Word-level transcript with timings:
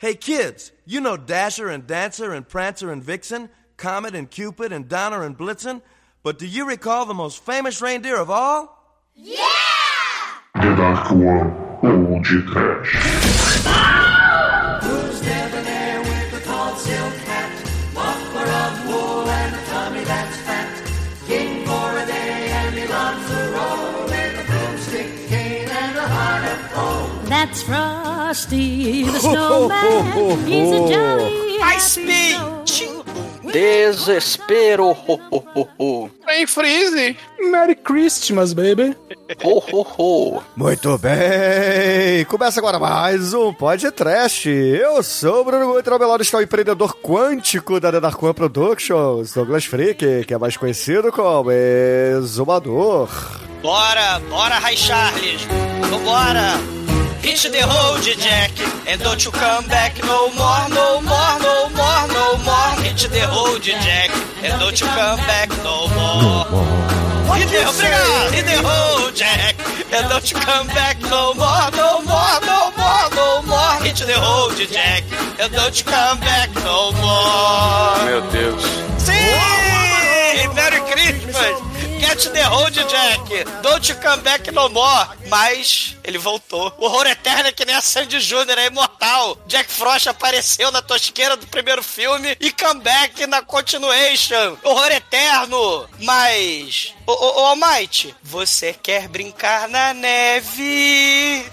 Hey 0.00 0.14
kids, 0.14 0.70
you 0.84 1.00
know 1.00 1.16
Dasher 1.16 1.68
and 1.68 1.84
Dancer 1.84 2.32
and 2.32 2.48
Prancer 2.48 2.92
and 2.92 3.02
Vixen, 3.02 3.50
Comet 3.76 4.14
and 4.14 4.30
Cupid 4.30 4.70
and 4.70 4.88
Donner 4.88 5.24
and 5.24 5.36
Blitzen, 5.36 5.82
but 6.22 6.38
do 6.38 6.46
you 6.46 6.68
recall 6.68 7.04
the 7.04 7.14
most 7.14 7.44
famous 7.44 7.82
reindeer 7.82 8.16
of 8.16 8.30
all? 8.30 9.02
Yeah! 9.16 9.42
The 10.54 10.76
Dark 10.76 11.10
One, 11.10 11.50
Old 11.82 12.24
Trash. 12.24 12.92
Who's 14.84 15.20
debonair 15.20 16.00
with 16.02 16.30
the 16.30 16.40
tall 16.46 16.76
silk 16.76 17.14
hat, 17.26 17.50
muffler 17.92 18.46
of 18.46 18.86
wool 18.86 19.28
and 19.28 19.52
a 19.52 19.64
tummy 19.66 20.04
that's 20.04 20.36
fat, 20.42 20.92
king 21.26 21.66
for 21.66 21.98
a 21.98 22.06
day 22.06 22.50
and 22.52 22.74
he 22.76 22.86
loves 22.86 23.30
a 23.32 23.50
roll 23.50 24.04
with 24.04 24.38
a 24.38 24.44
broomstick, 24.46 25.28
cane 25.28 25.68
and 25.68 25.98
a 25.98 26.06
heart 26.06 26.44
of 26.44 26.72
gold. 26.72 27.26
That's 27.26 27.68
Frosty 28.38 29.02
the 29.04 29.18
Snowman. 29.18 30.46
He's 30.46 30.70
a 30.70 30.88
jolly 30.88 31.58
happy. 31.58 32.58
Desespero, 33.50 34.92
ho, 34.92 35.18
ho, 35.30 35.44
ho, 35.54 35.68
ho. 35.78 36.10
Em 36.28 36.46
Freeze. 36.46 37.16
Merry 37.50 37.74
Christmas, 37.74 38.52
baby. 38.52 38.94
Ho, 39.42 39.58
ho, 39.58 39.86
ho. 39.98 40.42
Muito 40.54 40.96
bem! 40.98 42.24
Começa 42.26 42.60
agora 42.60 42.78
mais 42.78 43.32
um 43.34 43.52
podcast. 43.52 44.48
Eu 44.48 45.02
sou 45.02 45.40
o 45.40 45.44
Bruno 45.44 45.72
Guter, 45.72 45.94
ao 45.94 45.98
meu 45.98 46.08
lado 46.08 46.22
está 46.22 46.38
o 46.38 46.42
empreendedor 46.42 46.94
quântico 47.02 47.80
da 47.80 47.88
One 47.88 48.34
Productions, 48.34 49.32
Douglas 49.32 49.64
Freak, 49.64 50.24
que 50.26 50.34
é 50.34 50.38
mais 50.38 50.56
conhecido 50.56 51.10
como 51.10 51.50
Exumador. 51.50 53.08
Bora, 53.62 54.20
bora, 54.28 54.58
Ray 54.58 54.76
Charles. 54.76 55.42
Vambora. 55.90 56.87
Hit 57.22 57.42
the 57.52 57.62
road, 57.66 58.02
Jack. 58.18 58.50
And 58.86 59.00
don't 59.00 59.24
you 59.24 59.30
come 59.30 59.66
back 59.66 59.98
no 60.02 60.30
more, 60.32 60.68
no 60.70 61.00
more, 61.02 61.34
no 61.40 61.68
more, 61.70 62.04
no 62.08 62.36
more. 62.46 62.72
Hit 62.82 62.98
the 63.10 63.26
road, 63.28 63.62
Jack. 63.62 64.10
And 64.42 64.58
don't 64.60 64.80
you 64.80 64.86
come 64.86 65.18
back 65.26 65.48
no 65.62 65.88
more. 65.94 66.78
Hit 67.36 67.48
the, 67.50 67.58
obrigado. 67.68 68.32
Hit 68.32 68.46
the 68.46 68.58
road, 68.62 69.14
Jack. 69.14 69.54
And 69.92 70.08
don't 70.08 70.30
you 70.30 70.36
come 70.38 70.66
back 70.68 71.00
no 71.02 71.34
more, 71.34 71.70
no 71.72 72.02
more, 72.02 72.38
no 72.44 72.70
more, 72.76 73.08
no 73.14 73.42
more. 73.42 73.74
Hit 73.84 73.96
the 73.96 74.14
road, 74.14 74.56
Jack. 74.70 75.04
And 75.40 75.52
don't 75.52 75.78
you 75.78 75.84
come 75.84 76.20
back 76.20 76.54
no 76.56 76.92
more. 76.92 78.04
Meu 78.04 78.20
Deus. 78.32 78.62
Sim! 78.98 80.54
Merry 80.54 80.80
Christmas! 80.90 81.67
Get 81.98 82.32
the 82.32 82.42
road, 82.50 82.74
Jack! 82.88 83.44
Don't 83.62 83.94
come 84.00 84.22
back 84.22 84.50
no 84.52 84.68
more! 84.68 85.08
Mas 85.28 85.96
ele 86.04 86.16
voltou. 86.18 86.72
O 86.78 86.86
horror 86.86 87.06
eterno 87.06 87.48
é 87.48 87.52
que 87.52 87.64
nem 87.64 87.74
a 87.74 87.80
Sandy 87.80 88.20
Jr., 88.20 88.58
é 88.58 88.66
imortal. 88.66 89.36
Jack 89.46 89.70
Frost 89.70 90.06
apareceu 90.06 90.70
na 90.70 90.80
tosqueira 90.80 91.36
do 91.36 91.46
primeiro 91.48 91.82
filme 91.82 92.36
e 92.40 92.52
come 92.52 92.80
back 92.80 93.26
na 93.26 93.42
continuation. 93.42 94.56
Horror 94.62 94.92
eterno! 94.92 95.88
Mas. 96.00 96.94
Ô, 97.06 97.12
ô, 97.12 97.42
ô 97.42 97.46
Almighty, 97.46 98.14
você 98.22 98.72
quer 98.72 99.08
brincar 99.08 99.68
na 99.68 99.92
neve? 99.92 101.44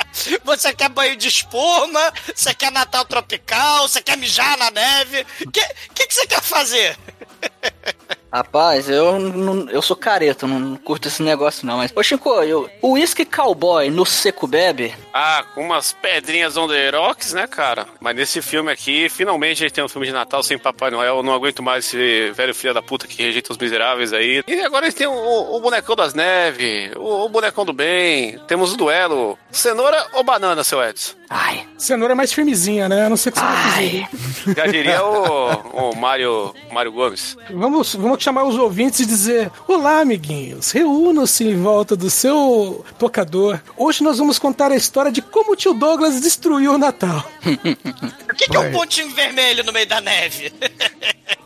Você 0.44 0.74
quer 0.74 0.90
banho 0.90 1.16
de 1.16 1.28
espuma? 1.28 2.14
Você 2.34 2.54
quer 2.54 2.72
Natal 2.72 3.06
tropical? 3.06 3.88
Você 3.88 4.02
quer 4.02 4.18
mijar 4.18 4.58
na 4.58 4.70
neve? 4.72 5.26
O 5.46 5.52
que, 5.52 5.66
que, 5.94 6.08
que 6.08 6.14
você 6.14 6.28
quer 6.28 6.42
fazer? 6.42 6.98
Rapaz, 8.34 8.90
eu 8.90 9.20
não, 9.20 9.70
eu 9.70 9.80
sou 9.80 9.96
careta, 9.96 10.48
não 10.48 10.76
curto 10.76 11.08
esse 11.08 11.22
negócio 11.22 11.68
não, 11.68 11.78
mas... 11.78 11.94
Ô, 11.96 12.02
Chico, 12.02 12.32
eu, 12.42 12.68
o 12.82 12.94
whisky 12.94 13.26
cowboy 13.26 13.92
no 13.92 14.08
seco 14.08 14.48
bebe? 14.48 14.92
Ah, 15.14 15.46
com 15.54 15.62
umas 15.62 15.94
pedrinhas 15.94 16.58
on 16.58 16.68
the 16.68 16.90
rocks, 16.90 17.32
né, 17.34 17.46
cara? 17.46 17.86
Mas 18.00 18.16
nesse 18.16 18.42
filme 18.42 18.72
aqui, 18.72 19.08
finalmente 19.08 19.64
a 19.64 19.68
gente 19.68 19.76
tem 19.76 19.84
um 19.84 19.88
filme 19.88 20.08
de 20.08 20.14
Natal 20.14 20.42
sem 20.42 20.58
Papai 20.58 20.90
Noel. 20.90 21.18
Eu 21.18 21.24
não 21.24 21.32
aguento 21.32 21.62
mais 21.62 21.86
esse 21.86 22.32
velho 22.32 22.56
filho 22.56 22.74
da 22.74 22.82
puta 22.82 23.06
que 23.06 23.22
rejeita 23.22 23.52
os 23.52 23.58
miseráveis 23.60 24.12
aí. 24.12 24.44
E 24.48 24.62
agora 24.62 24.88
a 24.88 24.90
gente 24.90 24.98
tem 24.98 25.06
o, 25.06 25.56
o 25.56 25.60
bonecão 25.60 25.96
das 25.96 26.16
neves, 26.16 26.92
o, 26.96 27.26
o 27.26 27.30
bonecão 27.30 27.64
do 27.64 27.72
bem. 27.72 28.40
Temos 28.48 28.74
o 28.74 28.78
duelo. 28.78 29.38
Cenoura 29.52 30.08
ou 30.14 30.24
banana, 30.24 30.64
seu 30.64 30.84
Edson? 30.84 31.14
Ai, 31.30 31.68
Cenoura 31.78 32.14
é 32.14 32.16
mais 32.16 32.34
firmezinha, 32.34 32.90
né? 32.90 33.06
A 33.06 33.10
não 33.10 33.18
ser 33.18 33.32
que 33.32 33.40
você 33.40 33.46
ai. 33.46 34.08
Já 34.56 34.68
diria 34.68 35.04
o, 35.04 35.90
o 35.92 35.96
Mário, 35.96 36.54
Mário 36.72 36.92
Gomes. 36.92 37.38
Vamos, 37.52 37.96
vamos 37.96 38.23
chamar 38.24 38.46
os 38.46 38.56
ouvintes 38.56 39.02
e 39.02 39.06
dizer: 39.06 39.52
Olá, 39.68 40.00
amiguinhos, 40.00 40.72
reúnam-se 40.72 41.44
em 41.44 41.62
volta 41.62 41.96
do 41.96 42.10
seu 42.10 42.84
tocador. 42.98 43.60
Hoje 43.76 44.02
nós 44.02 44.18
vamos 44.18 44.40
contar 44.40 44.72
a 44.72 44.76
história 44.76 45.12
de 45.12 45.22
como 45.22 45.52
o 45.52 45.56
tio 45.56 45.74
Douglas 45.74 46.22
destruiu 46.22 46.74
o 46.74 46.78
Natal. 46.78 47.24
O 48.34 48.36
que, 48.36 48.48
que 48.48 48.58
é 48.58 48.60
um 48.60 48.72
pontinho 48.72 49.10
vermelho 49.12 49.64
no 49.64 49.72
meio 49.72 49.88
da 49.88 50.02
neve? 50.02 50.52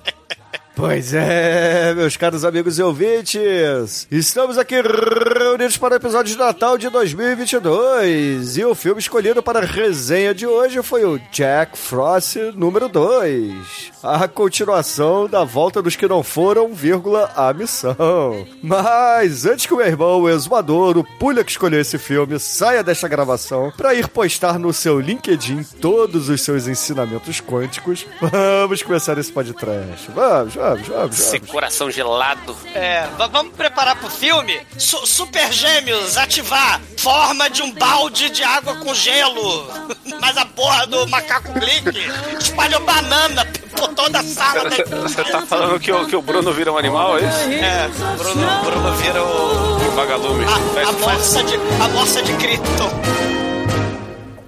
Pois 0.77 1.11
é, 1.11 1.91
meus 1.95 2.15
caros 2.17 2.45
amigos 2.45 2.77
e 2.77 2.83
ouvintes, 2.83 4.07
estamos 4.11 4.59
aqui 4.59 4.75
reunidos 4.79 5.75
para 5.75 5.95
o 5.95 5.97
episódio 5.97 6.31
de 6.31 6.38
Natal 6.38 6.77
de 6.77 6.88
2022 6.88 8.57
e 8.57 8.63
o 8.63 8.75
filme 8.75 8.99
escolhido 8.99 9.41
para 9.41 9.57
a 9.57 9.66
resenha 9.66 10.35
de 10.35 10.45
hoje 10.45 10.83
foi 10.83 11.03
o 11.03 11.17
Jack 11.31 11.75
Frost 11.75 12.35
número 12.55 12.87
2, 12.89 13.91
a 14.03 14.27
continuação 14.27 15.27
da 15.27 15.43
Volta 15.43 15.81
dos 15.81 15.95
que 15.95 16.07
não 16.07 16.21
foram, 16.21 16.71
vírgula, 16.71 17.31
a 17.35 17.51
missão. 17.53 18.45
Mas 18.61 19.47
antes 19.47 19.66
que 19.66 19.73
o 19.73 19.77
meu 19.77 19.87
irmão, 19.87 20.21
o 20.21 20.29
exumador, 20.29 20.95
o 20.95 21.03
pulha 21.17 21.43
que 21.43 21.49
escolheu 21.49 21.81
esse 21.81 21.97
filme, 21.97 22.39
saia 22.39 22.83
desta 22.83 23.07
gravação 23.07 23.73
para 23.75 23.95
ir 23.95 24.07
postar 24.09 24.59
no 24.59 24.71
seu 24.71 24.99
LinkedIn 24.99 25.63
todos 25.81 26.29
os 26.29 26.41
seus 26.41 26.67
ensinamentos 26.67 27.41
quânticos, 27.41 28.05
vamos 28.21 28.83
começar 28.83 29.17
esse 29.17 29.31
podcast. 29.31 30.11
Vamos, 30.13 30.53
vamos. 30.53 30.66
Vamos, 30.69 30.88
vamos, 30.88 31.19
Esse 31.19 31.39
coração 31.39 31.89
gelado. 31.89 32.55
É, 32.73 33.07
va- 33.17 33.28
vamos 33.28 33.53
preparar 33.55 33.95
pro 34.00 34.09
filme? 34.09 34.59
Su- 34.78 35.05
Super 35.07 35.51
Gêmeos, 35.53 36.17
ativar! 36.17 36.81
Forma 36.97 37.50
de 37.50 37.61
um 37.61 37.72
balde 37.73 38.29
de 38.29 38.44
água 38.44 38.75
com 38.75 38.94
gelo! 38.94 39.67
Mas 40.19 40.35
a 40.38 40.45
porra 40.45 40.85
do 40.88 41.07
macaco 41.07 41.53
Glick 41.53 41.91
espalhou 42.39 42.81
banana 42.81 43.45
por 43.75 43.89
toda 43.94 44.19
a 44.19 44.23
sala 44.23 44.69
da 44.69 44.75
Você 45.01 45.23
tá 45.23 45.41
falando 45.45 45.79
que 45.79 45.91
o, 45.91 46.05
que 46.07 46.16
o 46.16 46.22
Bruno 46.22 46.51
vira 46.51 46.72
um 46.73 46.78
animal, 46.78 47.17
é 47.17 47.22
isso? 47.22 47.49
É, 47.63 47.88
Bruno, 48.17 48.63
Bruno 48.63 48.94
vira 48.95 49.23
o. 49.23 49.75
Um 49.78 49.91
vagalume. 49.91 50.45
A, 50.45 50.89
a 50.89 50.91
morsa 50.94 51.44
de. 51.44 51.55
A 51.55 51.88
morsa 51.89 52.22
de 52.23 52.34
Krypton. 52.34 52.89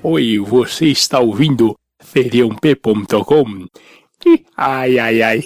Oi, 0.03 0.39
você 0.39 0.85
está 0.87 1.19
ouvindo 1.19 1.75
feriump.com? 2.03 3.65
Ih, 4.25 4.43
Ai, 4.57 4.97
ai, 4.99 5.21
ai. 5.21 5.41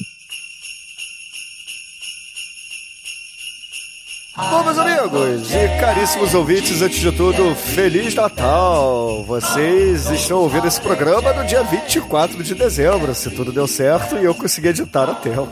Bom, 4.35 4.63
meus 4.63 4.79
amigos 4.79 5.51
e 5.53 5.79
caríssimos 5.79 6.33
ouvintes, 6.33 6.81
antes 6.81 6.97
de 6.99 7.11
tudo, 7.11 7.53
Feliz 7.53 8.15
Natal! 8.15 9.23
Vocês 9.27 10.09
estão 10.09 10.39
ouvindo 10.39 10.67
esse 10.67 10.81
programa 10.81 11.31
no 11.33 11.45
dia 11.45 11.61
24 11.61 12.43
de 12.43 12.55
dezembro, 12.55 13.13
se 13.13 13.29
tudo 13.29 13.51
deu 13.51 13.67
certo 13.67 14.17
e 14.17 14.23
eu 14.25 14.33
consegui 14.33 14.69
editar 14.69 15.07
a 15.07 15.13
tempo. 15.13 15.51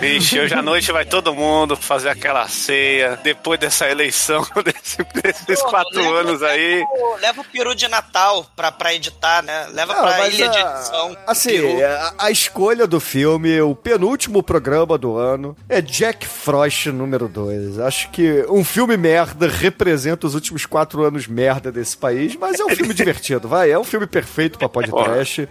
Vixe, 0.00 0.40
hoje 0.40 0.54
à 0.54 0.62
noite 0.62 0.90
vai 0.90 1.04
todo 1.04 1.34
mundo 1.34 1.76
fazer 1.76 2.08
aquela 2.08 2.48
ceia 2.48 3.18
depois 3.22 3.60
dessa 3.60 3.86
eleição, 3.90 4.40
desse- 4.64 5.04
desses 5.22 5.62
Pô, 5.62 5.68
quatro 5.68 6.00
leva- 6.00 6.20
anos 6.20 6.42
aí. 6.42 6.82
leva 7.20 7.42
o- 7.42 7.44
peru 7.44 7.74
de 7.74 7.88
Natal 7.88 8.46
pra, 8.56 8.72
pra 8.72 8.94
editar, 8.94 9.42
né? 9.42 9.66
Leva 9.74 9.92
Não, 9.92 10.00
pra 10.00 10.16
mas 10.18 10.32
ilha 10.34 10.48
de 10.48 10.56
a- 10.58 10.70
edição. 10.78 11.16
Assim, 11.26 11.82
a, 11.82 12.14
a 12.18 12.30
escolha 12.30 12.86
do 12.86 12.98
filme, 13.00 13.60
o 13.60 13.74
penúltimo 13.74 14.42
programa 14.42 14.96
do 14.96 15.18
ano, 15.18 15.54
é 15.68 15.82
Jack 15.82 16.26
Frost 16.26 16.85
número 16.92 17.28
2. 17.28 17.78
Acho 17.78 18.10
que 18.10 18.44
um 18.48 18.64
filme 18.64 18.96
merda 18.96 19.48
representa 19.48 20.26
os 20.26 20.34
últimos 20.34 20.66
quatro 20.66 21.02
anos 21.02 21.26
merda 21.26 21.70
desse 21.70 21.96
país, 21.96 22.36
mas 22.36 22.58
é 22.60 22.64
um 22.64 22.70
filme 22.70 22.92
divertido, 22.94 23.48
vai. 23.48 23.70
É 23.70 23.78
um 23.78 23.84
filme 23.84 24.06
perfeito 24.06 24.58
pra 24.58 24.68
podcast. 24.68 25.48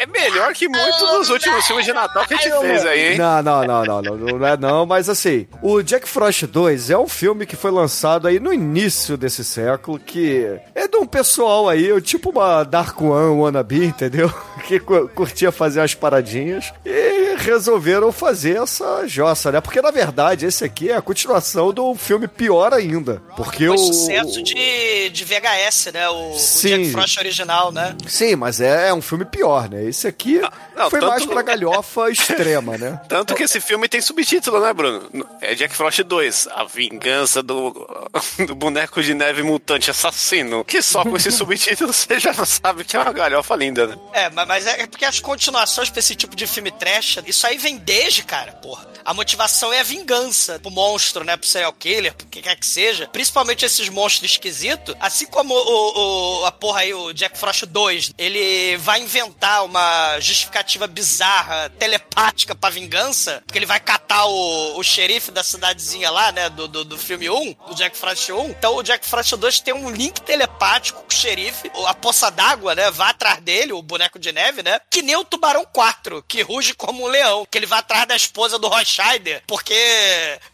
É 0.00 0.06
melhor 0.06 0.52
que 0.54 0.68
muitos 0.68 0.98
dos 1.10 1.30
últimos 1.30 1.66
filmes 1.66 1.84
de 1.84 1.92
Natal 1.92 2.24
que 2.26 2.34
a 2.34 2.36
gente 2.36 2.58
fez 2.60 2.84
aí, 2.86 3.12
hein? 3.12 3.18
Não, 3.18 3.42
não, 3.42 3.64
não, 3.64 3.84
não, 3.84 4.02
não, 4.02 4.16
não 4.38 4.46
é 4.46 4.56
não, 4.56 4.86
mas 4.86 5.08
assim, 5.08 5.46
o 5.62 5.82
Jack 5.82 6.08
Frost 6.08 6.44
2 6.44 6.90
é 6.90 6.98
um 6.98 7.08
filme 7.08 7.46
que 7.46 7.56
foi 7.56 7.70
lançado 7.70 8.28
aí 8.28 8.38
no 8.38 8.52
início 8.52 9.16
desse 9.16 9.44
século, 9.44 9.98
que 9.98 10.46
é 10.74 10.86
de 10.86 10.96
um 10.96 11.06
pessoal 11.06 11.68
aí, 11.68 12.00
tipo 12.00 12.30
uma 12.30 12.62
Dark 12.64 13.00
One 13.00 13.40
wannabe, 13.40 13.84
entendeu? 13.84 14.32
Que 14.68 14.78
cu- 14.78 15.08
curtia 15.14 15.50
fazer 15.50 15.80
as 15.80 15.94
paradinhas 15.94 16.72
e 16.84 17.36
resolveram 17.38 18.12
fazer 18.12 18.60
essa 18.60 19.06
jossa, 19.06 19.50
né? 19.50 19.60
Porque 19.62 19.80
na 19.80 19.90
verdade 19.90 20.44
esse 20.44 20.62
aqui 20.62 20.90
é 20.90 20.96
a 20.96 21.00
continuação 21.00 21.72
do 21.72 21.94
filme 21.94 22.28
pior 22.28 22.74
ainda. 22.74 23.22
Porque 23.34 23.66
Foi 23.66 23.76
o. 23.76 23.78
sucesso 23.78 24.42
de, 24.42 25.08
de 25.10 25.24
VHS, 25.24 25.90
né? 25.94 26.08
O, 26.10 26.32
o. 26.32 26.36
Jack 26.62 26.90
Frost 26.92 27.18
original, 27.18 27.72
né? 27.72 27.96
Sim, 28.06 28.36
mas 28.36 28.60
é, 28.60 28.88
é 28.88 28.94
um 28.94 29.00
filme 29.00 29.24
pior, 29.24 29.70
né? 29.70 29.84
Esse 29.88 30.06
aqui 30.06 30.40
não, 30.76 30.90
foi 30.90 31.00
tanto- 31.00 31.10
mais 31.10 31.26
pra 31.26 31.42
galhofa 31.42 32.10
extrema, 32.10 32.76
né? 32.78 33.00
Tanto 33.08 33.34
que 33.34 33.42
esse 33.42 33.60
filme 33.60 33.88
tem 33.88 34.00
subtítulo, 34.00 34.60
né, 34.60 34.72
Bruno? 34.72 35.08
É 35.40 35.54
Jack 35.54 35.74
Frost 35.74 36.00
2, 36.02 36.48
A 36.52 36.64
Vingança 36.64 37.42
do, 37.42 37.72
do 38.46 38.54
Boneco 38.54 39.02
de 39.02 39.14
Neve 39.14 39.42
Mutante 39.42 39.90
Assassino. 39.90 40.64
Que 40.64 40.82
só 40.82 41.02
com 41.04 41.16
esse 41.16 41.30
subtítulo 41.30 41.92
você 41.92 42.18
já 42.20 42.32
não 42.32 42.44
sabe 42.46 42.84
que 42.84 42.96
é 42.96 43.00
uma 43.00 43.12
galhofa 43.12 43.54
linda, 43.56 43.86
né? 43.86 43.96
É, 44.12 44.30
ma- 44.30 44.46
mas 44.46 44.66
é 44.66 44.86
porque 44.86 45.04
as 45.04 45.20
continuações 45.20 45.90
pra 45.90 46.00
esse 46.00 46.14
tipo 46.14 46.34
de 46.36 46.46
filme 46.46 46.70
trash, 46.70 47.18
isso 47.26 47.46
aí 47.46 47.56
vem 47.58 47.76
desde, 47.78 48.22
cara, 48.22 48.52
porra. 48.52 48.86
A 49.04 49.14
motivação 49.14 49.72
é 49.72 49.80
a 49.80 49.84
vingança 49.84 50.58
pro 50.58 50.70
monstro, 50.70 51.24
né? 51.24 51.36
Pro 51.36 51.48
serial 51.48 51.72
killer, 51.72 52.14
pro 52.14 52.26
que 52.26 52.42
quer 52.42 52.56
que 52.56 52.66
seja. 52.66 53.06
Principalmente 53.08 53.64
esses 53.64 53.88
monstros 53.88 54.30
esquisitos. 54.30 54.94
Assim 55.00 55.26
como 55.26 55.54
o, 55.54 56.40
o- 56.42 56.44
a 56.46 56.52
porra 56.52 56.80
aí, 56.80 56.92
o 56.92 57.12
Jack 57.12 57.38
Frost 57.38 57.64
2, 57.64 58.12
ele 58.18 58.76
vai 58.76 59.00
inventar 59.00 59.64
uma 59.64 59.77
justificativa 60.20 60.86
bizarra, 60.86 61.70
telepática 61.78 62.54
pra 62.54 62.70
vingança, 62.70 63.42
porque 63.46 63.58
ele 63.58 63.66
vai 63.66 63.80
catar 63.80 64.26
o, 64.26 64.78
o 64.78 64.82
xerife 64.82 65.30
da 65.30 65.42
cidadezinha 65.42 66.10
lá, 66.10 66.32
né? 66.32 66.48
Do, 66.50 66.68
do, 66.68 66.84
do 66.84 66.98
filme 66.98 67.28
1, 67.30 67.52
do 67.68 67.74
Jack 67.74 67.96
Frost 67.96 68.28
1. 68.30 68.50
Então 68.50 68.76
o 68.76 68.82
Jack 68.82 69.06
Frost 69.06 69.32
2 69.34 69.60
tem 69.60 69.74
um 69.74 69.90
link 69.90 70.20
telepático 70.20 71.00
com 71.02 71.08
o 71.10 71.14
xerife, 71.14 71.70
a 71.86 71.94
poça 71.94 72.30
d'água, 72.30 72.74
né? 72.74 72.90
Vai 72.90 73.10
atrás 73.10 73.40
dele, 73.40 73.72
o 73.72 73.82
boneco 73.82 74.18
de 74.18 74.32
neve, 74.32 74.62
né? 74.62 74.80
Que 74.90 75.02
nem 75.02 75.16
o 75.16 75.24
Tubarão 75.24 75.64
4, 75.72 76.22
que 76.26 76.42
ruge 76.42 76.74
como 76.74 77.04
um 77.04 77.08
leão. 77.08 77.46
Que 77.50 77.58
ele 77.58 77.66
vai 77.66 77.78
atrás 77.78 78.06
da 78.06 78.16
esposa 78.16 78.58
do 78.58 78.68
Roy 78.68 78.84
Scheider, 78.84 79.42
porque 79.46 79.74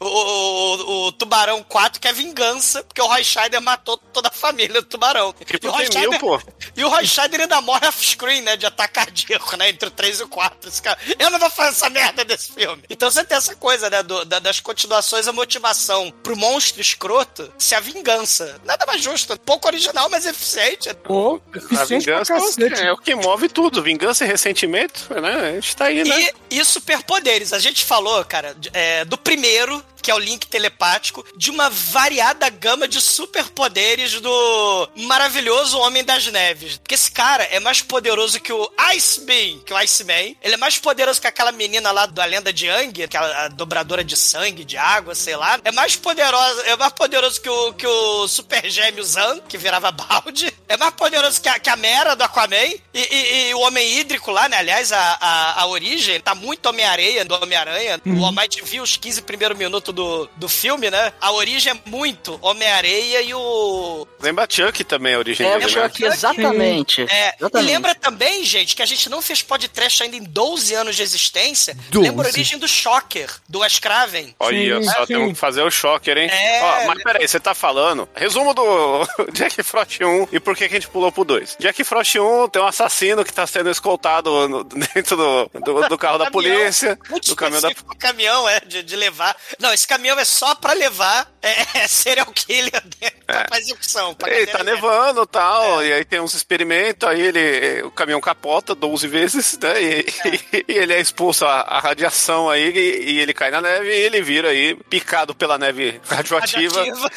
o, 0.01 0.07
o- 0.07 1.07
o 1.07 1.13
Tubarão 1.13 1.63
4 1.63 2.01
quer 2.01 2.13
vingança, 2.15 2.83
porque 2.85 3.01
o 3.01 3.07
Roy 3.07 3.25
Scheider 3.25 3.61
matou 3.61 3.97
toda 3.97 4.29
a 4.29 4.33
família 4.33 4.81
do 4.81 4.87
Tubarão. 4.89 5.33
Tipo, 5.33 5.67
E 5.67 5.69
o 5.69 5.73
Roy 5.73 5.89
tem 5.89 6.01
mil, 6.01 6.11
Scheider- 6.13 6.21
pô. 6.21 6.43
E 6.77 6.85
o 6.85 6.89
Roy 6.89 7.07
Scheider 7.07 7.41
ainda 7.43 7.61
morre 7.61 7.87
off-screen, 7.87 8.43
né? 8.43 8.57
De 8.57 8.67
ataque 8.67 8.99
cardíaco, 9.05 9.57
né? 9.57 9.69
Entre 9.71 9.89
o 9.89 9.91
3 9.91 10.21
e 10.21 10.23
o 10.23 10.29
4. 10.29 10.69
Esse 10.69 10.83
cara, 10.83 10.99
eu 11.19 11.31
não 11.31 11.39
vou 11.39 11.51
fazer 11.51 11.71
essa 11.71 11.91
merda 11.91 12.25
desse 12.25 12.53
filme. 12.53 12.83
Então 12.89 13.11
você 13.11 13.25
tem 13.25 13.37
essa 13.37 13.55
coisa, 13.55 13.89
né? 13.91 14.03
do- 14.03 14.25
da- 14.25 14.39
das 14.39 14.61
continuações, 14.61 15.27
a 15.29 15.33
motivação 15.33 16.11
pro 16.23 16.37
monstro 16.37 16.81
escroto 16.81 17.53
se 17.59 17.75
a 17.75 17.81
vingança. 17.81 18.61
Nada 18.65 18.85
mais 18.87 19.03
justo. 19.03 19.39
Pouco 19.41 19.67
original, 19.69 20.09
mas 20.11 20.27
eficiente. 20.27 20.93
Pô, 20.95 21.41
A 21.53 21.59
eficiente 21.59 22.05
pra 22.05 22.19
vingança 22.19 22.35
cacete. 22.35 22.81
é 22.83 22.93
o 22.93 22.97
que 22.99 23.15
move 23.15 23.49
tudo. 23.49 23.83
Vingança 23.83 24.25
e 24.25 24.29
ressentimento, 24.29 25.13
né? 25.21 25.35
A 25.49 25.53
gente 25.53 25.77
tá 25.77 25.87
aí, 25.87 26.05
né? 26.05 26.31
E, 26.51 26.59
e 26.61 26.65
superpoderes. 26.65 27.53
A 27.53 27.59
gente 27.59 27.85
falou, 27.85 28.25
cara, 28.25 28.55
de- 28.55 28.71
é, 28.73 29.05
do 29.05 29.17
primeiro, 29.19 29.85
que 30.05 30.11
é 30.11 30.15
o 30.15 30.19
link 30.19 30.47
telepático, 30.47 31.25
de 31.35 31.51
uma 31.51 31.71
variada 31.71 32.47
gama 32.51 32.87
de 32.87 33.01
superpoderes 33.01 34.21
do 34.21 34.89
maravilhoso 34.97 35.79
Homem 35.79 36.05
das 36.05 36.27
Neves. 36.27 36.77
Porque 36.77 36.95
esse 36.95 37.11
cara 37.11 37.43
é 37.45 37.59
mais 37.59 37.81
poderoso 37.81 38.39
que 38.39 38.53
o 38.53 38.71
Ice 38.95 39.23
Beam, 39.23 39.61
que 39.61 39.73
é 39.73 39.77
o 39.77 39.79
Iceman. 39.79 40.37
Ele 40.43 40.55
é 40.55 40.57
mais 40.59 40.77
poderoso 40.79 41.19
que 41.21 41.27
aquela 41.27 41.53
menina 41.53 41.91
lá 41.91 42.05
da 42.05 42.25
lenda 42.27 42.53
de 42.53 42.67
Yang, 42.67 43.05
aquela 43.05 43.45
a 43.45 43.49
dobradora 43.49 44.05
de 44.05 44.15
sangue, 44.15 44.63
de 44.63 44.77
água, 44.77 45.15
sei 45.15 45.37
lá. 45.37 45.59
É 45.65 45.73
mais 45.73 45.97
poderoso, 45.97 46.61
é 46.67 46.77
mais 46.77 46.93
poderoso 46.93 47.41
que 47.41 47.49
o, 47.49 47.73
que 47.73 47.87
o 47.87 48.29
Super 48.29 48.69
Gêmeo 48.69 49.03
Zan, 49.05 49.41
que 49.49 49.57
virava 49.57 49.91
balde. 49.91 50.53
É 50.69 50.77
mais 50.77 50.95
poderoso 50.95 51.41
que 51.41 51.49
a, 51.49 51.59
que 51.59 51.71
a 51.71 51.77
Mera 51.77 52.15
do 52.15 52.23
Aquaman. 52.25 52.57
E, 52.57 52.81
e- 52.95 53.49
e 53.51 53.55
o 53.55 53.61
Homem 53.61 53.99
Hídrico 53.99 54.31
lá, 54.31 54.49
né? 54.51 54.59
Aliás, 54.59 54.93
a, 54.93 55.19
a, 55.21 55.63
a 55.63 55.67
origem 55.67 56.21
tá 56.21 56.35
muito 56.35 56.69
Homem-Areia 56.69 57.25
do 57.25 57.35
Homem-Aranha. 57.35 58.01
O 58.05 58.25
Almighty 58.25 58.63
viu 58.63 58.83
os 58.83 58.97
15 58.97 59.23
primeiros 59.23 59.57
minutos 59.57 59.94
do, 59.95 60.29
do 60.37 60.49
filme, 60.49 60.91
né? 60.91 61.13
A 61.21 61.33
origem 61.33 61.73
é 61.73 61.91
muito 61.91 62.39
Homem-Areia 62.43 63.23
e 63.23 63.33
o. 63.35 64.07
Lembra 64.21 64.47
Chuck 64.49 64.85
também, 64.85 65.15
a 65.15 65.19
origem 65.19 65.47
É, 65.47 65.59
dele, 65.59 65.75
né? 65.75 65.89
Chuck, 65.89 66.05
exatamente. 66.05 67.03
É, 67.09 67.35
Exatamente. 67.39 67.69
e 67.69 67.73
lembra 67.73 67.95
também, 67.95 68.45
gente, 68.45 68.75
que 68.77 68.83
a 68.83 68.87
gente 68.87 69.09
não 69.09 69.23
fez 69.23 69.43
podcast 69.43 70.03
ainda 70.03 70.17
em 70.17 70.23
12 70.25 70.75
anos 70.75 70.97
de 70.97 71.03
existência. 71.03 71.77
12. 71.91 72.09
Lembra 72.09 72.27
a 72.29 72.31
origem 72.31 72.59
do 72.59 72.67
Shocker, 72.69 73.31
do 73.49 73.61
Wes 73.61 73.79
Craven. 73.79 74.35
Olha 74.41 74.83
Sim, 74.83 74.91
só, 74.91 75.01
sim. 75.07 75.15
temos 75.15 75.29
que 75.33 75.39
fazer 75.39 75.63
o 75.63 75.71
Shocker, 75.71 76.17
hein? 76.19 76.29
É. 76.31 76.63
Ó, 76.63 76.87
mas 76.89 77.03
peraí, 77.03 77.27
você 77.29 77.39
tá 77.41 77.55
falando. 77.55 78.09
Resumo 78.15 78.53
do 78.55 79.07
Jack 79.33 79.63
Frost 79.63 80.01
1 80.01 80.29
e 80.33 80.41
por 80.41 80.57
que, 80.57 80.69
que 80.69 80.75
a 80.77 80.81
gente 80.81 80.91
pulou 80.91 81.13
pro 81.13 81.25
2. 81.25 81.57
Jack 81.61 81.83
Frost 81.85 82.17
1 82.17 82.49
tem 82.49 82.61
um 82.63 82.67
assassino 82.67 83.25
que 83.25 83.33
tá 83.33 83.47
sendo 83.47 83.71
escoltado 83.71 84.49
no- 84.49 84.65
dentro 84.95 85.17
do, 85.17 85.51
do, 85.61 85.89
do 85.89 85.99
carro 85.99 86.19
da 86.19 86.31
polícia. 86.31 86.99
Muito 87.11 87.29
Do 87.29 87.37
caminhão 87.37 87.61
da. 87.63 87.75
caminhão, 87.99 88.49
é, 88.49 88.61
de, 88.61 88.83
de 88.83 88.97
levar. 88.97 89.37
Não, 89.59 89.73
esse 89.73 89.84
caminhão 89.87 90.19
é 90.19 90.25
só 90.25 90.55
pra 90.55 90.73
levar 90.73 91.31
é, 91.43 91.79
é, 91.81 91.89
serial 91.89 92.27
killer 92.27 92.83
dentro 92.99 93.19
pra 93.27 93.59
execução. 93.59 94.15
Pra 94.15 94.33
Ei, 94.33 94.47
tá 94.47 94.63
nevando 94.65 95.23
e 95.23 95.27
tal, 95.27 95.83
É. 95.83 95.87
e 95.89 95.93
aí 95.95 96.05
tem 96.05 96.21
uns 96.21 96.35
experimentos, 96.35 97.09
aí 97.09 97.21
ele, 97.21 97.83
o 97.83 97.91
caminhão 97.91 98.21
capota 98.21 98.75
12 98.75 99.07
vezes, 99.09 99.59
né, 99.59 99.75
e, 99.83 100.65
e 100.69 100.73
ele 100.79 100.93
é 100.93 101.01
expulso 101.01 101.45
à, 101.45 101.61
à 101.61 101.81
radiação 101.81 102.49
aí, 102.51 102.71
e, 102.71 103.13
e 103.13 103.21
ele 103.21 103.35
cai 103.35 103.51
na 103.51 103.61
neve, 103.61 103.89
e 103.89 104.01
ele 104.01 104.23
vira 104.23 104.49
aí, 104.49 104.75
picado 104.89 105.35
pela 105.35 105.59
neve 105.59 106.01
radioativa, 106.09 106.79
radioativa. 106.79 107.11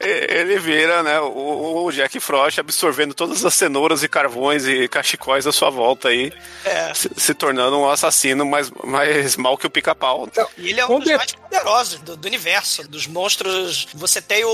Ele 0.00 0.58
vira, 0.58 1.02
né, 1.02 1.20
o, 1.20 1.84
o 1.84 1.92
Jack 1.92 2.18
Frost 2.20 2.58
absorvendo 2.58 3.14
todas 3.14 3.44
as 3.44 3.54
cenouras 3.54 4.02
e 4.02 4.08
carvões 4.08 4.66
e 4.66 4.86
cachecóis 4.88 5.46
à 5.46 5.52
sua 5.52 5.70
volta 5.70 6.08
aí, 6.08 6.32
É. 6.64 6.92
se, 6.94 7.10
se 7.16 7.34
tornando 7.34 7.78
um 7.78 7.88
assassino 7.88 8.44
mais, 8.44 8.70
mais 8.84 9.36
mal 9.36 9.56
que 9.56 9.66
o 9.66 9.70
pica-pau. 9.70 10.28
E 10.56 10.70
ele 10.70 10.80
é 10.80 10.86
um 10.86 10.98
dos 11.00 11.10
mais 11.10 11.32
poderosos 11.32 12.00
do, 12.00 12.16
do 12.16 12.26
universo, 12.26 12.86
dos 12.88 13.06
monstros. 13.06 13.86
Você 13.94 14.20
tem 14.20 14.44
o, 14.44 14.50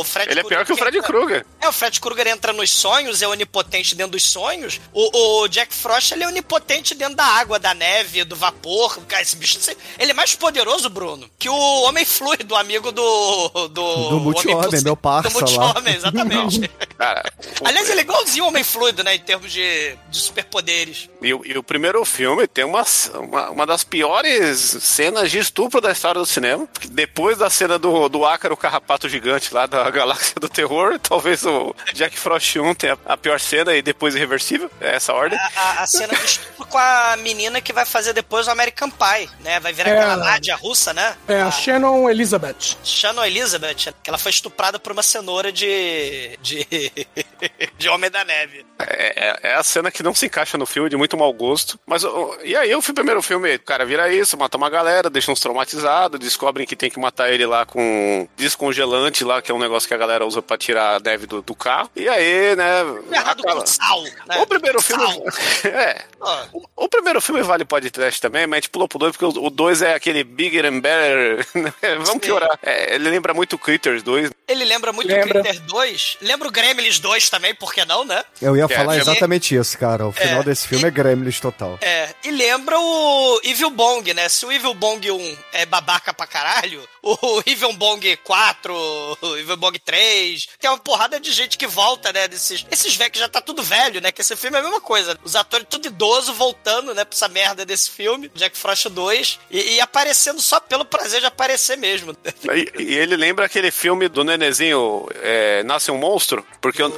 o 0.00 0.04
Fred 0.04 0.30
Ele 0.30 0.40
é 0.40 0.44
pior 0.44 0.64
que 0.64 0.72
o 0.72 0.76
Fred 0.76 1.00
Krueger. 1.02 1.44
É, 1.60 1.68
o 1.68 1.72
Fred 1.72 2.00
Krueger 2.00 2.28
entra 2.28 2.52
nos 2.52 2.70
sonhos, 2.70 3.22
é 3.22 3.28
onipotente 3.28 3.94
dentro 3.94 4.12
dos 4.12 4.22
sonhos. 4.24 4.80
O, 4.92 5.42
o 5.42 5.48
Jack 5.48 5.74
Frost, 5.74 6.12
ele 6.12 6.24
é 6.24 6.28
onipotente 6.28 6.94
dentro 6.94 7.16
da 7.16 7.24
água, 7.24 7.58
da 7.58 7.74
neve, 7.74 8.24
do 8.24 8.36
vapor. 8.36 8.98
Cara, 9.06 9.22
esse 9.22 9.36
bicho, 9.36 9.58
ele 9.98 10.10
é 10.12 10.14
mais 10.14 10.34
poderoso, 10.34 10.88
Bruno, 10.88 11.28
que 11.38 11.48
o 11.48 11.82
Homem 11.82 12.04
Fluido, 12.04 12.54
amigo 12.56 12.90
do... 12.92 13.48
Do, 13.68 14.08
Do 14.10 14.20
Multi-Homem, 14.46 14.68
Homem- 14.68 14.84
meu 14.84 14.96
parça 14.96 15.28
Do 15.28 15.34
Multi-Homem, 15.34 15.94
exatamente. 15.94 16.68
Cara, 16.98 17.22
o- 17.60 17.66
Aliás, 17.68 17.88
ele 17.90 18.00
é 18.00 18.02
igualzinho 18.02 18.44
o 18.44 18.48
Homem 18.48 18.64
Fluido, 18.64 19.02
né, 19.04 19.14
em 19.14 19.18
termos 19.20 19.52
de, 19.52 19.94
de 20.08 20.18
superpoderes. 20.18 21.08
E, 21.22 21.32
o- 21.34 21.42
e 21.44 21.56
o 21.58 21.62
primeiro 21.62 22.04
filme 22.04 22.46
tem 22.46 22.64
uma, 22.64 22.84
uma, 23.14 23.50
uma 23.50 23.66
das 23.66 23.84
piores 23.84 24.58
cenas 24.80 25.30
de 25.30 25.38
estupro 25.38 25.80
da 25.80 25.92
história 25.92 26.20
do 26.20 26.26
cinema. 26.26 26.68
Depois 26.90 27.38
da 27.38 27.50
cena 27.50 27.78
do, 27.78 28.08
do 28.08 28.24
ácaro 28.24 28.56
carrapato 28.56 29.08
gigante 29.08 29.52
lá 29.52 29.66
da 29.66 29.88
Galáxia 29.90 30.34
do 30.40 30.48
Terror, 30.48 30.98
talvez 31.02 31.44
o 31.44 31.74
Jack 31.94 32.18
Frost 32.18 32.56
1 32.56 32.74
tenha 32.74 32.98
a 33.04 33.16
pior 33.16 33.38
cena 33.40 33.74
e 33.74 33.82
depois 33.82 34.14
irreversível. 34.14 34.70
É 34.80 34.96
essa 34.96 35.12
a 35.12 35.14
ordem. 35.16 35.38
A, 35.38 35.60
a- 35.60 35.82
a 35.82 35.86
cena 35.86 36.14
do 36.14 36.24
estupro 36.24 36.66
com 36.66 36.78
a 36.78 37.16
menina 37.18 37.60
que 37.60 37.72
vai 37.72 37.84
fazer 37.84 38.12
depois 38.12 38.46
o 38.46 38.50
American 38.50 38.90
Pie, 38.90 39.28
né? 39.40 39.60
Vai 39.60 39.72
virar 39.72 39.90
É. 39.90 39.98
aquela 39.98 40.16
Nádia 40.16 40.56
russa, 40.56 40.92
né? 40.92 41.16
É, 41.28 41.42
a 41.42 41.50
Shannon 41.50 42.08
Elizabeth. 42.10 42.76
Shannon 42.82 43.24
Elizabeth, 43.24 43.92
que 44.02 44.10
ela 44.10 44.18
foi 44.18 44.30
estuprada 44.36 44.78
por 44.78 44.92
uma 44.92 45.02
cenoura 45.02 45.50
de. 45.52 46.36
de. 46.40 46.66
de 47.78 47.88
Homem 47.88 48.10
da 48.10 48.24
Neve. 48.24 48.64
É, 48.78 49.28
é- 49.28 49.36
é 49.50 49.54
a 49.54 49.62
cena 49.62 49.90
que 49.90 50.02
não 50.02 50.14
se 50.14 50.26
encaixa 50.26 50.56
no 50.58 50.66
filme, 50.66 50.88
de 50.90 50.96
muito 50.96 51.16
mau 51.16 51.32
gosto. 51.32 51.78
Mas, 51.86 52.02
e 52.44 52.54
aí, 52.56 52.74
o 52.74 52.82
fi- 52.82 52.92
primeiro 52.92 53.22
filme, 53.22 53.54
o 53.54 53.60
cara 53.60 53.84
vira 53.84 54.12
isso, 54.12 54.36
mata 54.36 54.56
uma 54.56 54.68
galera, 54.70 55.08
deixa 55.10 55.30
uns 55.32 55.40
traumatizados, 55.40 56.18
descobrem 56.20 56.66
que 56.66 56.76
tem 56.76 56.90
que 56.90 56.98
matar 56.98 57.30
ele 57.32 57.46
lá 57.46 57.64
com 57.66 58.28
descongelante 58.36 59.24
lá, 59.24 59.40
que 59.42 59.50
é 59.50 59.54
um 59.54 59.58
negócio 59.58 59.88
que 59.88 59.94
a 59.94 59.98
galera 59.98 60.26
usa 60.26 60.40
pra 60.42 60.56
tirar 60.56 60.96
a 60.96 61.00
neve 61.00 61.26
do, 61.26 61.42
do 61.42 61.54
carro. 61.54 61.90
E 61.96 62.08
aí, 62.08 62.54
né... 62.56 62.80
Errado 63.12 63.40
acaba- 63.40 63.60
com 63.60 63.66
sal. 63.66 64.02
Né? 64.02 64.38
O 64.40 64.46
primeiro 64.46 64.80
filme. 64.82 65.04
Sal. 65.06 65.22
é. 65.72 66.04
Ó, 66.20 66.44
O, 66.52 66.84
o 66.84 66.88
primeiro 66.88 67.20
filme 67.20 67.42
vale 67.42 67.64
podcast 67.64 68.20
também, 68.20 68.46
mas 68.46 68.58
a 68.58 68.60
gente 68.60 68.70
pulou 68.70 68.88
pro 68.88 68.98
dois, 68.98 69.16
porque 69.16 69.38
o 69.38 69.50
2 69.50 69.82
é 69.82 69.94
aquele 69.94 70.22
bigger 70.24 70.66
and 70.66 70.80
better. 70.80 71.46
né? 71.54 71.72
Vamos 72.04 72.18
piorar. 72.20 72.58
É, 72.62 72.94
ele 72.94 73.08
lembra 73.10 73.32
muito 73.34 73.58
Critters 73.58 74.02
2. 74.02 74.25
Ele 74.48 74.64
lembra 74.64 74.92
muito 74.92 75.08
Lembra. 75.08 75.40
o 75.40 75.42
Critter 75.44 75.60
2. 75.62 76.18
Lembra 76.20 76.48
o 76.48 76.50
Gremlins 76.50 76.98
2 76.98 77.28
também, 77.30 77.54
por 77.54 77.72
que 77.72 77.84
não, 77.84 78.04
né? 78.04 78.22
Eu 78.40 78.56
ia 78.56 78.64
É, 78.64 78.68
falar 78.68 78.96
é- 78.96 79.00
exatamente 79.00 79.54
isso, 79.54 79.76
cara. 79.78 80.06
O 80.06 80.12
final 80.12 80.40
É. 80.40 80.44
desse 80.44 80.68
filme 80.68 80.84
é 80.86 80.90
Gremlins 80.90 81.40
total. 81.40 81.78
É, 81.80 82.14
e 82.24 82.30
lembra 82.30 82.78
o 82.78 83.40
Evil 83.44 83.70
Bong, 83.70 84.12
né? 84.14 84.28
Se 84.28 84.44
o 84.46 84.52
Evil 84.52 84.74
Bong 84.74 85.10
1 85.10 85.36
é 85.52 85.66
babaca 85.66 86.12
pra 86.14 86.26
caralho, 86.26 86.86
o 87.02 87.16
Evil 87.46 87.72
Bong 87.74 88.16
4, 88.18 88.74
o 89.20 89.36
Evil 89.36 89.56
Bong 89.56 89.78
3, 89.78 90.48
tem 90.60 90.70
uma 90.70 90.78
porrada 90.78 91.18
de 91.20 91.32
gente 91.32 91.56
que 91.58 91.66
volta, 91.66 92.12
né? 92.12 92.28
Desses, 92.28 92.64
esses 92.70 92.94
velhos 92.96 93.12
que 93.12 93.18
já 93.18 93.28
tá 93.28 93.40
tudo 93.40 93.62
velho, 93.62 94.00
né? 94.00 94.12
Que 94.12 94.20
esse 94.20 94.36
filme 94.36 94.56
é 94.56 94.60
a 94.60 94.62
mesma 94.62 94.80
coisa. 94.80 95.18
Os 95.24 95.34
atores 95.36 95.66
tudo 95.68 95.86
idoso 95.86 96.32
voltando, 96.34 96.94
né? 96.94 97.04
Pra 97.04 97.16
essa 97.16 97.28
merda 97.28 97.64
desse 97.64 97.90
filme, 97.90 98.30
Jack 98.34 98.56
Frost 98.56 98.86
2, 98.88 99.38
e, 99.50 99.74
e 99.76 99.80
aparecendo 99.80 100.40
só 100.40 100.60
pelo 100.60 100.84
prazer 100.84 101.20
de 101.20 101.26
aparecer 101.26 101.76
mesmo. 101.76 102.16
E, 102.54 102.82
e 102.82 102.94
ele 102.96 103.16
lembra 103.16 103.46
aquele 103.46 103.70
filme 103.70 104.08
do 104.16 104.24
Nenezinho 104.24 105.06
é, 105.16 105.62
Nasce 105.64 105.90
um 105.90 105.98
Monstro, 105.98 106.42
porque 106.58 106.82
o, 106.82 106.90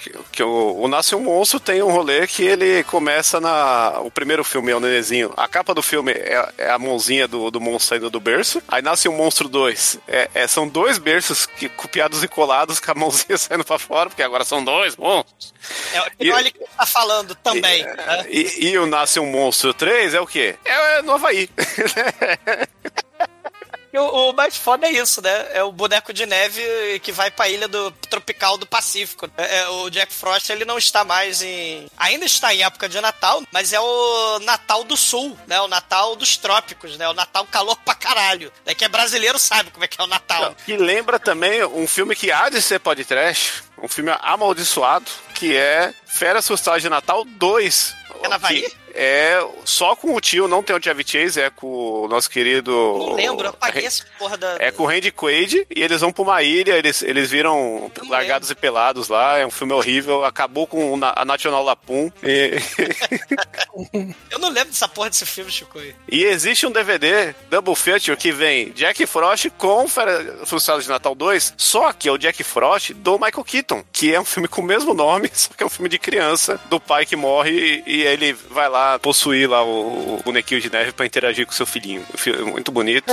Que, 0.00 0.12
que 0.32 0.42
o, 0.42 0.76
o 0.80 0.88
Nasce 0.88 1.14
um 1.14 1.20
Monstro 1.20 1.60
tem 1.60 1.80
um 1.80 1.92
rolê 1.92 2.26
que 2.26 2.42
ele 2.42 2.82
começa 2.84 3.40
na. 3.40 4.00
O 4.00 4.10
primeiro 4.10 4.42
filme 4.42 4.72
é 4.72 4.76
o 4.76 4.80
Nenezinho. 4.80 5.32
A 5.36 5.46
capa 5.46 5.72
do 5.72 5.80
filme 5.82 6.10
é, 6.10 6.48
é 6.58 6.70
a 6.70 6.76
mãozinha 6.78 7.28
do, 7.28 7.52
do 7.52 7.60
monstro 7.60 7.88
saindo 7.90 8.10
do 8.10 8.18
berço. 8.18 8.60
Aí 8.66 8.82
nasce 8.82 9.08
um 9.08 9.16
Monstro 9.16 9.48
2. 9.48 9.98
É, 10.08 10.28
é- 10.34 10.46
são 10.48 10.66
dois 10.66 10.98
berços 10.98 11.46
que, 11.46 11.68
copiados 11.68 12.24
e 12.24 12.28
colados 12.28 12.80
com 12.80 12.90
a 12.90 12.94
mãozinha 12.94 13.38
saindo 13.38 13.64
pra 13.64 13.78
fora, 13.78 14.10
porque 14.10 14.22
agora 14.24 14.44
são 14.44 14.64
dois 14.64 14.96
monstros. 14.96 15.54
É, 15.92 16.02
E- 16.18 16.32
olha 16.32 16.50
que 16.50 16.58
tá 16.76 16.84
falando 16.86 17.34
também. 17.36 17.84
né? 17.84 18.26
E, 18.28 18.70
e 18.70 18.78
o 18.78 18.86
Nasce 18.86 19.20
um 19.20 19.26
Monstro 19.30 19.72
3 19.72 20.14
é 20.14 20.20
o 20.20 20.26
quê? 20.26 20.56
É, 20.64 20.98
é 20.98 21.02
no 21.02 21.12
Havaí. 21.12 21.48
E 23.96 23.98
o, 23.98 24.28
o 24.28 24.32
mais 24.34 24.54
foda 24.54 24.86
é 24.86 24.90
isso, 24.90 25.22
né? 25.22 25.48
É 25.54 25.62
o 25.62 25.72
boneco 25.72 26.12
de 26.12 26.26
neve 26.26 26.62
que 27.02 27.10
vai 27.10 27.30
pra 27.30 27.48
ilha 27.48 27.66
do 27.66 27.90
tropical 28.10 28.58
do 28.58 28.66
Pacífico. 28.66 29.26
É, 29.38 29.60
é, 29.60 29.68
o 29.70 29.88
Jack 29.88 30.12
Frost, 30.12 30.50
ele 30.50 30.66
não 30.66 30.76
está 30.76 31.02
mais 31.02 31.40
em. 31.40 31.86
Ainda 31.96 32.26
está 32.26 32.54
em 32.54 32.62
época 32.62 32.90
de 32.90 33.00
Natal, 33.00 33.42
mas 33.50 33.72
é 33.72 33.80
o 33.80 34.38
Natal 34.40 34.84
do 34.84 34.98
Sul, 34.98 35.38
né? 35.46 35.58
O 35.62 35.68
Natal 35.68 36.14
dos 36.14 36.36
trópicos, 36.36 36.98
né? 36.98 37.08
O 37.08 37.14
Natal 37.14 37.46
calor 37.46 37.76
pra 37.86 37.94
caralho. 37.94 38.52
É 38.66 38.74
que 38.74 38.84
é 38.84 38.88
brasileiro 38.88 39.38
sabe 39.38 39.70
como 39.70 39.86
é 39.86 39.88
que 39.88 39.98
é 39.98 40.04
o 40.04 40.08
Natal. 40.08 40.54
Que 40.66 40.76
lembra 40.76 41.18
também 41.18 41.64
um 41.64 41.86
filme 41.86 42.14
que 42.14 42.30
há 42.30 42.50
de 42.50 42.60
ser 42.60 42.80
podcast, 42.80 43.64
um 43.82 43.88
filme 43.88 44.14
amaldiçoado, 44.20 45.10
que 45.34 45.56
é 45.56 45.94
Férias 46.06 46.46
Frustradas 46.46 46.82
de 46.82 46.90
Natal 46.90 47.24
2. 47.24 47.94
É 48.22 48.28
na 48.28 48.34
Havaí? 48.34 48.60
Que 48.60 48.85
É 48.96 49.46
só 49.64 49.94
com 49.94 50.14
o 50.14 50.20
tio, 50.20 50.48
não 50.48 50.62
tem 50.62 50.74
o 50.74 50.82
Chevy 50.82 51.04
Chase, 51.06 51.40
é 51.40 51.50
com 51.50 52.04
o 52.04 52.08
nosso 52.08 52.30
querido. 52.30 52.72
Não 52.72 53.14
lembro, 53.14 53.48
apaguei 53.48 53.84
essa 53.84 54.04
porra 54.18 54.36
da. 54.36 54.56
É 54.58 54.70
com 54.70 54.84
o 54.84 54.86
Randy 54.86 55.12
Quaid 55.12 55.66
e 55.74 55.82
eles 55.82 56.00
vão 56.00 56.12
pra 56.12 56.22
uma 56.22 56.42
ilha, 56.42 56.72
eles, 56.72 57.02
eles 57.02 57.30
viram 57.30 57.90
largados 58.08 58.50
e 58.50 58.54
pelados 58.54 59.08
lá. 59.08 59.38
É 59.38 59.46
um 59.46 59.50
filme 59.50 59.72
horrível. 59.72 60.24
Acabou 60.24 60.66
com 60.66 60.98
a 61.02 61.24
National 61.24 61.62
Lapum. 61.62 62.10
E, 62.22 62.56
Eu 64.30 64.38
não 64.38 64.48
lembro 64.48 64.70
dessa 64.70 64.88
porra 64.88 65.10
desse 65.10 65.26
filme, 65.26 65.50
Chico. 65.50 65.78
e 66.08 66.24
existe 66.24 66.66
um 66.66 66.72
DVD 66.72 67.34
Double 67.50 67.74
Feature 67.74 68.16
que 68.16 68.32
vem 68.32 68.70
Jack 68.70 69.06
Frost 69.06 69.50
com 69.58 69.86
Férias 69.86 70.48
Frustradas 70.48 70.84
de 70.84 70.90
Natal 70.90 71.14
2. 71.14 71.54
Só 71.56 71.92
que 71.92 72.08
é 72.08 72.12
o 72.12 72.18
Jack 72.18 72.42
Frost 72.42 72.92
do 72.94 73.18
Michael 73.18 73.44
Keaton, 73.44 73.84
que 73.92 74.14
é 74.14 74.20
um 74.20 74.24
filme 74.24 74.48
com 74.48 74.62
o 74.62 74.64
mesmo 74.64 74.94
nome, 74.94 75.30
só 75.34 75.50
que 75.56 75.62
é 75.62 75.66
um 75.66 75.70
filme 75.70 75.88
de 75.88 75.98
criança, 75.98 76.58
do 76.66 76.80
pai 76.80 77.04
que 77.04 77.16
morre 77.16 77.82
e, 77.86 77.96
e 77.98 78.02
ele 78.02 78.32
vai 78.32 78.68
lá 78.68 78.85
possuir 79.00 79.48
lá 79.48 79.62
o, 79.64 80.16
o 80.18 80.22
bonequinho 80.24 80.60
de 80.60 80.70
neve 80.70 80.92
pra 80.92 81.04
interagir 81.06 81.46
com 81.46 81.52
seu 81.52 81.66
filhinho. 81.66 82.04
Muito 82.46 82.70
bonito. 82.72 83.12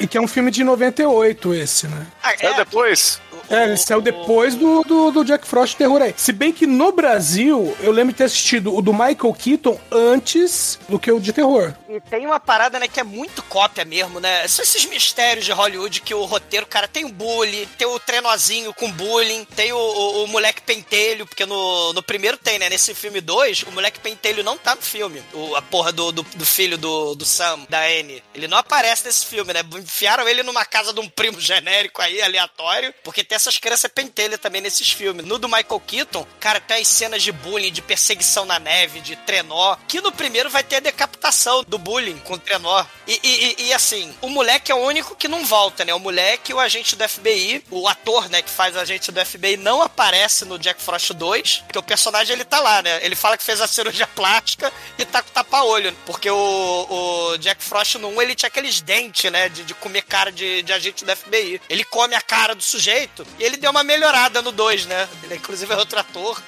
E 0.00 0.06
que 0.06 0.16
é 0.16 0.20
um 0.20 0.28
filme 0.28 0.50
de 0.50 0.62
98 0.64 1.54
esse, 1.54 1.86
né? 1.88 2.06
Ah, 2.22 2.34
É, 2.40 2.54
depois. 2.54 3.20
É, 3.50 3.64
ele 3.64 3.76
saiu 3.76 4.00
depois 4.00 4.54
do, 4.54 4.82
do, 4.84 5.10
do 5.10 5.24
Jack 5.24 5.46
Frost 5.46 5.76
Terror 5.76 6.00
aí. 6.02 6.14
Se 6.16 6.32
bem 6.32 6.52
que 6.52 6.66
no 6.66 6.92
Brasil, 6.92 7.76
eu 7.80 7.92
lembro 7.92 8.12
de 8.12 8.18
ter 8.18 8.24
assistido 8.24 8.74
o 8.74 8.80
do 8.82 8.92
Michael 8.92 9.34
Keaton 9.38 9.78
antes 9.90 10.78
do 10.88 10.98
que 10.98 11.10
o 11.10 11.20
de 11.20 11.32
terror. 11.32 11.74
E 11.88 12.00
tem 12.00 12.24
uma 12.26 12.40
parada, 12.40 12.78
né, 12.78 12.88
que 12.88 12.98
é 13.00 13.04
muito 13.04 13.42
cópia 13.44 13.84
mesmo, 13.84 14.18
né? 14.20 14.46
São 14.48 14.62
esses 14.62 14.84
mistérios 14.86 15.44
de 15.44 15.52
Hollywood 15.52 16.00
que 16.00 16.14
o 16.14 16.24
roteiro, 16.24 16.66
cara, 16.66 16.88
tem 16.88 17.04
o 17.04 17.08
bullying, 17.10 17.66
tem 17.76 17.86
o 17.86 17.98
trenozinho 18.00 18.72
com 18.74 18.90
bullying, 18.90 19.44
tem 19.54 19.72
o, 19.72 19.76
o- 19.78 20.24
o 20.24 20.26
moleque 20.28 20.62
pentelho, 20.62 21.26
porque 21.26 21.44
no, 21.44 21.92
no 21.92 22.02
primeiro 22.02 22.36
tem, 22.36 22.58
né? 22.58 22.68
Nesse 22.68 22.94
filme 22.94 23.20
2, 23.20 23.64
o 23.64 23.72
moleque 23.72 24.00
pentelho 24.00 24.42
não 24.42 24.56
tá 24.56 24.74
no 24.74 24.82
filme. 24.82 25.22
O, 25.34 25.54
a 25.54 25.62
porra 25.62 25.92
do, 25.92 26.10
do, 26.12 26.22
do 26.22 26.46
filho 26.46 26.78
do, 26.78 27.14
do 27.14 27.24
Sam, 27.24 27.60
da 27.68 27.80
Anne. 27.82 28.22
Ele 28.34 28.48
não 28.48 28.56
aparece 28.58 29.04
nesse 29.04 29.26
filme, 29.26 29.52
né? 29.52 29.60
Enfiaram 29.76 30.26
ele 30.28 30.42
numa 30.42 30.64
casa 30.64 30.92
de 30.92 31.00
um 31.00 31.08
primo 31.08 31.40
genérico 31.40 32.00
aí, 32.00 32.22
aleatório, 32.22 32.94
porque 33.04 33.22
tem 33.32 33.36
essas 33.36 33.56
crianças 33.56 33.90
pentelha 33.90 34.36
também 34.36 34.60
nesses 34.60 34.90
filmes. 34.90 35.24
No 35.24 35.38
do 35.38 35.48
Michael 35.48 35.80
Keaton, 35.86 36.26
cara, 36.38 36.60
tem 36.60 36.82
as 36.82 36.88
cenas 36.88 37.22
de 37.22 37.32
bullying, 37.32 37.72
de 37.72 37.80
perseguição 37.80 38.44
na 38.44 38.58
neve, 38.58 39.00
de 39.00 39.16
trenó, 39.16 39.74
que 39.88 40.02
no 40.02 40.12
primeiro 40.12 40.50
vai 40.50 40.62
ter 40.62 40.76
a 40.76 40.80
decapitação 40.80 41.64
do 41.66 41.78
bullying 41.78 42.18
com 42.18 42.34
o 42.34 42.38
trenó. 42.38 42.84
E, 43.06 43.18
e- 43.22 43.56
e- 43.68 43.72
assim, 43.72 44.14
o 44.20 44.28
moleque 44.28 44.70
é 44.70 44.74
o 44.74 44.78
único 44.84 45.16
que 45.16 45.28
não 45.28 45.46
volta, 45.46 45.82
né? 45.82 45.94
O 45.94 45.98
moleque, 45.98 46.52
o 46.52 46.60
agente 46.60 46.94
do 46.94 47.08
FBI, 47.08 47.64
o 47.70 47.88
ator, 47.88 48.28
né, 48.28 48.42
que 48.42 48.50
faz 48.50 48.76
o 48.76 48.80
agente 48.80 49.10
do 49.10 49.24
FBI, 49.24 49.56
não 49.56 49.80
aparece 49.80 50.44
no 50.44 50.58
Jack 50.58 50.82
Frost 50.82 51.12
2, 51.14 51.62
porque 51.66 51.78
o 51.78 51.82
personagem 51.82 52.34
ele 52.34 52.44
tá 52.44 52.60
lá, 52.60 52.82
né? 52.82 53.00
Ele 53.02 53.16
fala 53.16 53.38
que 53.38 53.44
fez 53.44 53.62
a 53.62 53.66
cirurgia 53.66 54.06
plástica 54.08 54.70
e 54.98 55.06
tá 55.06 55.22
com 55.22 55.30
tapa-olho, 55.30 55.96
porque 56.04 56.30
o, 56.30 56.86
o 57.34 57.38
Jack 57.38 57.64
Frost 57.64 57.94
no 57.94 58.08
1 58.08 58.22
ele 58.22 58.34
tinha 58.34 58.48
aqueles 58.48 58.82
dentes, 58.82 59.30
né, 59.32 59.48
de, 59.48 59.64
de 59.64 59.72
comer 59.74 60.02
cara 60.02 60.30
de, 60.30 60.60
de 60.62 60.72
agente 60.72 61.02
do 61.02 61.16
FBI. 61.16 61.62
Ele 61.70 61.84
come 61.84 62.14
a 62.14 62.20
cara 62.20 62.54
do 62.54 62.62
sujeito 62.62 63.21
e 63.38 63.44
ele 63.44 63.56
deu 63.56 63.70
uma 63.70 63.82
melhorada 63.84 64.40
no 64.42 64.52
2, 64.52 64.86
né? 64.86 65.08
Ele 65.24 65.34
inclusive 65.36 65.72
é 65.72 65.76
outro 65.76 65.98
ator. 65.98 66.40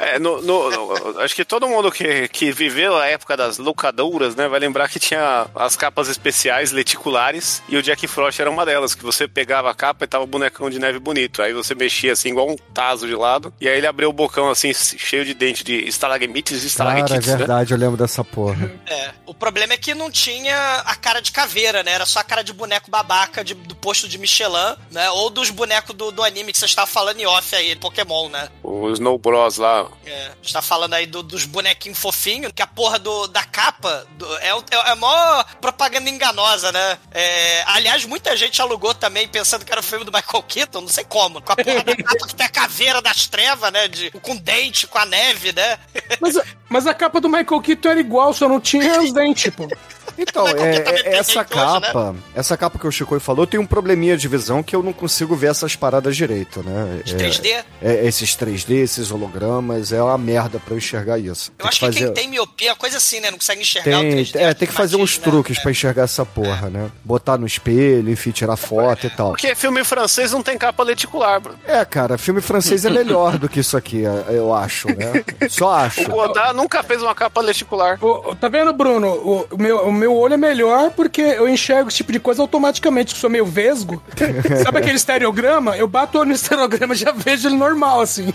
É, 0.00 0.18
no- 0.18 0.40
no- 0.40 0.70
no- 0.70 1.20
acho 1.20 1.34
que 1.34 1.44
todo 1.44 1.68
mundo 1.68 1.90
que, 1.92 2.26
que 2.28 2.50
viveu 2.50 2.96
a 2.96 3.06
época 3.06 3.36
das 3.36 3.58
locadoras, 3.58 4.34
né, 4.34 4.48
vai 4.48 4.58
lembrar 4.58 4.88
que 4.88 4.98
tinha 4.98 5.46
as 5.54 5.76
capas 5.76 6.08
especiais 6.08 6.72
leticulares 6.72 7.62
e 7.68 7.76
o 7.76 7.82
Jack 7.82 8.06
Frost 8.06 8.40
era 8.40 8.50
uma 8.50 8.64
delas, 8.64 8.94
que 8.94 9.02
você 9.02 9.26
pegava 9.28 9.70
a 9.70 9.74
capa 9.74 10.04
e 10.04 10.08
tava 10.08 10.24
o 10.24 10.26
bonecão 10.26 10.70
de 10.70 10.78
neve 10.78 10.98
bonito. 10.98 11.42
Aí 11.42 11.52
você 11.52 11.74
mexia 11.74 12.12
assim, 12.12 12.30
igual 12.30 12.48
um 12.50 12.56
taso 12.56 13.06
de 13.06 13.14
lado, 13.14 13.52
e 13.60 13.68
aí 13.68 13.76
ele 13.76 13.86
abriu 13.86 14.08
o 14.08 14.12
bocão 14.12 14.50
assim, 14.50 14.72
cheio 14.74 15.24
de 15.24 15.34
dente 15.34 15.62
de 15.64 15.74
estalagmites 15.86 16.64
e 16.64 16.76
Cara, 16.76 16.98
é 16.98 17.02
né? 17.02 17.36
verdade, 17.36 17.72
eu 17.72 17.78
lembro 17.78 17.96
dessa 17.96 18.24
porra. 18.24 18.70
É, 18.86 19.10
o 19.26 19.34
problema 19.34 19.74
é 19.74 19.76
que 19.76 19.94
não 19.94 20.10
tinha 20.10 20.56
a 20.86 20.94
cara 20.94 21.20
de 21.20 21.32
caveira, 21.32 21.82
né? 21.82 21.92
Era 21.92 22.06
só 22.06 22.20
a 22.20 22.24
cara 22.24 22.42
de 22.42 22.52
boneco 22.52 22.90
babaca 22.90 23.44
de- 23.44 23.54
do 23.54 23.74
posto 23.74 24.08
de 24.08 24.18
Michelin, 24.18 24.76
né? 24.90 25.10
Ou 25.10 25.30
dos 25.30 25.50
bonecos 25.50 25.81
do, 25.94 26.10
do 26.12 26.22
anime 26.22 26.52
que 26.52 26.58
você 26.58 26.66
estava 26.66 26.86
falando 26.86 27.18
em 27.20 27.26
off 27.26 27.54
aí, 27.56 27.74
Pokémon, 27.76 28.28
né? 28.28 28.48
O 28.62 28.90
Snow 28.90 29.18
Bros 29.18 29.56
lá. 29.56 29.88
É, 30.04 30.26
a 30.26 30.34
gente 30.42 30.52
tá 30.52 30.60
falando 30.62 30.94
aí 30.94 31.06
do- 31.06 31.22
dos 31.22 31.44
bonequinhos 31.44 31.98
fofinhos, 31.98 32.52
que 32.54 32.62
a 32.62 32.66
porra 32.66 32.98
do, 32.98 33.26
da 33.28 33.42
capa 33.44 34.06
do- 34.16 34.36
é, 34.38 34.48
é 34.48 34.90
a 34.90 34.96
maior 34.96 35.44
propaganda 35.60 36.10
enganosa, 36.10 36.70
né? 36.72 36.98
É, 37.10 37.62
aliás, 37.66 38.04
muita 38.04 38.36
gente 38.36 38.60
alugou 38.60 38.94
também 38.94 39.26
pensando 39.26 39.64
que 39.64 39.72
era 39.72 39.80
o 39.80 39.84
filme 39.84 40.04
do 40.04 40.12
Michael 40.12 40.42
Keaton, 40.42 40.80
não 40.82 40.88
sei 40.88 41.04
como. 41.04 41.40
Com 41.40 41.52
a 41.52 41.56
porra 41.56 41.82
da 41.84 41.96
capa 41.96 42.26
que 42.28 42.34
tem 42.34 42.46
a 42.46 42.50
caveira 42.50 43.00
das 43.00 43.26
trevas, 43.26 43.72
né? 43.72 43.88
De, 43.88 44.10
com 44.20 44.36
dente, 44.36 44.86
com 44.86 44.98
a 44.98 45.06
neve, 45.06 45.52
né? 45.52 45.78
Mas, 46.20 46.36
a- 46.36 46.44
mas 46.68 46.86
a 46.86 46.94
capa 46.94 47.20
do 47.20 47.28
Michael 47.28 47.60
Keaton 47.62 47.88
era 47.88 48.00
igual, 48.00 48.34
só 48.34 48.48
não 48.48 48.60
tinha 48.60 49.00
os 49.00 49.12
dentes, 49.12 49.52
pô. 49.54 49.66
Então, 50.22 50.46
é, 50.48 50.54
completamente 50.54 51.06
é- 51.06 51.16
essa 51.18 51.42
defeituoso, 51.44 51.80
capa, 51.80 52.14
essa 52.34 52.56
capa 52.56 52.78
que 52.78 52.86
o 52.86 52.90
Chico 52.90 53.18
falou 53.20 53.46
tem 53.46 53.58
um 53.60 53.66
probleminha 53.66 54.16
de 54.16 54.28
visão 54.28 54.62
que 54.62 54.74
eu 54.74 54.82
não 54.82 54.92
consigo 54.92 55.34
ver 55.36 55.50
essas 55.50 55.76
paradas 55.76 56.16
direito, 56.16 56.62
né? 56.62 57.00
De 57.04 57.14
É- 57.14 57.16
3D. 57.16 57.64
é, 57.82 58.06
esses 58.06 58.34
3D, 58.34 58.74
esses 58.82 59.10
hologramas, 59.10 59.92
é 59.92 60.02
uma 60.02 60.16
merda 60.18 60.58
pra 60.58 60.74
eu 60.74 60.78
enxergar 60.78 61.18
isso. 61.18 61.52
Eu 61.58 61.66
acho 61.66 61.80
que 61.80 61.90
quem 61.90 62.12
tem 62.12 62.28
miopia 62.28 62.70
é 62.70 62.74
coisa 62.74 62.96
assim, 62.98 63.20
né? 63.20 63.30
Não 63.30 63.38
consegue 63.38 63.60
enxergar 63.62 63.98
o 63.98 64.02
Tem, 64.02 64.10
3D. 64.24 64.38
é, 64.38 64.54
tem 64.54 64.68
que 64.68 64.74
fazer 64.74 64.96
uns 64.96 65.18
né? 65.18 65.24
truques 65.24 65.58
pra 65.58 65.70
enxergar 65.70 66.02
essa 66.04 66.24
porra, 66.24 66.70
né? 66.70 66.90
Botar 67.04 67.36
no 67.38 67.46
espelho, 67.46 68.10
enfim, 68.10 68.30
tirar 68.30 68.56
foto 68.56 69.06
e 69.06 69.10
tal. 69.10 69.30
Porque 69.30 69.54
filme 69.54 69.84
francês 69.84 70.32
não 70.32 70.42
tem 70.42 70.56
capa 70.56 70.82
leticular, 70.82 71.40
bro. 71.40 71.54
É, 71.66 71.84
cara, 71.84 72.16
filme 72.18 72.40
francês 72.40 72.84
é 72.84 72.90
melhor 72.90 73.38
do 73.38 73.48
que 73.48 73.60
isso 73.60 73.76
aqui, 73.76 74.04
é, 74.04 74.24
eu 74.36 74.54
acho, 74.54 74.88
né? 74.88 75.24
Só 75.48 75.72
acho. 75.72 76.02
O 76.02 76.08
Godard 76.08 76.56
nunca 76.56 76.82
fez 76.82 77.02
uma 77.02 77.14
capa 77.14 77.40
leticular. 77.40 77.98
Ô, 78.04 78.34
tá 78.34 78.48
vendo, 78.48 78.72
Bruno? 78.72 79.08
O, 79.08 79.46
o 79.50 79.58
meu, 79.58 79.78
o 79.86 79.92
meu 79.92 80.11
olho 80.16 80.34
é 80.34 80.36
melhor 80.36 80.90
porque 80.92 81.20
eu 81.20 81.48
enxergo 81.48 81.88
esse 81.88 81.98
tipo 81.98 82.12
de 82.12 82.20
coisa 82.20 82.42
automaticamente, 82.42 83.14
que 83.14 83.20
sou 83.20 83.30
meio 83.30 83.46
vesgo. 83.46 84.02
Sabe 84.64 84.78
aquele 84.78 84.96
estereograma? 84.96 85.76
Eu 85.76 85.86
bato 85.88 86.16
o 86.18 86.20
olho 86.20 86.28
no 86.30 86.34
estereograma 86.34 86.94
e 86.94 86.96
já 86.98 87.12
vejo 87.12 87.48
ele 87.48 87.56
normal, 87.56 88.00
assim. 88.00 88.32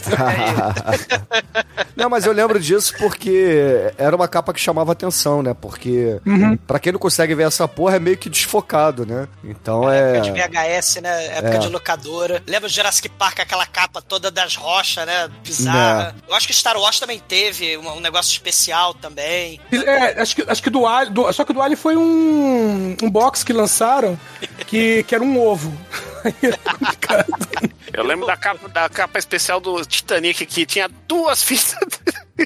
Não, 1.96 2.10
mas 2.10 2.26
eu 2.26 2.32
lembro 2.32 2.60
disso 2.60 2.94
porque 2.98 3.92
era 3.98 4.16
uma 4.16 4.28
capa 4.28 4.54
que 4.54 4.60
chamava 4.60 4.92
atenção, 4.92 5.42
né? 5.42 5.54
Porque 5.60 6.20
pra 6.66 6.80
quem 6.80 6.92
não 6.92 7.00
consegue 7.00 7.34
ver 7.34 7.48
essa 7.48 7.68
porra 7.68 7.96
é 7.96 8.00
meio 8.00 8.18
que 8.18 8.30
desfocado, 8.30 9.06
né? 9.06 9.28
Então 9.44 9.92
é. 9.92 10.18
Época 10.18 10.22
de 10.22 10.32
VHS, 10.32 10.96
né? 11.02 11.26
Época 11.38 11.56
É. 11.56 11.58
de 11.60 11.70
locadora. 11.70 12.44
Lembra 12.48 12.68
o 12.68 12.70
Jurassic 12.72 13.10
Park, 13.10 13.40
aquela 13.40 13.66
capa 13.66 14.02
toda 14.02 14.30
das 14.30 14.56
rochas, 14.56 15.06
né? 15.06 15.30
Bizarra. 15.44 16.16
Eu 16.28 16.36
acho 16.36 16.48
que 16.48 16.54
Star 16.54 16.78
Wars 16.78 17.00
também 17.00 17.20
teve 17.28 17.78
um, 17.78 18.00
negócio 18.00 18.32
especial 18.32 18.94
também. 18.94 19.60
É, 19.72 20.22
acho 20.22 20.36
que, 20.36 20.44
acho 20.48 20.62
que 20.64 20.70
do 20.70 20.88
do- 21.12 21.32
só 21.34 21.44
que 21.44 21.54
do 21.58 21.62
Alien 21.62 21.76
foi 21.76 21.98
um, 21.98 22.96
um 23.02 23.10
box 23.10 23.44
que 23.44 23.52
lançaram 23.52 24.18
que, 24.68 25.04
que 25.04 25.16
era 25.16 25.24
um 25.24 25.40
ovo. 25.40 25.74
Eu 27.94 28.04
lembro 28.04 28.26
da 28.28 28.38
capa, 28.38 28.68
da 28.70 28.90
capa 28.90 29.18
especial 29.18 29.60
do 29.60 29.84
Titanic 29.86 30.46
que 30.46 30.66
tinha 30.66 30.88
duas 31.08 31.42
fitas. 31.44 31.76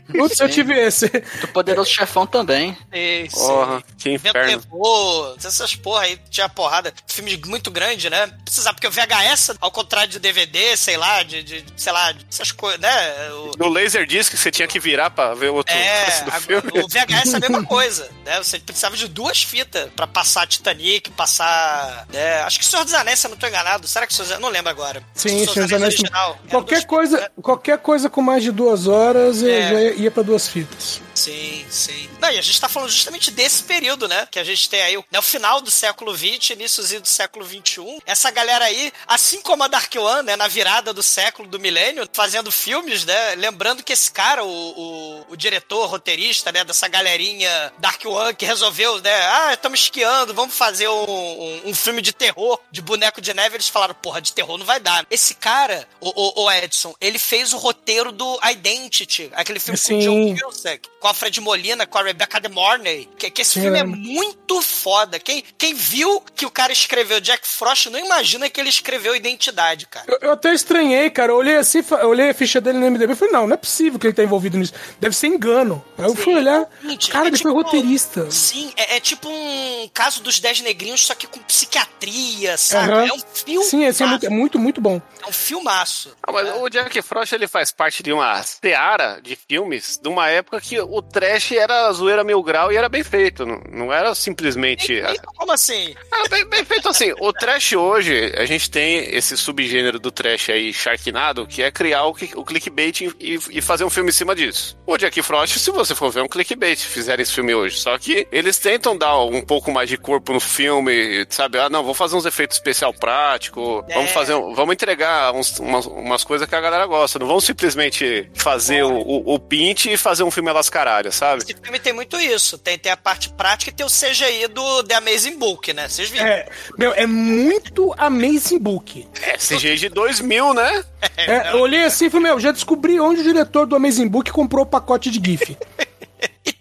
Putz, 0.09 0.39
eu 0.39 0.47
tive 0.47 0.73
esse. 0.73 1.09
Do 1.41 1.49
Poderoso 1.49 1.89
Chefão 1.91 2.25
também. 2.25 2.77
Sim. 2.93 3.27
Porra, 3.33 3.83
que 3.97 4.11
inferno. 4.11 4.47
levou, 4.49 5.35
essas 5.37 5.75
porra 5.75 6.03
aí, 6.03 6.17
tinha 6.29 6.47
porrada, 6.47 6.93
filme 7.07 7.35
muito 7.45 7.69
grande, 7.69 8.09
né? 8.09 8.27
Precisava, 8.45 8.73
porque 8.73 8.87
o 8.87 8.91
VHS, 8.91 9.51
ao 9.59 9.69
contrário 9.69 10.09
de 10.09 10.17
DVD, 10.19 10.77
sei 10.77 10.95
lá, 10.95 11.23
de, 11.23 11.43
de 11.43 11.65
sei 11.75 11.91
lá, 11.91 12.13
essas 12.31 12.53
coisas, 12.53 12.79
né? 12.79 13.31
O, 13.33 13.51
No 13.57 13.67
Laserdisc 13.67 14.33
você 14.37 14.49
tinha 14.49 14.65
que 14.67 14.79
virar 14.79 15.09
pra 15.09 15.33
ver 15.33 15.49
outro 15.49 15.75
é, 15.75 16.21
do 16.21 16.29
a- 16.29 16.39
filme. 16.39 16.71
o 16.81 16.87
VHS 16.87 17.33
é 17.33 17.37
a 17.37 17.39
mesma 17.41 17.65
coisa, 17.65 18.09
né? 18.23 18.37
Você 18.41 18.59
precisava 18.59 18.95
de 18.95 19.09
duas 19.09 19.43
fitas 19.43 19.89
pra 19.93 20.07
passar 20.07 20.47
Titanic, 20.47 21.09
passar. 21.11 22.07
né? 22.13 22.43
Acho 22.43 22.59
que 22.59 22.65
Senhor 22.65 22.85
dos 22.85 22.93
Anéis, 22.93 23.19
se 23.19 23.27
eu 23.27 23.31
não 23.31 23.37
tô 23.37 23.45
enganado. 23.45 23.60
Será 23.87 24.07
que 24.07 24.13
Senhor 24.13 24.25
dos 24.25 24.31
Anéis? 24.33 24.41
Não 24.41 24.49
lembro 24.49 24.69
agora. 24.69 25.03
Sim, 25.13 25.29
Senhor 25.45 25.53
Senhor 25.67 25.73
Anéis. 25.75 25.93
original. 25.99 26.37
Qualquer 26.49 26.85
coisa, 26.85 27.31
qualquer 27.41 27.77
coisa 27.79 28.09
com 28.09 28.21
mais 28.21 28.43
de 28.43 28.51
duas 28.51 28.87
horas 28.87 29.41
eu 29.41 29.49
É. 29.49 29.69
já 29.69 29.81
ia, 29.81 29.93
ia 29.95 30.11
pra 30.11 30.23
duas 30.23 30.47
fitas. 30.47 31.01
Sim, 31.21 31.63
sim. 31.69 32.09
Não, 32.19 32.31
e 32.31 32.39
a 32.39 32.41
gente 32.41 32.59
tá 32.59 32.67
falando 32.67 32.89
justamente 32.89 33.29
desse 33.29 33.61
período, 33.61 34.07
né? 34.07 34.27
Que 34.31 34.39
a 34.39 34.43
gente 34.43 34.67
tem 34.67 34.81
aí 34.81 34.97
o, 34.97 35.05
né, 35.11 35.19
o 35.19 35.21
final 35.21 35.61
do 35.61 35.69
século 35.69 36.17
XX, 36.17 36.51
iníciozinho 36.51 37.01
do 37.01 37.07
século 37.07 37.45
XXI. 37.45 38.01
Essa 38.07 38.31
galera 38.31 38.65
aí, 38.65 38.91
assim 39.07 39.39
como 39.41 39.63
a 39.63 39.67
Dark 39.67 39.93
One, 39.95 40.23
né? 40.23 40.35
Na 40.35 40.47
virada 40.47 40.91
do 40.91 41.03
século, 41.03 41.47
do 41.47 41.59
milênio, 41.59 42.09
fazendo 42.11 42.51
filmes, 42.51 43.05
né? 43.05 43.35
Lembrando 43.35 43.83
que 43.83 43.93
esse 43.93 44.11
cara, 44.11 44.43
o, 44.43 44.49
o, 44.49 45.25
o 45.29 45.37
diretor, 45.37 45.85
roteirista, 45.87 46.51
né? 46.51 46.63
Dessa 46.63 46.87
galerinha 46.87 47.71
Dark 47.77 48.03
One 48.03 48.33
que 48.33 48.45
resolveu, 48.45 48.99
né? 48.99 49.13
Ah, 49.13 49.53
estamos 49.53 49.81
esquiando, 49.81 50.33
vamos 50.33 50.55
fazer 50.55 50.87
um, 50.87 51.03
um, 51.03 51.61
um 51.65 51.75
filme 51.75 52.01
de 52.01 52.13
terror, 52.13 52.59
de 52.71 52.81
boneco 52.81 53.21
de 53.21 53.31
neve. 53.31 53.57
Eles 53.57 53.69
falaram, 53.69 53.93
porra, 53.93 54.19
de 54.19 54.33
terror 54.33 54.57
não 54.57 54.65
vai 54.65 54.79
dar. 54.79 55.05
Esse 55.11 55.35
cara, 55.35 55.87
o, 55.99 56.09
o, 56.09 56.45
o 56.45 56.51
Edson, 56.51 56.95
ele 56.99 57.19
fez 57.19 57.53
o 57.53 57.57
roteiro 57.59 58.11
do 58.11 58.39
Identity, 58.43 59.29
aquele 59.33 59.59
filme 59.59 59.79
com 59.79 59.85
o 59.85 60.01
Sim. 60.01 60.33
John 60.33 60.49
Cusack, 60.49 60.89
com 60.99 61.10
Fred 61.13 61.39
Molina, 61.41 61.85
com 61.85 61.97
a 61.97 62.03
Rebecca 62.03 62.39
De 62.39 62.49
Mornay. 62.49 63.07
Que, 63.17 63.29
que 63.29 63.41
esse 63.41 63.53
Sim, 63.53 63.61
filme 63.61 63.79
é 63.79 63.83
muito 63.83 64.61
foda. 64.61 65.19
Quem, 65.19 65.43
quem 65.57 65.73
viu 65.73 66.21
que 66.35 66.45
o 66.45 66.51
cara 66.51 66.71
escreveu 66.71 67.19
Jack 67.19 67.47
Frost 67.47 67.87
não 67.87 67.99
imagina 67.99 68.49
que 68.49 68.59
ele 68.59 68.69
escreveu 68.69 69.15
Identidade, 69.15 69.85
cara. 69.87 70.05
Eu, 70.07 70.17
eu 70.21 70.31
até 70.33 70.53
estranhei, 70.53 71.09
cara. 71.09 71.31
Eu 71.31 71.37
olhei 71.37 71.55
assim, 71.57 71.83
eu 72.01 72.09
olhei 72.09 72.29
a 72.29 72.33
ficha 72.33 72.59
dele 72.61 72.77
no 72.79 72.89
MDB 72.89 73.13
e 73.13 73.15
falei, 73.15 73.33
não, 73.33 73.47
não 73.47 73.53
é 73.53 73.57
possível 73.57 73.99
que 73.99 74.07
ele 74.07 74.13
tá 74.13 74.23
envolvido 74.23 74.57
nisso. 74.57 74.73
Deve 74.99 75.15
ser 75.15 75.27
engano. 75.27 75.83
Aí 75.97 76.05
eu 76.05 76.15
fui 76.15 76.35
olhar, 76.35 76.67
Gente, 76.83 77.09
cara, 77.09 77.25
é 77.25 77.27
ele 77.27 77.37
foi 77.37 77.51
tipo- 77.51 77.63
roteirista. 77.63 78.29
Sim, 78.31 78.71
é, 78.75 78.97
é 78.97 78.99
tipo 78.99 79.27
um 79.29 79.89
caso 79.93 80.21
dos 80.23 80.39
Dez 80.39 80.61
Negrinhos, 80.61 81.05
só 81.05 81.13
que 81.15 81.27
com 81.27 81.39
psiquiatria, 81.41 82.57
sabe? 82.57 82.91
Aham. 82.91 83.07
É 83.07 83.13
um 83.13 83.19
filme. 83.33 83.65
Sim, 83.65 83.85
esse 83.85 84.03
é 84.03 84.05
muito, 84.05 84.25
é 84.25 84.29
muito, 84.29 84.59
muito 84.59 84.81
bom. 84.81 85.01
É 85.23 85.27
um 85.27 85.31
filmaço. 85.31 86.15
Ah, 86.23 86.31
mas 86.31 86.47
o 86.61 86.69
Jack 86.69 87.01
Frost 87.01 87.33
ele 87.33 87.47
faz 87.47 87.71
parte 87.71 88.03
de 88.03 88.11
uma 88.13 88.41
seara 88.43 89.19
de 89.21 89.35
filmes 89.35 89.99
de 90.01 90.07
uma 90.09 90.29
época 90.29 90.59
que 90.61 90.79
o 90.79 91.00
trash 91.01 91.51
era 91.53 91.91
zoeira 91.93 92.23
mil 92.23 92.41
grau 92.43 92.71
e 92.71 92.77
era 92.77 92.89
bem 92.89 93.03
feito. 93.03 93.45
Não, 93.45 93.61
não 93.71 93.93
era 93.93 94.13
simplesmente. 94.15 94.93
E- 94.93 95.19
Como 95.35 95.51
assim? 95.51 95.95
Ah, 96.11 96.27
bem, 96.29 96.45
bem 96.45 96.63
feito 96.65 96.87
assim. 96.89 97.13
O 97.19 97.31
trash 97.33 97.73
hoje, 97.73 98.33
a 98.37 98.45
gente 98.45 98.69
tem 98.69 99.15
esse 99.15 99.37
subgênero 99.37 99.99
do 99.99 100.11
trash 100.11 100.49
aí, 100.49 100.73
Sharknado, 100.73 101.45
que 101.47 101.61
é 101.63 101.71
criar 101.71 102.05
o, 102.05 102.09
o 102.35 102.43
clickbait 102.45 103.01
e, 103.01 103.39
e 103.51 103.61
fazer 103.61 103.83
um 103.83 103.89
filme 103.89 104.09
em 104.09 104.13
cima 104.13 104.35
disso. 104.35 104.77
O 104.85 104.97
Jack 104.97 105.21
Frost, 105.21 105.57
se 105.59 105.71
você 105.71 105.93
for 105.95 106.11
ver, 106.11 106.19
é 106.21 106.23
um 106.23 106.27
clickbait, 106.27 106.77
fizerem 106.79 107.23
esse 107.23 107.33
filme 107.33 107.53
hoje. 107.53 107.77
Só 107.77 107.97
que 107.97 108.27
eles 108.31 108.57
tentam 108.57 108.97
dar 108.97 109.17
um 109.23 109.41
pouco 109.41 109.71
mais 109.71 109.89
de 109.89 109.97
corpo 109.97 110.33
no 110.33 110.39
filme, 110.39 111.25
sabe? 111.29 111.59
Ah, 111.59 111.69
não, 111.69 111.83
vou 111.83 111.93
fazer 111.93 112.15
uns 112.15 112.25
efeitos 112.25 112.57
especial 112.57 112.93
prático, 112.93 113.83
É. 113.89 113.93
vamos 113.93 114.11
fazer, 114.11 114.33
vamos 114.33 114.73
entregar 114.73 115.33
uns- 115.33 115.59
umas, 115.59 115.85
umas 115.85 116.23
coisas 116.23 116.47
que 116.47 116.55
a 116.55 116.61
galera 116.61 116.85
gosta. 116.85 117.19
Não 117.19 117.27
vamos 117.27 117.43
simplesmente 117.45 118.29
fazer 118.35 118.83
o, 118.83 118.93
o, 118.99 119.33
o 119.35 119.39
pint 119.39 119.85
e 119.85 119.97
fazer 119.97 120.23
um 120.23 120.31
filme 120.31 120.49
a 120.49 120.53
lascaralho, 120.91 121.11
sabe? 121.11 121.43
Esse 121.43 121.53
filme 121.53 121.79
tem 121.79 121.93
muito 121.93 122.19
isso. 122.19 122.57
Tem, 122.57 122.77
tem 122.77 122.91
a 122.91 122.97
parte 122.97 123.29
prática 123.29 123.71
e 123.71 123.73
tem 123.73 123.85
o 123.85 123.89
CGI 123.89 124.47
do 124.47 124.83
The 124.83 124.95
Amazing 124.95 125.37
Book, 125.37 125.73
né? 125.73 125.87
Vocês 125.87 126.09
viram? 126.09 126.27
É, 126.27 126.47
meu, 126.77 126.93
é 126.93 127.05
muito 127.05 127.93
Amazing 127.97 128.59
Book. 128.59 129.07
É 129.21 129.37
CG 129.37 129.75
de 129.75 129.89
2000, 129.89 130.53
né? 130.53 130.83
É, 131.17 131.53
eu 131.53 131.59
olhei 131.59 131.83
assim 131.83 132.05
e 132.05 132.09
falei, 132.09 132.27
meu, 132.27 132.39
já 132.39 132.51
descobri 132.51 132.99
onde 132.99 133.21
o 133.21 133.23
diretor 133.23 133.65
do 133.65 133.75
Amazing 133.75 134.07
Book 134.07 134.31
comprou 134.31 134.63
o 134.63 134.67
pacote 134.67 135.09
de 135.09 135.21
GIF. 135.23 135.57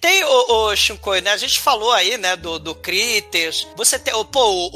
Tem 0.00 0.24
o, 0.24 0.52
o 0.70 0.74
Shinkoi, 0.76 1.20
né? 1.20 1.30
A 1.32 1.36
gente 1.36 1.60
falou 1.60 1.92
aí, 1.92 2.16
né, 2.16 2.34
do, 2.34 2.58
do 2.58 2.74
Critters. 2.74 3.66
Você 3.76 3.98
tem, 3.98 4.14
o, 4.14 4.24
pô, 4.24 4.42
o, 4.42 4.70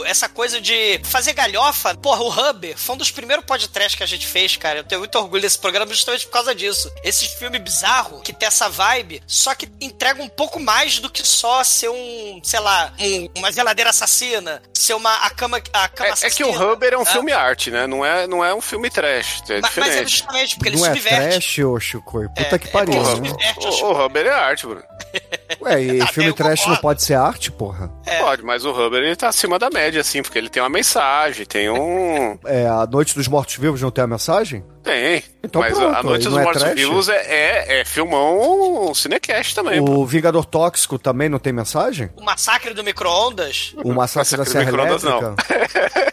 o- 0.00 0.04
essa 0.04 0.28
coisa 0.28 0.60
de 0.60 1.00
fazer 1.04 1.32
galhofa. 1.32 1.94
Porra, 1.96 2.22
o 2.22 2.28
Hubber 2.30 2.78
foi 2.78 2.94
um 2.94 2.98
dos 2.98 3.10
primeiros 3.10 3.44
podcasts 3.44 3.96
que 3.96 4.02
a 4.04 4.06
gente 4.06 4.28
fez, 4.28 4.56
cara. 4.56 4.78
Eu 4.78 4.84
tenho 4.84 5.00
muito 5.00 5.16
orgulho 5.18 5.42
desse 5.42 5.58
programa 5.58 5.92
justamente 5.92 6.24
por 6.26 6.32
causa 6.32 6.54
disso. 6.54 6.88
Esse 7.02 7.26
filme 7.36 7.58
bizarro 7.58 8.20
que 8.20 8.32
tem 8.32 8.46
essa 8.46 8.68
vibe, 8.68 9.20
só 9.26 9.54
que 9.56 9.68
entrega 9.80 10.22
um 10.22 10.28
pouco 10.28 10.60
mais 10.60 11.00
do 11.00 11.10
que 11.10 11.26
só 11.26 11.64
ser 11.64 11.88
um, 11.90 12.40
sei 12.44 12.60
lá, 12.60 12.92
um- 13.00 13.28
uma 13.38 13.50
geladeira 13.50 13.90
assassina, 13.90 14.62
ser 14.72 14.94
uma 14.94 15.12
a 15.24 15.30
cama, 15.30 15.60
a 15.72 15.88
cama 15.88 16.06
É, 16.06 16.10
é 16.10 16.12
assassina. 16.12 16.30
que 16.36 16.44
o 16.44 16.70
Hubber 16.72 16.92
é 16.92 16.96
um 16.96 17.04
né? 17.04 17.10
filme 17.12 17.32
arte, 17.32 17.72
né? 17.72 17.88
Não 17.88 18.04
é, 18.06 18.26
não 18.28 18.44
é 18.44 18.54
um 18.54 18.60
filme 18.60 18.88
trash. 18.88 19.42
É 19.48 19.60
Mas, 19.60 19.62
mas 19.62 19.88
é 19.88 19.90
diferente. 20.04 20.10
justamente 20.10 20.54
porque 20.54 20.68
ele 20.68 20.76
Não 20.76 20.86
é 20.86 20.88
subverte. 20.90 21.28
trash, 21.30 21.58
ô 21.58 21.80
Chico? 21.80 22.20
Puta 22.36 22.54
É, 22.54 22.58
que 22.58 22.68
é 22.68 22.70
pariu. 22.70 23.02
né? 23.02 23.10
subverte 23.16 23.66
O, 23.66 23.86
o 23.86 24.04
Hubber 24.04 24.26
é 24.26 24.30
arte, 24.30 24.59
Bruno. 24.68 24.82
Ué, 25.62 25.82
e 25.82 26.06
filme 26.08 26.32
trash 26.32 26.66
não 26.66 26.76
pode 26.76 27.02
ser 27.02 27.14
arte, 27.14 27.50
porra? 27.50 27.90
Pode, 28.20 28.42
mas 28.42 28.64
o 28.64 28.70
Hubber 28.70 29.02
ele 29.02 29.16
tá 29.16 29.28
acima 29.28 29.58
da 29.58 29.68
média, 29.68 30.00
assim, 30.00 30.22
porque 30.22 30.38
ele 30.38 30.48
tem 30.48 30.62
uma 30.62 30.68
mensagem, 30.68 31.44
tem 31.44 31.68
um. 31.68 32.38
É, 32.46 32.66
a 32.66 32.86
Noite 32.86 33.14
dos 33.14 33.28
Mortos-Vivos 33.28 33.82
não 33.82 33.90
tem 33.90 34.04
a 34.04 34.06
mensagem? 34.06 34.64
Tem. 34.82 35.22
Então 35.42 35.60
mas 35.60 35.76
pronto, 35.76 35.94
a 35.96 36.02
Noite 36.02 36.24
dos 36.24 36.32
não 36.32 36.40
é 36.40 36.44
Mortos 36.44 36.62
trash? 36.62 36.74
Vivos 36.76 37.08
é, 37.08 37.16
é, 37.26 37.80
é 37.80 37.84
filmão 37.84 38.94
cinecast 38.94 39.54
também. 39.54 39.84
pô. 39.84 39.92
O 39.92 40.06
Vingador 40.06 40.44
Tóxico 40.44 40.98
também 40.98 41.28
não 41.28 41.38
tem 41.38 41.52
mensagem? 41.52 42.08
O 42.16 42.22
massacre 42.24 42.72
do 42.72 42.82
micro-ondas. 42.84 43.74
O 43.84 43.92
Massacre 43.92 44.36
da 44.36 44.44
Massacre 44.44 44.44
do 44.44 44.44
Serra 44.46 44.64
Micro-ondas, 44.64 45.04
Elétrica? 45.04 45.90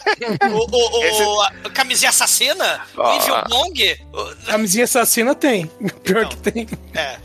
O, 0.49 0.75
o, 0.75 0.99
o, 0.99 1.03
Esse- 1.03 1.23
a 1.63 1.69
camisinha 1.69 2.09
assassina? 2.09 2.81
O 2.97 3.01
Ah. 3.03 3.15
Evil 3.17 3.35
Bong? 3.49 3.97
O- 4.13 4.45
Camisinha 4.47 4.85
assassina 4.85 5.35
tem. 5.35 5.67
Pior 6.03 6.27
que 6.27 6.37
tem. 6.37 6.67
é. 6.95 7.17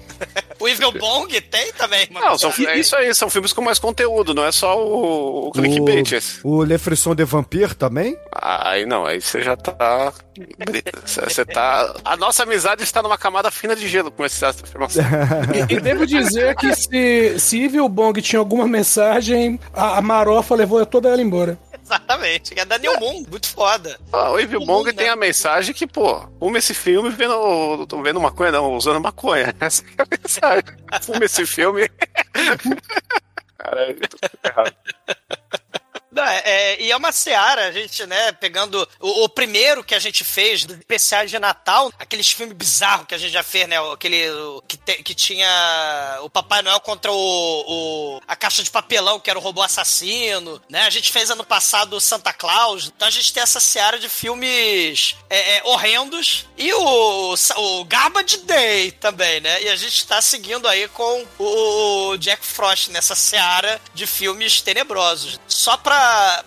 O 0.63 0.69
Evil 0.69 0.93
Bong 0.93 1.41
tem 1.41 1.73
também. 1.73 2.07
uma 2.09 2.21
Não, 2.21 2.39
são, 2.39 2.53
é 2.69 2.79
isso 2.79 2.95
aí, 2.95 3.13
são 3.17 3.29
filmes 3.29 3.53
com 3.53 3.61
mais 3.61 3.81
conteúdo, 3.81 4.33
não 4.33 4.45
é 4.45 4.53
só 4.53 4.79
o, 4.81 5.49
o 5.49 5.51
clickbait. 5.51 6.23
O, 6.45 6.59
o 6.59 6.63
Le 6.63 6.79
Frisson 6.79 7.17
de 7.17 7.25
Vampire 7.25 7.75
também? 7.75 8.17
Aí 8.31 8.87
não, 8.87 9.05
aí 9.05 9.21
você 9.21 9.43
já 9.43 9.57
tá. 9.57 10.13
Você 11.05 11.45
tá. 11.45 11.93
A 12.05 12.17
nossa 12.17 12.45
amizade 12.45 12.85
está 12.85 13.03
numa 13.03 13.19
camada 13.19 13.51
fina 13.51 13.75
de 13.75 13.89
gelo 13.89 14.13
com 14.13 14.25
essa 14.25 14.51
afirmação. 14.51 15.03
E, 15.69 15.75
e 15.75 15.81
devo 15.81 16.07
dizer 16.07 16.55
que 16.55 16.73
se, 16.77 17.41
se 17.41 17.65
Evil 17.65 17.89
Bong 17.89 18.23
tinha 18.23 18.39
alguma 18.39 18.69
mensagem, 18.69 19.59
a, 19.75 19.99
a 19.99 20.01
Marofa 20.01 20.55
levou 20.55 20.87
toda 20.87 21.09
ela 21.09 21.21
embora. 21.21 21.59
Exatamente. 21.93 22.59
É 22.59 22.65
da 22.65 22.79
New 22.79 22.99
Moon, 22.99 23.25
muito 23.31 23.47
foda. 23.49 23.99
Ah, 24.11 24.31
o 24.31 24.39
Todo 24.39 24.61
Bong 24.65 24.85
mundo, 24.87 24.93
tem 24.97 25.07
né? 25.07 25.13
a 25.13 25.17
mensagem 25.17 25.75
que, 25.75 25.87
pô, 25.87 26.27
fume 26.39 26.59
esse 26.59 26.73
filme 26.73 27.11
vendo, 27.11 27.87
tô 27.87 28.01
vendo 28.03 28.21
maconha, 28.21 28.51
não, 28.51 28.75
usando 28.75 29.01
maconha. 29.01 29.55
Essa 29.61 29.83
é 29.99 30.03
a 30.03 30.07
mensagem. 30.11 30.65
Fume 31.03 31.27
esse 31.27 31.47
filme. 31.47 31.91
Caralho, 33.59 33.97
tô 34.09 34.49
errado. 34.49 34.75
Não, 36.13 36.23
é, 36.25 36.43
é- 36.45 36.83
e 36.83 36.91
é 36.93 36.97
uma 36.97 37.11
seara, 37.11 37.69
a 37.69 37.73
gente, 37.73 38.05
né, 38.07 38.33
pegando 38.33 38.87
o, 39.01 39.25
o 39.25 39.29
primeiro 39.31 39.83
que 39.83 39.95
a 39.95 39.99
gente 39.99 40.23
fez, 40.25 40.65
do 40.65 40.75
especiais 40.75 41.31
de 41.31 41.39
Natal, 41.39 41.91
aqueles 41.99 42.31
filmes 42.31 42.55
bizarros 42.57 43.07
que 43.07 43.15
a 43.15 43.19
gente 43.19 43.33
já 43.33 43.43
fez, 43.43 43.67
né, 43.67 43.77
aquele 43.93 44.31
o- 44.31 44.63
que, 44.69 44.77
te- 44.77 45.03
que 45.03 45.15
tinha 45.15 46.19
o 46.23 46.29
Papai 46.29 46.61
Noel 46.61 46.81
contra 46.81 47.11
o, 47.11 47.17
o- 47.17 48.21
a 48.29 48.37
caixa 48.37 48.63
de 48.63 48.71
papelão, 48.71 49.19
que 49.19 49.31
era 49.31 49.39
o 49.39 49.43
robô 49.43 49.63
assassino, 49.63 50.61
né, 50.69 50.83
a 50.83 50.91
gente 50.91 51.11
fez 51.11 51.31
ano 51.31 51.45
passado 51.45 51.99
Santa 52.01 52.33
Claus, 52.33 52.93
então 52.95 53.09
a 53.09 53.11
gente 53.11 53.33
tem 53.33 53.43
essa 53.43 53.59
seara 53.61 53.99
de 53.99 54.09
filmes 54.09 55.17
é, 55.31 55.57
é, 55.59 55.63
horrendos 55.65 56.47
e 56.59 56.73
o, 56.75 57.35
o 57.57 57.85
Garbage 57.87 58.39
Day 58.39 58.91
também, 58.93 59.41
né, 59.41 59.63
e 59.63 59.69
a 59.71 59.77
gente 59.77 60.07
tá 60.07 60.21
seguindo 60.21 60.69
aí 60.69 60.89
com 60.89 61.25
o, 61.39 62.11
o 62.11 62.17
Jack 62.19 62.45
Frost 62.45 62.89
nessa 62.91 63.15
seara 63.15 63.81
de 63.95 64.07
filmes 64.07 64.61
tenebrosos. 64.61 65.41
Só 65.49 65.77
pra, 65.77 66.02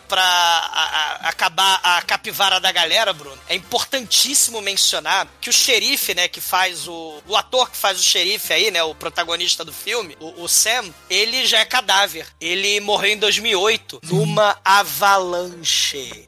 pra 0.07 0.21
a- 0.21 1.19
a- 1.23 1.29
acabar 1.29 1.79
a 1.83 2.01
capivara 2.01 2.59
da 2.59 2.71
galera, 2.71 3.13
Bruno, 3.13 3.37
é 3.47 3.55
importantíssimo 3.55 4.61
mencionar 4.61 5.27
que 5.41 5.49
o 5.49 5.53
xerife, 5.53 6.13
né, 6.13 6.27
que 6.27 6.41
faz 6.41 6.87
o. 6.87 7.21
O 7.27 7.35
ator 7.35 7.69
que 7.71 7.77
faz 7.77 7.99
o 7.99 8.03
xerife 8.03 8.53
aí, 8.53 8.69
né, 8.71 8.83
o 8.83 8.93
protagonista 8.95 9.63
do 9.65 9.73
filme, 9.73 10.15
o, 10.19 10.43
o 10.43 10.47
Sam, 10.47 10.85
ele 11.09 11.45
já 11.45 11.59
é 11.59 11.65
cadáver. 11.65 12.27
Ele 12.39 12.79
morreu 12.79 13.11
em 13.13 13.17
2008 13.17 13.99
numa 14.03 14.57
avalanche. 14.63 16.27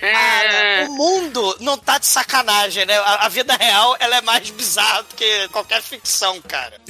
Cara, 0.00 0.86
o 0.88 0.92
mundo 0.94 1.56
não 1.60 1.76
tá 1.78 1.98
de 1.98 2.06
sacanagem, 2.06 2.84
né? 2.86 2.98
A, 2.98 3.26
a 3.26 3.28
vida 3.28 3.54
real, 3.56 3.96
ela 4.00 4.16
é 4.16 4.20
mais 4.22 4.48
bizarra 4.50 5.02
do 5.02 5.14
que 5.14 5.48
qualquer 5.48 5.82
ficção, 5.82 6.40
cara. 6.42 6.80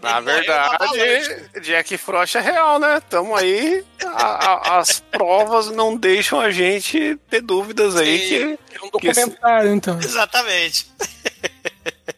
Na 0.00 0.20
verdade, 0.20 1.50
Jack 1.62 1.96
Frost 1.98 2.36
é 2.36 2.40
real, 2.40 2.78
né? 2.78 3.00
Tamo 3.08 3.34
aí. 3.34 3.84
A- 4.12 4.52
a- 4.74 4.78
as 4.78 5.00
provas 5.00 5.68
não 5.70 5.96
deixam 5.96 6.40
a 6.40 6.50
gente 6.50 7.18
ter 7.28 7.40
dúvidas 7.40 7.96
aí 7.96 8.18
Sim. 8.18 8.28
que. 8.28 8.76
É 8.76 8.82
um 8.86 8.90
que 8.98 9.08
esse- 9.08 9.20
documentário, 9.20 9.72
então. 9.72 9.98
Exatamente. 9.98 10.86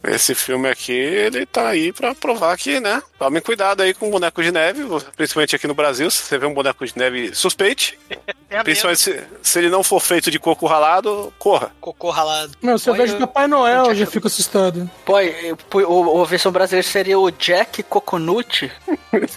Esse 0.05 0.35
filme 0.35 0.69
aqui, 0.69 0.93
ele 0.93 1.47
tá 1.47 1.69
aí 1.69 1.93
pra 1.93 2.15
provar 2.15 2.57
que, 2.57 2.81
né? 2.81 3.03
Tomem 3.19 3.41
cuidado 3.41 3.83
aí 3.83 3.95
com 3.95 4.11
boneco 4.11 4.43
de 4.43 4.51
neve, 4.51 4.83
principalmente 5.17 5.55
aqui 5.55 5.69
no 5.69 5.75
Brasil. 5.75 6.11
Se 6.11 6.23
você 6.23 6.39
vê 6.39 6.47
um 6.47 6.55
boneco 6.55 6.85
de 6.85 6.99
neve, 6.99 7.35
suspeite. 7.35 7.99
Principalmente 8.63 9.01
se, 9.01 9.25
se 9.41 9.59
ele 9.59 9.71
não 9.71 9.83
for 9.83 9.99
feito 9.99 10.31
de 10.31 10.39
coco 10.39 10.67
ralado, 10.67 11.33
corra. 11.39 11.73
Cocô 11.81 12.11
ralado. 12.11 12.53
Não, 12.61 12.77
se 12.77 12.91
eu 12.91 12.95
vejo 12.95 13.19
Papai 13.19 13.49
Noel, 13.49 13.87
eu 13.87 13.95
já 13.95 14.05
fico 14.05 14.27
assustado. 14.27 14.91
Pô, 15.07 15.15
o, 15.79 16.21
a 16.23 16.27
versão 16.27 16.53
brasileira 16.53 16.87
seria 16.87 17.19
o 17.19 17.31
Jack 17.31 17.83
Coconut. 17.85 18.71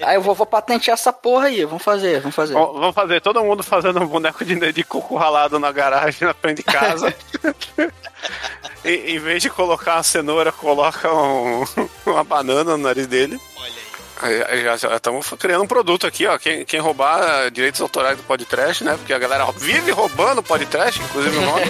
Aí 0.00 0.14
eu 0.14 0.22
vou, 0.22 0.36
vou 0.36 0.46
patentear 0.46 0.94
essa 0.94 1.12
porra 1.12 1.46
aí, 1.46 1.64
vamos 1.64 1.82
fazer, 1.82 2.20
vamos 2.20 2.34
fazer. 2.34 2.54
Ó, 2.54 2.72
Vamos 2.72 2.94
fazer 2.94 3.20
todo 3.20 3.42
mundo 3.42 3.62
fazendo 3.62 4.00
um 4.00 4.06
boneco 4.06 4.44
de, 4.44 4.72
de 4.72 4.84
coco 4.84 5.16
ralado 5.16 5.58
na 5.58 5.72
garagem, 5.72 6.26
na 6.26 6.34
frente 6.34 6.58
de 6.58 6.62
casa. 6.64 7.14
E- 8.84 9.14
em 9.14 9.18
vez 9.18 9.42
de 9.42 9.50
colocar 9.50 9.96
uma 9.96 10.02
cenoura, 10.02 10.50
coloca 10.52 11.12
um- 11.12 11.64
uma 12.06 12.24
banana 12.24 12.76
no 12.76 12.82
nariz 12.84 13.06
dele. 13.06 13.40
Olha 14.22 14.46
aí. 14.48 14.78
Já 14.78 14.96
estamos 14.96 15.28
criando 15.38 15.64
um 15.64 15.66
produto 15.66 16.06
aqui, 16.06 16.26
ó. 16.26 16.38
Quem, 16.38 16.64
quem 16.64 16.78
roubar 16.80 17.50
direitos 17.50 17.80
autorais 17.80 18.16
do 18.18 18.22
podcast, 18.24 18.84
né? 18.84 18.94
Porque 18.96 19.14
a 19.14 19.18
galera 19.18 19.50
vive 19.52 19.90
roubando 19.92 20.42
podcast, 20.42 21.00
inclusive 21.02 21.38
o 21.38 21.40
nome. 21.40 21.64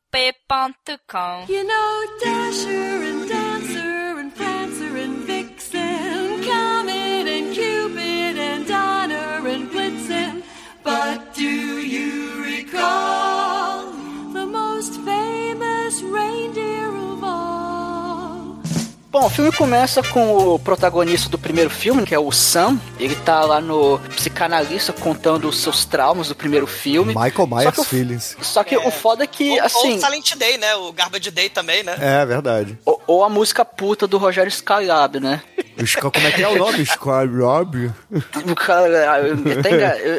td1p.com 0.00 1.46
You 1.48 1.64
know 1.64 2.06
Dasher 2.20 3.02
and 3.02 3.26
Dancer 3.28 3.39
Bom, 19.20 19.26
o 19.26 19.30
filme 19.30 19.52
começa 19.52 20.02
com 20.02 20.34
o 20.54 20.58
protagonista 20.58 21.28
do 21.28 21.38
primeiro 21.38 21.68
filme, 21.68 22.06
que 22.06 22.14
é 22.14 22.18
o 22.18 22.32
Sam. 22.32 22.80
Ele 22.98 23.14
tá 23.14 23.44
lá 23.44 23.60
no 23.60 23.98
psicanalista 24.16 24.94
contando 24.94 25.46
os 25.46 25.58
seus 25.60 25.84
traumas 25.84 26.28
do 26.28 26.34
primeiro 26.34 26.66
filme. 26.66 27.12
Michael 27.14 27.34
Só 27.34 27.46
Myers 27.46 27.74
que 27.74 27.80
o- 27.82 27.84
Feelings. 27.84 28.36
Só 28.40 28.64
que 28.64 28.74
o 28.78 28.90
foda 28.90 29.24
é 29.24 29.26
que, 29.26 29.50
Ou, 29.50 29.56
ou 29.58 29.62
assim, 29.66 30.00
Silent 30.00 30.36
Day, 30.36 30.56
né? 30.56 30.74
O 30.76 30.90
Garbage 30.90 31.30
Day 31.30 31.50
também, 31.50 31.82
né? 31.82 31.96
É, 32.00 32.24
verdade. 32.24 32.78
ou, 32.86 32.98
ou 33.06 33.22
a 33.22 33.28
música 33.28 33.62
puta 33.62 34.06
do 34.06 34.16
Rogério 34.16 34.48
Skylab, 34.48 35.20
né? 35.20 35.42
Como 36.12 36.26
é 36.26 36.30
que 36.30 36.42
é 36.42 36.48
o 36.48 36.56
nome? 36.56 36.84
Squad 36.84 37.30
O 38.50 38.54
cara, 38.54 38.88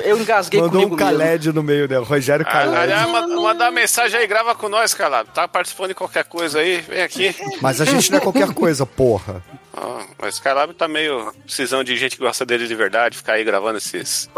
eu, 0.06 0.20
engasguei 0.20 0.60
Mandou 0.62 0.82
comigo 0.82 0.96
um 0.96 0.98
Khaled 0.98 1.52
no 1.54 1.64
meio 1.64 1.88
dela. 1.88 2.06
Rogério 2.06 2.46
Khaled. 2.46 2.76
Aliás, 2.76 3.10
manda, 3.10 3.36
manda 3.36 3.64
uma 3.66 3.72
mensagem 3.72 4.20
aí, 4.20 4.28
grava 4.28 4.56
com 4.56 4.70
nós, 4.70 4.94
calado. 4.94 5.30
Tá 5.34 5.48
participando 5.48 5.90
de 5.90 5.96
qualquer 5.96 6.24
coisa 6.24 6.60
aí, 6.60 6.82
vem 6.82 7.02
aqui. 7.02 7.36
Mas 7.62 7.82
a 7.82 7.86
gente 7.86 8.12
não 8.12 8.18
é 8.18 8.22
qualquer 8.22 8.54
coisa, 8.54 8.86
porra. 8.86 9.44
Ah, 9.74 10.06
mas 10.20 10.36
o 10.36 10.38
Skylab 10.38 10.74
tá 10.74 10.88
meio 10.88 11.34
precisando 11.46 11.84
de 11.84 11.96
gente 11.96 12.18
que 12.18 12.22
gosta 12.22 12.46
dele 12.46 12.68
de 12.68 12.76
verdade, 12.76 13.18
ficar 13.18 13.34
aí 13.34 13.44
gravando 13.44 13.78
esses. 13.78 14.30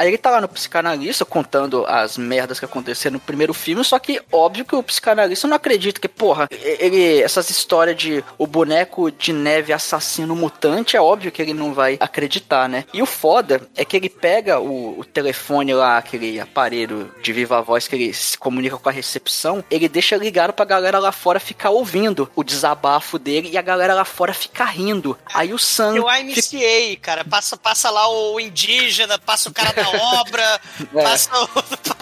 Aí 0.00 0.08
ele 0.08 0.16
tá 0.16 0.30
lá 0.30 0.40
no 0.40 0.48
psicanalista 0.48 1.26
contando 1.26 1.84
as 1.86 2.16
merdas 2.16 2.58
que 2.58 2.64
aconteceram 2.64 3.12
no 3.14 3.20
primeiro 3.20 3.52
filme, 3.52 3.84
só 3.84 3.98
que 3.98 4.18
óbvio 4.32 4.64
que 4.64 4.74
o 4.74 4.82
psicanalista 4.82 5.46
não 5.46 5.56
acredita 5.56 6.00
que, 6.00 6.08
porra, 6.08 6.48
ele 6.50 7.20
essas 7.20 7.50
histórias 7.50 7.98
de 7.98 8.24
o 8.38 8.46
boneco 8.46 9.10
de 9.10 9.30
neve 9.30 9.74
assassino 9.74 10.34
mutante, 10.34 10.96
é 10.96 11.00
óbvio 11.02 11.30
que 11.30 11.42
ele 11.42 11.52
não 11.52 11.74
vai 11.74 11.98
acreditar, 12.00 12.66
né? 12.66 12.86
E 12.94 13.02
o 13.02 13.06
foda 13.06 13.60
é 13.76 13.84
que 13.84 13.94
ele 13.94 14.08
pega 14.08 14.58
o, 14.58 15.00
o 15.00 15.04
telefone 15.04 15.74
lá, 15.74 15.98
aquele 15.98 16.40
aparelho 16.40 17.14
de 17.22 17.30
viva 17.30 17.60
voz 17.60 17.86
que 17.86 17.94
ele 17.94 18.14
se 18.14 18.38
comunica 18.38 18.78
com 18.78 18.88
a 18.88 18.92
recepção, 18.92 19.62
ele 19.70 19.86
deixa 19.86 20.16
ligado 20.16 20.54
pra 20.54 20.64
galera 20.64 20.98
lá 20.98 21.12
fora 21.12 21.38
ficar 21.38 21.68
ouvindo 21.68 22.30
o 22.34 22.42
desabafo 22.42 23.18
dele 23.18 23.50
e 23.52 23.58
a 23.58 23.62
galera 23.62 23.92
lá 23.92 24.06
fora 24.06 24.32
fica 24.32 24.64
rindo. 24.64 25.18
Aí 25.34 25.52
o 25.52 25.58
Sam 25.58 25.96
E 25.96 26.00
o 26.00 26.08
fica- 26.08 26.56
IMCA, 26.56 27.00
cara, 27.02 27.22
passa, 27.24 27.54
passa 27.58 27.90
lá 27.90 28.08
o 28.08 28.40
indígena, 28.40 29.18
passa 29.18 29.50
o 29.50 29.52
cara 29.52 29.72
da 29.72 29.89
obra, 29.96 30.60
É. 30.94 31.02
passa 31.02 31.30
o, 31.42 31.48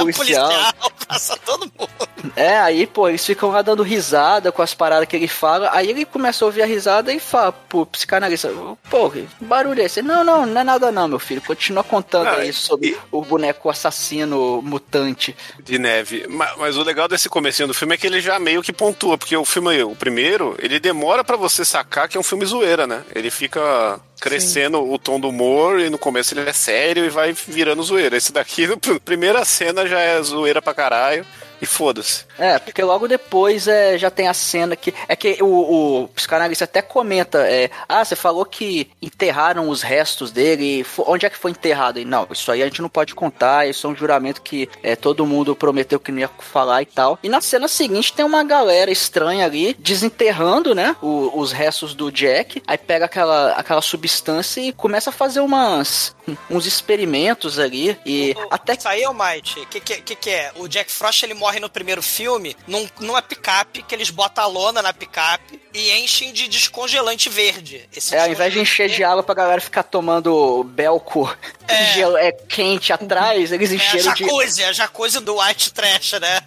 Policial. 0.05 0.15
policial, 0.49 0.75
passa 1.09 1.37
todo 1.45 1.61
mundo. 1.79 1.89
É, 2.37 2.59
aí, 2.59 2.87
pô, 2.87 3.09
eles 3.09 3.25
ficam 3.25 3.51
lá 3.51 3.63
dando 3.63 3.83
risada 3.83 4.51
com 4.53 4.61
as 4.63 4.75
paradas 4.75 5.09
que 5.09 5.17
ele 5.17 5.29
fala. 5.29 5.71
Aí 5.73 5.89
ele 5.89 6.05
começa 6.05 6.45
a 6.45 6.47
ouvir 6.47 6.63
a 6.63 6.67
risada 6.67 7.13
e 7.13 7.19
fala 7.21 7.53
pro 7.53 7.87
psicanalista: 7.87 8.51
Pô, 8.91 9.11
que 9.11 9.27
barulho 9.41 9.81
é 9.81 9.85
esse? 9.85 10.03
Não, 10.03 10.23
não, 10.25 10.45
não 10.47 10.61
é 10.61 10.65
nada 10.65 10.91
não, 10.93 11.09
meu 11.09 11.19
filho. 11.19 11.41
Continua 11.43 11.83
contando 11.85 12.27
Ah, 12.29 12.37
aí 12.39 12.53
sobre 12.53 12.97
o 13.11 13.23
boneco 13.23 13.69
assassino 13.71 14.61
mutante. 14.63 15.35
de 15.63 15.79
neve. 15.79 16.27
Ma- 16.29 16.55
Mas, 16.59 16.77
o 16.77 16.83
legal 16.83 17.09
desse 17.09 17.29
comecinho 17.29 17.69
do 17.69 17.75
filme 17.75 17.95
é 17.95 17.99
que 17.99 18.07
ele 18.07 18.21
já 18.21 18.39
meio 18.39 18.63
que 18.63 18.73
pontua, 18.73 19.17
porque 19.17 19.37
o 19.37 19.45
filme, 19.45 19.83
o 19.83 19.95
primeiro, 19.95 20.57
ele 20.61 20.79
demora 20.81 21.23
pra 21.25 21.37
você 21.37 21.65
sacar 21.65 22.09
que 22.09 22.17
é 22.17 22.21
um 22.21 22.25
filme 22.25 22.45
zoeira, 22.45 22.87
né? 22.87 23.03
Ele 23.15 23.31
fica 23.31 24.01
crescendo 24.21 24.83
o 24.91 24.99
tom 24.99 25.19
do 25.19 25.29
humor 25.29 25.81
e 25.81 25.91
no 25.91 25.99
começo 25.99 26.35
ele 26.35 26.49
é 26.49 26.53
sério 26.53 27.05
e 27.05 27.09
vai 27.09 27.33
virando 27.33 27.83
zoeira. 27.83 28.17
Esse 28.17 28.33
daqui, 28.33 28.67
primeira 29.05 29.45
cena 29.45 29.87
já 29.87 30.01
é 30.01 30.21
zoeira 30.23 30.61
pra 30.61 30.75
caralho 30.75 31.25
e 31.61 31.67
foda-se. 31.67 32.28
É, 32.39 32.59
porque 32.59 32.83
logo 32.83 33.09
depois 33.09 33.67
é, 33.67 33.99
já 33.99 34.11
tem 34.11 34.29
a 34.29 34.35
cena 34.35 34.77
que. 34.77 34.95
É 35.09 35.17
que 35.17 35.39
o, 35.43 36.03
o 36.05 36.09
psicanalista 36.09 36.65
até 36.65 36.81
comenta: 36.81 37.39
é, 37.49 37.71
Ah, 37.89 38.05
você 38.05 38.15
falou 38.15 38.45
que 38.45 38.91
enterraram 39.03 39.69
os 39.69 39.83
restos 39.83 40.31
dele. 40.31 40.87
Onde 40.99 41.27
é 41.27 41.31
que 41.31 41.37
foi 41.37 41.51
enterrado? 41.51 41.99
E, 41.99 42.05
não, 42.05 42.27
isso 42.31 42.51
aí 42.53 42.63
a 42.63 42.67
gente 42.67 42.81
não 42.83 42.89
pode 42.89 43.15
contar. 43.15 43.69
Isso 43.69 43.87
é 43.87 43.91
um 43.91 43.97
juramento 43.97 44.41
que 44.43 44.69
é, 44.83 44.95
todo 44.95 45.27
mundo 45.27 45.57
prometeu 45.57 45.99
que 45.99 46.13
não 46.13 46.21
ia 46.21 46.31
falar 46.39 46.83
e 46.83 46.87
tal. 46.87 47.19
E 47.23 47.29
na 47.29 47.41
cena 47.41 47.67
seguinte 47.67 48.13
tem 48.13 48.25
uma 48.25 48.45
galera 48.45 48.91
estranha 48.91 49.45
ali 49.45 49.75
desenterrando, 49.79 50.75
né? 50.75 50.95
o- 51.03 51.33
os 51.39 51.51
restos 51.53 51.95
do 51.95 52.11
Jack. 52.13 52.63
Aí 52.67 52.79
pega 52.79 53.07
aquela, 53.07 53.53
aquela 53.53 53.83
substância 53.83 54.61
e 54.61 54.73
começa 54.73 55.11
a 55.11 55.13
fazer 55.13 55.41
umas. 55.41 56.15
uns 56.51 56.67
experimentos 56.67 57.59
ali. 57.59 57.99
E 58.07 58.37
até 58.51 58.75
Isso 58.75 58.87
aí 58.89 59.03
é 59.03 59.09
o 59.09 59.15
Might. 59.15 59.59
O 59.61 59.67
que, 59.67 59.81
que, 59.81 59.97
que, 60.03 60.15
que 60.15 60.31
é? 60.31 60.53
O 60.57 60.69
Jack 60.69 60.91
Frost 60.93 61.23
ele 61.25 61.35
morre 61.35 61.59
no 61.59 61.69
primeiro 61.69 62.03
filme 62.03 62.28
num, 62.67 62.89
numa 63.01 63.23
picape, 63.23 63.83
que 63.83 63.95
eles 63.95 64.11
botam 64.11 64.43
a 64.45 64.47
lona 64.47 64.83
na 64.83 64.93
picape 64.93 65.61
e 65.73 65.93
enchem 65.93 66.33
de 66.33 66.49
descongelante 66.49 67.29
verde. 67.29 67.89
Esse 67.95 68.15
É, 68.15 68.23
ao 68.23 68.29
invés 68.31 68.53
de 68.53 68.59
encher 68.61 68.89
de 68.89 69.05
água 69.05 69.23
pra 69.23 69.35
galera 69.35 69.61
ficar 69.61 69.83
tomando 69.85 70.65
belco 70.65 71.33
gelo, 71.95 72.17
é 72.17 72.33
quente 72.33 72.93
atrás, 72.93 73.53
eles 73.53 73.71
É 73.71 73.75
a 73.75 73.77
encheram 73.77 74.15
de. 74.15 74.25
jacuzzi, 74.25 74.65
a 74.65 74.73
jacuzzi 74.73 75.21
do 75.21 75.39
White 75.41 75.73
Trash, 75.73 76.13
né? 76.15 76.41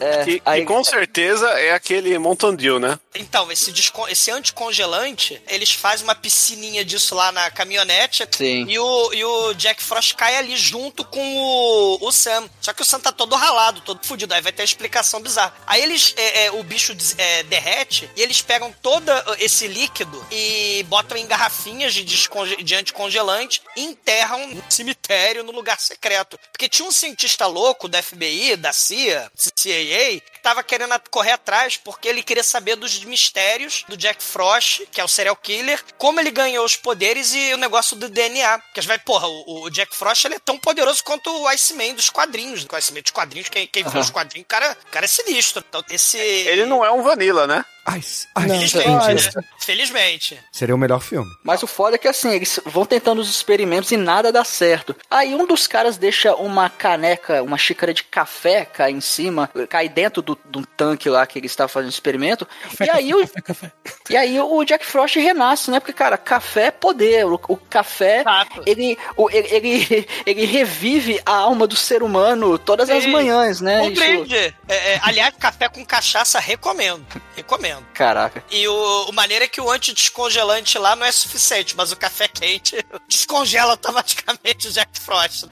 É, 0.00 0.24
E, 0.32 0.42
aí- 0.44 0.62
e 0.62 0.64
com 0.64 0.82
certeza 0.82 1.46
é 1.50 1.72
aquele 1.72 2.18
Mountain 2.18 2.56
Dew, 2.56 2.80
né? 2.80 2.98
Então, 3.14 3.52
esse, 3.52 3.70
descon- 3.70 4.08
esse 4.08 4.30
anticongelante, 4.30 5.40
eles 5.48 5.70
fazem 5.72 6.04
uma 6.04 6.14
piscininha 6.14 6.84
disso 6.84 7.14
lá 7.14 7.30
na 7.30 7.50
caminhonete 7.50 8.26
Sim. 8.30 8.64
E, 8.68 8.78
o, 8.78 9.12
e 9.12 9.24
o 9.24 9.52
Jack 9.54 9.82
Frost 9.82 10.14
cai 10.14 10.36
ali 10.36 10.56
junto 10.56 11.04
com 11.04 11.20
o, 11.36 11.98
o 12.08 12.10
Sam. 12.12 12.48
Só 12.60 12.72
que 12.72 12.80
o 12.82 12.84
Sam 12.84 13.00
tá 13.00 13.12
todo 13.12 13.36
ralado, 13.36 13.80
todo 13.82 14.04
fudido. 14.04 14.32
Aí 14.32 14.40
vai 14.40 14.52
ter 14.52 14.62
a 14.62 14.64
explicação 14.64 15.20
bizarra. 15.22 15.54
Aí 15.66 15.82
eles, 15.82 16.14
é, 16.16 16.44
é, 16.44 16.52
o 16.52 16.62
bicho 16.62 16.94
é, 17.16 17.42
derrete 17.44 18.10
e 18.16 18.22
eles 18.22 18.40
pegam 18.42 18.74
todo 18.82 19.10
esse 19.38 19.66
líquido 19.66 20.24
e 20.30 20.84
botam 20.88 21.16
em 21.16 21.26
garrafinhas 21.26 21.94
de, 21.94 22.04
de 22.04 22.74
anticongelante 22.74 23.62
e 23.76 23.82
enterram 23.84 24.48
no 24.48 24.62
cemitério, 24.68 25.44
no 25.44 25.52
lugar 25.52 25.80
secreto. 25.80 26.38
Porque 26.50 26.68
tinha 26.68 26.86
um 26.86 26.92
cientista 26.92 27.46
louco 27.46 27.88
da 27.88 28.02
FBI, 28.02 28.56
da 28.56 28.72
CIA, 28.72 29.30
CIA, 29.34 30.20
tava 30.42 30.62
querendo 30.62 30.92
correr 31.10 31.32
atrás 31.32 31.76
porque 31.76 32.08
ele 32.08 32.22
queria 32.22 32.42
saber 32.42 32.76
dos 32.76 33.04
mistérios 33.04 33.84
do 33.88 33.96
Jack 33.96 34.22
Frost, 34.22 34.82
que 34.90 35.00
é 35.00 35.04
o 35.04 35.08
serial 35.08 35.36
killer, 35.36 35.82
como 35.96 36.20
ele 36.20 36.30
ganhou 36.30 36.64
os 36.64 36.76
poderes 36.76 37.32
e 37.32 37.54
o 37.54 37.56
negócio 37.56 37.96
do 37.96 38.08
DNA. 38.08 38.58
Porque 38.58 38.80
vai, 38.82 38.98
porra, 38.98 39.28
o, 39.28 39.62
o 39.62 39.70
Jack 39.70 39.94
Frost 39.94 40.24
ele 40.24 40.34
é 40.34 40.40
tão 40.40 40.58
poderoso 40.58 41.02
quanto 41.04 41.30
o 41.30 41.48
Iceman 41.48 41.94
dos 41.94 42.10
quadrinhos. 42.10 42.66
O 42.70 42.76
Iceman 42.76 43.02
dos 43.02 43.12
quadrinhos, 43.12 43.48
quem, 43.48 43.66
quem 43.66 43.84
vê 43.84 43.98
os 43.98 44.10
quadrinhos, 44.10 44.44
o 44.44 44.48
cara, 44.48 44.76
o 44.88 44.90
cara 44.90 45.04
é 45.04 45.08
sinistro. 45.08 45.64
Então, 45.66 45.84
esse. 45.88 46.18
Ele 46.18 46.66
não 46.66 46.84
é 46.84 46.90
um 46.90 47.02
Vanilla, 47.02 47.46
né? 47.46 47.64
Ice, 47.98 48.28
Felizmente, 48.38 49.14
Ice. 49.14 49.36
né? 49.36 49.44
Felizmente. 49.58 50.40
Seria 50.52 50.74
o 50.74 50.78
melhor 50.78 51.00
filme. 51.00 51.28
Mas 51.42 51.62
o 51.62 51.66
foda 51.66 51.96
é 51.96 51.98
que 51.98 52.06
assim, 52.06 52.30
eles 52.30 52.60
vão 52.64 52.86
tentando 52.86 53.20
os 53.20 53.28
experimentos 53.28 53.90
e 53.90 53.96
nada 53.96 54.30
dá 54.30 54.44
certo. 54.44 54.94
Aí 55.10 55.34
um 55.34 55.46
dos 55.46 55.66
caras 55.66 55.96
deixa 55.96 56.34
uma 56.36 56.70
caneca, 56.70 57.42
uma 57.42 57.58
xícara 57.58 57.92
de 57.92 58.04
café 58.04 58.64
cair 58.64 58.94
em 58.94 59.00
cima, 59.00 59.50
cair 59.68 59.88
dentro 59.88 60.22
do, 60.22 60.38
do 60.44 60.64
tanque 60.64 61.08
lá 61.08 61.26
que 61.26 61.38
eles 61.38 61.50
estavam 61.50 61.68
fazendo 61.68 61.88
o 61.90 61.92
experimento. 61.92 62.46
e 62.80 62.88
aí 62.90 63.12
o, 63.14 63.28
E 64.08 64.16
aí 64.16 64.38
o 64.40 64.64
Jack 64.64 64.84
Frost 64.86 65.16
renasce, 65.16 65.70
né? 65.70 65.80
Porque, 65.80 65.92
cara, 65.92 66.16
café 66.16 66.66
é 66.66 66.70
poder. 66.70 67.26
O, 67.26 67.40
o 67.48 67.56
café, 67.56 68.22
ele, 68.64 68.96
o- 69.16 69.28
ele, 69.30 69.48
ele, 69.50 70.08
ele 70.24 70.44
revive 70.44 71.20
a 71.26 71.34
alma 71.34 71.66
do 71.66 71.74
ser 71.76 72.02
humano 72.02 72.58
todas 72.58 72.88
as 72.90 73.04
manhãs, 73.06 73.60
né? 73.60 73.80
Um 73.80 73.90
Isso-. 73.90 74.02
É, 74.68 74.94
é, 74.94 75.00
aliás, 75.02 75.34
café 75.38 75.68
com 75.68 75.84
cachaça, 75.84 76.38
recomendo. 76.38 77.04
Recomendo. 77.34 77.71
Caraca. 77.94 78.44
E 78.50 78.66
o, 78.68 79.04
o 79.08 79.12
maneiro 79.12 79.44
é 79.44 79.48
que 79.48 79.60
o 79.60 79.70
antidescongelante 79.70 80.78
lá 80.78 80.94
não 80.96 81.06
é 81.06 81.12
suficiente, 81.12 81.76
mas 81.76 81.92
o 81.92 81.96
café 81.96 82.28
quente 82.28 82.76
descongela 83.08 83.72
automaticamente 83.72 84.68
o 84.68 84.72
Jack 84.72 84.98
Frost. 85.00 85.44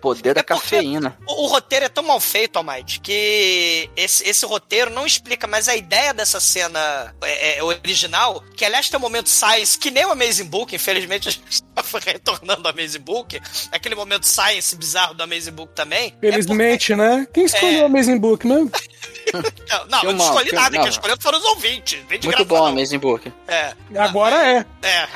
Poder 0.00 0.34
da 0.34 0.40
É 0.40 0.42
porque- 0.42 0.60
cafeína. 0.60 1.18
O, 1.26 1.44
o 1.44 1.46
roteiro 1.46 1.84
é 1.84 1.88
tão 1.88 2.04
mal 2.04 2.20
feito, 2.20 2.56
Almighty, 2.56 3.00
que 3.00 3.90
esse, 3.96 4.28
esse 4.28 4.46
roteiro 4.46 4.90
não 4.90 5.06
explica, 5.06 5.46
mas 5.46 5.68
a 5.68 5.76
ideia 5.76 6.14
dessa 6.14 6.40
cena 6.40 7.14
é, 7.22 7.58
é 7.58 7.62
original, 7.62 8.42
que 8.56 8.64
aliás 8.64 8.88
tem 8.88 8.98
um 8.98 9.02
momento 9.02 9.28
science, 9.28 9.78
que 9.78 9.90
nem 9.90 10.04
o 10.06 10.12
Amazing 10.12 10.44
Book, 10.46 10.74
infelizmente 10.74 11.28
a 11.28 11.32
gente 11.32 11.62
retornando 12.04 12.66
ao 12.68 12.72
Amazing 12.74 13.00
Book, 13.00 13.40
aquele 13.72 13.94
momento 13.94 14.24
science 14.26 14.76
bizarro 14.76 15.14
do 15.14 15.22
Amazing 15.22 15.52
Book 15.52 15.72
também. 15.74 16.14
é 16.22 16.30
Felizmente, 16.30 16.94
né? 16.94 17.26
Quem 17.32 17.44
escolheu 17.44 17.80
É. 17.80 17.82
o 17.82 17.86
Amazing 17.86 18.18
Book 18.18 18.46
mesmo? 18.46 18.70
porque- 18.70 18.90
não, 19.70 19.86
não, 19.86 20.02
eu 20.04 20.12
não 20.12 20.24
escolhi 20.24 20.52
nada, 20.52 20.78
quem 20.78 20.88
escolheu 20.88 21.16
foram 21.20 21.38
os 21.38 21.44
ouvintes. 21.44 21.98
Muito 22.08 22.44
bom, 22.44 22.58
não. 22.58 22.66
Amazing 22.66 22.98
Book. 22.98 23.32
É, 23.48 23.72
Agora 23.96 24.36
é. 24.36 24.64
é. 24.82 25.08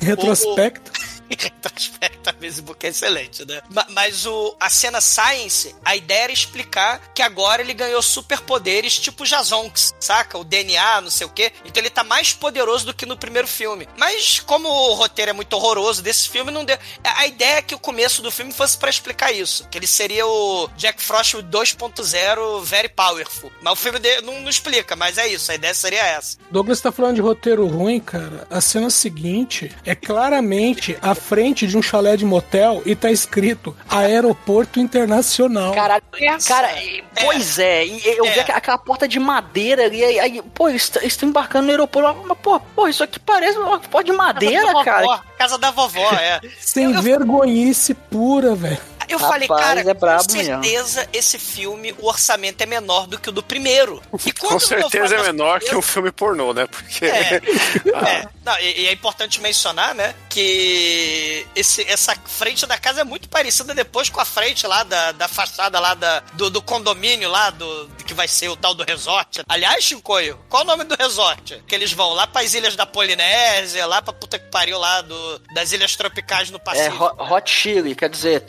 Retrospecto. 0.04 0.90
Em 1.30 1.36
retrospecto, 1.36 2.30
a 2.30 2.32
Facebook 2.32 2.86
é 2.86 2.90
excelente, 2.90 3.44
né? 3.44 3.60
Ma- 3.70 3.86
Mas 3.90 4.24
o, 4.26 4.56
a 4.58 4.70
cena 4.70 5.00
Science, 5.00 5.74
a 5.84 5.94
ideia 5.96 6.24
era 6.24 6.32
explicar 6.32 7.12
que 7.14 7.20
agora 7.22 7.60
ele 7.62 7.74
ganhou 7.74 8.00
superpoderes 8.02 8.98
tipo 8.98 9.26
Jazonks, 9.26 9.94
saca? 10.00 10.38
O 10.38 10.44
DNA, 10.44 11.00
não 11.02 11.10
sei 11.10 11.26
o 11.26 11.30
quê. 11.30 11.52
Então 11.64 11.80
ele 11.82 11.90
tá 11.90 12.02
mais 12.04 12.32
poderoso 12.32 12.86
do 12.86 12.94
que 12.94 13.04
no 13.06 13.16
primeiro 13.16 13.46
filme. 13.48 13.88
Mas 13.96 14.40
como 14.40 14.68
o 14.68 14.94
roteiro 14.94 15.30
é 15.30 15.34
muito 15.34 15.52
horroroso 15.54 16.02
desse 16.02 16.28
filme, 16.28 16.50
não 16.50 16.64
deu. 16.64 16.78
A 17.04 17.26
ideia 17.26 17.58
é 17.58 17.62
que 17.62 17.74
o 17.74 17.78
começo 17.78 18.22
do 18.22 18.30
filme 18.30 18.52
fosse 18.52 18.76
pra 18.78 18.88
explicar 18.90 19.32
isso. 19.32 19.66
Que 19.70 19.78
ele 19.78 19.86
seria 19.86 20.26
o 20.26 20.68
Jack 20.76 21.02
Frost 21.02 21.34
2.0 21.34 22.62
very 22.64 22.88
powerful. 22.88 23.50
Mas 23.62 23.72
o 23.72 23.76
filme 23.76 23.98
dele 23.98 24.22
não, 24.22 24.40
não 24.40 24.48
explica, 24.50 24.96
mas 24.96 25.18
é 25.18 25.26
isso. 25.28 25.50
A 25.50 25.54
ideia 25.54 25.74
seria 25.74 26.04
essa. 26.04 26.38
Douglas 26.50 26.80
tá 26.80 26.90
falando 26.92 27.16
de 27.16 27.20
roteiro 27.20 27.66
ruim, 27.66 28.00
cara. 28.00 28.46
A 28.50 28.60
cena 28.60 28.90
seguinte 28.90 29.74
é 29.84 29.94
claramente 29.94 30.96
a 31.02 31.14
frente 31.18 31.66
de 31.66 31.76
um 31.76 31.82
chalé 31.82 32.16
de 32.16 32.24
motel 32.24 32.82
e 32.86 32.94
tá 32.96 33.10
escrito 33.10 33.76
Aeroporto 33.88 34.80
Internacional. 34.80 35.74
Caralho, 35.74 36.02
cara, 36.46 36.82
e- 36.82 37.04
pois 37.22 37.58
é, 37.58 37.84
e 37.86 38.02
eu 38.16 38.24
vi 38.24 38.38
É. 38.40 38.50
aquela, 38.52 38.78
porta 38.78 39.06
de 39.06 39.18
madeira 39.18 39.84
ali, 39.84 40.02
aí, 40.04 40.18
aí, 40.18 40.42
pô, 40.54 40.68
eles 40.68 40.90
estão 41.02 41.28
embarcando 41.28 41.64
no 41.66 41.70
aeroporto, 41.70 42.22
mas, 42.26 42.38
pô, 42.38 42.58
pô, 42.60 42.88
isso 42.88 43.02
aqui 43.02 43.18
parece 43.20 43.58
uma 43.58 43.78
porta 43.78 44.10
de 44.10 44.16
madeira, 44.16 44.62
casa 44.62 44.72
da 44.74 44.84
cara. 44.84 45.02
vovó, 45.06 45.20
casa 45.38 45.58
da 45.58 45.70
vovó, 45.70 46.12
é. 46.14 46.40
Sem 46.60 46.92
vergonhice 47.00 47.94
pura, 47.94 48.54
velho. 48.54 48.78
Eu 49.08 49.18
Rapaz, 49.18 49.32
falei, 49.46 49.48
cara, 49.48 49.80
é 49.90 49.94
brabo 49.94 50.26
com 50.28 50.32
mesmo. 50.34 50.62
certeza 50.62 51.08
esse 51.12 51.38
filme, 51.38 51.94
o 51.98 52.06
orçamento 52.06 52.60
é 52.62 52.66
menor 52.66 53.06
do 53.06 53.18
que 53.18 53.28
o 53.28 53.32
do 53.32 53.42
primeiro. 53.42 54.02
E 54.26 54.32
Com 54.32 54.58
certeza 54.60 55.16
é 55.16 55.22
menor 55.22 55.56
assim, 55.58 55.68
que 55.68 55.76
um 55.76 55.82
filme 55.82 56.10
pornô, 56.12 56.52
né? 56.52 56.66
Porque. 56.66 57.04
É. 57.06 57.40
Ah, 57.94 58.08
É, 58.08 58.28
não, 58.44 58.58
e, 58.60 58.82
e 58.82 58.86
é 58.88 58.92
importante 58.92 59.40
mencionar, 59.40 59.94
né, 59.94 60.14
que 60.28 61.46
esse, 61.54 61.82
essa 61.90 62.14
frente 62.26 62.64
da 62.66 62.78
casa 62.78 63.00
é 63.00 63.04
muito 63.04 63.28
parecida 63.28 63.74
depois 63.74 64.08
com 64.08 64.20
a 64.20 64.24
frente 64.24 64.66
lá 64.66 64.82
da, 64.84 65.12
da 65.12 65.28
fachada 65.28 65.78
lá 65.80 65.94
da, 65.94 66.20
do, 66.34 66.48
do 66.50 66.62
condomínio 66.62 67.28
lá, 67.30 67.50
do 67.50 67.88
que 68.06 68.14
vai 68.14 68.26
ser 68.28 68.48
o 68.48 68.56
tal 68.56 68.74
do 68.74 68.84
resort. 68.84 69.42
Aliás, 69.48 69.84
Chicoio, 69.84 70.38
qual 70.48 70.62
o 70.62 70.66
nome 70.66 70.84
do 70.84 70.94
resort? 70.96 71.62
Que 71.66 71.74
eles 71.74 71.92
vão 71.92 72.10
lá 72.14 72.26
pras 72.26 72.54
ilhas 72.54 72.74
da 72.76 72.86
Polinésia, 72.86 73.84
lá 73.86 74.00
pra 74.00 74.12
puta 74.12 74.38
que 74.38 74.50
pariu 74.50 74.78
lá 74.78 75.00
do, 75.02 75.38
das 75.52 75.72
ilhas 75.72 75.94
tropicais 75.96 76.50
no 76.50 76.56
É 76.56 76.60
Pacífico. 76.60 77.04
Ho- 77.04 77.34
Hot 77.34 77.50
Chili, 77.50 77.94
quer 77.94 78.08
dizer, 78.08 78.40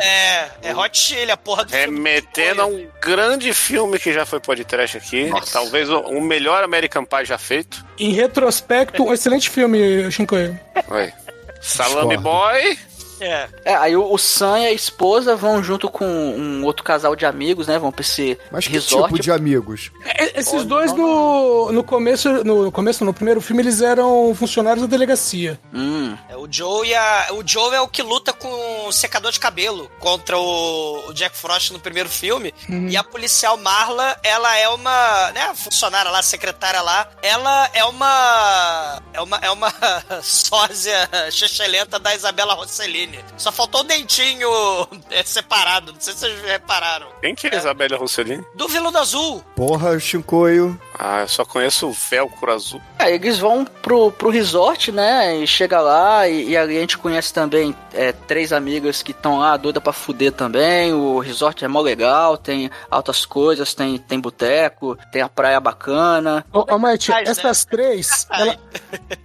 É, 0.00 0.50
é 0.62 0.74
Hot 0.74 0.96
Chili, 0.96 1.30
a 1.30 1.36
porra 1.36 1.64
do 1.64 1.72
Remetendo 1.72 2.62
a 2.62 2.66
um 2.66 2.88
grande 3.00 3.52
filme 3.54 3.98
que 3.98 4.12
já 4.12 4.26
foi 4.26 4.40
podcast 4.40 4.96
aqui. 4.96 5.30
Talvez 5.52 5.88
o, 5.88 6.00
o 6.00 6.20
melhor 6.20 6.62
American 6.64 7.04
Pie 7.04 7.24
já 7.24 7.38
feito. 7.38 7.84
Em 7.98 8.12
retrospecto, 8.12 9.04
um 9.04 9.12
excelente 9.12 9.48
filme, 9.48 10.10
Shinkoio. 10.10 10.58
Oi. 10.88 11.12
Salame. 11.60 12.16
Boy. 12.16 12.78
É. 13.20 13.48
É, 13.64 13.74
aí 13.74 13.96
o, 13.96 14.12
o 14.12 14.18
Sam 14.18 14.60
e 14.60 14.66
a 14.66 14.72
esposa 14.72 15.36
vão 15.36 15.62
junto 15.62 15.88
com 15.88 16.04
um 16.06 16.64
outro 16.64 16.82
casal 16.84 17.14
de 17.14 17.26
amigos, 17.26 17.66
né? 17.66 17.78
Vão 17.78 17.92
pra 17.92 18.02
esse 18.02 18.38
Mas 18.50 18.66
que 18.66 18.72
resort. 18.72 19.10
tipo 19.12 19.22
de 19.22 19.30
amigos? 19.30 19.90
É, 20.04 20.40
Esses 20.40 20.64
dois 20.64 20.92
no, 20.92 21.70
no 21.72 21.84
começo, 21.84 22.28
no 22.44 22.70
começo, 22.72 23.04
no 23.04 23.12
primeiro 23.14 23.40
filme, 23.40 23.62
eles 23.62 23.80
eram 23.82 24.34
funcionários 24.34 24.82
da 24.86 24.90
delegacia. 24.90 25.58
Hum, 25.72 26.16
É, 26.28 26.36
O 26.36 26.46
Joe, 26.50 26.88
e 26.88 26.94
a, 26.94 27.28
o 27.32 27.42
Joe 27.46 27.74
é 27.74 27.80
o 27.80 27.88
que 27.88 28.02
luta 28.02 28.32
com 28.32 28.86
o 28.86 28.92
secador 28.92 29.30
de 29.32 29.38
cabelo 29.40 29.90
contra 30.00 30.38
o, 30.38 31.08
o 31.08 31.12
Jack 31.12 31.36
Frost 31.36 31.70
no 31.72 31.78
primeiro 31.80 32.08
filme. 32.08 32.54
E 32.88 32.96
a 32.96 33.04
policial 33.04 33.56
Marla, 33.56 34.16
ela 34.22 34.56
é 34.56 34.68
uma, 34.68 35.30
né, 35.32 35.52
funcionária 35.54 36.10
lá, 36.10 36.22
secretária 36.22 36.80
lá. 36.80 37.08
Ela 37.22 37.70
é 37.74 37.84
uma 37.84 39.02
é 39.12 39.20
uma 39.20 39.36
é 39.38 39.50
uma 39.50 39.72
sósia 40.22 41.08
chechelenta 41.30 41.98
da 41.98 42.14
Isabela 42.14 42.54
Rossellini. 42.54 43.09
Só 43.36 43.50
faltou 43.50 43.80
o 43.80 43.84
dentinho 43.84 44.48
é, 45.10 45.22
separado. 45.22 45.92
Não 45.92 46.00
sei 46.00 46.12
se 46.12 46.20
vocês 46.20 46.42
repararam. 46.42 47.08
Quem 47.20 47.34
que 47.34 47.46
é 47.46 47.56
Isabela 47.56 47.96
Rossellini? 47.96 48.44
Do 48.54 48.68
Viludo 48.68 48.98
Azul. 48.98 49.44
Porra, 49.56 49.98
Shinkoio. 49.98 50.80
Ah, 51.02 51.22
eu 51.22 51.28
só 51.28 51.46
conheço 51.46 51.88
o 51.88 51.92
Velcro 51.92 52.52
Azul. 52.52 52.78
Aí 52.98 53.14
eles 53.14 53.38
vão 53.38 53.64
pro, 53.64 54.12
pro 54.12 54.28
resort, 54.28 54.92
né? 54.92 55.38
E 55.38 55.46
chega 55.46 55.80
lá 55.80 56.28
e, 56.28 56.50
e 56.50 56.56
ali 56.58 56.76
a 56.76 56.80
gente 56.80 56.98
conhece 56.98 57.32
também 57.32 57.74
é, 57.94 58.12
três 58.12 58.52
amigas 58.52 59.02
que 59.02 59.12
estão 59.12 59.38
lá 59.38 59.56
doida 59.56 59.80
pra 59.80 59.94
fuder 59.94 60.30
também. 60.32 60.92
O 60.92 61.18
resort 61.18 61.64
é 61.64 61.68
mó 61.68 61.80
legal, 61.80 62.36
tem 62.36 62.70
altas 62.90 63.24
coisas, 63.24 63.72
tem, 63.72 63.96
tem 63.96 64.20
boteco, 64.20 64.94
tem 65.10 65.22
a 65.22 65.28
praia 65.28 65.58
bacana. 65.58 66.44
Ô, 66.52 66.66
ô 66.74 66.78
Mate, 66.78 67.10
né? 67.10 67.22
essas 67.26 67.64
três, 67.64 68.26
Ai. 68.28 68.42
ela- 68.42 68.58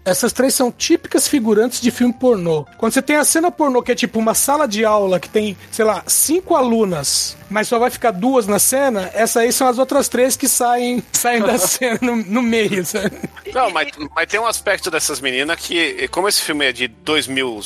essas 0.05 0.31
três 0.31 0.53
são 0.55 0.71
típicas 0.71 1.27
figurantes 1.27 1.81
de 1.81 1.91
filme 1.91 2.13
pornô. 2.13 2.65
Quando 2.77 2.93
você 2.93 3.01
tem 3.01 3.17
a 3.17 3.25
cena 3.25 3.51
pornô 3.51 3.83
que 3.83 3.91
é 3.91 3.95
tipo 3.95 4.17
uma 4.17 4.33
sala 4.33 4.65
de 4.65 4.85
aula 4.85 5.19
que 5.19 5.27
tem, 5.27 5.57
sei 5.71 5.83
lá, 5.83 6.03
cinco 6.07 6.55
alunas, 6.55 7.35
mas 7.49 7.67
só 7.67 7.77
vai 7.77 7.89
ficar 7.89 8.11
duas 8.11 8.47
na 8.47 8.59
cena, 8.59 9.09
essas 9.13 9.37
aí 9.43 9.51
são 9.51 9.67
as 9.67 9.77
outras 9.77 10.07
três 10.07 10.37
que 10.37 10.47
saem, 10.47 11.03
saem 11.11 11.41
da 11.41 11.57
cena 11.67 11.99
no, 12.01 12.15
no 12.15 12.41
meio, 12.41 12.85
sabe? 12.85 13.17
Não, 13.53 13.69
mas, 13.69 13.89
mas 14.13 14.27
tem 14.27 14.39
um 14.39 14.45
aspecto 14.47 14.89
dessas 14.91 15.19
meninas 15.19 15.57
que, 15.59 16.07
como 16.09 16.27
esse 16.27 16.41
filme 16.41 16.65
é 16.65 16.71
de 16.71 16.87
2000 16.87 17.61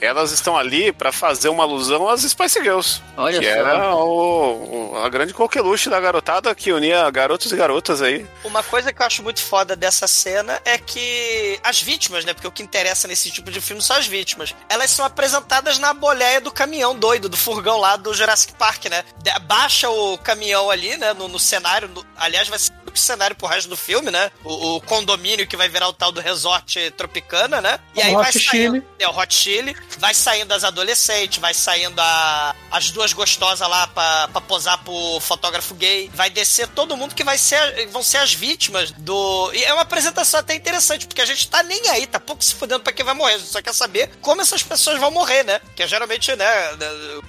elas 0.00 0.32
estão 0.32 0.56
ali 0.56 0.92
pra 0.92 1.12
fazer 1.12 1.48
uma 1.48 1.64
alusão 1.64 2.08
às 2.08 2.22
Spice 2.22 2.60
Girls. 2.62 3.02
Olha 3.16 3.38
que 3.38 3.44
só. 3.44 3.50
era 3.50 3.94
o, 3.96 4.92
o- 4.92 4.96
a 5.04 5.08
grande 5.08 5.32
coqueluche 5.34 5.88
da 5.90 6.00
garotada 6.00 6.54
que 6.54 6.72
unia 6.72 7.08
garotos 7.10 7.50
e 7.52 7.56
garotas 7.56 8.00
aí. 8.02 8.26
Uma 8.44 8.62
coisa 8.62 8.92
que 8.92 9.02
eu 9.02 9.06
acho 9.06 9.22
muito 9.22 9.42
foda 9.42 9.74
dessa 9.76 10.06
cena 10.06 10.60
é 10.64 10.78
que 10.78 11.58
as 11.62 11.80
vítimas, 11.82 12.24
né? 12.24 12.32
Porque 12.34 12.46
o 12.48 12.52
que 12.52 12.62
interessa 12.62 13.06
nesse 13.08 13.30
tipo 13.30 13.50
de 13.50 13.60
filme 13.60 13.82
são 13.82 13.96
as 13.96 14.06
vítimas. 14.06 14.54
Elas 14.68 14.90
são 14.90 15.04
apresentadas 15.04 15.78
na 15.78 15.92
boleia 15.92 16.40
do 16.40 16.50
caminhão 16.52 16.94
doido, 16.94 17.28
do 17.28 17.36
furgão 17.36 17.78
lá 17.78 17.96
do 17.96 18.12
Jurassic 18.14 18.54
Park, 18.54 18.86
né? 18.86 19.04
Baixa 19.42 19.88
o 19.90 20.16
caminhão 20.18 20.70
ali, 20.70 20.96
né? 20.96 21.12
No, 21.12 21.28
no 21.28 21.38
cenário. 21.38 21.88
no- 21.88 22.04
aliás, 22.16 22.48
vai 22.48 22.58
ser 22.58 22.72
o 22.92 22.96
cenário 22.98 23.19
pro 23.34 23.46
resto 23.46 23.68
do 23.68 23.76
filme, 23.76 24.10
né? 24.10 24.30
O, 24.44 24.76
o 24.76 24.80
condomínio 24.80 25.46
que 25.46 25.56
vai 25.56 25.68
virar 25.68 25.88
o 25.88 25.92
tal 25.92 26.10
do 26.12 26.20
resort 26.20 26.90
Tropicana, 26.92 27.60
né? 27.60 27.78
E 27.94 28.00
O 28.00 28.02
aí 28.04 28.16
Hot 28.16 28.22
vai 28.22 28.32
saindo. 28.32 28.84
É 28.98 29.08
o 29.08 29.16
Hot 29.16 29.34
Chili. 29.34 29.76
Vai 29.98 30.14
saindo 30.14 30.52
as 30.52 30.64
adolescentes, 30.64 31.38
vai 31.38 31.54
saindo 31.54 31.98
a, 32.00 32.54
as 32.70 32.90
duas 32.90 33.12
gostosas 33.12 33.68
lá 33.68 33.86
pra, 33.86 34.28
pra 34.28 34.40
posar 34.40 34.78
pro 34.82 35.20
fotógrafo 35.20 35.74
gay. 35.74 36.10
Vai 36.14 36.30
descer 36.30 36.68
todo 36.68 36.96
mundo 36.96 37.14
que 37.14 37.24
vai 37.24 37.36
ser, 37.38 37.86
vão 37.88 38.02
ser 38.02 38.18
as 38.18 38.32
vítimas 38.32 38.90
do. 38.92 39.50
E 39.52 39.64
é 39.64 39.72
uma 39.72 39.82
apresentação 39.82 40.40
até 40.40 40.54
interessante, 40.54 41.06
porque 41.06 41.20
a 41.20 41.26
gente 41.26 41.48
tá 41.48 41.62
nem 41.62 41.88
aí, 41.88 42.06
tá 42.06 42.18
pouco 42.20 42.42
se 42.42 42.54
fudendo 42.54 42.80
pra 42.80 42.92
quem 42.92 43.04
vai 43.04 43.14
morrer. 43.14 43.34
A 43.34 43.38
gente 43.38 43.50
só 43.50 43.60
quer 43.62 43.74
saber 43.74 44.10
como 44.20 44.40
essas 44.40 44.62
pessoas 44.62 44.98
vão 44.98 45.10
morrer, 45.10 45.44
né? 45.44 45.60
Que 45.74 45.82
é 45.82 45.86
geralmente, 45.88 46.34
né, 46.36 46.46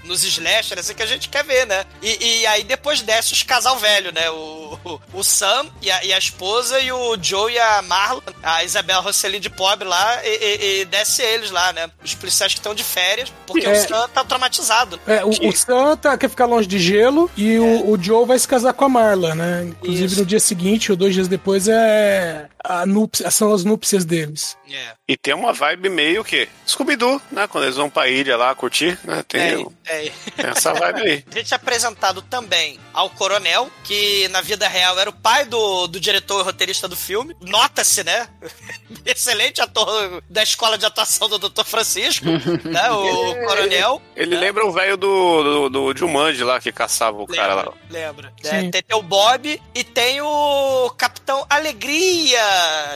nos 0.04 0.23
slashers, 0.23 0.80
assim 0.82 0.93
que 0.93 1.04
a 1.04 1.08
gente 1.08 1.30
quer 1.30 1.43
ver, 1.43 1.65
né? 1.65 1.86
E, 2.01 2.39
e 2.41 2.47
aí 2.47 2.63
depois 2.63 3.01
desce 3.01 3.34
os 3.34 3.43
casal 3.43 3.77
velho, 3.77 4.12
né? 4.12 4.30
O, 4.30 4.80
o, 4.84 5.01
o 5.13 5.23
Sam 5.23 5.70
e 5.81 5.89
a, 5.91 6.03
e 6.05 6.13
a 6.13 6.17
esposa, 6.17 6.79
e 6.79 6.91
o 6.91 7.17
Joe 7.21 7.51
e 7.53 7.60
a 7.60 7.81
Marla, 7.81 8.21
a 8.43 8.63
Isabel 8.63 9.01
Rossellini 9.01 9.39
de 9.41 9.49
pobre 9.49 9.88
lá, 9.88 10.19
e, 10.23 10.29
e- 10.29 10.81
e 10.81 10.86
desce 10.86 11.21
eles 11.21 11.51
lá, 11.51 11.73
né? 11.73 11.89
Os 12.03 12.13
policiais 12.15 12.53
que 12.53 12.60
estão 12.60 12.73
de 12.75 12.84
férias, 12.84 13.31
porque 13.47 13.65
É. 13.65 13.71
o 13.71 13.88
Sam 13.88 14.07
tá 14.10 14.23
traumatizado. 14.23 14.99
É, 15.07 15.23
o, 15.25 15.29
o 15.29 15.51
Santa 15.55 16.17
quer 16.17 16.29
ficar 16.29 16.45
longe 16.45 16.67
de 16.67 16.79
gelo 16.79 17.29
e 17.36 17.57
o, 17.60 17.91
o 17.91 18.01
Joe 18.01 18.25
vai 18.25 18.38
se 18.38 18.47
casar 18.47 18.73
com 18.73 18.86
a 18.86 18.89
Marla, 18.89 19.34
né? 19.36 19.65
Inclusive 19.69 20.05
Isso. 20.05 20.19
no 20.19 20.25
dia 20.25 20.39
seguinte 20.39 20.91
ou 20.91 20.97
dois 20.97 21.13
dias 21.13 21.27
depois 21.27 21.67
é 21.67 22.47
núpcia- 22.88 23.30
são 23.32 23.54
as 23.54 23.63
núpcias 23.63 24.06
deles. 24.06 24.58
É. 24.69 24.93
E 25.08 25.17
tem 25.17 25.34
uma 25.34 25.52
vibe 25.54 25.89
meio 25.89 26.24
que 26.24 26.47
Scooby-Doo, 26.67 27.21
né? 27.32 27.47
Quando 27.47 27.65
eles 27.65 27.76
vão 27.76 27.89
pra 27.89 28.08
ilha 28.08 28.38
lá 28.38 28.54
curtir, 28.56 28.97
né? 29.04 29.24
Tem, 29.28 29.41
É, 29.41 29.58
o- 29.58 29.74
é. 29.86 30.00
tem 30.36 30.45
essa 30.45 30.74
vibe 30.74 31.02
aí. 31.02 31.26
A 31.32 31.38
gente 31.38 31.54
é 31.54 31.56
apresentado 31.56 32.21
também 32.21 32.80
ao 32.93 33.10
coronel, 33.10 33.69
que 33.84 34.28
na 34.30 34.41
vida 34.41 34.67
real 34.67 34.97
era 35.00 35.10
o 35.10 35.13
pai 35.13 35.45
do, 35.45 35.88
do 35.88 36.00
diretor 36.00 36.41
e 36.41 36.43
roteirista 36.43 36.88
do 36.88 36.95
filme. 36.95 37.36
Nota-se, 37.41 38.04
né? 38.04 38.28
Excelente 39.06 39.62
ator 39.62 40.24
da 40.30 40.43
escola 40.43 40.78
de 40.78 40.86
atuação 40.86 41.28
do 41.28 41.38
Dr. 41.39 41.63
Francisco, 41.65 42.26
né? 42.63 42.91
O 42.91 43.45
coronel. 43.47 44.02
Ele 44.15 44.36
lembra 44.38 44.65
o 44.65 44.71
velho 44.71 44.95
do, 44.97 45.69
do, 45.69 45.69
do 45.91 45.97
Jumanji 45.97 46.43
lá 46.43 46.60
que 46.60 46.71
caçava 46.71 47.21
o 47.21 47.28
cara 47.28 47.54
lá. 47.56 47.74
Lembra? 47.89 48.32
É, 48.43 48.69
tem, 48.69 48.71
tem 48.84 48.97
o 48.97 49.02
Bob 49.02 49.62
e 49.76 49.84
tem 49.84 50.21
o 50.21 50.89
Capitão 50.97 51.45
Alegria. 51.50 52.41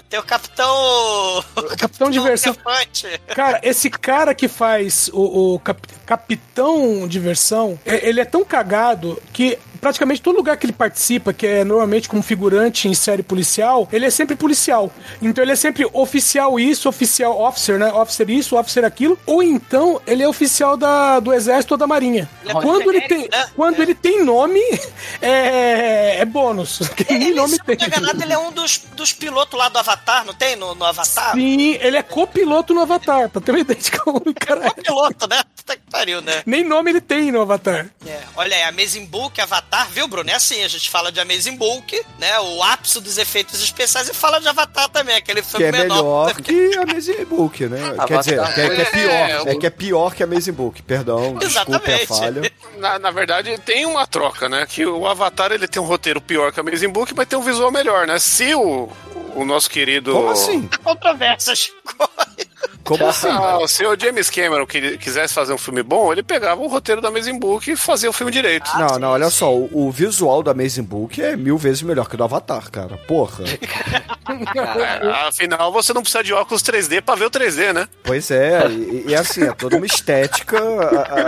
Tem 0.10 0.20
o 0.20 0.24
Capitão. 0.24 1.44
Capitão 1.78 2.10
Diversão. 2.10 2.54
Elefante. 2.54 3.22
Cara, 3.36 3.60
esse 3.64 3.90
cara 3.90 4.34
que 4.34 4.48
faz 4.48 5.10
o, 5.14 5.56
o 5.56 5.62
Capitão 6.06 7.08
Diversão, 7.08 7.80
é- 7.86 8.08
ele 8.08 8.20
é 8.22 8.26
tão 8.26 8.44
cagado 8.44 9.22
que 9.34 9.58
praticamente 9.82 10.20
todo 10.22 10.36
lugar 10.38 10.58
que 10.58 10.66
ele 10.66 10.74
participa, 10.74 11.32
que 11.32 11.46
é 11.46 11.64
normalmente 11.64 12.10
como 12.10 12.24
figurante 12.24 12.88
em 12.88 12.94
série 12.96 13.22
policial, 13.22 13.88
ele 13.92 14.06
é 14.06 14.10
sempre 14.10 14.36
policial. 14.36 14.92
Então 15.22 15.44
ele 15.44 15.52
é 15.52 15.56
sempre 15.56 15.88
oficial 15.94 16.60
isso, 16.60 16.90
oficial 16.90 17.40
officer, 17.40 17.78
né? 17.78 17.92
Officer 17.94 18.28
isso, 18.32 18.58
officer 18.58 18.84
aquilo. 18.84 19.18
Ou 19.28 19.44
então 19.44 20.02
ele 20.08 20.24
é 20.24 20.28
oficial 20.28 20.76
da, 20.76 21.20
do 21.20 21.32
exército 21.32 21.76
ou 21.76 21.78
da 21.78 21.86
marinha. 21.86 22.28
É 22.48 22.52
Quando 22.54 22.90
ele 22.90 23.02
tem, 23.02 23.28
né? 23.32 23.48
quando 23.56 23.80
ele 23.80 23.94
tem 23.94 24.24
nome, 24.26 24.60
é, 25.22 26.20
é 26.22 26.26
bônus. 26.26 26.80
Ele, 27.08 27.34
nome 27.36 27.50
se 27.54 27.58
não 27.60 27.66
tem. 27.66 27.78
tô 27.78 27.86
enganado, 27.86 28.24
ele 28.24 28.34
é 28.34 28.38
um 28.38 28.52
dos, 28.52 28.82
dos 28.96 29.14
pilotos 29.14 29.58
lá 29.58 29.70
do 29.70 29.78
Avatar, 29.78 30.26
não 30.26 30.34
tem? 30.34 30.56
No, 30.56 30.74
no 30.76 30.84
Avatar? 30.86 31.34
Sim, 31.34 31.78
ele 31.80 31.98
é 31.98 32.04
copiloto 32.04 32.74
no 32.74 32.82
Avatar, 32.82 33.30
pra 33.30 33.40
ter 33.42 33.52
uma 33.52 33.60
ideia 33.60 33.80
de 33.80 33.92
como 33.92 34.18
o 34.18 34.34
cara 34.34 34.64
É 34.64 34.68
é. 34.68 34.70
um 34.70 34.74
piloto, 34.74 35.28
né? 35.30 35.44
Puta 35.66 35.78
que 35.78 35.90
pariu, 35.90 36.22
né? 36.22 36.44
Nem 36.46 36.64
nome 36.64 36.92
ele 36.92 37.02
tem 37.02 37.32
no 37.32 37.42
Avatar. 37.42 37.90
É, 38.06 38.22
olha 38.36 38.56
aí, 38.56 38.64
Amazing 38.66 39.06
Book, 39.08 39.42
Avatar, 39.42 39.90
viu, 39.90 40.08
Bruno? 40.08 40.30
É 40.30 40.36
assim, 40.36 40.64
a 40.64 40.68
gente 40.68 40.88
fala 40.92 41.12
de 41.12 41.20
Amazing 41.20 41.58
Book, 41.58 42.00
né? 42.20 42.40
O 42.40 42.62
ápice 42.62 43.02
dos 43.02 43.18
efeitos 43.18 43.64
especiais 43.64 44.08
e 44.08 44.14
fala 44.14 44.40
de 44.40 44.48
Avatar 44.48 44.88
também, 44.90 45.16
aquele 45.16 45.42
Que 45.42 45.48
filme 45.50 45.66
é 45.66 45.72
menor. 45.72 45.96
melhor 45.96 46.36
né? 46.36 46.42
que 46.44 46.78
Amazing 46.78 47.26
Book, 47.26 47.66
né? 47.66 47.80
Quer 48.06 48.14
Avatar 48.16 48.20
dizer, 48.22 48.54
que 48.54 48.62
é, 48.62 48.70
que 48.76 48.82
é 48.82 48.86
pior. 48.86 49.48
é, 49.48 49.52
É 49.52 49.56
que 49.56 49.66
é 49.66 49.70
pior 49.72 50.14
que 50.14 50.22
Amazing 50.22 50.52
Book. 50.52 50.84
Perdão, 50.84 51.34
desculpe 51.36 51.92
a 51.92 52.02
Exatamente. 52.02 52.08
falha. 52.08 52.52
Na, 52.78 53.00
na 53.00 53.10
verdade, 53.10 53.58
tem 53.58 53.88
uma 53.88 54.06
troca, 54.06 54.48
né? 54.48 54.68
Que 54.70 54.86
o 54.86 55.08
Avatar 55.08 55.52
ele 55.52 55.68
tem 55.68 55.82
um 55.82 55.86
roteiro 55.86 56.22
pior 56.22 56.52
que 56.52 56.60
a 56.60 56.62
Amazing 56.62 56.90
Book, 56.90 57.12
mas 57.16 57.28
tem 57.28 57.40
um 57.40 57.42
visual 57.42 57.72
melhor, 57.72 58.06
né? 58.06 58.20
Se 58.20 58.54
o, 58.54 58.88
o 59.34 59.44
nosso 59.44 59.68
querido. 59.68 60.12
Como 60.14 60.30
assim? 60.30 60.70
Controvérsias. 60.84 61.72
Como 62.84 63.06
assim? 63.08 63.28
Ah, 63.30 63.60
se 63.68 63.86
o 63.86 64.00
James 64.00 64.30
Cameron 64.30 64.66
que- 64.66 64.98
quisesse 64.98 65.34
fazer 65.34 65.54
um 65.54 65.58
filme 65.58 65.82
bom, 65.84 66.12
ele 66.12 66.22
pegava 66.24 66.62
o 66.62 66.68
roteiro 66.68 67.02
da 67.02 67.08
Amazing 67.08 67.40
Book 67.40 67.70
e 67.72 67.76
fazia 67.76 68.10
o 68.10 68.14
filme 68.14 68.32
direito. 68.32 68.70
Não, 68.78 69.00
não, 69.00 69.10
olha 69.10 69.30
só, 69.30 69.54
o, 69.54 69.88
o 69.88 69.92
visual 69.92 70.44
do 70.44 70.50
Amazing 70.52 70.84
Book 70.84 71.22
é 71.22 71.36
mil 71.36 71.58
vezes 71.58 71.82
melhor 71.82 72.08
que 72.08 72.16
o 72.16 72.18
do 72.18 72.24
Avatar, 72.24 72.70
cara. 72.70 72.98
Porra. 73.08 73.44
É, 73.46 75.28
afinal, 75.28 75.72
você 75.72 75.94
não 75.94 76.02
precisa 76.02 76.24
de 76.24 76.34
óculos 76.34 76.62
3D 76.64 77.02
pra 77.02 77.16
ver 77.16 77.26
o 77.26 77.30
3D, 77.32 77.74
né? 77.74 77.88
Pois 78.04 78.30
é, 78.32 78.68
e, 78.68 79.06
e 79.10 79.16
assim, 79.16 79.44
é 79.44 79.52
toda 79.54 79.78
uma 79.78 79.86
estética. 79.86 80.58
a- 80.60 81.20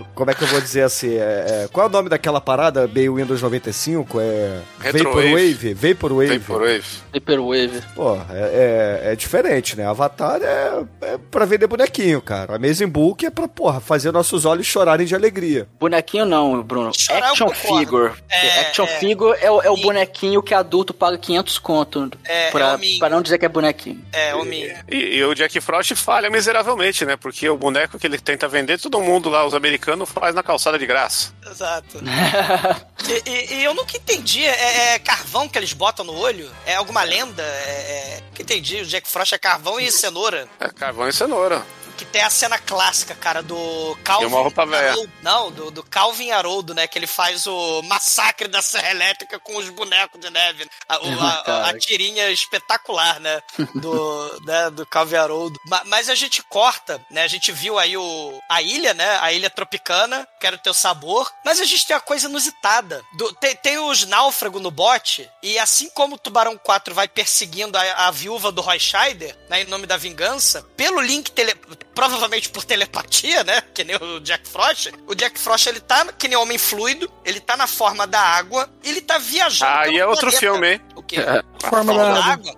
a- 0.00 0.04
como 0.14 0.30
é 0.30 0.34
que 0.34 0.42
eu 0.42 0.48
vou 0.48 0.60
dizer 0.60 0.82
assim? 0.82 1.14
é- 1.16 1.64
é- 1.64 1.68
qual 1.72 1.86
é 1.86 1.88
o 1.88 1.92
nome 1.92 2.08
daquela 2.08 2.40
parada 2.40 2.86
meio 2.88 3.14
Windows 3.16 3.42
95? 3.42 4.20
É. 4.20 4.58
Vaporwave? 4.92 5.74
Vaporwave. 5.74 6.38
Vaporwave. 6.38 6.84
Hyperwave. 7.14 7.82
Pô, 7.94 8.14
é, 8.30 9.00
é, 9.04 9.12
é 9.12 9.16
diferente, 9.16 9.76
né? 9.76 9.86
Avatar 9.86 10.40
é, 10.42 10.75
é 11.02 11.18
pra 11.30 11.44
vender 11.44 11.66
bonequinho, 11.66 12.20
cara. 12.20 12.56
Amazing 12.56 12.88
Book 12.88 13.24
é 13.24 13.30
pra, 13.30 13.46
porra, 13.48 13.80
fazer 13.80 14.12
nossos 14.12 14.44
olhos 14.44 14.66
chorarem 14.66 15.06
de 15.06 15.14
alegria. 15.14 15.68
Bonequinho 15.78 16.24
não, 16.24 16.62
Bruno. 16.62 16.92
Chorar 16.96 17.30
Action 17.30 17.48
figure. 17.50 18.12
É, 18.28 18.60
Action 18.60 18.84
é. 18.84 18.98
figure 18.98 19.38
é, 19.40 19.50
o- 19.50 19.62
é 19.62 19.70
o 19.70 19.76
E- 19.76 19.82
bonequinho 19.82 20.42
que 20.42 20.52
adulto 20.54 20.92
paga 20.94 21.16
500 21.18 21.58
conto 21.58 22.10
É, 22.24 22.48
é 22.48 22.50
pra, 22.50 22.74
o 22.74 22.78
mínimo. 22.78 22.98
pra 22.98 23.08
não 23.10 23.22
dizer 23.22 23.38
que 23.38 23.44
é 23.46 23.48
bonequinho. 23.48 24.02
É, 24.12 24.34
homem. 24.34 24.74
E, 24.90 24.96
e 25.16 25.24
o 25.24 25.34
Jack 25.34 25.60
Frost 25.60 25.94
falha 25.94 26.28
miseravelmente, 26.30 27.04
né? 27.04 27.16
Porque 27.16 27.48
o 27.48 27.56
boneco 27.56 27.98
que 27.98 28.06
ele 28.06 28.18
tenta 28.18 28.48
vender, 28.48 28.78
todo 28.80 29.00
mundo 29.00 29.28
lá, 29.28 29.46
os 29.46 29.54
americanos, 29.54 30.08
faz 30.10 30.34
na 30.34 30.42
calçada 30.42 30.78
de 30.78 30.86
graça. 30.86 31.32
Exato. 31.50 31.98
e, 33.08 33.30
e- 33.30 33.54
e 33.60 33.64
eu 33.64 33.74
nunca 33.74 33.96
entendi. 33.96 34.44
É, 34.44 34.94
é 34.94 34.98
carvão 34.98 35.48
que 35.48 35.58
eles 35.58 35.72
botam 35.72 36.04
no 36.04 36.14
olho? 36.16 36.50
É 36.64 36.74
alguma 36.74 37.02
lenda? 37.02 37.42
É, 37.42 38.16
é... 38.16 38.20
Nunca 38.28 38.42
entendi. 38.42 38.80
O 38.82 38.86
Jack 38.86 39.08
Frost 39.08 39.32
é 39.32 39.38
carvão 39.38 39.78
e 39.80 39.90
cenoura. 39.90 40.48
É 40.58 40.68
carvão 40.68 41.08
e 41.08 41.12
cenoura. 41.12 41.62
Que 41.96 42.04
tem 42.04 42.22
a 42.22 42.30
cena 42.30 42.58
clássica, 42.58 43.14
cara, 43.14 43.42
do 43.42 43.96
Calvin. 44.04 44.26
Uma 44.26 44.40
roupa 44.40 44.66
velha. 44.66 44.94
Não, 45.22 45.50
do, 45.50 45.70
do 45.70 45.82
Calvin 45.82 46.30
Haroldo, 46.30 46.74
né? 46.74 46.86
Que 46.86 46.98
ele 46.98 47.06
faz 47.06 47.46
o 47.46 47.82
massacre 47.82 48.48
da 48.48 48.60
Serra 48.60 48.90
Elétrica 48.90 49.38
com 49.38 49.56
os 49.56 49.68
bonecos 49.70 50.20
de 50.20 50.28
neve. 50.30 50.68
A, 50.88 50.98
o- 50.98 51.20
a- 51.20 51.42
a- 51.46 51.68
a 51.70 51.78
tirinha 51.78 52.30
espetacular, 52.30 53.18
né? 53.20 53.40
Do, 53.74 54.40
né, 54.44 54.70
do 54.70 54.84
Calvin 54.86 55.16
Haroldo. 55.16 55.58
Ma- 55.66 55.82
Mas 55.86 56.08
a 56.10 56.14
gente 56.14 56.42
corta, 56.42 57.00
né? 57.10 57.22
A 57.22 57.28
gente 57.28 57.50
viu 57.52 57.78
aí 57.78 57.96
o, 57.96 58.40
a 58.48 58.60
ilha, 58.60 58.92
né? 58.94 59.18
A 59.20 59.32
ilha 59.32 59.48
tropicana, 59.50 60.26
quero 60.40 60.58
ter 60.58 60.70
o 60.70 60.74
sabor. 60.74 61.32
Mas 61.44 61.60
a 61.60 61.64
gente 61.64 61.86
tem 61.86 61.96
uma 61.96 62.02
coisa 62.02 62.28
inusitada. 62.28 63.02
Do- 63.16 63.32
tem, 63.34 63.56
tem 63.56 63.78
os 63.78 64.04
náufragos 64.04 64.60
no 64.60 64.70
bote, 64.70 65.28
e 65.42 65.58
assim 65.58 65.88
como 65.90 66.16
o 66.16 66.18
Tubarão 66.18 66.56
4 66.58 66.94
vai 66.94 67.08
perseguindo 67.08 67.78
a, 67.78 68.06
a 68.06 68.10
viúva 68.10 68.52
do 68.52 68.60
Roy 68.60 68.78
Scheider, 68.78 69.36
né, 69.48 69.62
em 69.62 69.64
nome 69.66 69.86
da 69.86 69.96
vingança, 69.96 70.62
pelo 70.76 71.00
link 71.00 71.30
tele, 71.30 71.54
provavelmente 71.96 72.50
por 72.50 72.62
telepatia, 72.62 73.42
né? 73.42 73.62
Que 73.74 73.82
nem 73.82 73.96
o 73.96 74.20
Jack 74.20 74.46
Frost. 74.46 74.92
O 75.06 75.14
Jack 75.14 75.40
Frost, 75.40 75.66
ele 75.66 75.80
tá 75.80 76.04
que 76.12 76.28
nem 76.28 76.36
homem 76.36 76.58
fluido, 76.58 77.10
ele 77.24 77.40
tá 77.40 77.56
na 77.56 77.66
forma 77.66 78.06
da 78.06 78.20
água, 78.20 78.68
e 78.84 78.90
ele 78.90 79.00
tá 79.00 79.16
viajando. 79.16 79.72
Ah, 79.72 79.82
pelo 79.84 79.94
e 79.94 79.98
é 79.98 80.06
outro 80.06 80.30
planeta. 80.30 80.38
filme, 80.38 80.72
hein? 80.74 80.80
O 80.94 81.02
quê? 81.02 81.16
Forma 81.16 81.92
Fórmula 81.92 82.04
da 82.04 82.12
da 82.12 82.24
água? 82.24 82.54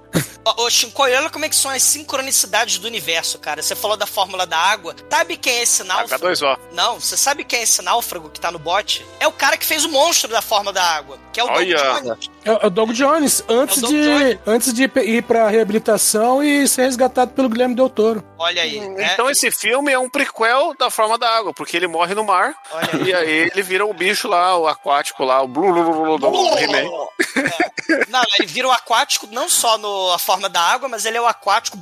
Ô, 0.57 0.71
Shinkoi, 0.71 1.15
olha 1.15 1.31
como 1.31 1.45
é 1.45 1.49
que 1.49 1.55
são 1.57 1.71
as 1.71 1.83
sincronicidades 1.83 2.79
do 2.79 2.87
universo, 2.87 3.39
cara. 3.39 3.63
Você 3.63 3.77
falou 3.77 3.97
da 3.97 4.07
fórmula 4.07 4.47
da 4.47 4.57
água. 4.57 4.97
Sabe 5.11 5.37
quem 5.37 5.53
é 5.53 5.63
esse 5.63 5.85
náufrago? 5.85 6.27
H2O. 6.27 6.59
Não, 6.73 6.99
você 6.99 7.17
sabe 7.17 7.45
quem 7.45 7.61
é 7.61 7.63
esse 7.63 7.83
náufrago 7.83 8.31
que 8.31 8.41
tá 8.41 8.51
no 8.51 8.59
bote? 8.59 9.05
É 9.21 9.29
o 9.29 9.33
cara 9.33 9.57
que 9.57 9.67
fez 9.67 9.85
o 9.85 9.91
monstro 9.91 10.31
da 10.31 10.41
forma 10.41 10.73
da 10.73 10.83
água, 10.83 11.19
que 11.33 11.41
é 11.41 11.45
o 11.45 11.47
Doug 11.47 11.57
Olha. 11.59 11.77
Jones. 12.03 12.31
É 12.45 12.53
o- 12.53 12.59
é 12.67 12.71
Doug 12.71 12.91
Jones, 12.93 13.45
antes, 13.49 13.79
É 13.79 13.81
Doug 13.81 13.93
de, 13.93 14.03
Jones. 14.03 14.39
antes 14.47 14.73
de 14.73 14.83
ir 14.85 15.23
pra 15.23 15.49
reabilitação 15.49 16.43
e 16.43 16.67
ser 16.69 16.83
resgatado 16.83 17.33
pelo 17.33 17.49
Guilherme 17.49 17.75
Del 17.75 17.89
Toro. 17.91 18.25
Olha 18.39 18.63
aí. 18.63 18.81
né? 18.81 19.11
Então 19.13 19.29
esse 19.31 19.51
filme 19.51 19.93
é 19.93 19.99
um 19.99 20.09
prequel 20.09 20.75
da 20.79 20.91
forma 20.91 21.19
da 21.19 21.29
água, 21.29 21.53
porque 21.53 21.77
ele 21.77 21.87
morre 21.89 22.15
no 22.15 22.25
mar 22.25 22.55
Olha 22.73 23.03
e 23.05 23.15
aí 23.15 23.51
ele 23.53 23.63
vira 23.63 23.85
o 23.85 23.93
bicho 23.93 24.29
lá, 24.29 24.57
o 24.57 24.67
aquático 24.67 25.25
lá, 25.25 25.43
o 25.43 25.49
blu, 25.49 25.73
blu, 25.73 25.85
blu, 25.85 26.19
blu, 26.19 26.19
do 26.19 26.59
He-Man. 26.59 26.89
É. 27.37 28.07
Não, 28.09 28.23
ele 28.39 28.47
vira 28.47 28.69
o 28.69 28.71
aquático 28.73 29.27
não 29.31 29.49
só 29.49 29.77
no 29.79 30.13
a 30.13 30.19
forma 30.19 30.49
da 30.49 30.61
água, 30.61 30.89
mas 30.89 31.05
ele 31.05 31.17
é 31.17 31.21
o 31.21 31.27
aquático 31.27 31.77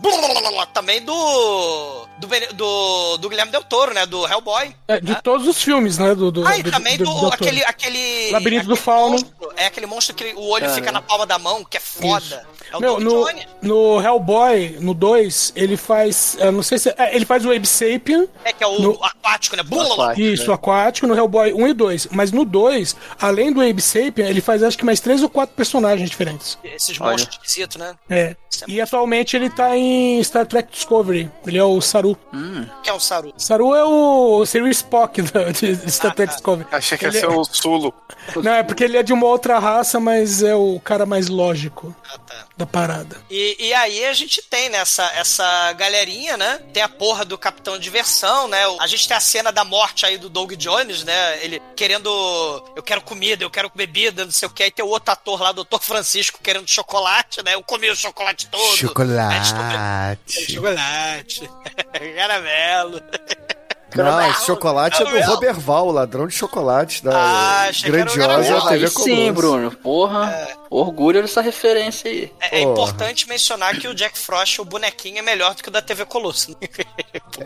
também 0.72 1.02
do 1.02 2.06
do, 2.18 2.26
do, 2.54 3.16
do 3.18 3.28
Guilherme 3.28 3.52
Del 3.52 3.62
Toro, 3.64 3.92
né? 3.92 4.06
Do 4.06 4.26
Hellboy. 4.26 4.74
É, 4.88 5.00
de 5.00 5.20
todos 5.22 5.46
os 5.46 5.62
filmes, 5.62 5.98
né? 5.98 6.14
Do, 6.14 6.30
do, 6.30 6.46
Ah, 6.46 6.56
e 6.58 6.62
do- 6.62 6.70
também 6.70 6.96
do, 6.96 7.04
Toro. 7.04 7.32
aquele, 7.32 7.62
aquele. 7.64 8.30
Labirinto 8.30 8.66
do 8.66 8.72
aquele 8.74 8.84
Fauno. 8.84 9.18
Monstro. 9.40 9.52
é 9.56 9.66
aquele 9.66 9.86
monstro 9.86 10.14
que 10.14 10.32
o 10.34 10.48
olho 10.48 10.68
fica 10.70 10.90
na 10.92 11.00
palma 11.02 11.26
da 11.26 11.38
mão, 11.38 11.64
que 11.64 11.76
é 11.76 11.80
foda. 11.80 12.46
É 12.72 12.76
o 12.76 12.80
Meu, 12.80 12.98
no, 13.00 13.24
no 13.62 14.00
Hellboy, 14.02 14.76
no 14.80 14.92
2, 14.92 15.52
ele 15.54 15.76
faz. 15.76 16.36
eu 16.40 16.50
não 16.50 16.62
sei 16.62 16.78
se. 16.78 16.88
é, 16.98 17.14
ele 17.14 17.24
faz 17.24 17.44
o 17.44 17.52
Abe 17.52 17.66
Sapien. 17.66 18.28
É 18.44 18.52
que 18.52 18.64
é 18.64 18.66
o 18.66 18.80
no- 18.80 18.98
aquático, 19.04 19.54
né? 19.56 19.62
Aquático. 19.62 20.20
Isso, 20.20 20.52
aquático, 20.52 21.06
no 21.06 21.14
Hellboy 21.16 21.52
1 21.52 21.68
e 21.68 21.72
2. 21.72 22.08
Mas 22.10 22.32
no 22.32 22.44
2, 22.44 22.96
além 23.20 23.52
do 23.52 23.60
Abe 23.60 23.80
Sapien, 23.80 24.28
ele 24.28 24.40
faz 24.40 24.62
acho 24.62 24.76
que 24.76 24.84
mais 24.84 24.98
três 25.00 25.22
ou 25.22 25.28
quatro 25.28 25.54
personagens 25.54 26.10
diferentes. 26.10 26.58
Esses 26.64 27.00
Olha. 27.00 27.12
monstros 27.12 27.36
esquisitos, 27.36 27.76
né? 27.76 27.94
É. 28.10 28.34
Isso 28.50 28.64
é 28.64 28.70
E 28.70 28.80
atualmente 28.80 29.36
ele 29.36 29.48
tá 29.50 29.76
em 29.76 30.22
Star 30.24 30.46
Trek 30.46 30.72
Discovery. 30.72 31.30
Ele 31.46 31.58
é 31.58 31.64
o 31.64 31.80
Saru. 31.80 32.18
Que 32.82 32.90
é 32.90 32.94
um 32.94 33.00
Saru. 33.00 33.32
Saru 33.36 33.74
é 33.74 33.84
o 33.84 34.44
seria 34.44 34.66
o 34.66 34.70
Spock 34.70 35.22
da- 35.30 35.50
de 35.52 35.76
Star 35.90 36.10
Ah, 36.10 36.14
Trek 36.14 36.30
tá. 36.30 36.34
Discovery. 36.36 36.68
Achei 36.72 36.98
que 36.98 37.04
ia 37.04 37.08
Ele 37.10 37.18
ser 37.20 37.26
é- 37.26 37.28
o 37.28 37.44
Sulo. 37.44 37.94
Não, 38.42 38.52
é 38.52 38.62
porque 38.64 38.82
ele 38.82 38.96
é 38.96 39.02
de 39.02 39.12
uma 39.12 39.25
outra 39.26 39.58
raça, 39.58 39.98
mas 40.00 40.42
é 40.42 40.54
o 40.54 40.80
cara 40.80 41.04
mais 41.06 41.28
lógico 41.28 41.94
Ah, 42.12 42.18
tá. 42.18 42.46
da 42.56 42.66
parada. 42.66 43.16
E, 43.30 43.56
e 43.58 43.74
aí 43.74 44.04
a 44.06 44.12
gente 44.12 44.42
tem 44.42 44.68
nessa 44.68 45.04
essa 45.14 45.72
galerinha, 45.74 46.36
né? 46.36 46.60
Tem 46.72 46.82
a 46.82 46.88
porra 46.88 47.24
do 47.24 47.36
Capitão 47.38 47.78
Diversão, 47.78 48.48
né? 48.48 48.58
A 48.80 48.86
gente 48.86 49.06
tem 49.06 49.16
a 49.16 49.20
cena 49.20 49.50
da 49.52 49.64
morte 49.64 50.04
aí 50.06 50.18
do 50.18 50.28
Doug 50.28 50.52
Jones, 50.54 51.04
né? 51.04 51.44
Ele 51.44 51.60
querendo. 51.76 52.08
Eu 52.74 52.82
quero 52.82 53.00
comida, 53.02 53.44
eu 53.44 53.50
quero 53.50 53.70
bebida, 53.74 54.24
não 54.24 54.32
sei 54.32 54.48
o 54.48 54.50
que. 54.50 54.62
Aí 54.62 54.70
tem 54.70 54.84
o 54.84 54.88
outro 54.88 55.12
ator 55.12 55.40
lá, 55.40 55.52
Dr. 55.52 55.80
Francisco, 55.80 56.40
querendo 56.42 56.68
chocolate, 56.68 57.42
né? 57.44 57.54
Eu 57.54 57.62
comi 57.62 57.90
o 57.90 57.96
chocolate 57.96 58.46
todo. 58.48 58.76
Chocolate. 58.76 59.48
Chocolate. 60.52 61.50
Caramelo. 62.16 63.00
Não, 63.96 64.30
esse 64.30 64.46
chocolate 64.46 64.96
é 64.96 65.04
do 65.04 65.10
Caramelo. 65.10 65.34
Roberval, 65.34 65.90
ladrão 65.90 66.26
de 66.26 66.34
chocolate 66.34 67.02
da 67.04 67.12
Ah, 67.14 67.70
o 67.70 67.86
grandiosa. 67.90 68.60
TV 68.68 68.84
Aí 68.84 68.90
sim. 68.90 69.32
Bruno. 69.32 69.70
Porra. 69.70 70.48
Orgulho 70.70 71.22
dessa 71.22 71.40
referência 71.40 72.10
aí. 72.10 72.32
É, 72.40 72.58
é 72.58 72.60
importante 72.62 73.28
mencionar 73.28 73.78
que 73.78 73.88
o 73.88 73.94
Jack 73.94 74.18
Frost, 74.18 74.60
o 74.60 74.64
bonequinho, 74.64 75.18
é 75.18 75.22
melhor 75.22 75.54
do 75.54 75.62
que 75.62 75.68
o 75.68 75.72
da 75.72 75.80
TV 75.82 76.04
Colosso. 76.04 76.50
né? 76.50 76.68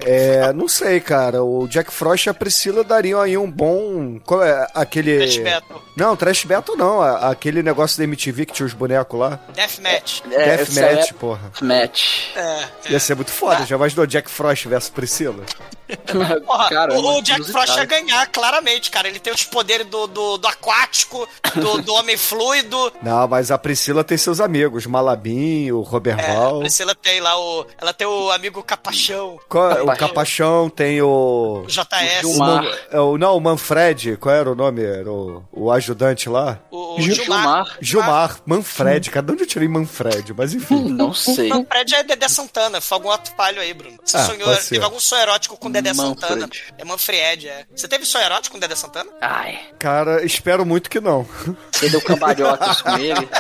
É, 0.03 0.53
não 0.53 0.69
sei, 0.69 1.01
cara. 1.01 1.43
O 1.43 1.67
Jack 1.67 1.93
Frost 1.93 2.27
e 2.27 2.31
a 2.31 2.35
Priscila 2.35 2.85
dariam 2.85 3.21
aí 3.21 3.37
um 3.37 3.51
bom. 3.51 4.21
Qual 4.21 4.41
é 4.41 4.67
aquele. 4.73 5.19
Trash 5.19 5.39
Battle. 5.39 5.83
Não, 5.97 6.17
Trash 6.17 6.45
Battle 6.45 6.77
não. 6.77 7.03
Aquele 7.03 7.61
negócio 7.61 7.99
da 7.99 8.05
MTV 8.05 8.47
que 8.47 8.53
tinha 8.53 8.67
os 8.67 8.73
bonecos 8.73 9.19
lá. 9.19 9.41
Deathmatch. 9.53 10.21
É, 10.31 10.57
Deathmatch, 10.57 11.13
porra. 11.15 11.53
Match. 11.61 12.29
É. 12.37 12.69
Ia 12.93 13.01
ser 13.01 13.17
muito 13.17 13.33
foda. 13.33 13.67
Já 13.67 13.75
imaginou 13.75 14.07
Jack 14.07 14.31
Frost 14.31 14.67
versus 14.69 14.91
Priscila? 14.91 15.45
Porra, 16.47 16.69
Cara, 16.69 16.95
o, 16.95 17.01
o 17.01 17.03
muito 17.15 17.27
Jack. 17.27 17.51
Frost 17.51 17.77
ia 17.77 17.85
ganhar, 17.85 18.25
claramente, 18.29 18.93
cara. 18.93 19.09
Ele 19.09 19.19
tem 19.19 19.33
os 19.33 19.43
poderes 19.43 19.87
do, 19.89 20.07
do, 20.07 20.39
do 20.39 20.47
aquático, 20.47 21.29
do, 21.57 21.83
do 21.83 21.93
homem 21.95 22.17
fluido. 22.17 22.93
Não, 23.03 23.10
mas 23.29 23.51
a 23.51 23.59
Priscila 23.59 24.03
tem 24.05 24.17
seus 24.19 24.41
amigos. 24.41 24.87
Malabim, 24.87 25.71
o 25.73 25.83
É, 25.83 25.87
a 25.87 25.89
Roberval. 25.91 26.61
Priscila 26.61 26.95
tem 26.95 27.21
lá 27.21 27.39
o. 27.39 27.67
Ela 27.81 27.93
tem 27.93 28.07
o 28.07 28.31
amigo 28.31 28.63
Capachão, 28.63 29.39
Qual- 29.49 29.85
o 29.85 29.97
Capachão. 29.97 30.69
Tem 30.71 31.01
o. 31.03 31.63
o 31.65 31.67
JS, 31.67 32.25
O 32.25 32.31
Gilmar. 32.33 32.63
Man- 32.65 32.71
é 32.91 33.01
o- 33.01 33.19
não, 33.19 33.37
o 33.37 33.41
Manfred, 33.41 34.17
qual 34.17 34.35
era 34.35 34.51
o 34.51 34.55
nome? 34.55 34.83
Era 34.83 35.11
o, 35.11 35.43
o 35.53 35.71
ajudante 35.71 36.29
lá? 36.29 36.59
o, 36.71 36.97
o 36.97 37.01
Gil- 37.01 37.15
Gilmar. 37.15 37.41
Gilmar. 37.43 37.77
Gilmar, 37.81 38.37
Manfred. 38.47 39.11
Cada 39.11 39.33
onde 39.33 39.43
eu 39.43 39.47
tirei 39.47 39.69
Manfred, 39.69 40.33
mas 40.37 40.55
enfim. 40.55 40.89
Não 40.91 41.13
sei. 41.15 41.49
Não, 41.49 41.65
Fred 41.65 41.95
é 41.95 42.03
Dedé 42.03 42.29
Santana. 42.29 42.81
Foi 42.81 42.97
algum 42.97 43.11
ato 43.11 43.33
falho 43.37 43.61
aí, 43.61 43.73
Bruno. 43.75 43.99
Você 44.05 44.17
Ah, 44.17 44.25
sonhou, 44.27 44.57
teve 44.57 44.85
algum 44.85 45.01
sonho 45.01 45.23
erótico 45.23 45.57
com 45.57 45.71
Dedé 45.71 45.93
Manfred. 45.93 46.21
Santana. 46.21 46.51
É 46.79 46.85
Manfred, 46.85 47.49
é. 47.49 47.65
Você 47.75 47.89
teve 47.89 48.05
sonho 48.05 48.25
erótico 48.25 48.55
com 48.55 48.61
Dedé 48.61 48.75
Santana? 48.75 49.11
Ai, 49.21 49.59
Cara, 49.79 50.25
espero 50.25 50.65
muito 50.67 50.91
que 50.91 51.01
não. 51.01 51.27
você 51.73 51.89
deu 51.89 52.01
cambalhotas 52.03 52.83
com 52.83 52.91
ele. 53.07 53.29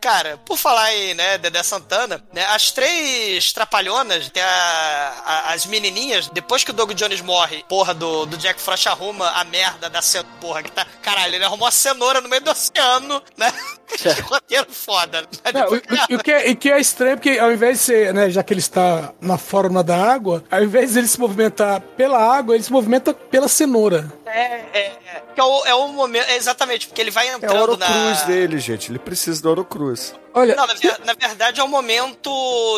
Cara, 0.00 0.38
por 0.44 0.56
falar 0.56 0.94
em, 0.94 1.12
né, 1.14 1.38
Dedé 1.38 1.60
Santana, 1.62 2.22
né, 2.32 2.44
as 2.46 2.70
três 2.70 3.52
trapalhonas, 3.52 4.28
tem 4.30 4.42
a, 4.42 5.12
a- 5.26 5.52
as 5.52 5.66
menininhas, 5.66 6.28
depois 6.28 6.62
que 6.64 6.70
o 6.70 6.74
Doug 6.74 6.92
Jones 6.92 7.20
morre, 7.20 7.64
porra, 7.68 7.92
do, 7.94 8.24
do 8.24 8.36
Jack 8.36 8.60
Frost 8.60 8.86
arruma 8.88 9.28
a 9.30 9.44
merda 9.44 9.90
da 9.90 10.00
cenoura, 10.00 10.28
porra, 10.40 10.62
que 10.62 10.70
tá, 10.70 10.86
caralho, 11.02 11.34
ele 11.34 11.44
arrumou 11.44 11.66
a 11.66 11.70
cenoura 11.72 12.20
no 12.20 12.28
meio 12.28 12.40
do 12.42 12.50
oceano, 12.50 13.20
né? 13.36 13.52
que 13.98 14.08
roteiro 14.22 14.66
foda. 14.70 15.22
né? 15.22 15.28
Não, 15.52 15.60
Depois 15.62 15.82
o, 16.08 16.14
o- 16.14 16.16
o 16.16 16.22
que 16.22 16.32
é, 16.32 16.48
e 16.48 16.54
que 16.56 16.70
é 16.70 16.80
estranho, 16.80 17.16
porque 17.16 17.36
ao 17.38 17.52
invés 17.52 17.78
de 17.78 17.84
ser, 17.84 18.14
né, 18.14 18.30
já 18.30 18.42
que 18.42 18.52
ele 18.52 18.60
está 18.60 19.12
na 19.20 19.36
forma 19.36 19.82
da 19.82 19.96
água, 19.96 20.44
ao 20.50 20.62
invés 20.62 20.92
de 20.92 21.00
ele 21.00 21.08
se 21.08 21.18
movimentar 21.20 21.80
pela 21.96 22.18
água, 22.18 22.54
ele 22.54 22.64
se 22.64 22.72
movimenta 22.72 23.12
pela 23.12 23.48
cenoura. 23.48 24.12
É, 24.28 24.64
é, 24.72 24.78
é. 24.78 25.22
É 25.36 25.42
o, 25.42 25.66
é 25.66 25.74
o 25.74 25.88
momento, 25.88 26.28
é 26.28 26.36
exatamente, 26.36 26.86
porque 26.86 27.00
ele 27.00 27.10
vai 27.10 27.28
É 27.28 27.34
entrando 27.34 27.56
o 27.56 27.60
Ouro 27.60 27.76
na... 27.76 27.86
Cruz 27.86 28.22
dele, 28.22 28.58
gente. 28.58 28.90
Ele 28.90 28.98
precisa 28.98 29.42
do 29.42 29.48
Ouro 29.48 29.64
Cruz. 29.64 30.14
Olha, 30.38 30.54
Não, 30.56 30.66
na, 30.66 30.74
ver- 30.74 31.00
na 31.04 31.14
verdade 31.14 31.60
é 31.60 31.62
o 31.64 31.68
momento 31.68 32.30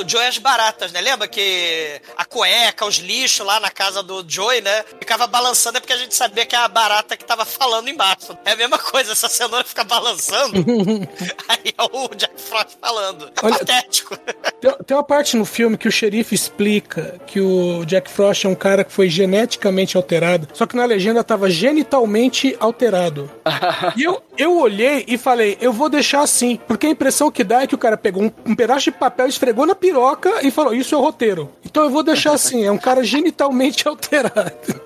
Joey 0.06 0.26
as 0.26 0.38
baratas, 0.38 0.92
né? 0.92 1.00
Lembra 1.00 1.28
que 1.28 2.00
a 2.16 2.24
cueca, 2.24 2.84
os 2.86 2.96
lixos 2.96 3.46
lá 3.46 3.60
na 3.60 3.70
casa 3.70 4.02
do 4.02 4.24
Joey, 4.26 4.60
né? 4.60 4.84
Ficava 4.98 5.26
balançando, 5.26 5.78
é 5.78 5.80
porque 5.80 5.92
a 5.92 5.96
gente 5.96 6.14
sabia 6.14 6.46
que 6.46 6.54
é 6.54 6.58
a 6.58 6.68
barata 6.68 7.16
que 7.16 7.24
tava 7.24 7.44
falando 7.44 7.88
embaixo. 7.88 8.36
É 8.44 8.52
a 8.52 8.56
mesma 8.56 8.78
coisa, 8.78 9.12
essa 9.12 9.28
cenoura 9.28 9.64
fica 9.64 9.84
balançando, 9.84 10.64
aí 11.48 11.74
é 11.76 11.82
o 11.96 12.08
Jack 12.14 12.40
Frost 12.40 12.76
falando. 12.80 13.26
É 13.42 13.46
Olha- 13.46 13.58
patético. 13.58 14.16
Tem, 14.60 14.72
tem 14.86 14.96
uma 14.96 15.04
parte 15.04 15.36
no 15.36 15.44
filme 15.44 15.76
que 15.76 15.88
o 15.88 15.92
xerife 15.92 16.34
explica 16.34 17.18
que 17.26 17.40
o 17.40 17.84
Jack 17.84 18.10
Frost 18.10 18.44
é 18.44 18.48
um 18.48 18.54
cara 18.54 18.84
que 18.84 18.92
foi 18.92 19.08
geneticamente 19.08 19.96
alterado, 19.96 20.48
só 20.52 20.66
que 20.66 20.76
na 20.76 20.84
legenda 20.84 21.22
tava 21.24 21.48
genitalmente 21.50 22.56
alterado. 22.60 23.30
e 23.96 24.04
eu, 24.04 24.22
eu 24.40 24.56
olhei 24.56 25.04
e 25.06 25.18
falei, 25.18 25.58
eu 25.60 25.70
vou 25.70 25.90
deixar 25.90 26.22
assim, 26.22 26.58
porque 26.66 26.86
a 26.86 26.90
impressão 26.90 27.30
que 27.30 27.44
dá 27.44 27.60
é 27.60 27.66
que 27.66 27.74
o 27.74 27.78
cara 27.78 27.94
pegou 27.94 28.22
um, 28.22 28.30
um 28.46 28.56
pedaço 28.56 28.84
de 28.84 28.92
papel, 28.92 29.26
esfregou 29.26 29.66
na 29.66 29.74
piroca 29.74 30.30
e 30.42 30.50
falou, 30.50 30.72
isso 30.72 30.94
é 30.94 30.98
o 30.98 31.02
roteiro. 31.02 31.50
Então 31.62 31.84
eu 31.84 31.90
vou 31.90 32.02
deixar 32.02 32.32
assim, 32.32 32.64
é 32.64 32.72
um 32.72 32.78
cara 32.78 33.04
genitalmente 33.04 33.86
alterado. 33.88 34.80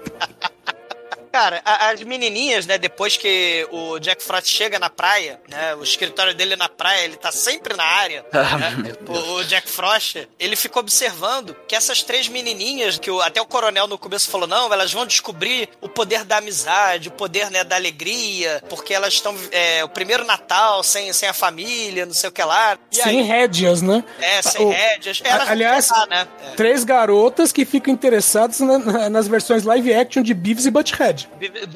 Cara, 1.35 1.61
a- 1.64 1.91
as 1.91 2.01
menininhas, 2.05 2.64
né, 2.64 2.78
depois 2.78 3.16
que 3.16 3.66
o 3.72 3.99
Jack 3.99 4.22
Frost 4.22 4.47
chega 4.49 4.78
na 4.78 4.89
praia, 4.89 5.41
né, 5.51 5.74
o 5.74 5.82
escritório 5.82 6.32
dele 6.32 6.55
na 6.55 6.68
praia, 6.68 7.05
ele 7.05 7.16
tá 7.16 7.32
sempre 7.32 7.74
na 7.76 7.82
área, 7.82 8.24
Ah, 8.32 8.57
né, 8.57 8.70
meu 8.76 8.95
Deus. 8.95 9.18
o, 9.28 9.32
o 9.39 9.45
Jack 9.45 9.68
Frost, 9.68 10.28
ele 10.39 10.55
ficou 10.55 10.78
observando 10.80 11.57
que 11.66 11.74
essas 11.74 12.05
três 12.05 12.28
menininhas, 12.28 13.01
que 13.01 13.11
o- 13.11 13.20
até 13.20 13.41
o 13.43 13.47
coronel 13.47 13.89
no 13.89 13.99
começo 13.99 14.30
falou, 14.30 14.47
não, 14.47 14.72
elas 14.72 14.93
vão 14.93 15.05
descobrir 15.05 15.68
o 15.80 15.89
poder 15.89 16.22
da 16.24 16.37
amizade, 16.37 17.09
o 17.09 17.11
poder, 17.11 17.51
né, 17.51 17.64
da 17.64 17.74
alegria, 17.74 18.62
porque 18.68 18.95
elas 18.95 19.14
estão, 19.14 19.35
é, 19.51 19.82
o 19.82 19.89
primeiro 19.89 20.24
Natal 20.24 20.85
sem, 20.85 21.12
sem 21.12 21.28
a 21.28 21.32
família, 21.32 22.07
não 22.07 22.14
sei 22.14 22.28
o 22.28 22.32
que 22.32 22.45
lá. 22.45 22.78
E 22.93 22.97
Sem 22.97 23.18
aí, 23.20 23.26
rédeas, 23.26 23.82
né? 23.82 24.05
é, 24.20 24.41
sem 24.41 24.64
O- 24.64 24.70
rédeas. 24.70 25.20
Elas 25.24 25.43
vão 25.43 25.53
aliás, 25.53 25.89
né? 26.09 26.28
É. 26.47 26.51
Três 26.55 26.85
garotas 26.85 27.51
que 27.51 27.64
ficam 27.64 27.93
interessadas 27.93 28.61
na- 28.61 28.78
na- 28.78 29.11
nas 29.11 29.26
versões 29.26 29.64
live 29.64 29.93
action 29.93 30.22
de 30.22 30.32
Beavis 30.32 30.66
e 30.66 30.70
Butthead. 30.70 31.24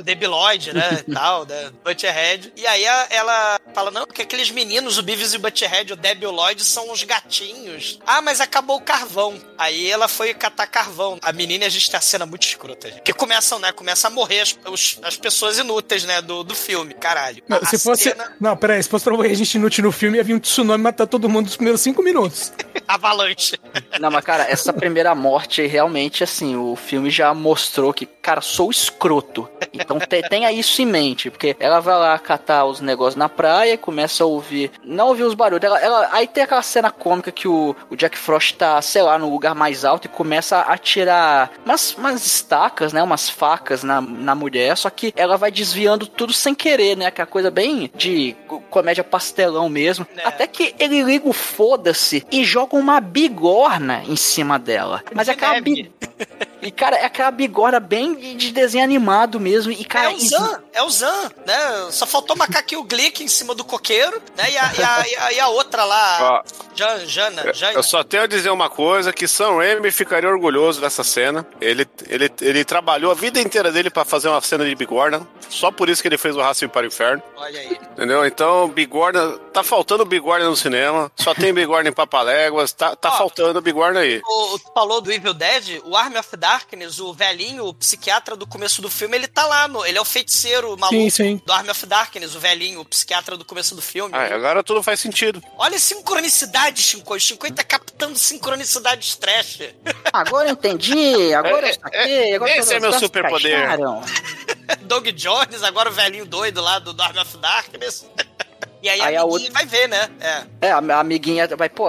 Debiloid, 0.03 0.73
né, 0.73 1.03
e 1.07 1.11
tal, 1.13 1.45
né, 1.47 1.71
Butcherhead. 1.85 2.53
E 2.57 2.67
aí 2.67 2.85
ela 3.11 3.61
fala, 3.75 3.91
não, 3.91 4.07
porque 4.07 4.23
aqueles 4.23 4.51
meninos, 4.51 4.99
o 4.99 5.03
Beavis 5.03 5.33
e 5.33 5.37
o 5.37 5.41
Butcherhead, 5.41 5.93
o 5.93 6.31
Lloyd, 6.31 6.63
são 6.65 6.91
uns 6.91 7.03
gatinhos. 7.05 7.99
Ah, 8.07 8.21
mas 8.23 8.41
acabou 8.41 8.77
o 8.77 8.81
carvão. 8.81 9.39
Aí 9.57 9.91
ela 9.91 10.09
foi 10.09 10.35
catar 10.35 10.67
carvão. 10.67 11.19
A 11.23 11.33
menina, 11.33 11.67
a 11.67 11.69
gente 11.69 11.91
tem 11.91 11.99
a 11.99 12.01
cena 12.01 12.27
muito 12.27 12.47
escrota, 12.47 12.89
gente. 12.91 13.03
Que 13.03 13.13
começam, 13.13 13.59
né, 13.59 13.73
começa 13.73 14.09
a 14.09 14.11
morrer 14.11 14.41
as, 14.41 14.59
os- 14.71 14.99
as 15.03 15.17
pessoas 15.17 15.59
inúteis, 15.59 16.05
né, 16.05 16.21
do, 16.23 16.43
do 16.45 16.55
filme, 16.55 16.95
caralho. 16.95 17.43
Não, 17.49 17.59
A- 17.59 17.67
se 17.67 17.77
a 17.77 17.79
fosse. 17.79 18.05
cena- 18.05 18.33
Não, 18.41 18.57
peraí, 18.57 18.83
se 18.83 18.89
fosse 18.89 19.05
pra 19.05 19.15
morrer 19.15 19.35
gente 19.35 19.55
inútil 19.55 19.85
no 19.85 19.93
filme, 19.93 20.19
ia 20.19 20.25
vir 20.25 20.35
um 20.35 20.39
tsunami 20.41 20.83
matar 20.83 21.07
todo 21.07 21.29
mundo 21.29 21.47
nos 21.47 21.57
primeiros 21.57 21.81
cinco 21.81 22.03
minutos. 22.03 22.53
Avalanche. 22.89 23.59
Não, 24.01 24.11
mas 24.11 24.25
cara, 24.25 24.45
essa 24.51 24.73
primeira 24.73 25.15
morte 25.15 25.61
aí, 25.61 25.67
realmente, 25.67 26.25
assim, 26.25 26.57
o 26.57 26.75
filme 26.75 27.11
já 27.11 27.33
mostrou 27.35 27.93
que, 27.93 28.07
cara, 28.07 28.41
sou 28.41 28.71
escroto. 28.71 29.49
Então 29.73 29.99
te- 29.99 30.23
tenha 30.29 30.51
isso 30.51 30.81
em 30.83 30.87
mente, 30.87 31.31
porque 31.31 31.55
ela 31.61 31.81
vai 31.81 31.99
lá 31.99 32.19
catar 32.19 32.65
os 32.65 32.81
negócios 32.81 33.17
na 33.17 33.29
praia 33.29 33.75
e 33.75 33.79
começa 33.79 34.25
a 34.25 34.27
ouvir. 34.27 34.71
Não 34.83 35.09
ouvir 35.09 35.25
os 35.25 35.35
barulhos. 35.35 35.65
Ela, 35.65 35.81
ela- 35.81 36.09
aí 36.13 36.27
tem 36.27 36.43
aquela 36.43 36.63
cena 36.63 36.91
cômica 36.91 37.31
que 37.31 37.47
o, 37.47 37.77
o 37.91 37.97
Jack 37.97 38.17
Frost 38.17 38.55
tá, 38.57 38.81
sei 38.81 39.03
lá, 39.03 39.19
no 39.19 39.31
lugar 39.31 39.55
mais 39.55 39.85
alto 39.85 40.07
e 40.07 40.09
começa 40.09 40.61
a 40.61 40.79
tirar 40.79 41.51
umas, 41.65 41.95
umas 41.95 42.25
estacas, 42.27 42.93
né? 42.93 43.03
Umas 43.03 43.29
facas 43.29 43.83
na, 43.83 44.01
na 44.01 44.35
mulher, 44.35 44.77
só 44.77 44.89
que 44.91 45.13
ela 45.17 45.37
vai 45.37 45.51
desviando 45.51 46.07
tudo 46.07 46.33
sem 46.33 46.55
querer, 46.55 46.97
né? 46.97 47.07
Aquela 47.07 47.27
coisa 47.27 47.51
bem 47.51 47.91
de 47.95 48.35
comédia 48.71 49.05
pastelão 49.05 49.69
mesmo. 49.69 50.07
É. 50.17 50.27
Até 50.27 50.47
que 50.47 50.75
ele 50.79 51.03
liga 51.03 51.29
o 51.29 51.33
foda-se 51.33 52.25
e 52.31 52.45
joga 52.45 52.78
uma 52.79 53.01
bigorna 53.01 54.03
em 54.07 54.17
cima 54.17 54.59
dela. 54.59 55.03
Mas 55.15 55.29
é 55.29 55.33
aquela 55.33 55.55
neve. 55.55 55.65
bi... 55.65 55.93
E, 56.61 56.71
cara, 56.71 56.97
é 56.97 57.05
aquela 57.05 57.31
bigorna 57.31 57.79
bem 57.79 58.15
de, 58.17 58.35
de 58.35 58.53
desenho 58.53 58.83
animado 58.83 59.39
mesmo. 59.39 59.71
E, 59.71 59.83
É 59.83 59.85
cara, 59.85 60.13
o 60.13 60.19
Zan, 60.19 60.63
é 60.73 60.83
o 60.83 60.91
Zan, 60.91 61.31
né? 61.47 61.89
Só 61.91 62.05
faltou 62.05 62.35
o 62.35 62.39
macaquinho 62.39 62.83
Glick 62.83 63.23
em 63.23 63.29
cima 63.29 63.55
do 63.55 63.65
coqueiro, 63.65 64.21
né? 64.37 64.51
E 64.51 64.59
a, 64.59 64.73
e 64.77 64.83
a, 64.83 65.09
e 65.09 65.17
a, 65.17 65.33
e 65.35 65.41
a 65.41 65.49
outra 65.49 65.85
lá, 65.85 66.43
Jan, 66.75 67.07
Jana, 67.07 67.53
Jana. 67.53 67.73
Eu 67.75 67.83
só 67.83 68.03
tenho 68.03 68.25
a 68.25 68.27
dizer 68.27 68.51
uma 68.51 68.69
coisa, 68.69 69.13
que 69.13 69.27
Sam 69.29 69.57
Raimi 69.57 69.91
ficaria 69.91 70.29
orgulhoso 70.29 70.81
dessa 70.81 71.05
cena. 71.05 71.47
Ele, 71.61 71.87
ele, 72.09 72.31
ele 72.41 72.65
trabalhou 72.65 73.11
a 73.11 73.15
vida 73.15 73.41
inteira 73.41 73.71
dele 73.71 73.91
pra 73.91 74.05
fazer 74.05 74.29
uma 74.29 74.41
cena 74.41 74.65
de 74.65 74.75
bigorna. 74.75 75.27
Só 75.49 75.71
por 75.71 75.89
isso 75.89 76.03
que 76.03 76.09
ele 76.09 76.19
fez 76.19 76.37
o 76.37 76.41
Racing 76.41 76.69
para 76.69 76.85
o 76.85 76.87
Inferno. 76.87 77.23
Olha 77.37 77.61
aí. 77.61 77.79
Entendeu? 77.93 78.25
Então, 78.27 78.69
bigorna... 78.69 79.39
Tá 79.59 79.65
faltando 79.65 80.05
bigorna 80.05 80.45
no 80.49 80.55
cinema. 80.57 81.11
Só 81.17 81.35
tem 81.35 81.53
bigorna 81.53 81.89
em 81.89 81.93
Papaléguas. 81.93 82.73
Tá, 82.73 82.95
tá 82.95 83.09
Ó. 83.09 83.19
faltando 83.19 83.61
bigorna 83.61 84.01
aí. 84.01 84.21
O, 84.25 84.59
falou 84.73 85.01
do 85.01 85.11
Evil 85.11 85.35
Dead, 85.35 85.81
o 85.85 85.97
Army 85.97 86.17
of 86.17 86.37
Darkness, 86.37 87.01
o 87.01 87.13
velhinho, 87.13 87.65
o 87.65 87.75
psiquiatra 87.75 88.37
do 88.37 88.47
começo 88.47 88.81
do 88.81 88.89
filme, 88.89 89.17
ele 89.17 89.27
tá 89.27 89.45
lá, 89.47 89.67
no, 89.67 89.85
ele 89.85 89.99
é 89.99 90.01
o 90.01 90.05
feiticeiro 90.05 90.79
maluco 90.79 90.95
Sim, 90.95 91.11
sim. 91.11 91.43
do 91.45 91.53
Army 91.53 91.71
of 91.71 91.87
Darkness, 91.87 92.37
o 92.37 92.39
velhinho, 92.39 92.81
o 92.81 92.85
psiquiatra 92.85 93.37
do 93.37 93.45
começo 93.45 93.75
do 93.75 93.83
filme. 93.83 94.15
Ah, 94.15 94.33
agora 94.33 94.63
tudo 94.63 94.81
faz 94.81 95.01
sentido. 95.01 95.43
Olha 95.57 95.75
a 95.77 95.81
sincronicidade, 95.81 96.81
Shinkoi. 96.81 97.17
O 97.17 97.21
Shinkoi 97.21 97.51
tá 97.51 97.65
captando 97.65 98.17
sincronicidade 98.17 99.17
trash. 99.19 99.59
agora 100.13 100.51
eu 100.51 100.53
entendi, 100.53 101.35
agora 101.35 101.67
É, 101.67 101.71
eu 101.71 101.75
saquei, 101.75 102.35
agora 102.37 102.57
esse 102.59 102.75
é 102.75 102.79
meu 102.79 102.93
superpoder. 102.93 103.77
Doug 104.83 105.09
Jones, 105.09 105.65
agora 105.65 105.89
o 105.91 105.93
velhinho 105.93 106.27
doido 106.27 106.61
lá 106.61 106.79
do, 106.79 106.93
do 106.93 107.03
Army 107.03 107.19
of 107.19 107.37
Darkness. 107.39 108.07
E 108.83 108.89
aí, 108.89 109.01
Aí 109.01 109.17
a 109.17 109.21
a 109.21 109.25
amiguinha 109.25 109.51
vai 109.53 109.67
ver, 109.67 109.89
né? 109.89 110.09
É. 110.21 110.43
É, 110.69 110.71
a 110.71 110.79
amiguinha 111.01 111.49
vai, 111.57 111.69
pô, 111.69 111.87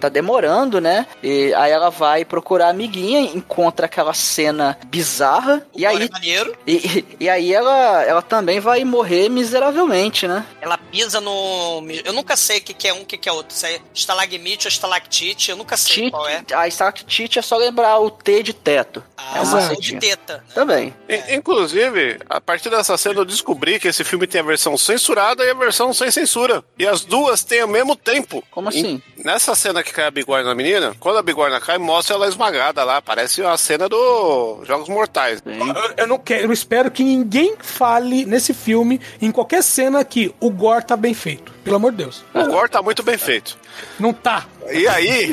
tá 0.00 0.08
demorando, 0.08 0.80
né? 0.80 1.06
E 1.22 1.54
aí 1.54 1.70
ela 1.70 1.90
vai 1.90 2.24
procurar 2.24 2.66
a 2.66 2.70
amiguinha, 2.70 3.20
encontra 3.20 3.86
aquela 3.86 4.12
cena 4.14 4.76
bizarra, 4.86 5.64
e 5.74 5.82
Gore 5.84 5.96
aí, 6.02 6.04
é 6.08 6.10
maneiro. 6.10 6.56
e, 6.66 6.72
e- 6.76 7.06
e 7.20 7.28
aí 7.28 7.52
ela, 7.52 8.02
ela 8.04 8.22
também 8.22 8.58
vai 8.60 8.84
morrer 8.84 9.28
miseravelmente, 9.28 10.26
né? 10.26 10.44
Ela 10.60 10.76
pisa 10.78 11.20
no. 11.20 11.84
Eu 12.04 12.12
nunca 12.12 12.36
sei 12.36 12.58
o 12.58 12.62
que, 12.62 12.74
que 12.74 12.88
é 12.88 12.94
um, 12.94 13.02
o 13.02 13.06
que, 13.06 13.16
que 13.16 13.28
é 13.28 13.32
outro. 13.32 13.54
Se 13.56 13.66
é 13.66 13.80
estalagmite 13.94 14.66
ou 14.66 14.70
estalactite, 14.70 15.50
eu 15.50 15.56
nunca 15.56 15.76
sei 15.76 15.94
Tite, 15.94 16.10
qual 16.10 16.28
é. 16.28 16.42
a 16.54 16.66
estalactite 16.66 17.38
é 17.38 17.42
só 17.42 17.56
lembrar 17.56 17.98
o 18.00 18.10
T 18.10 18.42
de 18.42 18.52
teto. 18.52 19.02
Ah, 19.16 19.38
é 19.38 19.40
uma 19.42 19.58
uma 19.60 19.70
ou 19.70 19.80
de 19.80 19.96
teta. 19.98 20.44
Também. 20.54 20.94
I- 21.08 21.34
Inclusive, 21.36 22.18
a 22.28 22.40
partir 22.40 22.70
dessa 22.70 22.96
cena 22.96 23.20
eu 23.20 23.24
descobri 23.24 23.78
que 23.78 23.88
esse 23.88 24.02
filme 24.04 24.26
tem 24.26 24.40
a 24.40 24.44
versão 24.44 24.76
censurada 24.76 25.44
e 25.44 25.50
a 25.50 25.54
versão 25.54 25.92
sem 25.92 26.10
censura. 26.10 26.31
E 26.78 26.86
as 26.86 27.04
duas 27.04 27.42
têm 27.44 27.60
ao 27.60 27.68
mesmo 27.68 27.94
tempo. 27.96 28.42
Como 28.50 28.68
assim? 28.68 29.02
Em- 29.18 29.22
nessa 29.24 29.54
cena 29.54 29.82
que 29.82 29.92
cai 29.92 30.06
a 30.06 30.10
bigorna 30.10 30.44
na 30.48 30.54
menina, 30.54 30.94
quando 31.00 31.18
a 31.18 31.22
bigorna 31.22 31.60
cai, 31.60 31.78
mostra 31.78 32.14
ela 32.16 32.28
esmagada 32.28 32.82
lá. 32.84 33.00
Parece 33.02 33.42
a 33.42 33.56
cena 33.56 33.88
do 33.88 34.62
Jogos 34.64 34.88
Mortais. 34.88 35.42
Eu, 35.46 35.94
eu 35.98 36.06
não 36.06 36.18
quero, 36.18 36.44
eu 36.44 36.52
espero 36.52 36.90
que 36.90 37.02
ninguém 37.04 37.54
fale 37.60 38.24
nesse 38.24 38.52
filme, 38.54 39.00
em 39.20 39.30
qualquer 39.30 39.62
cena, 39.62 40.04
que 40.04 40.34
o 40.40 40.50
gore 40.50 40.84
tá 40.84 40.96
bem 40.96 41.14
feito. 41.14 41.52
Pelo 41.62 41.76
amor 41.76 41.92
de 41.92 41.98
Deus. 41.98 42.24
O 42.34 42.44
gore 42.46 42.68
tá 42.68 42.82
muito 42.82 43.02
bem 43.04 43.16
feito. 43.16 43.56
Não 43.98 44.12
tá. 44.12 44.46
E 44.70 44.86
aí, 44.88 45.32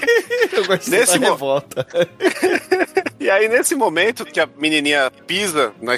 Eu 0.52 0.64
gosto 0.66 0.90
Nesse 0.90 1.18
mo- 1.18 1.26
revolta. 1.26 1.86
e 3.18 3.30
aí 3.30 3.48
nesse 3.48 3.74
momento 3.74 4.24
que 4.24 4.40
a 4.40 4.48
menininha 4.58 5.10
pisa 5.26 5.72
na 5.80 5.94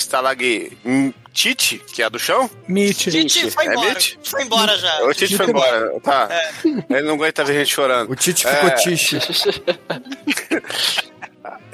estalagmite, 1.32 1.78
que 1.92 2.02
é 2.02 2.04
a 2.04 2.08
do 2.08 2.18
chão, 2.18 2.50
Mitch. 2.68 3.08
Titi 3.08 3.50
foi 3.50 3.66
É 3.66 3.72
embora. 3.72 3.88
Mitch? 3.90 4.14
Foi 4.22 4.42
embora 4.42 4.78
já. 4.78 5.04
o 5.04 5.14
Tite 5.14 5.36
foi 5.36 5.46
embora. 5.48 6.00
Tá. 6.00 6.28
Ele 6.64 7.02
não 7.02 7.14
aguenta 7.14 7.44
ver 7.44 7.54
gente 7.60 7.74
chorando. 7.74 8.10
O 8.10 8.16
Tite 8.16 8.46
ficou 8.46 8.68
É. 8.68 8.74
tiche. 8.76 9.18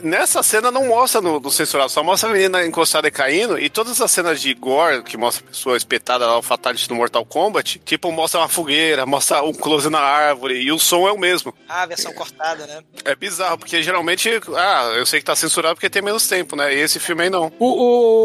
Nessa 0.03 0.43
cena 0.43 0.71
não 0.71 0.87
mostra 0.89 1.21
no, 1.21 1.41
no 1.41 1.51
censurado, 1.51 1.91
só 1.91 2.03
mostra 2.03 2.29
a 2.31 2.33
menina 2.33 2.65
encostada 2.65 3.09
e 3.09 3.11
caindo, 3.11 3.59
e 3.59 3.69
todas 3.69 4.01
as 4.01 4.11
cenas 4.11 4.41
de 4.41 4.53
gore, 4.55 5.03
que 5.03 5.17
mostra 5.17 5.45
a 5.45 5.51
pessoa 5.51 5.77
espetada 5.77 6.27
lá, 6.27 6.39
o 6.39 6.43
Fatality 6.43 6.89
no 6.91 6.97
Mortal 6.97 7.25
Kombat, 7.25 7.81
tipo, 7.85 8.11
mostra 8.13 8.41
uma 8.41 8.49
fogueira, 8.49 9.05
mostra 9.07 9.43
um 9.43 9.53
close 9.53 9.89
na 9.91 10.01
árvore, 10.01 10.61
e 10.61 10.71
o 10.73 10.79
som 10.79 11.09
é 11.09 11.13
o 11.13 11.19
mesmo. 11.19 11.53
Ah, 11.69 11.83
a 11.83 11.87
versão 11.87 12.13
cortada, 12.13 12.67
né? 12.67 12.81
É 13.05 13.15
bizarro, 13.15 13.59
porque 13.59 13.83
geralmente, 13.83 14.31
ah, 14.57 14.93
eu 14.97 15.05
sei 15.07 15.21
que 15.21 15.27
tá 15.27 15.35
censurado 15.37 15.75
porque 15.75 15.91
tem 15.91 16.03
menos 16.03 16.27
tempo, 16.29 16.55
né? 16.57 16.75
E 16.75 16.79
esse 16.81 16.99
filme 17.01 17.25
aí 17.25 17.31
não. 17.31 17.53
O, 17.59 17.67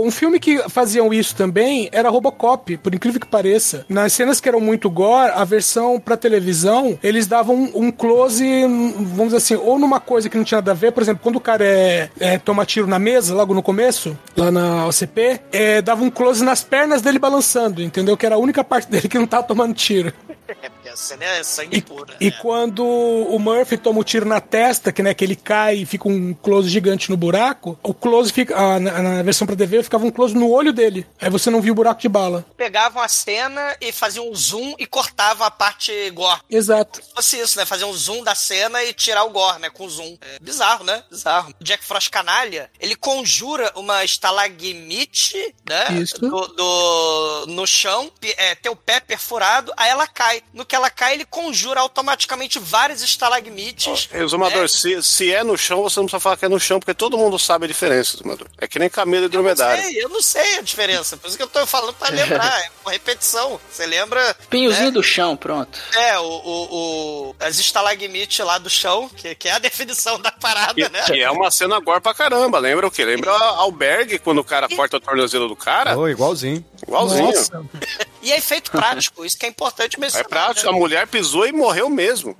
o- 0.01 0.07
um 0.07 0.11
filme 0.11 0.39
que 0.39 0.57
faziam 0.69 1.13
isso 1.13 1.35
também 1.35 1.89
era 1.91 2.09
Robocop, 2.09 2.77
por 2.77 2.93
incrível 2.93 3.19
que 3.19 3.27
pareça. 3.27 3.85
Nas 3.89 4.13
cenas 4.13 4.39
que 4.39 4.47
eram 4.49 4.59
muito 4.59 4.89
gore, 4.89 5.31
a 5.33 5.43
versão 5.43 5.99
pra 5.99 6.15
televisão, 6.17 6.97
eles 7.01 7.25
davam 7.27 7.55
um, 7.55 7.71
um 7.87 7.91
close, 7.91 8.43
vamos 8.63 9.25
dizer 9.33 9.37
assim, 9.37 9.55
ou 9.55 9.79
numa 9.79 9.99
coisa 9.99 10.29
que 10.29 10.37
não 10.37 10.43
tinha 10.43 10.57
nada 10.57 10.71
a 10.71 10.75
ver, 10.75 10.91
por 10.91 11.01
exemplo, 11.01 11.21
quando 11.23 11.37
o 11.37 11.41
cara 11.41 11.62
é, 11.63 12.09
é, 12.19 12.65
tiro 12.65 12.87
na 12.87 12.99
mesa, 12.99 13.33
logo 13.33 13.53
no 13.53 13.63
começo, 13.63 14.17
lá 14.35 14.51
na 14.51 14.85
OCP, 14.87 15.39
é, 15.51 15.81
dava 15.81 16.03
um 16.03 16.09
close 16.09 16.43
nas 16.43 16.63
pernas 16.63 17.01
dele 17.01 17.19
balançando, 17.19 17.81
entendeu? 17.81 18.17
Que 18.17 18.25
era 18.25 18.35
a 18.35 18.37
única 18.37 18.63
parte 18.63 18.89
dele 18.91 19.07
que 19.07 19.17
não 19.17 19.27
tava 19.27 19.43
tomando 19.43 19.73
tiro. 19.73 20.13
É, 20.47 20.69
cena 20.95 21.23
é 21.25 21.43
sangue 21.43 21.77
E, 21.77 21.81
puro. 21.81 22.13
e 22.19 22.29
né? 22.29 22.37
quando 22.41 22.83
o 22.85 23.37
Murphy 23.39 23.77
toma 23.77 23.99
o 23.99 24.03
tiro 24.03 24.25
na 24.27 24.39
testa, 24.39 24.91
que, 24.91 25.01
né, 25.03 25.13
que 25.13 25.23
ele 25.23 25.35
cai 25.35 25.77
e 25.77 25.85
fica 25.85 26.07
um 26.07 26.33
close 26.33 26.69
gigante 26.69 27.09
no 27.09 27.17
buraco, 27.17 27.77
o 27.83 27.93
close 27.93 28.31
fica. 28.31 28.55
ah, 28.57 28.79
na, 28.79 29.01
na 29.01 29.23
versão 29.23 29.45
pra 29.47 29.55
TV 29.55 29.83
ficava 29.83 30.05
um 30.05 30.11
close 30.11 30.33
no 30.35 30.49
olho 30.49 30.71
dele. 30.73 31.05
Aí 31.19 31.29
você 31.29 31.49
não 31.49 31.61
viu 31.61 31.73
o 31.73 31.75
buraco 31.75 32.01
de 32.01 32.09
bala. 32.09 32.45
Pegavam 32.57 33.01
a 33.01 33.07
cena 33.07 33.75
e 33.81 33.91
faziam 33.91 34.29
um 34.29 34.35
zoom 34.35 34.75
e 34.79 34.85
cortavam 34.85 35.45
a 35.45 35.51
parte 35.51 36.09
gore. 36.11 36.41
Exato. 36.49 37.01
Se 37.03 37.13
fosse 37.15 37.39
isso, 37.39 37.57
né? 37.57 37.65
Fazer 37.65 37.85
um 37.85 37.93
zoom 37.93 38.23
da 38.23 38.35
cena 38.35 38.83
e 38.83 38.93
tirar 38.93 39.23
o 39.23 39.29
gore, 39.29 39.59
né? 39.59 39.69
Com 39.69 39.87
zoom. 39.89 40.17
É 40.21 40.39
bizarro, 40.41 40.83
né? 40.83 41.03
Bizarro. 41.09 41.53
Jack 41.61 41.83
Frost 41.83 42.09
canalha, 42.09 42.69
ele 42.79 42.95
conjura 42.95 43.71
uma 43.75 44.03
estalagmite, 44.03 45.55
né? 45.67 45.85
Isso. 46.01 46.19
Do, 46.19 46.47
do- 46.47 47.45
no 47.47 47.65
chão, 47.67 48.11
é, 48.37 48.55
ter 48.55 48.69
o 48.69 48.75
pé 48.75 48.99
perfurado, 48.99 49.71
aí 49.77 49.89
ela 49.89 50.07
cai. 50.07 50.41
No 50.53 50.65
que 50.65 50.75
ela 50.75 50.82
cai, 50.89 51.13
ele 51.15 51.25
conjura 51.25 51.79
automaticamente 51.81 52.59
várias 52.59 53.01
estalagmites. 53.01 54.09
Exumador, 54.13 54.67
se, 54.69 55.01
se 55.03 55.31
é 55.33 55.43
no 55.43 55.57
chão, 55.57 55.81
você 55.81 55.99
não 55.99 56.05
precisa 56.05 56.19
falar 56.19 56.37
que 56.37 56.45
é 56.45 56.49
no 56.49 56.59
chão, 56.59 56.79
porque 56.79 56.93
todo 56.93 57.17
mundo 57.17 57.37
sabe 57.39 57.65
a 57.65 57.67
diferença, 57.67 58.15
Exumador. 58.15 58.47
É 58.57 58.67
que 58.67 58.79
nem 58.79 58.89
camelo 58.89 59.23
e 59.23 59.25
Eu 59.25 59.29
não 59.29 59.29
dromedário. 59.29 59.83
sei, 59.83 60.03
eu 60.03 60.09
não 60.09 60.21
sei 60.21 60.57
a 60.57 60.61
diferença. 60.61 61.17
Por 61.17 61.27
isso 61.27 61.37
que 61.37 61.43
eu 61.43 61.47
tô 61.47 61.65
falando 61.65 61.93
pra 61.93 62.09
lembrar. 62.13 62.59
É 62.61 62.69
uma 62.85 62.91
repetição. 62.91 63.59
Você 63.71 63.85
lembra? 63.85 64.35
Pinhozinho 64.49 64.85
né? 64.85 64.91
do 64.91 65.03
chão, 65.03 65.35
pronto. 65.35 65.79
É, 65.95 66.19
o, 66.19 66.23
o, 66.23 67.29
o- 67.29 67.35
as 67.39 67.57
estalagmites 67.59 68.39
lá 68.45 68.57
do 68.57 68.69
chão, 68.69 69.09
que, 69.09 69.35
que 69.35 69.47
é 69.49 69.53
a 69.53 69.59
definição 69.59 70.19
da 70.19 70.31
parada, 70.31 70.73
Que, 70.73 70.89
né? 70.89 71.01
que 71.03 71.19
é 71.21 71.29
uma 71.31 71.49
cena 71.51 71.79
gore 71.79 72.01
pra 72.01 72.13
caramba. 72.13 72.59
Lembra 72.59 72.87
o 72.87 72.91
quê? 72.91 73.03
Lembra 73.05 73.31
albergue 73.31 74.19
quando 74.19 74.39
o 74.39 74.43
cara 74.43 74.67
corta 74.69 74.97
o 74.97 74.99
tornozelo 74.99 75.47
do 75.47 75.55
cara? 75.55 75.97
Oh, 75.97 76.07
igualzinho. 76.07 76.63
Igualzinho. 76.85 77.25
Nossa. 77.25 77.63
E 78.23 78.31
é 78.31 78.37
efeito 78.37 78.71
prático, 78.71 79.25
isso 79.25 79.37
que 79.37 79.45
é 79.45 79.49
importante 79.49 79.97
É 79.97 79.99
mencionar. 79.99 80.29
prático, 80.29 80.69
a 80.69 80.71
Né? 80.71 80.79
mulher 80.79 81.05
pisou 81.07 81.45
e 81.45 81.51
morreu 81.51 81.89
mesmo. 81.89 82.37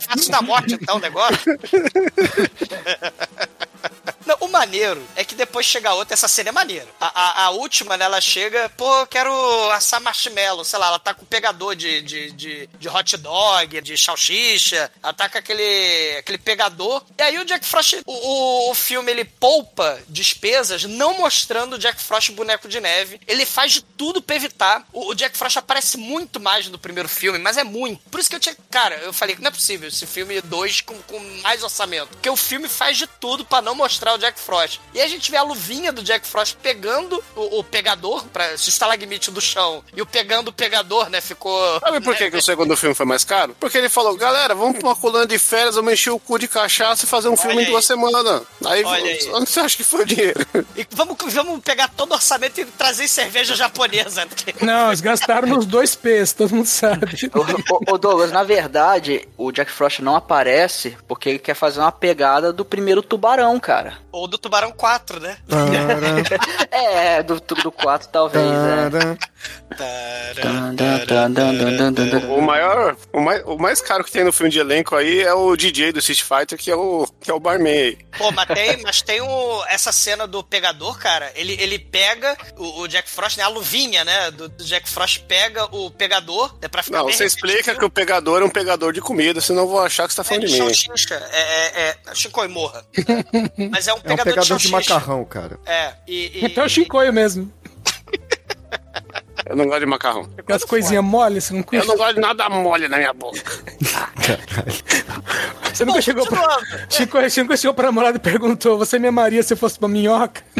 Fácil 0.00 0.32
da 0.32 0.42
morte, 0.42 0.74
então, 0.74 0.96
o 0.96 1.00
negócio. 1.00 1.38
Não, 4.26 4.36
maneiro 4.48 5.06
é 5.16 5.24
que 5.24 5.34
depois 5.34 5.66
chega 5.66 5.90
a 5.90 5.94
outra, 5.94 6.14
essa 6.14 6.28
cena 6.28 6.50
é 6.50 6.52
maneira. 6.52 6.86
A, 7.00 7.06
a, 7.06 7.44
a 7.44 7.50
última, 7.50 7.96
né, 7.96 8.04
ela 8.04 8.20
chega, 8.20 8.68
pô, 8.70 9.06
quero 9.06 9.32
assar 9.72 10.00
marshmallow, 10.00 10.64
sei 10.64 10.78
lá, 10.78 10.88
ela 10.88 10.98
tá 10.98 11.14
com 11.14 11.24
pegador 11.24 11.74
de, 11.74 12.02
de, 12.02 12.32
de, 12.32 12.66
de 12.66 12.88
hot 12.88 13.16
dog, 13.16 13.80
de 13.80 13.96
salsicha, 13.98 14.90
ela 15.02 15.12
tá 15.12 15.28
com 15.28 15.38
aquele, 15.38 16.16
aquele 16.18 16.38
pegador. 16.38 17.02
E 17.16 17.22
aí 17.22 17.38
o 17.38 17.44
Jack 17.44 17.64
Frost, 17.64 18.02
o, 18.06 18.12
o, 18.12 18.70
o 18.70 18.74
filme, 18.74 19.10
ele 19.10 19.24
poupa 19.24 20.00
despesas 20.08 20.84
não 20.84 21.18
mostrando 21.18 21.74
o 21.74 21.78
Jack 21.78 22.00
Frost 22.00 22.30
boneco 22.32 22.68
de 22.68 22.80
neve. 22.80 23.20
Ele 23.26 23.44
faz 23.44 23.72
de 23.72 23.82
tudo 23.82 24.22
pra 24.22 24.36
evitar. 24.36 24.86
O, 24.92 25.10
o 25.10 25.14
Jack 25.14 25.36
Frost 25.36 25.56
aparece 25.56 25.96
muito 25.96 26.40
mais 26.40 26.68
no 26.68 26.78
primeiro 26.78 27.08
filme, 27.08 27.38
mas 27.38 27.56
é 27.56 27.64
muito. 27.64 28.00
Por 28.10 28.20
isso 28.20 28.28
que 28.28 28.36
eu 28.36 28.40
tinha. 28.40 28.56
Cara, 28.70 28.96
eu 28.96 29.12
falei 29.12 29.34
que 29.34 29.42
não 29.42 29.48
é 29.48 29.52
possível 29.52 29.88
esse 29.88 30.06
filme 30.06 30.40
2 30.40 30.80
com, 30.82 31.00
com 31.02 31.18
mais 31.42 31.62
orçamento. 31.62 32.08
Porque 32.08 32.30
o 32.30 32.36
filme 32.36 32.68
faz 32.68 32.96
de 32.96 33.06
tudo 33.06 33.44
pra 33.44 33.62
não 33.62 33.74
mostrar 33.74 34.14
o 34.14 34.18
Jack 34.18 34.37
Frost. 34.38 34.80
E 34.94 35.00
a 35.00 35.08
gente 35.08 35.30
vê 35.30 35.36
a 35.36 35.42
luvinha 35.42 35.92
do 35.92 36.02
Jack 36.02 36.26
Frost 36.26 36.56
pegando 36.62 37.22
o, 37.36 37.58
o 37.58 37.64
pegador, 37.64 38.24
pra, 38.26 38.54
esse 38.54 38.68
estalagmite 38.68 39.30
do 39.30 39.40
chão, 39.40 39.82
e 39.94 40.00
o 40.00 40.06
pegando 40.06 40.48
o 40.48 40.52
pegador, 40.52 41.10
né? 41.10 41.20
Ficou. 41.20 41.80
Sabe 41.80 42.00
por 42.00 42.16
que, 42.16 42.30
que 42.30 42.36
o 42.36 42.42
segundo 42.42 42.76
filme 42.76 42.94
foi 42.94 43.06
mais 43.06 43.24
caro? 43.24 43.56
Porque 43.58 43.78
ele 43.78 43.88
falou, 43.88 44.16
galera, 44.16 44.54
vamos 44.54 44.78
pra 44.78 44.88
uma 44.88 44.96
coluna 44.96 45.26
de 45.26 45.38
férias, 45.38 45.74
vamos 45.74 45.92
encher 45.92 46.10
o 46.10 46.18
cu 46.18 46.38
de 46.38 46.48
cachaça 46.48 47.04
e 47.04 47.08
fazer 47.08 47.28
um 47.28 47.36
filme 47.36 47.56
em 47.56 47.66
aí. 47.66 47.66
duas 47.66 47.84
semanas. 47.84 48.42
Aí, 48.64 48.84
Olha 48.84 49.04
aí. 49.04 49.30
onde 49.34 49.50
você 49.50 49.60
acha 49.60 49.76
que 49.76 49.84
foi 49.84 50.02
o 50.02 50.06
dinheiro? 50.06 50.46
E 50.76 50.86
vamos, 50.90 51.16
vamos 51.32 51.60
pegar 51.62 51.88
todo 51.88 52.12
o 52.12 52.14
orçamento 52.14 52.60
e 52.60 52.64
trazer 52.64 53.08
cerveja 53.08 53.54
japonesa. 53.54 54.26
Não, 54.60 54.88
eles 54.88 55.00
gastaram 55.00 55.48
nos 55.48 55.66
dois 55.66 55.94
P's, 55.94 56.32
todo 56.32 56.54
mundo 56.54 56.66
sabe. 56.66 57.30
Ô, 57.90 57.98
Douglas, 57.98 58.30
na 58.32 58.44
verdade, 58.44 59.26
o 59.36 59.50
Jack 59.50 59.70
Frost 59.70 60.00
não 60.00 60.14
aparece 60.16 60.96
porque 61.06 61.28
ele 61.28 61.38
quer 61.38 61.54
fazer 61.54 61.80
uma 61.80 61.92
pegada 61.92 62.52
do 62.52 62.64
primeiro 62.64 63.02
tubarão, 63.02 63.58
cara. 63.58 63.98
Ou 64.12 64.27
do 64.28 64.38
Tubarão 64.38 64.72
4, 64.72 65.20
né? 65.20 65.36
É, 66.70 67.22
do, 67.22 67.40
do, 67.40 67.54
do 67.56 67.72
4 67.72 68.08
talvez, 68.08 68.44
é. 68.44 68.90
Tan. 68.90 69.18
O 72.28 72.40
maior, 72.40 72.96
o 73.12 73.20
mais, 73.20 73.42
o 73.44 73.56
mais 73.56 73.80
caro 73.80 74.04
que 74.04 74.10
tem 74.10 74.24
no 74.24 74.32
filme 74.32 74.50
de 74.50 74.58
elenco 74.58 74.96
aí 74.96 75.20
é 75.20 75.32
o 75.32 75.56
DJ 75.56 75.92
do 75.92 75.98
Street 75.98 76.22
Fighter, 76.22 76.58
que 76.58 76.70
é 76.70 76.76
o, 76.76 77.06
que 77.20 77.30
é 77.30 77.34
o 77.34 77.40
barman 77.40 77.72
aí. 77.72 77.98
Pô, 78.16 78.30
mas 78.32 78.48
tem, 78.48 78.82
mas 78.82 79.02
tem 79.02 79.20
o, 79.20 79.64
essa 79.68 79.92
cena 79.92 80.26
do 80.26 80.42
pegador, 80.42 80.98
cara. 80.98 81.30
Ele, 81.34 81.56
ele 81.60 81.78
pega 81.78 82.36
o, 82.56 82.80
o 82.80 82.88
Jack 82.88 83.08
Frost, 83.08 83.36
né? 83.36 83.44
A 83.44 83.48
luvinha, 83.48 84.04
né? 84.04 84.30
Do, 84.30 84.48
do 84.48 84.64
Jack 84.64 84.88
Frost 84.88 85.20
pega 85.20 85.64
o 85.74 85.90
pegador, 85.90 86.54
né? 86.60 86.68
Pra 86.68 86.82
ficar 86.82 86.98
Não, 86.98 87.04
você 87.04 87.24
explica 87.24 87.74
que 87.74 87.84
o 87.84 87.90
pegador 87.90 88.42
é 88.42 88.44
um 88.44 88.50
pegador 88.50 88.92
de 88.92 89.00
comida, 89.00 89.40
senão 89.40 89.62
eu 89.62 89.68
vou 89.68 89.80
achar 89.80 90.06
que 90.08 90.14
você 90.14 90.22
tá 90.22 90.22
É 90.22 90.24
falando 90.24 90.46
de 90.46 90.52
de 90.52 90.60
mim. 90.60 90.70
É, 91.32 91.88
é, 91.88 91.96
é 92.06 92.14
Shinkoi 92.14 92.48
morra. 92.48 92.84
Mas 93.70 93.86
é 93.86 93.94
um 93.94 93.98
É 94.04 94.12
um 94.14 94.16
pegador, 94.24 94.42
pegador 94.42 94.58
de 94.58 94.66
de 94.66 94.72
macarrão, 94.72 95.24
cara. 95.24 95.58
É, 95.66 95.92
e. 96.06 96.38
e 96.38 96.44
Então 96.44 96.64
é 96.64 96.66
o 96.66 96.70
Shinkoio 96.70 97.12
mesmo. 97.12 97.50
Eu 99.46 99.56
não 99.56 99.64
gosto 99.66 99.80
de 99.80 99.86
macarrão. 99.86 100.28
Aquelas 100.36 100.64
coisinhas 100.64 101.02
mole, 101.02 101.40
você 101.40 101.54
não 101.54 101.60
Eu 101.60 101.64
curte? 101.64 101.86
não 101.86 101.96
gosto 101.96 102.14
de 102.16 102.20
nada 102.20 102.50
mole 102.50 102.86
na 102.86 102.98
minha 102.98 103.14
boca. 103.14 103.40
Você 105.72 105.84
nunca 105.86 105.98
Bom, 105.98 106.02
chegou 106.02 106.26
pra... 106.26 106.58
Chico, 106.90 107.30
Chico 107.30 107.56
chegou 107.56 107.72
pra 107.74 107.86
namorada 107.86 108.18
e 108.18 108.20
perguntou: 108.20 108.76
Você 108.76 108.98
me 108.98 109.08
amaria 109.08 109.42
se 109.42 109.54
eu 109.54 109.56
fosse 109.56 109.78
pra 109.78 109.88
minhoca? 109.88 110.42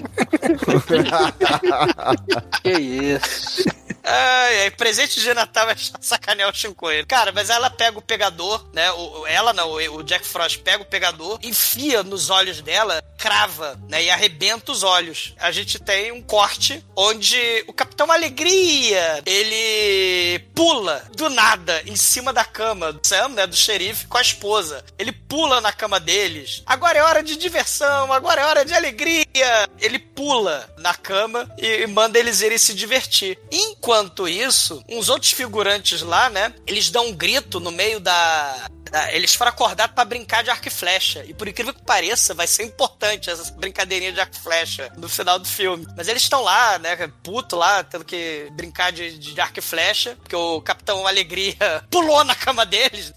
Que 2.62 2.72
isso. 2.72 3.64
Ai, 4.10 4.62
ai, 4.62 4.70
presente 4.70 5.20
de 5.20 5.34
Natal 5.34 5.68
é 5.68 5.76
sacanear 6.00 6.50
o 6.50 6.56
Shinkoio. 6.56 7.06
Cara, 7.06 7.30
mas 7.30 7.50
ela 7.50 7.68
pega 7.68 7.98
o 7.98 8.02
pegador, 8.02 8.66
né? 8.72 8.90
O, 8.92 9.26
ela 9.26 9.52
não, 9.52 9.70
o 9.72 10.02
Jack 10.02 10.26
Frost 10.26 10.60
pega 10.60 10.82
o 10.82 10.86
pegador, 10.86 11.38
enfia 11.42 12.02
nos 12.02 12.30
olhos 12.30 12.62
dela, 12.62 13.02
crava, 13.18 13.78
né? 13.86 14.04
E 14.04 14.10
arrebenta 14.10 14.72
os 14.72 14.82
olhos. 14.82 15.34
A 15.38 15.52
gente 15.52 15.78
tem 15.78 16.10
um 16.10 16.22
corte 16.22 16.82
onde 16.96 17.64
o 17.66 17.72
Capitão 17.74 18.10
Alegria, 18.10 19.22
ele 19.26 20.38
pula 20.54 21.04
do 21.14 21.28
nada 21.28 21.82
em 21.84 21.96
cima 21.96 22.32
da 22.32 22.46
cama 22.46 22.94
do 22.94 23.06
Sam, 23.06 23.28
né? 23.28 23.46
Do 23.46 23.56
xerife 23.56 24.06
com 24.06 24.16
a 24.16 24.22
esposa. 24.22 24.82
Ele 24.98 25.12
pula 25.12 25.60
na 25.60 25.70
cama 25.70 26.00
deles. 26.00 26.62
Agora 26.64 26.98
é 26.98 27.02
hora 27.02 27.22
de 27.22 27.36
diversão, 27.36 28.10
agora 28.10 28.40
é 28.40 28.44
hora 28.46 28.64
de 28.64 28.72
alegria. 28.72 29.68
Ele 29.78 29.98
pula 29.98 30.72
na 30.78 30.94
cama 30.94 31.46
e 31.58 31.86
manda 31.88 32.18
eles 32.18 32.40
irem 32.40 32.56
se 32.56 32.72
divertir. 32.72 33.38
Enquanto 33.52 33.97
isso, 34.28 34.82
uns 34.88 35.08
outros 35.08 35.32
figurantes 35.32 36.02
lá, 36.02 36.28
né? 36.30 36.54
Eles 36.66 36.90
dão 36.90 37.08
um 37.08 37.14
grito 37.14 37.60
no 37.60 37.70
meio 37.70 38.00
da. 38.00 38.68
Eles 39.10 39.34
foram 39.34 39.50
acordados 39.50 39.94
pra 39.94 40.04
brincar 40.04 40.42
de 40.42 40.48
arco 40.48 40.66
e 40.66 40.70
flecha. 40.70 41.22
E 41.26 41.34
por 41.34 41.46
incrível 41.46 41.74
que 41.74 41.82
pareça, 41.82 42.32
vai 42.32 42.46
ser 42.46 42.64
importante 42.64 43.28
essa 43.28 43.52
brincadeirinha 43.52 44.12
de 44.12 44.20
arco 44.20 44.34
e 44.34 44.40
flecha 44.40 44.90
no 44.96 45.08
final 45.08 45.38
do 45.38 45.46
filme. 45.46 45.86
Mas 45.96 46.08
eles 46.08 46.22
estão 46.22 46.42
lá, 46.42 46.78
né? 46.78 46.96
Puto 47.22 47.54
lá, 47.54 47.84
tendo 47.84 48.04
que 48.04 48.48
brincar 48.52 48.90
de, 48.90 49.18
de 49.18 49.38
arco 49.40 49.58
e 49.58 49.62
flecha. 49.62 50.16
Porque 50.16 50.34
o 50.34 50.60
Capitão 50.62 51.06
Alegria 51.06 51.56
pulou 51.90 52.24
na 52.24 52.34
cama 52.34 52.64
deles. 52.64 53.12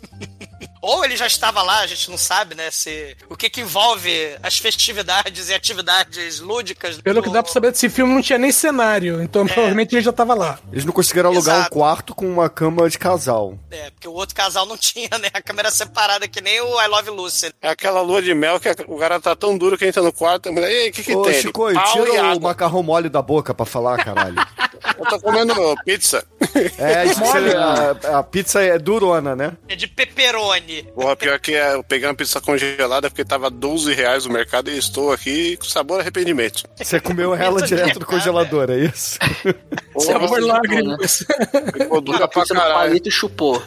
Ou 0.81 1.05
ele 1.05 1.15
já 1.15 1.27
estava 1.27 1.61
lá, 1.61 1.79
a 1.81 1.87
gente 1.87 2.09
não 2.09 2.17
sabe, 2.17 2.55
né? 2.55 2.71
Se, 2.71 3.15
o 3.29 3.35
que 3.37 3.49
que 3.49 3.61
envolve 3.61 4.11
as 4.41 4.57
festividades 4.57 5.49
e 5.49 5.53
atividades 5.53 6.39
lúdicas. 6.39 6.99
Pelo 7.01 7.21
do- 7.21 7.23
que 7.27 7.29
dá 7.33 7.43
pra 7.43 7.51
saber 7.51 7.71
desse 7.71 7.87
filme, 7.89 8.13
não 8.13 8.21
tinha 8.21 8.39
nem 8.39 8.51
cenário. 8.51 9.21
Então, 9.21 9.45
provavelmente 9.45 9.93
ele 9.95 10.01
já 10.01 10.11
tava 10.11 10.33
lá. 10.33 10.59
Eles 10.71 10.83
não 10.83 10.91
conseguiram 10.93 11.29
alugar 11.29 11.55
Exato. 11.59 11.75
um 11.75 11.79
quarto 11.79 12.15
com 12.15 12.27
uma 12.27 12.49
cama 12.49 12.89
de 12.89 12.97
casal. 12.97 13.57
É, 13.69 13.91
porque 13.91 14.07
o 14.07 14.13
outro 14.13 14.35
casal 14.35 14.65
não 14.65 14.75
tinha, 14.77 15.09
né? 15.19 15.29
A 15.33 15.41
câmera 15.41 15.69
separada 15.69 16.27
que 16.27 16.41
nem 16.41 16.59
o 16.61 16.81
I 16.81 16.87
Love 16.87 17.09
Lucy. 17.11 17.53
É 17.61 17.69
aquela 17.69 18.01
lua 18.01 18.21
de 18.21 18.33
mel 18.33 18.59
que 18.59 18.69
o 18.87 18.97
cara 18.97 19.19
tá 19.19 19.35
tão 19.35 19.57
duro 19.57 19.77
que 19.77 19.85
entra 19.85 20.01
no 20.01 20.11
quarto. 20.11 20.49
A 20.49 20.51
mulher, 20.51 20.71
ei, 20.71 20.89
o 20.89 20.93
que 20.93 21.03
que 21.03 21.15
Ô, 21.15 21.21
tem? 21.21 21.41
Chico, 21.41 21.59
"Pau 21.61 21.71
e 21.71 21.91
tira 21.93 22.11
o 22.23 22.25
água." 22.31 22.39
macarrão 22.49 22.81
mole 22.81 23.07
da 23.09 23.21
boca 23.21 23.53
pra 23.53 23.65
falar, 23.65 24.03
caralho. 24.03 24.35
Eu 24.97 25.05
tô 25.05 25.19
comendo 25.19 25.53
pizza. 25.85 26.25
É, 26.77 27.05
isso 27.05 27.19
você- 27.19 27.55
a, 27.55 28.19
a 28.19 28.23
pizza 28.23 28.61
é 28.61 28.77
durona, 28.77 29.35
né? 29.35 29.53
É 29.67 29.75
de 29.75 29.87
pepperoni. 29.87 30.83
Porra, 30.95 31.15
pior 31.15 31.39
que 31.39 31.53
é, 31.55 31.73
eu 31.75 31.83
peguei 31.83 32.07
uma 32.07 32.13
pizza 32.15 32.39
congelada 32.41 33.09
porque 33.09 33.23
tava 33.25 33.49
12 33.49 33.93
reais 33.93 34.25
no 34.25 34.33
mercado 34.33 34.69
e 34.69 34.77
estou 34.77 35.11
aqui 35.11 35.57
com 35.57 35.65
sabor 35.65 35.99
arrependimento. 36.01 36.63
Você 36.75 36.99
comeu 36.99 37.33
ela 37.35 37.61
direto 37.61 37.99
do 37.99 38.05
congelador, 38.05 38.69
é 38.69 38.77
isso? 38.79 39.17
Sabor 39.99 40.39
lágrimas. 40.41 41.25
Ficou 41.77 42.01
dura 42.01 42.19
Uma 42.19 42.27
pra 42.27 42.45
caralho. 42.45 42.73
palito 42.73 43.09
e 43.09 43.11
chupou. 43.11 43.61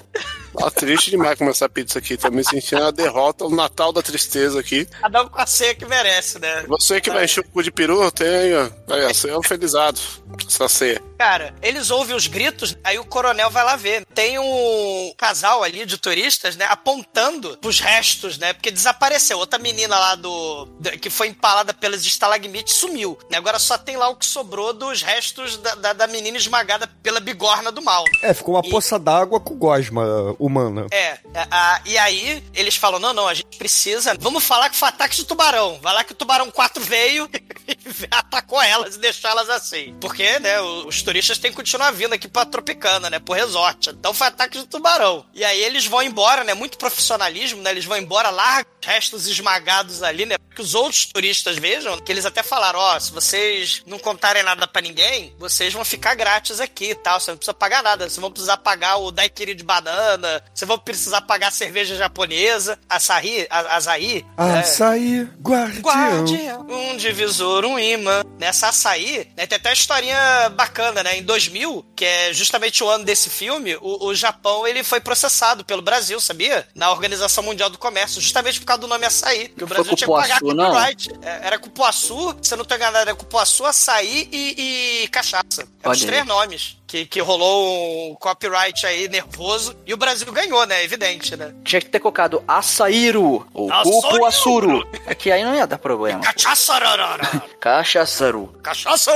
Tá 0.57 0.71
triste 0.71 1.11
demais 1.11 1.39
comer 1.39 1.51
essa 1.51 1.69
pizza 1.69 1.99
aqui. 1.99 2.17
Tô 2.17 2.31
me 2.31 2.45
sentindo 2.45 2.85
a 2.85 2.91
derrota, 2.91 3.45
o 3.45 3.51
Natal 3.55 3.93
da 3.93 4.03
tristeza 4.03 4.61
aqui. 4.61 4.87
Cada 5.01 5.23
um 5.23 5.29
com 5.29 5.41
a 5.41 5.47
ceia 5.47 5.75
que 5.75 5.85
merece, 5.85 6.39
né? 6.39 6.65
Você 6.69 7.01
que 7.01 7.11
vai 7.11 7.25
encher 7.25 7.41
o 7.41 7.49
cu 7.49 7.63
de 7.63 7.71
peru, 7.71 8.11
tenha. 8.13 8.71
Aí, 8.89 9.13
você 9.15 9.31
é 9.31 9.39
um 9.39 9.43
felizado. 9.43 10.01
Essa 10.49 10.69
ceia. 10.69 11.03
Cara, 11.19 11.55
eles 11.63 11.91
ouvem 11.91 12.15
os 12.17 12.27
gritos, 12.27 12.77
aí 12.83 12.99
o 12.99 13.05
coronel 13.05 13.49
vai 13.51 13.65
lá 13.65 13.77
ver. 13.77 14.05
Tem 14.15 14.39
um 14.39 15.15
casal 15.17 15.63
ali 15.63 15.87
de 15.87 15.97
turistas, 15.97 16.57
né, 16.57 16.67
apontando 16.69 17.57
pros 17.59 17.79
restos, 17.81 18.37
né, 18.39 18.53
porque 18.53 18.71
desapareceu. 18.71 19.39
Outra 19.39 19.59
menina 19.59 19.97
lá 19.99 20.15
do. 20.17 20.69
que 21.01 21.09
foi 21.11 21.29
empalada 21.29 21.73
pelas 21.73 22.05
estalagmites 22.05 22.75
sumiu. 22.75 23.17
Né, 23.31 23.39
agora 23.39 23.59
só 23.59 23.79
tem 23.79 23.97
lá 23.97 24.09
o 24.09 24.17
que 24.17 24.27
sobrou 24.27 24.73
dos 24.73 25.03
restos 25.03 25.57
da, 25.57 25.75
da, 25.77 25.93
da 25.93 26.07
menina 26.07 26.37
esmagada 26.37 26.87
pela 27.03 27.21
bigorna 27.21 27.71
do 27.71 27.81
mal. 27.83 28.05
É, 28.23 28.35
ficou 28.35 28.55
uma 28.57 28.67
E- 28.67 28.71
poça 28.71 28.99
d'água 28.99 29.39
com 29.41 29.55
gosma 29.55 30.35
humana. 30.47 30.87
É, 30.91 30.97
é, 31.13 31.19
a- 31.51 31.81
e 31.85 31.97
aí 31.99 32.43
eles 32.55 32.77
falam: 32.77 32.99
não, 33.01 33.13
não, 33.13 33.29
a 33.29 33.35
gente 33.35 33.57
precisa. 33.57 34.15
Vamos 34.19 34.45
falar 34.45 34.69
que 34.71 34.77
foi 34.77 34.89
ataque 34.89 35.17
de 35.17 35.25
tubarão. 35.25 35.79
Vai 35.83 35.95
lá 35.95 36.05
que 36.05 36.13
o 36.13 36.17
tubarão 36.17 36.51
4 36.51 36.83
veio 36.83 37.29
e 37.69 37.77
atacou 38.11 38.61
elas 38.63 38.97
e 38.97 38.99
deixou 38.99 39.31
elas 39.31 39.49
assim. 39.51 39.95
Porque, 40.01 40.39
né, 40.41 40.61
o- 40.61 40.87
os 40.89 41.03
turistas 41.03 41.39
têm 41.39 41.51
que 41.51 41.57
continuar 41.57 41.91
vindo 41.93 42.13
aqui 42.13 42.29
pra 42.29 42.45
Tropicana, 42.45 43.09
né, 43.11 43.19
pro 43.19 43.35
resort. 43.35 43.91
Então 43.91 44.13
foi 44.15 44.27
ataque 44.27 44.59
de 44.59 44.67
tubarão. 44.67 45.25
E 45.35 45.45
aí 45.45 45.61
eles 45.63 45.87
vão 45.87 46.03
embora, 46.03 46.45
né, 46.45 46.55
muito 46.55 46.77
profissionalismo, 46.79 47.63
né, 47.63 47.71
eles 47.71 47.85
vão 47.85 47.97
embora, 47.97 48.31
largam 48.31 48.65
os 48.73 48.74
restos 48.85 49.27
esmagados 49.27 50.03
ali, 50.03 50.25
né, 50.27 50.37
que 50.55 50.61
os 50.63 50.75
outros 50.75 51.07
turistas 51.07 51.57
vejam, 51.57 51.99
que 52.01 52.13
eles 52.13 52.25
até 52.25 52.43
falaram: 52.43 52.79
ó, 52.79 52.99
se 53.01 53.11
vocês 53.13 53.83
não 53.87 53.99
contarem 53.99 54.43
nada 54.43 54.67
pra 54.67 54.81
ninguém, 54.83 55.35
vocês 55.39 55.73
vão 55.73 55.85
ficar 55.85 56.15
grátis 56.15 56.61
aqui 56.61 56.91
e 56.91 56.95
tal. 56.95 57.19
Você 57.21 57.31
não 57.31 57.39
precisa 57.39 57.55
pagar 57.55 57.83
nada. 57.83 58.05
Vocês 58.09 58.19
vão 58.21 58.31
precisar 58.31 58.59
pagar 58.59 58.97
o 58.97 59.11
daiquiri 59.11 59.55
de 59.55 59.65
banana, 59.65 60.43
vocês 60.55 60.69
vão 60.69 60.79
precisar 60.79 61.23
pagar 61.23 61.49
a 61.49 61.51
cerveja 61.51 61.97
japonesa, 61.97 62.79
açaí, 62.89 63.47
a- 63.51 63.77
açaí. 63.77 64.25
é, 64.39 64.59
Açaí, 64.61 65.23
guardião. 65.43 65.83
Guardião, 65.83 66.67
um 66.69 66.97
divisor, 66.97 67.65
um 67.65 67.79
imã. 67.79 68.23
Nessa 68.39 68.69
açaí, 68.69 69.29
né, 69.37 69.47
tem 69.47 69.57
até 69.57 69.69
uma 69.71 69.75
historinha 69.75 70.49
bacana, 70.51 71.03
né? 71.03 71.17
Em 71.19 71.23
2000, 71.23 71.85
que 71.97 72.05
é 72.05 72.33
justamente 72.33 72.83
o 72.83 72.89
ano 72.89 73.05
desse 73.05 73.31
filme, 73.31 73.77
o, 73.81 74.07
o 74.07 74.15
Japão 74.15 74.67
ele 74.67 74.83
foi 74.85 75.01
processado 75.01 75.65
pelo 75.65 75.83
Brasil, 75.83 76.21
sabia? 76.21 76.67
Na 76.75 76.91
Organização 76.91 77.43
Mundial 77.45 77.71
do 77.71 77.79
Comércio, 77.79 78.21
justamente 78.21 78.59
por 78.61 78.67
causa 78.67 78.74
do 78.77 78.87
nome 78.89 79.07
açaí. 79.07 79.49
Que 79.49 79.65
o 79.65 79.67
Foi 79.67 79.77
Brasil 79.77 79.97
tinha 79.97 80.07
que 80.09 80.13
pagar 80.15 80.41
copyright. 80.41 81.11
É, 81.23 81.47
Era 81.47 81.59
cupuaçu, 81.59 82.37
se 82.43 82.55
eu 82.55 82.59
não 82.59 82.65
tô 82.65 82.75
enganado, 82.75 83.09
era 83.09 83.15
cupuaçu, 83.15 83.65
açaí 83.65 84.29
e, 84.33 85.03
e 85.05 85.09
cachaça. 85.09 85.63
Eram 85.63 85.69
Olha 85.85 85.93
os 85.93 86.05
três 86.05 86.27
nomes. 86.27 86.77
Que, 86.87 87.07
que 87.07 87.21
rolou 87.21 88.13
um 88.13 88.15
copyright 88.15 88.87
aí 88.87 89.09
nervoso. 89.09 89.77
E 89.85 89.93
o 89.93 89.97
Brasil 89.97 90.31
ganhou, 90.33 90.65
né? 90.65 90.85
Evidente, 90.85 91.35
né? 91.37 91.53
Tinha 91.65 91.81
que 91.81 91.89
ter 91.89 91.99
colocado 91.99 92.45
açaíru 92.47 93.45
ou 93.53 93.69
cupuaçuru. 93.69 94.87
Que 95.19 95.33
aí 95.33 95.43
não 95.43 95.55
ia 95.57 95.67
dar 95.67 95.79
problema. 95.79 96.21
Cachaça, 96.21 96.75
rarara. 96.75 97.43
Cachaçaru. 97.59 98.47
Cachaça 98.63 99.13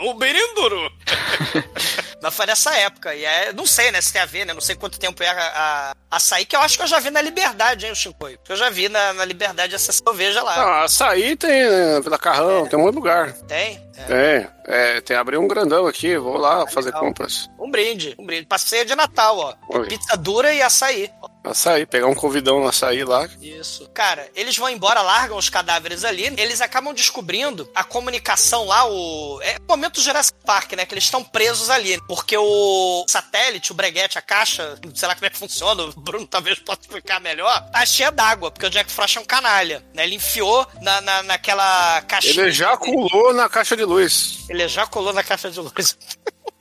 o 0.00 0.14
berinduro. 0.14 0.90
Mas 2.22 2.34
foi 2.34 2.46
nessa 2.46 2.72
época. 2.76 3.14
E 3.14 3.24
é, 3.24 3.52
não 3.52 3.66
sei, 3.66 3.90
né, 3.90 4.00
se 4.00 4.12
tem 4.12 4.22
a 4.22 4.26
ver, 4.26 4.46
né? 4.46 4.54
Não 4.54 4.60
sei 4.60 4.76
quanto 4.76 4.98
tempo 4.98 5.22
é 5.22 5.28
a, 5.28 5.92
a 6.10 6.16
açaí, 6.16 6.46
que 6.46 6.54
eu 6.54 6.60
acho 6.60 6.76
que 6.76 6.82
eu 6.84 6.86
já 6.86 7.00
vi 7.00 7.10
na 7.10 7.20
Liberdade, 7.20 7.84
hein, 7.84 7.92
o 7.92 7.96
Chicoio. 7.96 8.38
Eu 8.48 8.56
já 8.56 8.70
vi 8.70 8.88
na, 8.88 9.12
na 9.12 9.24
Liberdade 9.24 9.74
essa 9.74 9.92
cerveja 9.92 10.40
lá. 10.42 10.54
Ah, 10.54 10.84
açaí 10.84 11.34
tem 11.34 11.68
né, 11.68 12.00
Vila 12.00 12.18
Carrão, 12.18 12.66
tem 12.68 12.78
um 12.78 12.88
de 12.88 12.94
lugar. 12.94 13.32
Tem? 13.48 13.82
É. 13.96 14.04
Tem, 14.04 14.48
é, 14.66 15.00
tem 15.00 15.16
abrir 15.16 15.36
um 15.36 15.48
grandão 15.48 15.86
aqui, 15.86 16.16
vou 16.16 16.36
lá 16.36 16.66
fazer 16.68 16.88
legal. 16.88 17.02
compras. 17.02 17.50
Um 17.58 17.70
brinde, 17.70 18.14
um 18.18 18.24
brinde. 18.24 18.46
Passeia 18.46 18.84
de 18.84 18.94
Natal, 18.94 19.38
ó. 19.38 19.54
Oi. 19.78 19.88
Pizza 19.88 20.16
dura 20.16 20.54
e 20.54 20.62
açaí. 20.62 21.10
Açaí, 21.44 21.84
pegar 21.86 22.06
um 22.06 22.14
convidão 22.14 22.60
no 22.60 22.68
açaí 22.68 23.04
lá. 23.04 23.28
Isso. 23.40 23.88
Cara, 23.92 24.28
eles 24.34 24.56
vão 24.56 24.68
embora, 24.68 25.02
largam 25.02 25.36
os 25.36 25.48
cadáveres 25.48 26.04
ali, 26.04 26.32
eles 26.38 26.60
acabam 26.60 26.94
descobrindo 26.94 27.68
a 27.74 27.82
comunicação 27.82 28.64
lá, 28.64 28.88
o. 28.88 29.40
É 29.42 29.56
o 29.58 29.72
momento 29.72 30.00
Jurassic 30.00 30.38
Park, 30.44 30.72
né? 30.72 30.86
Que 30.86 30.94
eles 30.94 31.04
estão 31.04 31.24
presos 31.24 31.68
ali. 31.68 32.00
Porque 32.06 32.36
o 32.36 33.04
satélite, 33.08 33.72
o 33.72 33.74
breguete, 33.74 34.18
a 34.18 34.22
caixa, 34.22 34.78
sei 34.94 35.08
lá 35.08 35.14
como 35.14 35.26
é 35.26 35.30
que 35.30 35.38
funciona, 35.38 35.82
o 35.82 35.92
Bruno 36.00 36.26
talvez 36.26 36.58
possa 36.60 36.80
explicar 36.82 37.20
melhor, 37.20 37.60
tá 37.70 37.84
cheia 37.84 38.12
d'água, 38.12 38.50
porque 38.50 38.66
o 38.66 38.70
Jack 38.70 38.90
Frost 38.90 39.16
é 39.16 39.20
um 39.20 39.24
canalha, 39.24 39.84
né? 39.94 40.04
Ele 40.04 40.14
enfiou 40.14 40.66
na, 40.80 41.00
na, 41.00 41.22
naquela 41.24 42.02
caixinha. 42.02 42.44
Ele 42.44 42.52
já 42.52 42.76
colou 42.76 43.32
na 43.34 43.48
caixa 43.48 43.76
de 43.76 43.84
luz. 43.84 44.38
Ele 44.48 44.68
já 44.68 44.86
colou 44.86 45.12
na 45.12 45.22
caixa 45.22 45.50
de 45.50 45.58
luz. 45.58 45.96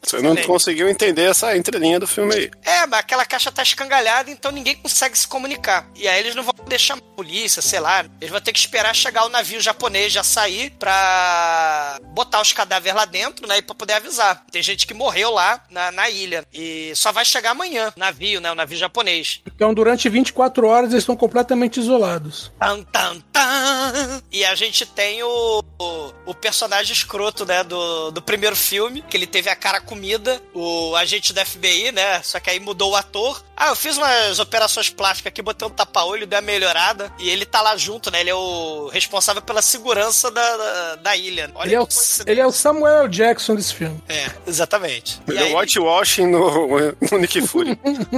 Você 0.04 0.22
não 0.22 0.36
Sim. 0.36 0.44
conseguiu 0.44 0.90
entender 0.90 1.30
essa 1.30 1.56
entrelinha 1.56 2.00
do 2.00 2.08
filme 2.08 2.34
aí. 2.34 2.52
É, 2.64 2.88
mas 2.88 3.00
aquela 3.00 3.26
caixa 3.26 3.52
tá 3.52 3.62
escangalhada, 3.62 4.32
então 4.32 4.52
ninguém 4.52 4.76
consegue 4.76 5.18
se 5.18 5.28
comunicar. 5.28 5.88
E 5.96 6.08
aí 6.08 6.20
eles 6.20 6.36
não 6.36 6.44
vão 6.44 6.54
deixar 6.68 6.96
a 6.96 7.02
polícia, 7.02 7.62
sei 7.62 7.80
lá. 7.80 8.04
Eles 8.20 8.32
vão 8.32 8.42
ter 8.42 8.52
que 8.52 8.60
esperar 8.60 8.96
chegar 8.96 9.26
o 9.26 9.30
navio 9.30 9.62
japonês 9.62 10.12
já 10.12 10.24
sair 10.24 10.72
pra 10.72 12.00
botar 12.14 12.42
os 12.42 12.52
cadáveres 12.52 12.96
lá 12.96 13.06
dentro, 13.06 13.48
né? 13.48 13.60
E 13.60 13.62
pra 13.62 13.76
poder 13.76 13.94
avisar. 13.94 14.44
Tem 14.52 14.62
gente 14.62 14.88
que 14.88 14.94
morreu 14.94 15.32
lá 15.32 15.64
na, 15.70 15.92
na 15.92 16.10
ilha. 16.10 16.44
E 16.52 16.92
só 16.96 17.12
vai 17.12 17.24
chegar 17.24 17.52
amanhã, 17.52 17.94
o 17.96 18.00
navio, 18.00 18.42
né? 18.42 18.52
O 18.52 18.56
navio 18.56 18.78
japonês. 18.78 19.42
Então, 19.46 19.74
durante 19.74 20.10
24 20.10 20.68
horas, 20.68 20.92
eles 20.92 21.04
estão 21.04 21.16
completamente 21.16 21.80
isolados. 21.80 22.52
Tan, 22.60 22.82
tan, 22.84 23.20
tan. 23.32 24.22
E 24.32 24.44
a 24.46 24.56
gente 24.56 24.86
tem 24.86 25.22
o, 25.24 25.64
o, 25.80 26.14
o 26.26 26.34
personagem 26.34 26.94
escroto, 26.94 27.46
né, 27.46 27.64
do, 27.64 28.12
do 28.12 28.22
primeiro 28.22 28.56
filme, 28.56 29.04
que 29.04 29.16
ele 29.16 29.28
teve 29.28 29.50
a 29.50 29.56
cara 29.56 29.80
comida, 29.92 30.42
o 30.54 30.96
agente 30.96 31.34
da 31.34 31.46
FBI, 31.46 31.92
né, 31.92 32.22
só 32.24 32.40
que 32.40 32.50
aí 32.50 32.60
mudou 32.62 32.92
o 32.92 32.96
ator. 32.96 33.44
Ah, 33.58 33.68
eu 33.68 33.76
fiz 33.76 33.98
umas 33.98 34.40
operações 34.40 34.90
plásticas 34.90 35.30
aqui, 35.32 35.42
botei 35.42 35.68
um 35.68 35.72
tapa-olho, 35.72 36.26
deu 36.26 36.40
uma 36.40 36.46
melhorada, 36.46 37.12
e 37.20 37.30
ele 37.30 37.46
tá 37.46 37.62
lá 37.62 37.76
junto, 37.76 38.10
né, 38.10 38.22
ele 38.22 38.30
é 38.30 38.34
o 38.36 38.88
responsável 38.88 39.42
pela 39.42 39.62
segurança 39.62 40.32
da, 40.32 40.58
da, 40.58 40.96
da 40.96 41.18
ilha. 41.18 41.52
Olha 41.56 41.68
Ele 41.68 41.76
é, 41.76 41.82
o, 41.82 41.88
ele 42.26 42.40
é 42.40 42.48
o 42.48 42.52
Samuel 42.54 43.02
L. 43.04 43.10
Jackson 43.10 43.56
desse 43.56 43.74
filme. 43.76 44.02
É, 44.08 44.32
exatamente. 44.48 45.20
E 45.28 45.32
Ele 45.32 45.40
é 45.40 45.44
aí, 45.48 45.54
whitewashing 45.56 46.28
no, 46.28 46.68
no 47.12 47.18
Nick 47.20 47.42
Fury. 47.46 47.76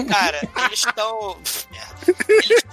Cara, 0.10 0.48
eles 0.66 0.80
estão. 0.80 1.38
Eles, 2.30 2.64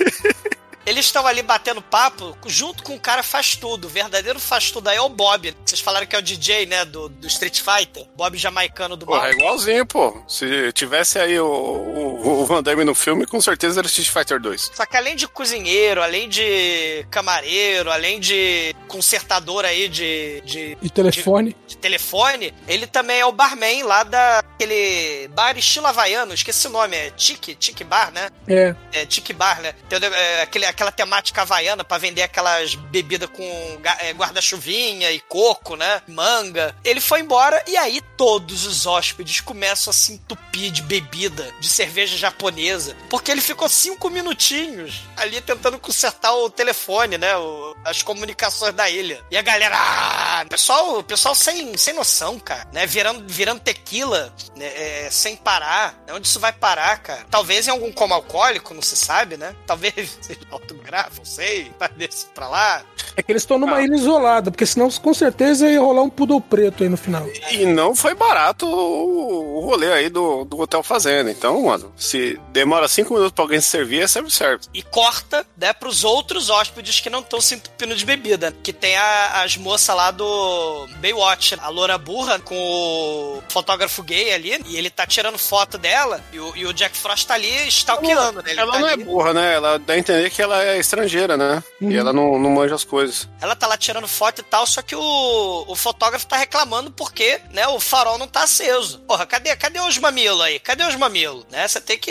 eles- 0.00 0.51
eles 0.84 1.06
estão 1.06 1.26
ali 1.26 1.42
batendo 1.42 1.80
papo, 1.82 2.36
junto 2.46 2.82
com 2.82 2.94
o 2.94 3.00
cara 3.00 3.22
faz 3.22 3.56
tudo. 3.56 3.86
O 3.86 3.90
verdadeiro 3.90 4.38
faz 4.38 4.70
tudo 4.70 4.88
aí 4.88 4.96
é 4.96 5.00
o 5.00 5.08
Bob. 5.08 5.54
Vocês 5.64 5.80
falaram 5.80 6.06
que 6.06 6.14
é 6.16 6.18
o 6.18 6.22
DJ, 6.22 6.66
né, 6.66 6.84
do, 6.84 7.08
do 7.08 7.26
Street 7.26 7.60
Fighter. 7.60 8.06
Bob 8.16 8.36
jamaicano 8.36 8.96
do 8.96 9.06
mal. 9.06 9.24
é 9.24 9.32
igualzinho, 9.32 9.86
pô. 9.86 10.22
Se 10.28 10.72
tivesse 10.72 11.18
aí 11.18 11.38
o, 11.38 11.46
o, 11.46 12.42
o 12.42 12.46
Van 12.46 12.62
Damme 12.62 12.84
no 12.84 12.94
filme, 12.94 13.26
com 13.26 13.40
certeza 13.40 13.80
era 13.80 13.86
Street 13.86 14.08
Fighter 14.10 14.40
2. 14.40 14.70
Só 14.74 14.86
que 14.86 14.96
além 14.96 15.16
de 15.16 15.26
cozinheiro, 15.28 16.02
além 16.02 16.28
de 16.28 17.06
camareiro, 17.10 17.90
além 17.90 18.20
de 18.20 18.74
consertador 18.88 19.64
aí 19.64 19.88
de, 19.88 20.40
de, 20.44 20.76
E 20.82 20.90
telefone. 20.90 21.56
de 21.66 21.76
telefone, 21.76 22.54
ele 22.68 22.86
também 22.86 23.20
é 23.20 23.26
o 23.26 23.32
barman 23.32 23.82
lá 23.84 24.02
daquele 24.02 25.28
bar 25.28 25.56
estilo 25.56 25.86
havaiano, 25.86 26.34
esqueci 26.34 26.66
o 26.66 26.70
nome, 26.70 26.96
é 26.96 27.10
Tiki, 27.10 27.54
Tiki 27.54 27.84
Bar, 27.84 28.12
né? 28.12 28.28
É. 28.46 28.74
É 28.92 29.06
Tiki 29.06 29.32
Bar, 29.32 29.60
né? 29.60 29.74
Tem, 29.88 29.98
é, 30.02 30.42
aquele, 30.42 30.64
aquela 30.72 30.92
temática 30.92 31.42
havaiana 31.42 31.84
pra 31.84 31.98
vender 31.98 32.22
aquelas 32.22 32.74
bebidas 32.74 33.28
com 33.30 33.80
é, 34.00 34.12
guarda-chuvinha 34.12 35.10
e 35.12 35.20
coco, 35.20 35.76
né? 35.76 36.02
Manga. 36.08 36.74
Ele 36.84 37.00
foi 37.00 37.20
embora 37.20 37.62
e 37.66 37.76
aí 37.76 38.00
todos 38.16 38.66
os 38.66 38.86
hóspedes 38.86 39.40
começam 39.40 39.90
a 39.90 39.94
se 39.94 40.12
entupir 40.14 40.70
de 40.70 40.82
bebida, 40.82 41.52
de 41.60 41.68
cerveja 41.68 42.16
japonesa, 42.16 42.96
porque 43.08 43.30
ele 43.30 43.40
ficou 43.40 43.68
cinco 43.68 44.10
minutinhos 44.10 45.00
ali 45.16 45.40
tentando 45.40 45.78
consertar 45.78 46.32
o 46.34 46.50
telefone, 46.50 47.16
né? 47.18 47.36
O- 47.36 47.76
as 47.84 48.02
comunicações 48.02 48.74
da 48.74 48.88
ilha. 48.88 49.22
E 49.30 49.36
a 49.36 49.42
galera, 49.42 49.76
ah, 49.76 50.44
pessoal, 50.48 51.02
pessoal 51.02 51.34
sem, 51.34 51.76
sem 51.76 51.94
noção, 51.94 52.38
cara, 52.38 52.68
né? 52.72 52.86
Virando, 52.86 53.24
virando 53.26 53.60
tequila, 53.60 54.32
né? 54.56 54.66
É, 54.66 55.08
sem 55.10 55.36
parar. 55.36 55.94
Onde 56.10 56.26
isso 56.26 56.38
vai 56.40 56.52
parar, 56.52 56.98
cara? 56.98 57.26
Talvez 57.30 57.66
em 57.66 57.70
algum 57.70 57.90
coma 57.92 58.14
alcoólico, 58.14 58.74
não 58.74 58.82
se 58.82 58.96
sabe, 58.96 59.36
né? 59.36 59.54
Talvez 59.66 60.18
seja 60.22 60.40
autografo, 60.62 61.18
não 61.18 61.24
sei, 61.24 61.70
vai 61.78 61.88
desse 61.90 62.26
pra 62.26 62.48
lá. 62.48 62.82
É 63.16 63.22
que 63.22 63.30
eles 63.30 63.42
estão 63.42 63.58
numa 63.58 63.82
ilha 63.82 63.94
isolada, 63.94 64.50
porque 64.50 64.64
senão 64.64 64.88
com 64.90 65.12
certeza 65.12 65.68
ia 65.70 65.80
rolar 65.80 66.02
um 66.02 66.08
poodle 66.08 66.40
preto 66.40 66.82
aí 66.82 66.88
no 66.88 66.96
final. 66.96 67.26
E 67.50 67.66
não 67.66 67.94
foi 67.94 68.14
barato 68.14 68.66
o, 68.66 69.60
rolê 69.60 69.92
aí 69.92 70.08
do, 70.08 70.44
do 70.44 70.58
Hotel 70.60 70.82
Fazenda. 70.82 71.30
Então, 71.30 71.60
mano, 71.62 71.92
se 71.96 72.40
demora 72.50 72.88
cinco 72.88 73.12
minutos 73.14 73.32
pra 73.34 73.44
alguém 73.44 73.60
se 73.60 73.68
servir, 73.68 74.00
é 74.02 74.06
sempre 74.08 74.30
certo. 74.30 74.68
E 74.72 74.82
corta, 74.82 75.46
né, 75.56 75.72
pros 75.72 76.04
outros 76.04 76.48
hóspedes 76.48 77.00
que 77.00 77.10
não 77.10 77.20
estão 77.20 77.40
se 77.40 77.54
entupindo 77.56 77.94
de 77.94 78.04
bebida. 78.06 78.54
Que 78.62 78.72
tem 78.72 78.96
a- 78.96 79.42
as 79.42 79.56
moças 79.56 79.94
lá 79.94 80.10
do 80.10 80.86
Baywatch, 81.00 81.54
a 81.60 81.68
loura 81.68 81.98
burra 81.98 82.38
com 82.38 82.56
o 82.56 83.42
fotógrafo 83.48 84.02
gay 84.02 84.32
ali, 84.32 84.58
e 84.66 84.76
ele 84.76 84.88
tá 84.90 85.06
tirando 85.06 85.38
foto 85.38 85.76
dela, 85.76 86.22
e 86.32 86.40
o, 86.40 86.56
e 86.56 86.66
o 86.66 86.72
Jack 86.72 86.96
Frost 86.96 87.26
tá 87.26 87.34
ali 87.34 87.68
stalkeando, 87.68 88.42
né? 88.42 88.50
Ele 88.52 88.60
Ela 88.60 88.72
tá 88.72 88.78
não 88.78 88.88
é 88.88 88.92
ali- 88.92 89.04
burra, 89.04 89.32
né? 89.34 89.54
Ela 89.54 89.78
dá 89.78 89.92
a 89.94 89.98
entender 89.98 90.30
que 90.30 90.40
ela 90.40 90.51
é 90.60 90.78
estrangeira, 90.78 91.36
né? 91.36 91.62
E 91.80 91.96
ela 91.96 92.12
não, 92.12 92.38
não 92.38 92.50
manja 92.50 92.74
as 92.74 92.84
coisas. 92.84 93.28
Ela 93.40 93.54
tá 93.54 93.66
lá 93.66 93.76
tirando 93.76 94.08
foto 94.08 94.40
e 94.40 94.44
tal, 94.44 94.66
só 94.66 94.82
que 94.82 94.94
o, 94.96 95.64
o 95.68 95.74
fotógrafo 95.76 96.26
tá 96.26 96.36
reclamando 96.36 96.90
porque, 96.90 97.40
né, 97.50 97.66
o 97.68 97.78
farol 97.80 98.18
não 98.18 98.26
tá 98.26 98.42
aceso. 98.42 98.98
Porra, 99.00 99.24
cadê, 99.26 99.54
cadê 99.56 99.80
os 99.80 99.96
mamilos 99.98 100.40
aí? 100.40 100.58
Cadê 100.58 100.84
os 100.84 100.96
mamilos? 100.96 101.44
Né, 101.50 101.66
você 101.68 101.80
tem 101.80 101.98
que 101.98 102.10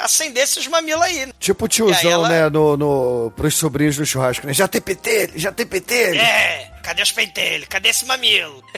acender 0.00 0.42
esses 0.44 0.66
mamilos 0.66 1.02
aí. 1.02 1.26
né? 1.26 1.32
Tipo 1.38 1.64
o 1.66 1.68
tiozão, 1.68 2.10
ela- 2.10 2.28
né, 2.28 2.48
no, 2.48 2.76
no, 2.76 3.32
pros 3.36 3.54
sobrinhos 3.54 3.96
no 3.98 4.04
churrasco, 4.06 4.46
né? 4.46 4.52
Já 4.52 4.66
tem 4.68 4.80
PT, 4.80 5.32
já 5.36 5.52
tem 5.52 5.66
PT. 5.66 6.16
É, 6.16 6.70
cadê 6.82 7.02
os 7.02 7.12
pentelhos? 7.12 7.68
Cadê 7.68 7.90
esse 7.90 8.04
mamilo? 8.04 8.62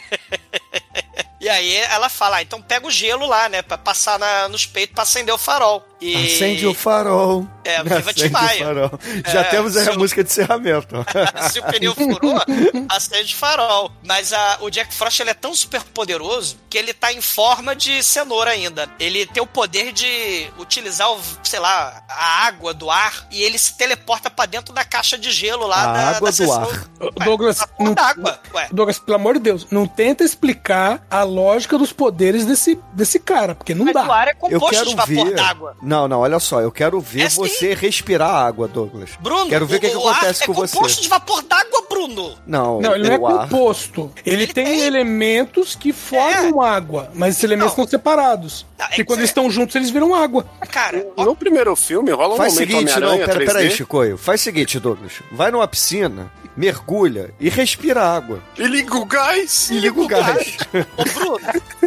E 1.41 1.49
aí 1.49 1.75
ela 1.75 2.11
fala, 2.11 2.37
ah, 2.37 2.43
então 2.43 2.61
pega 2.61 2.87
o 2.87 2.91
gelo 2.91 3.27
lá, 3.27 3.49
né? 3.49 3.63
Pra 3.63 3.79
passar 3.79 4.19
na- 4.19 4.47
nos 4.47 4.67
peitos 4.67 4.93
pra 4.95 5.05
acender 5.05 5.35
o 5.35 5.39
farol. 5.39 5.83
E... 5.99 6.15
Acende 6.15 6.67
o 6.67 6.75
farol. 6.75 7.49
É, 7.65 7.83
o 7.83 8.15
Timaya. 8.15 8.65
farol. 8.65 8.91
Já 9.27 9.41
É, 9.41 9.45
temos 9.45 9.77
aí 9.77 9.89
a 9.89 9.93
o- 9.93 9.99
música 9.99 10.25
de 10.25 10.31
encerramento. 10.31 10.95
Se 11.53 11.59
o 11.61 11.63
pneu 11.65 11.95
furou, 11.95 12.35
acende 12.89 13.35
farol. 13.35 13.91
Mas 14.03 14.33
a- 14.33 14.59
o 14.61 14.71
Jack 14.71 14.95
Frost 14.95 15.21
ele 15.21 15.31
é 15.31 15.35
tão 15.35 15.55
super 15.55 15.83
poderoso 15.83 16.57
que 16.69 16.79
ele 16.79 16.93
tá 16.95 17.13
em 17.13 17.21
forma 17.21 17.75
de 17.77 18.03
cenoura 18.03 18.51
ainda. 18.53 18.89
Ele 18.99 19.27
tem 19.27 19.43
o 19.43 19.47
poder 19.47 19.93
de 19.93 20.51
utilizar, 20.59 21.11
o, 21.13 21.21
sei 21.43 21.59
lá, 21.59 22.03
a 22.09 22.47
água 22.47 22.73
do 22.73 22.91
ar 22.91 23.27
e 23.31 23.43
ele 23.43 23.59
se 23.59 23.77
teleporta 23.77 24.31
pra 24.31 24.47
dentro 24.47 24.73
da 24.73 24.85
caixa 24.85 25.19
de 25.19 25.31
gelo 25.31 25.67
lá 25.67 25.83
A 25.83 25.93
da, 25.93 26.09
água 26.17 26.31
da 26.33 26.45
do 26.45 26.53
ar. 26.53 26.67
Ué, 27.01 27.25
Douglas, 27.25 27.59
porra 27.77 27.95
não- 27.97 28.05
água. 28.05 28.41
Ué. 28.55 28.69
Douglas, 28.73 28.99
pelo 28.99 29.17
amor 29.17 29.35
de 29.35 29.41
Deus, 29.41 29.67
não 29.71 29.87
tenta 29.87 30.25
explicar 30.25 31.05
a 31.11 31.23
lógica 31.23 31.77
dos 31.77 31.93
poderes 31.93 32.45
desse, 32.47 32.79
desse 32.93 33.19
cara, 33.19 33.55
porque 33.55 33.75
não 33.75 33.85
Mas 33.85 33.95
dá. 33.95 34.07
o 34.07 34.13
ar 34.13 34.29
é 34.29 34.31
Eu 34.31 34.37
composto 34.37 34.71
quero 34.71 34.87
de 34.91 34.95
vapor 34.97 35.25
ver. 35.27 35.35
d'água. 35.35 35.77
Não, 35.83 36.09
não, 36.09 36.21
olha 36.21 36.39
só, 36.39 36.61
eu 36.61 36.71
quero 36.73 37.01
ver 37.01 37.23
É 37.23 37.29
sim. 37.31 37.41
Você 37.59 37.75
respirar 37.75 38.31
água, 38.35 38.67
Douglas. 38.69 39.11
Bruno, 39.21 39.49
Quero 39.49 39.67
ver 39.67 39.77
o 39.77 39.81
que, 39.81 39.91
que 39.91 39.97
o 39.97 40.09
acontece 40.09 40.43
é 40.43 40.47
com 40.47 40.53
você. 40.53 40.75
composto 40.77 41.03
de 41.03 41.09
vapor 41.09 41.43
d'água, 41.43 41.85
Bruno. 41.89 42.39
Não, 42.47 42.81
Não, 42.81 42.95
ele 42.95 43.09
não 43.09 43.15
é 43.15 43.19
o 43.19 43.27
ar. 43.27 43.49
composto. 43.49 44.13
Ele, 44.25 44.47
tem, 44.47 44.65
tem. 44.65 44.81
elementos 44.83 45.75
que 45.75 45.93
formam 45.93 46.61
água, 46.63 47.11
mas 47.15 47.31
esses 47.35 47.45
elementos 47.45 47.77
Não. 47.77 47.85
estão 47.85 47.99
separados. 47.99 48.67
Não, 48.79 48.85
é 48.85 48.89
Porque 48.89 49.03
que 49.03 49.05
quando 49.05 49.19
eles 49.21 49.31
estão 49.31 49.51
juntos, 49.51 49.75
eles 49.77 49.91
viram 49.91 50.15
água. 50.15 50.47
Cara, 50.71 51.07
ó, 51.17 51.25
No 51.25 51.37
primeiro 51.37 51.75
filme 51.77 52.11
rola 52.13 52.35
um 52.35 52.37
Faz 52.37 52.53
o 52.53 52.61
momento 52.61 52.71
seguinte, 52.77 53.01
não, 53.01 53.19
pera, 53.19 53.35
3D. 53.41 53.47
peraí, 53.47 53.71
Chicoio. 53.71 54.17
Faz 54.19 54.41
o 54.41 54.45
seguinte, 54.45 54.79
Douglas. 54.79 55.13
Vai 55.33 55.51
numa 55.51 55.67
piscina, 55.69 56.31
mergulha 56.57 57.33
e 57.41 57.49
respira 57.49 58.03
água. 58.03 58.41
E 58.59 58.65
liga 58.65 58.97
o 58.97 59.05
gás. 59.05 59.71
E 59.71 59.79
liga 59.79 60.01
o 60.01 60.07
gás. 60.07 60.57
Ô, 60.97 61.05
Bruno, 61.15 61.39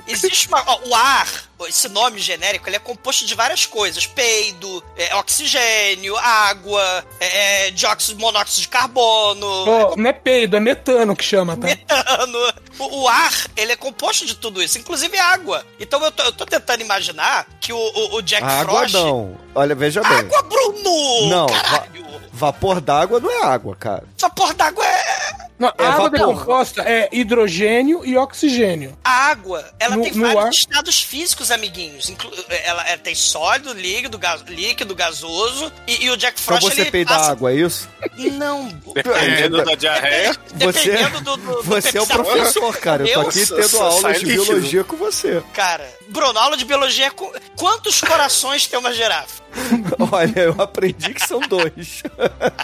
existe 0.07 0.47
uma. 0.47 0.63
ó, 0.65 0.79
o 0.87 0.95
ar, 0.95 1.27
esse 1.67 1.87
nome 1.89 2.19
genérico, 2.19 2.67
ele 2.69 2.75
é 2.75 2.79
composto 2.79 3.25
de 3.25 3.35
várias 3.35 3.65
coisas: 3.65 4.05
peido, 4.05 4.83
é, 4.97 5.15
oxigênio, 5.15 6.15
água, 6.17 7.05
é, 7.19 7.67
é, 7.67 7.71
dióxido, 7.71 8.19
monóxido 8.19 8.61
de 8.61 8.67
carbono, 8.67 9.47
Ó, 9.47 9.95
não 9.95 10.09
é 10.09 10.13
peido, 10.13 10.55
é 10.57 10.59
metano 10.59 11.15
que 11.15 11.23
chama, 11.23 11.55
tá? 11.57 11.67
metano. 11.67 12.53
O, 12.79 13.01
o 13.01 13.07
ar, 13.07 13.33
ele 13.55 13.71
é 13.71 13.75
composto 13.75 14.25
de 14.25 14.35
tudo 14.35 14.61
isso, 14.61 14.77
inclusive 14.77 15.17
água. 15.17 15.65
Então 15.79 16.03
eu 16.03 16.11
tô, 16.11 16.23
eu 16.23 16.31
tô 16.31 16.45
tentando 16.45 16.81
imaginar 16.81 17.47
que 17.61 17.71
o, 17.71 17.77
o, 17.77 18.15
o 18.15 18.21
Jack 18.21 18.43
A 18.43 18.61
água 18.61 18.79
Frost. 18.79 18.93
não. 18.95 19.42
Olha, 19.55 19.75
veja 19.75 20.01
bem. 20.01 20.17
Água, 20.19 20.41
Bruno! 20.43 21.29
Não, 21.29 21.47
Caralho! 21.47 22.03
Vapor 22.35 22.81
d'água 22.81 23.19
não 23.19 23.29
é 23.29 23.43
água, 23.45 23.75
cara. 23.75 24.03
Vapor 24.19 24.53
d'água 24.55 24.83
é. 24.85 25.33
Não, 25.59 25.69
a 25.69 25.83
É 25.83 25.85
água 25.85 26.09
vapor. 26.09 26.11
decomposta 26.33 26.81
é 26.81 27.07
hidrogênio 27.11 28.03
e 28.03 28.17
oxigênio. 28.17 28.97
A 29.03 29.27
água, 29.29 29.63
ela 29.79 29.95
No- 29.95 30.03
tem 30.03 30.11
no 30.13 30.21
vários 30.23 30.43
ar- 30.45 30.49
estados 30.51 31.01
físicos, 31.03 31.51
amiguinhos. 31.51 32.09
Inclu- 32.09 32.33
ela, 32.49 32.85
ela 32.89 32.97
tem 32.97 33.13
sólido, 33.13 33.71
líquido, 33.71 34.17
gas- 34.17 34.41
líquido, 34.47 34.95
gasoso. 34.95 35.71
E, 35.87 36.05
e 36.05 36.09
o 36.09 36.17
Jack 36.17 36.41
Então 36.41 36.57
Frost 36.57 36.75
você 36.75 36.81
ele 36.81 36.91
peida 36.91 37.13
passa- 37.13 37.31
água, 37.31 37.51
é 37.51 37.55
isso? 37.55 37.87
Não. 38.33 38.67
Dependendo 38.95 39.63
da 39.63 39.75
diarreia. 39.75 40.33
Você, 40.55 40.91
Dependendo 40.91 41.21
do, 41.21 41.37
do, 41.37 41.55
do 41.57 41.63
você 41.63 41.97
é 41.97 42.01
o 42.01 42.07
professor, 42.07 42.75
cara. 42.79 43.07
Eu 43.07 43.13
tô 43.21 43.29
aqui 43.29 43.39
Nossa, 43.41 43.55
tendo 43.55 43.77
aulas 43.83 44.01
sai 44.01 44.13
de 44.19 44.25
biologia 44.25 44.83
com 44.83 44.97
você. 44.97 45.43
Cara, 45.53 45.87
Bruno, 46.09 46.37
aula 46.39 46.57
de 46.57 46.65
biologia 46.65 47.05
é 47.05 47.09
com... 47.11 47.31
Quantos 47.55 48.01
corações 48.01 48.65
tem 48.67 48.77
uma 48.79 48.91
girafa? 48.91 49.42
Olha, 50.11 50.39
eu 50.39 50.55
aprendi 50.61 51.13
que 51.13 51.25
são 51.27 51.39
dois. 51.41 52.03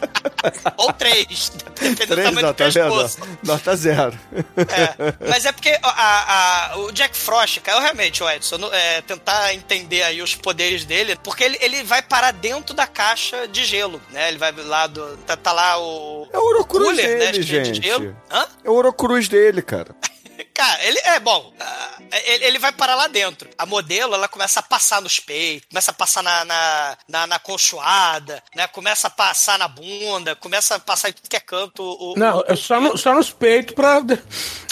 Ou 0.77 0.91
três, 0.93 1.51
dependendo 1.55 2.05
do 2.07 2.07
Três, 2.15 2.27
tamanho 2.29 2.47
do 2.47 2.53
tá 2.53 2.63
vendo? 2.65 2.73
pescoço. 2.73 3.17
Nota 3.43 3.75
zero. 3.75 4.19
É, 4.57 5.27
mas 5.29 5.45
é 5.45 5.51
porque 5.51 5.77
a- 5.83 6.71
a- 6.71 6.77
o 6.77 6.91
Jack 6.91 7.15
Frost, 7.15 7.59
cara, 7.59 7.77
eu 7.77 7.81
realmente, 7.81 8.23
o 8.23 8.29
Edson, 8.29 8.57
é, 8.71 9.01
tentar 9.01 9.53
entender 9.53 10.01
aí 10.03 10.21
os 10.21 10.35
poderes 10.35 10.85
dele, 10.85 11.15
porque 11.23 11.43
ele, 11.43 11.57
ele 11.61 11.83
vai 11.83 12.01
parar 12.01 12.31
dentro 12.31 12.73
da 12.73 12.87
caixa 12.87 13.47
de 13.47 13.65
gelo, 13.65 14.01
né? 14.11 14.29
Ele 14.29 14.37
vai 14.37 14.51
lá 14.51 14.87
do. 14.87 15.17
Tá, 15.17 15.35
tá 15.37 15.51
lá 15.51 15.77
o. 15.79 16.27
É 16.31 16.37
o 16.37 16.41
Orocruz 16.43 16.95
né, 16.97 17.03
dele, 17.03 17.31
de 17.39 17.43
gente. 17.43 17.81
gelo. 17.81 18.15
Hã? 18.31 18.45
É 18.63 18.69
o 18.69 18.73
Orocruz 18.73 19.27
dele, 19.27 19.61
cara. 19.61 19.93
Cara, 20.53 20.83
ele 20.85 20.99
é 20.99 21.19
bom. 21.19 21.53
ah, 21.59 21.89
Ele, 22.25 22.45
ele 22.45 22.59
vai 22.59 22.71
parar 22.71 22.95
lá 22.95 23.07
dentro. 23.07 23.49
A 23.57 23.65
modelo, 23.65 24.13
ela 24.15 24.27
começa 24.27 24.59
a 24.59 24.63
passar 24.63 25.01
nos 25.01 25.19
peitos, 25.19 25.67
começa 25.69 25.91
a 25.91 25.93
passar 25.93 26.23
na, 26.23 26.45
na, 26.45 26.97
na, 27.07 27.27
na 27.27 27.39
conchoada, 27.39 28.41
né? 28.55 28.67
Começa 28.67 29.07
a 29.07 29.09
passar 29.09 29.57
na 29.59 29.67
bunda, 29.67 30.35
começa 30.35 30.75
a 30.75 30.79
passar 30.79 31.09
em 31.09 31.13
tudo 31.13 31.29
que 31.29 31.35
é 31.35 31.39
canto. 31.39 31.83
O, 31.83 32.13
Não, 32.17 32.43
é 32.47 32.55
só, 32.55 32.79
no- 32.79 32.97
só 32.97 33.13
nos 33.13 33.31
peitos 33.31 33.75
pra, 33.75 34.01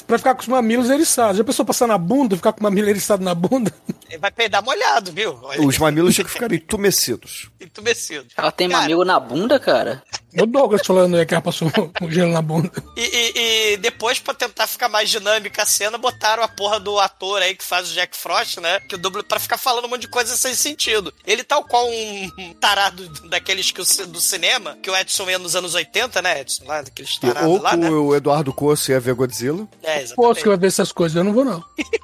pra 0.05 0.17
ficar 0.17 0.35
com 0.35 0.41
os 0.41 0.47
mamilos 0.47 0.89
eriçados. 0.89 1.37
Já 1.37 1.43
pensou 1.43 1.65
passar 1.65 1.87
na 1.87 1.97
bunda, 1.97 2.35
ficar 2.35 2.53
com 2.53 2.59
o 2.59 2.63
mamilo 2.63 2.89
eriçado 2.89 3.23
na 3.23 3.35
bunda? 3.35 3.73
Vai 4.19 4.31
peidar 4.31 4.63
molhado, 4.63 5.11
viu? 5.11 5.37
Olha, 5.41 5.61
Os 5.61 5.77
mamilos 5.77 6.15
tinham 6.15 6.25
que 6.25 6.31
ficar 6.33 6.51
entumecidos. 6.51 7.49
entumecido. 7.59 8.25
Ela 8.37 8.51
tem 8.51 8.69
Cara, 8.69 8.81
mamilo 8.81 9.03
na 9.05 9.19
bunda, 9.19 9.59
cara? 9.59 10.01
O 10.39 10.45
Douglas 10.45 10.85
falando 10.85 11.15
aí 11.17 11.25
que 11.25 11.33
ela 11.33 11.41
passou 11.41 11.71
um 12.01 12.11
gelo 12.11 12.31
na 12.31 12.41
bunda. 12.41 12.71
E, 12.95 13.01
e- 13.01 13.73
e 13.73 13.77
depois, 13.77 14.19
pra 14.19 14.33
tentar 14.33 14.67
ficar 14.67 14.87
mais 14.87 15.09
dinâmica 15.09 15.63
a 15.63 15.65
cena, 15.65 15.97
botaram 15.97 16.43
a 16.43 16.47
porra 16.47 16.79
do 16.79 16.99
ator 16.99 17.41
aí 17.41 17.55
que 17.55 17.63
faz 17.63 17.89
o 17.89 17.93
Jack 17.93 18.15
Frost, 18.15 18.57
né? 18.59 18.79
Que 18.81 18.95
o 18.95 18.97
dublo 18.97 19.23
pra 19.23 19.39
ficar 19.39 19.57
falando 19.57 19.85
um 19.85 19.87
monte 19.89 20.01
de 20.01 20.07
coisa 20.09 20.35
sem 20.37 20.53
sentido. 20.53 21.11
Ele 21.25 21.43
tal 21.43 21.63
qual 21.63 21.87
um 21.89 22.53
tarado 22.59 23.07
daqueles 23.29 23.71
que 23.71 23.81
o 23.81 23.85
do 24.07 24.21
cinema, 24.21 24.77
que 24.83 24.89
o 24.91 24.95
Edson 24.95 25.29
ia 25.29 25.39
nos 25.39 25.55
anos 25.55 25.73
80, 25.73 26.21
né, 26.21 26.41
Edson? 26.41 26.65
Lá, 26.65 26.81
daqueles 26.83 27.17
tarados 27.17 27.49
Ou 27.49 27.61
lá, 27.61 27.75
né? 27.75 27.89
o 27.89 28.15
Eduardo 28.15 28.53
Coço 28.53 28.91
ia 28.91 28.99
ver 28.99 29.15
Godzilla. 29.15 29.67
É, 29.81 29.99
Posso 29.99 30.03
exatamente. 30.13 30.43
que 30.43 30.49
vai 30.49 30.57
ver 30.57 30.67
essas 30.67 30.91
coisas, 30.91 31.15
eu 31.15 31.23
não 31.23 31.33
vou 31.33 31.43
não. 31.45 31.63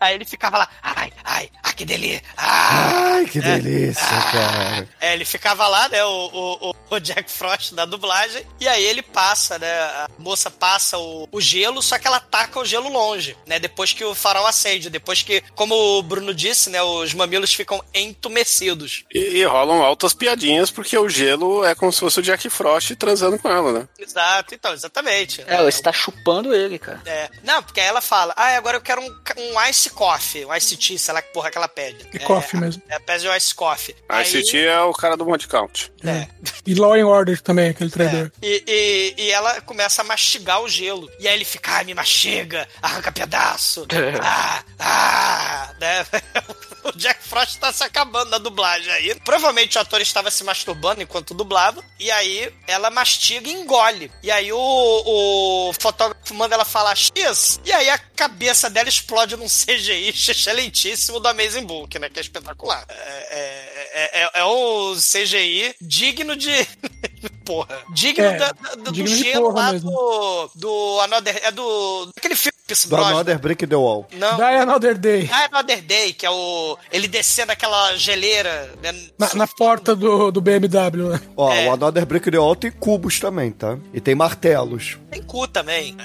Aí 0.00 0.14
ele 0.14 0.24
ficava 0.24 0.56
lá, 0.58 0.68
ai, 0.82 1.12
ai, 1.24 1.50
que 1.80 1.84
delícia. 1.86 2.22
Ah, 2.36 3.12
Ai, 3.14 3.24
que 3.26 3.40
delícia, 3.40 4.04
cara. 4.32 4.88
É, 5.00 5.14
ele 5.14 5.24
ficava 5.24 5.66
lá, 5.66 5.88
né, 5.88 6.04
o, 6.04 6.30
o, 6.70 6.74
o- 6.90 7.00
Jack 7.00 7.30
Frost 7.30 7.72
da 7.74 7.84
dublagem, 7.86 8.44
e 8.60 8.68
aí 8.68 8.84
ele 8.84 9.00
passa, 9.00 9.58
né, 9.58 9.80
a 9.80 10.08
moça 10.18 10.50
passa 10.50 10.98
o, 10.98 11.26
o 11.32 11.40
gelo, 11.40 11.80
só 11.82 11.98
que 11.98 12.06
ela 12.06 12.20
taca 12.20 12.60
o 12.60 12.64
gelo 12.64 12.90
longe, 12.90 13.34
né, 13.46 13.58
depois 13.58 13.92
que 13.94 14.04
o 14.04 14.14
farol 14.14 14.46
acende, 14.46 14.90
depois 14.90 15.22
que, 15.22 15.42
como 15.54 15.74
o 15.74 16.02
Bruno 16.02 16.34
disse, 16.34 16.68
né, 16.68 16.82
os 16.82 17.14
mamilos 17.14 17.54
ficam 17.54 17.82
entumecidos. 17.94 19.04
E, 19.14 19.18
e 19.38 19.44
rolam 19.44 19.82
altas 19.82 20.12
piadinhas, 20.12 20.70
porque 20.70 20.96
o 20.98 21.08
gelo 21.08 21.64
é 21.64 21.74
como 21.74 21.92
se 21.92 22.00
fosse 22.00 22.20
o 22.20 22.22
Jack 22.22 22.48
Frost 22.50 22.94
transando 22.96 23.38
com 23.38 23.48
ela, 23.48 23.72
né? 23.72 23.88
Exato, 23.98 24.54
então, 24.54 24.72
exatamente. 24.72 25.42
É, 25.46 25.62
você 25.62 25.80
tá 25.82 25.92
chupando 25.92 26.54
ele, 26.54 26.78
cara. 26.78 27.00
É. 27.06 27.30
Não, 27.42 27.62
porque 27.62 27.80
aí 27.80 27.86
ela 27.86 28.00
fala, 28.02 28.34
ah, 28.36 28.56
agora 28.56 28.76
eu 28.76 28.80
quero 28.82 29.00
um, 29.00 29.06
um 29.38 29.66
ice 29.68 29.88
coffee, 29.90 30.44
um 30.44 30.54
ice 30.54 30.76
tea, 30.76 30.98
sei 30.98 31.14
lá 31.14 31.22
que 31.22 31.32
porra 31.32 31.50
que 31.50 31.56
ela 31.56 31.68
pede. 31.74 32.04
Que 32.04 32.18
é, 32.18 32.20
coffee 32.20 32.60
mesmo. 32.60 32.82
É, 32.88 32.98
pede 32.98 33.26
o 33.28 33.34
ice 33.36 33.54
coffee. 33.54 33.94
A 34.08 34.18
Aí- 34.18 34.26
ICT 34.26 34.58
é 34.66 34.80
o 34.82 34.92
cara 34.92 35.16
do 35.16 35.24
Monte 35.24 35.48
Count. 35.48 35.92
É. 36.04 36.26
E 36.66 36.74
Law 36.74 36.94
and 36.94 37.06
Order 37.06 37.40
também, 37.40 37.70
aquele 37.70 37.90
traidor. 37.90 38.30
E, 38.42 38.64
e, 38.66 39.14
e 39.24 39.30
ela 39.30 39.60
começa 39.62 40.02
a 40.02 40.04
mastigar 40.04 40.62
o 40.62 40.68
gelo. 40.68 41.10
E 41.18 41.26
aí 41.26 41.34
ele 41.34 41.44
fica, 41.44 41.78
ah, 41.78 41.84
me 41.84 41.94
mastiga, 41.94 42.68
arranca 42.82 43.10
pedaço. 43.12 43.86
ah, 44.22 44.62
ah, 44.78 45.74
né? 45.80 46.06
O 46.84 46.92
Jack 46.96 47.22
Frost 47.22 47.58
tá 47.58 47.72
se 47.72 47.82
acabando 47.82 48.30
na 48.30 48.38
dublagem 48.38 48.90
aí. 48.92 49.14
Provavelmente 49.20 49.76
o 49.76 49.80
ator 49.80 50.00
estava 50.00 50.30
se 50.30 50.42
masturbando 50.44 51.02
enquanto 51.02 51.34
dublava. 51.34 51.84
E 51.98 52.10
aí 52.10 52.52
ela 52.66 52.90
mastiga 52.90 53.48
e 53.48 53.52
engole. 53.52 54.10
E 54.22 54.30
aí 54.30 54.52
o, 54.52 54.58
o 54.58 55.72
fotógrafo 55.74 56.34
manda 56.34 56.54
ela 56.54 56.64
falar 56.64 56.96
X. 56.96 57.60
E 57.64 57.72
aí 57.72 57.88
a 57.90 57.98
cabeça 57.98 58.70
dela 58.70 58.88
explode 58.88 59.36
num 59.36 59.46
CGI 59.48 60.08
excelentíssimo 60.08 61.20
do 61.20 61.28
Amazing 61.28 61.64
Book, 61.64 61.98
né? 61.98 62.08
Que 62.08 62.18
é 62.18 62.22
espetacular. 62.22 62.84
É, 62.88 63.80
é, 63.92 64.22
é, 64.22 64.30
é 64.34 64.44
um 64.44 64.94
CGI 64.94 65.74
digno 65.80 66.36
de. 66.36 66.50
Porra. 67.44 67.78
Digno 67.92 68.24
É, 68.24 68.36
da- 68.38 68.52
da- 68.52 68.74
do 68.76 68.92
digno 68.92 69.08
de 69.08 69.16
gelo 69.24 69.46
porra 69.52 69.66
lá 69.66 69.72
mesmo. 69.72 69.90
do. 69.90 70.50
Do 70.54 71.00
Another. 71.00 71.40
É 71.42 71.50
do. 71.50 72.10
Aquele 72.16 72.36
filme 72.36 72.54
Pierce 72.66 72.88
Do 72.88 72.94
Brosnan. 72.96 73.10
Another 73.12 73.38
Break 73.38 73.66
the 73.66 73.74
Wall. 73.76 74.06
Não. 74.12 74.36
Die 74.36 74.42
Another 74.44 74.96
Day. 74.96 75.28
Ah, 75.32 75.48
Another 75.52 75.82
Day, 75.82 76.12
que 76.12 76.24
é 76.24 76.30
o. 76.30 76.78
Ele 76.92 77.08
descendo 77.08 77.50
aquela 77.52 77.96
geleira. 77.96 78.72
Né? 78.82 78.92
Na, 79.18 79.34
na 79.34 79.46
porta 79.48 79.96
do, 79.96 80.30
do 80.30 80.40
BMW, 80.40 81.08
né? 81.10 81.20
Ó, 81.36 81.52
É. 81.52 81.68
o 81.68 81.72
Another 81.72 82.06
Break 82.06 82.30
the 82.30 82.38
Wall 82.38 82.54
tem 82.54 82.70
cubos 82.70 83.18
também, 83.18 83.50
tá? 83.50 83.76
E 83.92 84.00
tem 84.00 84.14
martelos. 84.14 84.96
Tem 85.10 85.22
cu 85.22 85.48
também. 85.48 85.96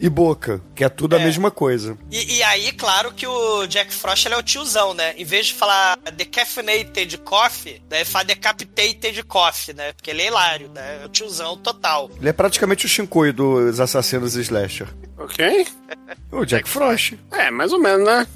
E 0.00 0.08
boca, 0.08 0.60
que 0.74 0.82
é 0.82 0.88
tudo 0.88 1.14
a 1.16 1.20
É. 1.20 1.24
mesma 1.24 1.50
coisa. 1.50 1.98
E, 2.10 2.36
e 2.36 2.42
aí, 2.42 2.72
claro 2.72 3.12
que 3.12 3.26
o 3.26 3.66
Jack 3.66 3.92
Frost 3.92 4.24
ele 4.24 4.34
é 4.34 4.38
o 4.38 4.42
tiozão, 4.42 4.94
né? 4.94 5.14
Em 5.18 5.24
vez 5.24 5.46
de 5.46 5.54
falar 5.54 5.98
decaffeinated 6.16 7.18
coffee, 7.18 7.82
né? 7.90 7.98
ele 7.98 8.04
fala 8.04 8.24
decapitated 8.24 9.22
coffee, 9.24 9.74
né? 9.74 9.92
Porque 9.92 10.10
ele 10.10 10.22
é 10.22 10.26
hilário, 10.28 10.68
né? 10.70 11.00
É 11.02 11.06
o 11.06 11.08
tiozão 11.08 11.56
total. 11.58 12.10
Ele 12.18 12.28
é 12.28 12.32
praticamente 12.32 12.86
o 12.86 12.88
Shinkoi 12.88 13.32
dos 13.32 13.80
assassinos 13.80 14.34
slasher. 14.34 14.88
Ok? 15.18 15.66
O 16.34 16.44
Jack 16.44 16.68
Frost. 16.68 17.14
É, 17.30 17.50
mais 17.50 17.72
ou 17.72 17.80
menos, 17.80 18.04
né? 18.06 18.26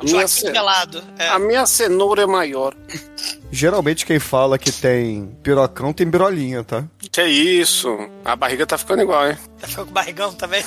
A 0.00 0.04
minha, 0.04 0.26
ce- 0.28 0.50
pelado. 0.50 1.02
É. 1.18 1.28
a 1.28 1.38
minha 1.38 1.64
cenoura 1.66 2.22
é 2.22 2.26
maior. 2.26 2.74
Geralmente 3.50 4.04
quem 4.04 4.18
fala 4.18 4.58
que 4.58 4.70
tem 4.72 5.34
pirocão 5.42 5.92
tem 5.92 6.06
birolinha, 6.06 6.64
tá? 6.64 6.84
Que 7.10 7.22
isso? 7.22 7.88
A 8.24 8.34
barriga 8.36 8.66
tá 8.66 8.76
ficando 8.76 9.02
igual, 9.02 9.28
hein? 9.30 9.38
Tá 9.56 9.66
ficando 9.66 9.86
com 9.86 9.92
barrigão 9.94 10.34
também? 10.34 10.62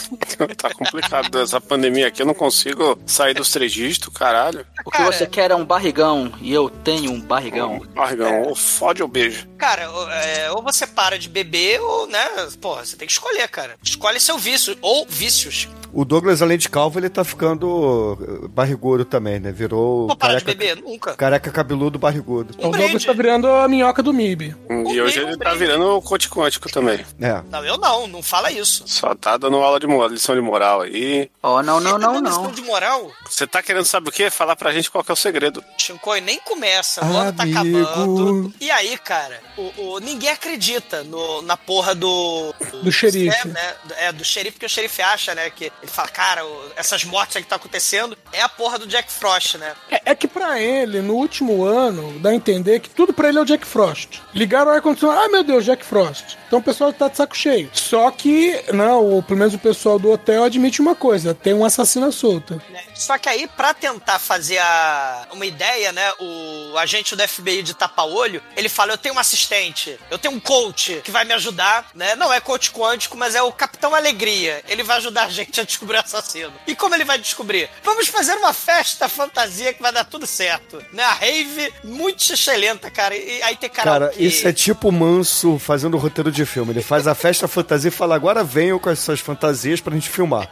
tá 0.57 0.73
complicado 0.73 1.39
essa 1.39 1.61
pandemia 1.61 2.07
aqui. 2.07 2.23
Eu 2.23 2.25
não 2.25 2.33
consigo 2.33 2.99
sair 3.05 3.35
dos 3.35 3.51
três 3.51 3.71
dígitos, 3.71 4.11
caralho. 4.11 4.65
O 4.83 4.89
que 4.89 4.97
Cara. 4.97 5.11
você 5.11 5.27
quer 5.27 5.51
é 5.51 5.55
um 5.55 5.63
barrigão 5.63 6.33
e 6.41 6.51
eu 6.51 6.71
tenho 6.71 7.11
um 7.11 7.21
barrigão. 7.21 7.85
Barrigão, 7.93 8.41
ou 8.43 8.55
fode 8.55 9.03
ou 9.03 9.07
beijo. 9.07 9.47
Cara, 9.59 9.91
ou- 9.91 10.09
é, 10.09 10.51
ou 10.53 10.63
você 10.63 10.87
para 10.87 11.19
de 11.19 11.29
beber, 11.29 11.79
ou, 11.79 12.07
né? 12.07 12.25
Porra, 12.59 12.83
você 12.83 12.95
tem 12.97 13.05
que 13.05 13.11
escolher, 13.13 13.47
cara. 13.47 13.75
Escolhe 13.83 14.19
seu 14.19 14.39
vício, 14.39 14.75
ou 14.81 15.05
vícios. 15.07 15.69
O 15.93 16.03
Douglas, 16.03 16.41
além 16.41 16.57
de 16.57 16.67
calvo, 16.69 16.99
ele 16.99 17.09
tá 17.09 17.23
ficando 17.23 18.17
eh, 18.21 18.47
barrigudo 18.47 19.03
também, 19.05 19.39
né? 19.39 19.51
Virou 19.51 20.07
parar 20.15 20.39
de 20.39 20.45
careca, 20.45 20.65
beber? 20.65 20.81
Nunca. 20.83 21.13
careca 21.15 21.51
cabeludo 21.51 21.99
barrigudo. 21.99 22.53
O 22.57 22.69
brinde. 22.69 22.77
Douglas 22.77 23.05
tá 23.05 23.13
virando 23.13 23.47
a 23.47 23.67
minhoca 23.67 24.01
do 24.03 24.13
MIB. 24.13 24.55
E 24.69 25.01
hoje 25.01 25.19
ele 25.19 25.37
tá 25.37 25.53
virando 25.53 25.85
o 25.97 26.01
coach 26.01 26.29
quântico 26.29 26.71
também. 26.71 27.05
É. 27.19 27.41
Não, 27.49 27.65
eu 27.65 27.77
não, 27.77 28.07
não 28.07 28.21
fala 28.23 28.51
isso. 28.51 28.83
Só 28.87 29.13
tá 29.15 29.37
dando 29.37 29.57
aula 29.57 29.79
de 29.79 29.87
moral, 29.87 30.09
lição 30.09 30.35
de 30.35 30.41
moral 30.41 30.81
aí. 30.81 31.29
Oh, 31.41 31.61
não, 31.61 31.79
não, 31.79 31.97
não, 31.97 32.13
Tá 32.13 32.29
lição 32.29 32.43
não. 32.43 32.51
de 32.51 32.61
moral, 32.61 33.11
Você 33.29 33.45
tá 33.47 33.61
querendo 33.61 33.85
saber 33.85 34.09
o 34.09 34.11
quê? 34.11 34.29
Falar 34.29 34.55
pra 34.55 34.71
gente 34.71 34.89
qual 34.91 35.03
que 35.03 35.11
é 35.11 35.13
o 35.13 35.17
segredo. 35.17 35.63
Shinkoi 35.77 36.21
nem 36.21 36.39
começa, 36.39 37.03
o 37.05 37.17
ano 37.17 37.33
tá 37.33 37.43
acabando. 37.43 38.53
E 38.59 38.69
aí, 38.71 38.97
cara, 38.97 39.39
o, 39.57 39.93
o- 39.95 39.99
ninguém 39.99 40.29
acredita 40.29 41.03
no, 41.03 41.41
na 41.41 41.57
porra 41.57 41.93
do. 41.95 42.53
Do 42.83 42.91
xerife. 42.91 43.37
Sam, 43.41 43.49
né? 43.49 43.73
É, 43.97 44.11
do 44.11 44.23
xerife, 44.23 44.53
porque 44.53 44.65
o 44.65 44.69
xerife 44.69 45.01
acha, 45.01 45.33
né? 45.35 45.49
Que 45.49 45.65
ele 45.81 45.91
fala, 45.91 46.07
cara, 46.09 46.45
o- 46.45 46.58
essas 46.75 47.03
mortes 47.03 47.35
aí 47.35 47.43
que 47.43 47.49
tá 47.49 47.55
acontecendo 47.55 48.17
é 48.31 48.41
a 48.41 48.49
porra 48.49 48.79
do 48.79 48.87
Jack 48.87 49.11
Frost, 49.11 49.55
né? 49.55 49.73
É, 49.89 50.11
é 50.11 50.15
que 50.15 50.27
pra 50.27 50.61
ele, 50.61 51.01
no 51.01 51.15
último 51.15 51.63
ano, 51.63 52.19
dá 52.19 52.29
a 52.29 52.35
entender 52.35 52.79
que 52.79 52.89
tudo 52.89 53.13
pra 53.13 53.29
ele 53.29 53.37
é 53.37 53.41
o 53.41 53.45
Jack 53.45 53.65
Frost. 53.65 54.21
Ligaram 54.33 54.71
o 54.71 54.73
ar-condicionado, 54.73 55.21
ah 55.21 55.29
meu 55.29 55.43
Deus, 55.43 55.65
Jack 55.65 55.85
Frost. 55.85 56.37
Então 56.49 56.59
o 56.59 56.63
pessoal 56.63 56.91
tá 56.91 57.07
de 57.07 57.15
saco 57.15 57.37
cheio. 57.37 57.69
Só 57.73 58.09
que, 58.09 58.59
não, 58.73 59.17
o, 59.17 59.21
pelo 59.21 59.37
menos 59.37 59.53
o 59.53 59.59
pessoal 59.59 59.99
do 59.99 60.11
hotel 60.11 60.43
admite 60.43 60.81
uma 60.81 60.95
coisa: 60.95 61.33
tem 61.33 61.53
um 61.53 61.63
assassino 61.63 62.11
solto. 62.11 62.59
Né? 62.69 62.83
Só 62.95 63.17
que 63.19 63.29
aí, 63.29 63.47
pra 63.47 63.71
tentar 63.71 64.17
fazer 64.17 64.57
a, 64.57 65.27
uma 65.31 65.45
ideia, 65.45 65.91
né? 65.91 66.11
O 66.19 66.75
agente 66.77 67.15
do 67.15 67.27
FBI 67.27 67.61
de 67.61 67.75
tapa-olho, 67.75 68.41
ele 68.57 68.67
fala: 68.67 68.93
Eu 68.93 68.97
tenho 68.97 69.13
um 69.13 69.19
assistente, 69.19 69.99
eu 70.09 70.17
tenho 70.17 70.33
um 70.33 70.39
coach 70.39 71.01
que 71.03 71.11
vai 71.11 71.23
me 71.23 71.33
ajudar, 71.33 71.87
né? 71.93 72.15
Não 72.15 72.33
é 72.33 72.39
coach 72.39 72.71
quântico, 72.71 73.15
mas 73.15 73.35
é 73.35 73.43
o 73.43 73.51
Capitão 73.51 73.93
Alegria. 73.93 74.63
Ele 74.67 74.81
vai 74.81 74.97
ajudar 74.97 75.25
a 75.25 75.29
gente 75.29 75.61
a 75.61 75.63
descobrir 75.63 75.97
o 75.97 76.01
assassino. 76.01 76.48
E 76.67 76.75
como 76.75 76.95
ele 76.95 77.05
vai 77.05 77.17
descobrir? 77.17 77.69
Vamos 77.83 78.07
fazer 78.07 78.33
uma 78.33 78.53
festa 78.53 79.07
fantasia 79.09 79.73
que 79.73 79.81
vai 79.81 79.91
dar 79.91 80.03
tudo 80.03 80.25
certo. 80.25 80.83
Né? 80.93 81.03
A 81.03 81.13
rave 81.13 81.73
muito 81.83 82.33
excelente, 82.33 82.89
cara. 82.91 83.15
E 83.15 83.41
aí 83.43 83.55
tem 83.55 83.69
cara. 83.69 84.13
Isso 84.17 84.47
é 84.47 84.53
tipo 84.53 84.89
o 84.89 84.91
Manso 84.91 85.57
fazendo 85.59 85.97
roteiro 85.97 86.31
de 86.31 86.45
filme. 86.45 86.71
Ele 86.71 86.81
faz 86.81 87.07
a 87.07 87.15
festa 87.15 87.47
fantasia 87.49 87.89
e 87.89 87.91
fala, 87.91 88.15
agora 88.15 88.43
venham 88.43 88.79
com 88.79 88.89
as 88.89 88.99
suas 88.99 89.19
fantasias 89.19 89.81
pra 89.81 89.93
gente 89.93 90.09
filmar. 90.09 90.49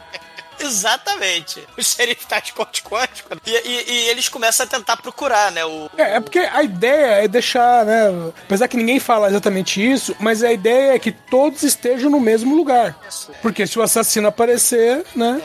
Exatamente. 0.64 1.66
O 1.76 1.82
xerife 1.82 2.26
tá 2.26 2.40
de 2.40 2.52
coach 2.52 2.82
quântico. 2.82 3.30
E, 3.46 3.50
e- 3.50 3.90
e 3.90 4.08
eles 4.08 4.28
começam 4.28 4.64
a 4.64 4.68
tentar 4.68 4.96
procurar, 4.98 5.50
né? 5.52 5.64
O, 5.64 5.90
É, 5.96 6.16
é 6.16 6.20
porque 6.20 6.38
a 6.38 6.62
ideia 6.62 7.24
é 7.24 7.28
deixar, 7.28 7.84
né? 7.84 8.06
Apesar 8.44 8.68
que 8.68 8.76
ninguém 8.76 8.98
fala 9.00 9.28
exatamente 9.28 9.80
isso, 9.84 10.14
mas 10.20 10.42
a 10.42 10.52
ideia 10.52 10.94
é 10.94 10.98
que 10.98 11.12
todos 11.12 11.62
estejam 11.62 12.10
no 12.10 12.20
mesmo 12.20 12.56
lugar. 12.56 12.98
Porque 13.42 13.66
se 13.66 13.78
o 13.78 13.82
assassino 13.82 14.28
aparecer, 14.28 15.04
né? 15.14 15.40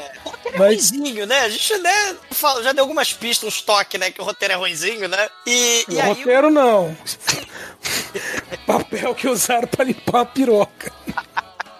É 0.46 0.58
Vai- 0.58 0.68
ruimzinho, 0.70 1.26
né? 1.26 1.40
A 1.42 1.50
gente 1.50 1.78
né, 1.80 2.16
já 2.64 2.72
deu 2.74 2.84
algumas 2.84 3.12
pistas, 3.14 3.48
uns 3.48 3.62
toques, 3.62 4.00
né? 4.00 4.12
Que 4.12 4.22
o 4.22 4.24
roteiro 4.24 4.54
é 4.54 4.58
ruimzinho, 4.58 5.08
né? 5.08 5.30
E, 5.46 5.86
e 5.90 5.96
o 5.96 6.02
roteiro 6.02 6.50
não. 6.50 6.96
Papel 8.66 9.14
que 9.16 9.28
usaram 9.28 9.68
pra 9.68 9.84
limpar 9.84 10.22
a 10.22 10.26
piroca. 10.26 10.92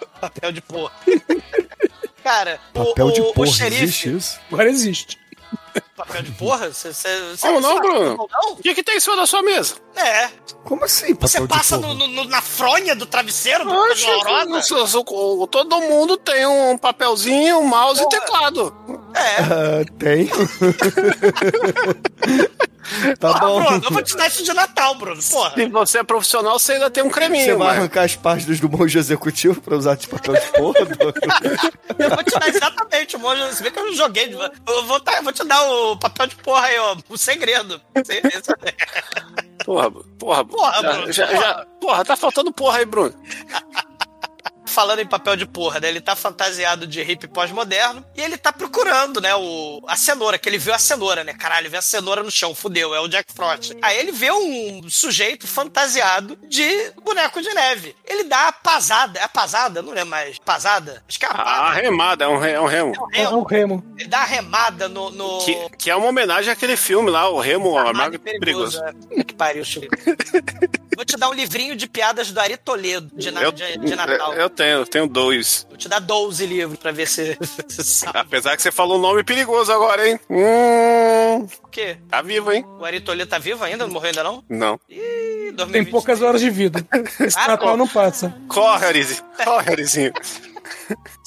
o 0.02 0.06
Papel 0.20 0.52
de 0.52 0.60
porra. 0.60 0.92
Cara, 2.24 2.58
Papel 2.72 3.06
o, 3.06 3.12
de 3.12 3.20
o, 3.20 3.32
porra, 3.34 3.48
o 3.50 3.52
xerife. 3.52 3.82
existe 3.84 4.16
isso? 4.16 4.40
Agora 4.50 4.70
existe. 4.70 5.18
Papel 5.96 6.22
de 6.22 6.30
porra? 6.32 6.72
Você, 6.72 6.92
você, 6.92 7.08
você 7.36 7.46
Como 7.46 7.60
não, 7.60 7.76
Bruno? 7.80 8.16
Não? 8.30 8.52
O 8.52 8.56
que, 8.56 8.74
que 8.74 8.82
tem 8.82 8.96
em 8.96 9.00
cima 9.00 9.16
da 9.16 9.26
sua 9.26 9.42
mesa? 9.42 9.74
É. 9.96 10.28
Como 10.64 10.84
assim, 10.84 11.14
Você 11.14 11.46
passa 11.46 11.78
porra? 11.78 11.94
no, 11.94 12.06
no- 12.08 12.24
na 12.24 12.40
fronha 12.42 12.94
do 12.96 13.06
travesseiro 13.06 13.64
do 13.64 13.72
Oxe, 13.72 14.06
todo 15.50 15.80
mundo 15.82 16.16
tem 16.16 16.46
um 16.46 16.76
papelzinho, 16.78 17.58
um 17.58 17.66
mouse 17.66 18.02
e 18.02 18.08
teclado. 18.08 18.74
É. 19.14 19.34
Ah, 19.44 19.84
tem. 19.98 20.26
tá 23.18 23.30
Ah, 23.30 23.38
bom. 23.38 23.62
Bruno, 23.62 23.82
eu 23.84 23.90
vou 23.90 24.02
te 24.02 24.16
dar 24.16 24.26
isso 24.28 24.42
de 24.44 24.52
Natal, 24.52 24.94
Bruno. 24.96 25.20
Porra. 25.22 25.52
Se 25.54 25.66
você 25.68 25.98
é 25.98 26.02
profissional, 26.02 26.58
você 26.58 26.72
ainda 26.72 26.90
tem 26.90 27.02
um 27.02 27.08
Você 27.08 27.14
creminho, 27.14 27.58
vai 27.58 27.68
mas... 27.68 27.78
arrancar 27.78 28.02
as 28.04 28.14
páginas 28.16 28.60
do 28.60 28.68
monge 28.68 28.98
executivo 28.98 29.60
pra 29.60 29.76
usar 29.76 29.94
de 29.96 30.06
papel 30.08 30.34
de 30.34 30.46
porra? 30.52 30.80
Eu 31.98 32.10
vou 32.10 32.24
te 32.24 32.38
dar 32.38 32.48
exatamente 32.48 33.16
o 33.16 33.20
monge. 33.20 33.54
Se 33.54 33.62
bem 33.62 33.70
que 33.72 33.78
eu 33.78 33.86
não 33.86 33.94
joguei. 33.94 34.34
Eu 34.66 34.84
vou, 34.86 34.98
tá- 35.00 35.14
eu 35.16 35.22
vou 35.22 35.32
te 35.32 35.44
dar 35.44 35.62
o 35.64 35.96
papel 35.96 36.26
de 36.28 36.36
porra 36.36 36.66
aí, 36.66 36.78
ó. 36.78 36.96
O 37.08 37.16
segredo. 37.18 37.80
Porra, 39.64 39.90
porra, 40.18 40.44
Porra, 40.44 40.82
Bruno, 40.82 41.12
já- 41.12 41.26
porra. 41.26 41.40
já- 41.40 41.66
porra, 41.80 42.04
tá 42.04 42.16
faltando 42.16 42.52
porra 42.52 42.78
aí, 42.78 42.84
Bruno. 42.84 43.14
Falando 44.74 44.98
em 45.00 45.06
papel 45.06 45.36
de 45.36 45.46
porra, 45.46 45.78
né? 45.80 45.88
Ele 45.88 46.00
tá 46.00 46.16
fantasiado 46.16 46.86
de 46.86 47.00
hippie 47.02 47.28
pós-moderno 47.28 48.04
e 48.16 48.20
ele 48.20 48.36
tá 48.36 48.52
procurando, 48.52 49.20
né, 49.20 49.34
o, 49.36 49.80
a 49.86 49.96
cenoura, 49.96 50.36
que 50.38 50.48
ele 50.48 50.58
viu 50.58 50.74
a 50.74 50.78
cenoura, 50.78 51.22
né? 51.22 51.32
Caralho, 51.32 51.70
vê 51.70 51.76
a 51.76 51.82
cenoura 51.82 52.22
no 52.22 52.30
chão, 52.30 52.54
fudeu, 52.54 52.94
é 52.94 53.00
o 53.00 53.08
Jack 53.08 53.32
Frost. 53.32 53.72
Aí 53.80 53.96
ele 53.98 54.10
vê 54.12 54.32
um 54.32 54.88
sujeito 54.90 55.46
fantasiado 55.46 56.36
de 56.48 56.90
boneco 57.02 57.40
de 57.40 57.48
neve. 57.54 57.94
Ele 58.04 58.24
dá 58.24 58.48
a 58.48 58.52
pasada, 58.52 59.18
é 59.20 59.22
a 59.22 59.28
pasada? 59.28 59.80
Não 59.80 59.92
lembro 59.92 60.10
mais. 60.10 60.38
Pasada? 60.38 61.02
Acho 61.08 61.18
que 61.18 61.24
é 61.24 61.28
a 61.28 61.32
A 61.32 61.36
pasada. 61.36 61.80
remada, 61.80 62.24
é 62.24 62.28
um, 62.28 62.38
re- 62.38 62.52
é 62.52 62.60
um 62.60 62.66
remo. 62.66 62.92
É 63.12 63.28
um 63.28 63.42
remo. 63.42 63.94
Ele 63.98 64.08
dá 64.08 64.18
a 64.20 64.24
remada 64.24 64.88
no. 64.88 65.10
no... 65.10 65.38
Que, 65.44 65.68
que 65.78 65.90
é 65.90 65.94
uma 65.96 66.08
homenagem 66.08 66.52
àquele 66.52 66.76
filme 66.76 67.10
lá, 67.10 67.28
o 67.28 67.38
Remo, 67.40 67.70
o 67.70 67.78
Armado 67.78 68.18
Perigoso. 68.18 68.82
é. 68.84 69.22
Que 69.24 69.34
pariu, 69.34 69.64
Chico. 69.64 69.94
Vou 70.96 71.04
te 71.04 71.16
dar 71.16 71.28
um 71.28 71.32
livrinho 71.32 71.74
de 71.76 71.86
piadas 71.88 72.30
do 72.30 72.38
Ari 72.40 72.56
Toledo, 72.56 73.10
de, 73.14 73.30
na- 73.30 73.42
Eu, 73.42 73.52
de, 73.52 73.78
de 73.78 73.94
Natal. 73.96 74.34
eu 74.34 74.48
tenho, 74.50 74.78
eu 74.78 74.86
tenho 74.86 75.06
dois. 75.06 75.66
Vou 75.68 75.76
te 75.78 75.88
dar 75.88 75.98
12 76.00 76.46
livros 76.46 76.78
pra 76.78 76.92
ver 76.92 77.06
se. 77.06 77.36
Apesar 78.14 78.56
que 78.56 78.62
você 78.62 78.70
falou 78.72 78.98
um 78.98 79.00
nome 79.00 79.22
perigoso 79.24 79.72
agora, 79.72 80.08
hein? 80.08 80.18
Hum, 80.30 81.46
O 81.62 81.68
quê? 81.68 81.96
tá 82.08 82.22
vivo, 82.22 82.52
hein? 82.52 82.64
O 82.78 82.84
Ari 82.84 83.00
Toledo 83.00 83.28
tá 83.30 83.38
vivo 83.38 83.64
ainda? 83.64 83.86
Não 83.86 83.92
morreu 83.92 84.08
ainda 84.10 84.22
não? 84.24 84.44
Não. 84.48 84.80
Ih, 84.88 85.52
2023. 85.52 85.72
Tem 85.72 85.84
poucas 85.90 86.22
horas 86.22 86.40
de 86.40 86.50
vida. 86.50 86.84
Esse 87.20 87.38
Ah, 87.38 87.48
Natal 87.48 87.76
não 87.76 87.88
passa. 87.88 88.34
Corre, 88.48 88.86
Arizinho. 88.86 89.22
Corre, 89.44 89.70
Arizinho. 89.72 90.12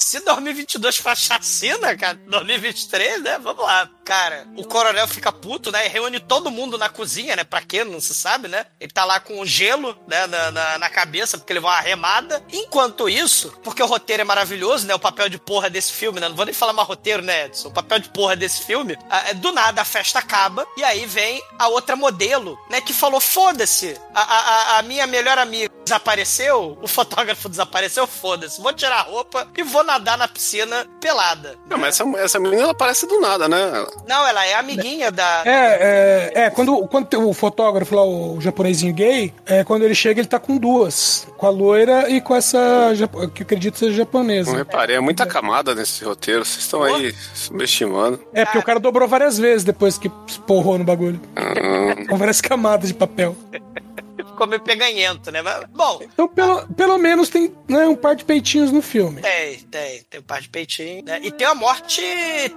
Se 0.00 0.20
2022 0.20 0.96
for 0.98 1.16
chacina, 1.16 1.96
cara, 1.96 2.14
2023, 2.28 3.20
né? 3.20 3.38
Vamos 3.40 3.64
lá. 3.64 3.90
Cara, 4.04 4.46
o 4.56 4.64
coronel 4.64 5.06
fica 5.08 5.30
puto, 5.32 5.70
né? 5.72 5.84
E 5.86 5.88
reúne 5.88 6.20
todo 6.20 6.50
mundo 6.52 6.78
na 6.78 6.88
cozinha, 6.88 7.34
né? 7.34 7.42
Pra 7.44 7.60
quê? 7.60 7.82
Não 7.84 8.00
se 8.00 8.14
sabe, 8.14 8.46
né? 8.48 8.64
Ele 8.80 8.90
tá 8.92 9.04
lá 9.04 9.18
com 9.20 9.44
gelo, 9.44 9.98
né? 10.06 10.26
Na, 10.28 10.50
na, 10.52 10.78
na 10.78 10.88
cabeça, 10.88 11.36
porque 11.36 11.52
ele 11.52 11.60
vai 11.60 11.74
uma 11.74 11.80
remada. 11.80 12.42
Enquanto 12.50 13.08
isso, 13.08 13.50
porque 13.64 13.82
o 13.82 13.86
roteiro 13.86 14.22
é 14.22 14.24
maravilhoso, 14.24 14.86
né? 14.86 14.94
O 14.94 14.98
papel 15.00 15.28
de 15.28 15.36
porra 15.36 15.68
desse 15.68 15.92
filme, 15.92 16.20
né? 16.20 16.28
Não 16.28 16.36
vou 16.36 16.44
nem 16.46 16.54
falar 16.54 16.72
mais 16.72 16.86
roteiro, 16.88 17.22
né, 17.22 17.46
Edson? 17.46 17.68
O 17.68 17.72
papel 17.72 17.98
de 17.98 18.08
porra 18.10 18.36
desse 18.36 18.64
filme. 18.64 18.96
ah, 19.10 19.30
é, 19.30 19.34
Do 19.34 19.50
nada 19.52 19.82
a 19.82 19.84
festa 19.84 20.20
acaba 20.20 20.64
e 20.76 20.84
aí 20.84 21.04
vem 21.06 21.42
a 21.58 21.66
outra 21.68 21.96
modelo, 21.96 22.56
né? 22.70 22.80
Que 22.80 22.94
falou: 22.94 23.20
foda-se, 23.20 24.00
a, 24.14 24.22
a, 24.22 24.38
a- 24.76 24.78
a 24.78 24.82
minha 24.82 25.06
melhor 25.08 25.38
amiga 25.38 25.68
desapareceu, 25.84 26.78
o 26.82 26.86
fotógrafo 26.86 27.48
desapareceu, 27.48 28.06
foda-se. 28.06 28.60
Vou 28.60 28.72
tirar 28.72 28.98
a 29.00 29.02
roupa 29.02 29.50
e 29.56 29.62
vou 29.62 29.82
nadar 29.88 30.18
na 30.18 30.28
piscina 30.28 30.86
pelada. 31.00 31.56
Não, 31.68 31.78
mas 31.78 31.98
essa, 31.98 32.18
essa 32.18 32.38
menina 32.38 32.62
ela 32.62 32.72
aparece 32.72 33.06
do 33.06 33.18
nada, 33.20 33.48
né? 33.48 33.86
Não, 34.06 34.26
ela 34.26 34.44
é 34.44 34.54
amiguinha 34.54 35.10
da. 35.10 35.42
É, 35.46 36.32
é, 36.34 36.42
é 36.42 36.50
quando, 36.50 36.86
quando 36.88 37.06
tem 37.06 37.18
o 37.18 37.32
fotógrafo 37.32 37.94
lá, 37.94 38.04
o 38.04 38.38
japonesinho 38.40 38.92
gay, 38.92 39.32
é, 39.46 39.64
quando 39.64 39.84
ele 39.84 39.94
chega, 39.94 40.20
ele 40.20 40.28
tá 40.28 40.38
com 40.38 40.58
duas. 40.58 41.26
Com 41.38 41.46
a 41.46 41.50
loira 41.50 42.10
e 42.10 42.20
com 42.20 42.36
essa, 42.36 42.92
que 43.34 43.42
eu 43.42 43.46
acredito 43.46 43.78
seja 43.78 43.96
japonesa. 43.96 44.50
Não 44.50 44.58
reparei, 44.58 44.96
é 44.96 45.00
muita 45.00 45.24
camada 45.24 45.74
nesse 45.74 46.04
roteiro. 46.04 46.44
Vocês 46.44 46.64
estão 46.64 46.82
aí 46.82 47.14
subestimando. 47.34 48.20
É, 48.34 48.44
porque 48.44 48.58
o 48.58 48.62
cara 48.62 48.78
dobrou 48.78 49.08
várias 49.08 49.38
vezes 49.38 49.64
depois 49.64 49.96
que 49.96 50.10
porrou 50.46 50.76
no 50.76 50.84
bagulho. 50.84 51.20
Hum, 51.36 52.06
Com 52.06 52.16
várias 52.18 52.40
camadas 52.40 52.88
de 52.88 52.94
papel. 52.94 53.34
Ficou 54.28 54.46
meio 54.46 54.60
peganhento, 54.62 55.30
né? 55.30 55.42
Mas, 55.42 55.64
bom, 55.70 56.00
Então, 56.02 56.28
pelo, 56.28 56.66
pelo 56.74 56.98
menos 56.98 57.28
tem 57.28 57.54
né, 57.68 57.86
um 57.86 57.96
par 57.96 58.14
de 58.16 58.24
peitinhos 58.24 58.70
no 58.72 58.82
filme. 58.82 59.20
tem, 59.22 59.58
tem. 59.60 60.02
Tem 60.02 60.20
um 60.20 60.22
par 60.22 60.40
de 60.40 60.48
peitinho, 60.48 61.04
né? 61.04 61.20
E 61.22 61.30
tem 61.30 61.46
uma 61.46 61.54
morte 61.54 62.02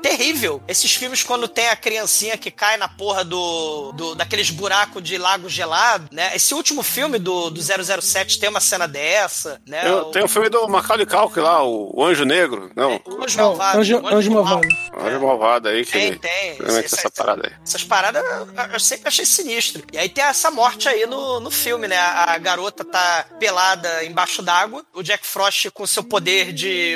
terrível. 0.02 0.62
Esses 0.68 0.94
filmes, 0.96 1.24
quando 1.24 1.48
tem 1.48 1.70
a 1.70 1.76
criancinha 1.76 2.38
que 2.38 2.52
cai 2.52 2.78
na 2.78 2.88
porra 2.88 3.24
do. 3.24 3.92
do 3.94 4.16
daqueles 4.16 4.50
buracos 4.50 5.02
de 5.04 5.18
lago 5.18 5.50
gelado, 5.50 6.08
né? 6.12 6.36
Esse 6.36 6.54
último 6.54 6.84
filme 6.84 7.18
do, 7.18 7.50
do 7.50 7.62
007 7.62 8.40
tem 8.40 8.50
uma 8.50 8.60
cena 8.60 8.88
dessa, 8.88 9.62
né? 9.68 9.82
Eu, 9.88 9.98
O- 10.08 10.12
tem 10.12 10.24
o 10.24 10.28
filme 10.28 10.50
do 10.50 10.68
Macaulay 10.68 11.06
Culkin 11.06 11.40
lá, 11.40 11.64
o, 11.64 11.92
o 11.94 12.04
Anjo 12.06 12.26
Negro. 12.26 12.72
Não, 12.76 13.00
o 13.06 13.24
Anjo 13.24 13.38
Não, 13.38 13.46
Malvado. 13.50 13.80
anjo, 13.80 14.08
anjo 14.08 14.32
Mal. 14.32 14.44
malvado. 14.44 14.68
o 14.96 15.00
Anjo 15.08 15.20
Malvado 15.26 15.70
aí 15.70 15.86
que 15.86 15.92
Tem, 15.92 16.14
tem. 16.18 16.52
Esse- 16.60 16.80
essa 16.86 16.96
esse- 17.08 17.10
parada 17.12 17.48
aí. 17.48 17.54
Essas 17.66 17.84
paradas 17.84 18.24
eu, 18.24 18.48
eu 18.74 18.80
sempre 18.80 19.08
achei 19.08 19.26
sinistro. 19.26 19.84
E 19.92 19.98
aí 19.98 20.10
tem 20.10 20.24
essa 20.24 20.50
morte 20.52 20.88
aí 20.88 21.06
no, 21.06 21.40
no 21.40 21.51
filme, 21.54 21.88
né? 21.88 21.98
A, 21.98 22.38
garota 22.38 22.84
tá 22.84 23.26
pelada 23.40 24.04
embaixo 24.06 24.42
d'água. 24.42 24.84
O 24.94 25.04
Jack 25.04 25.26
Frost, 25.26 25.70
com 25.72 25.86
seu 25.86 26.04
poder 26.04 26.52
de 26.54 26.96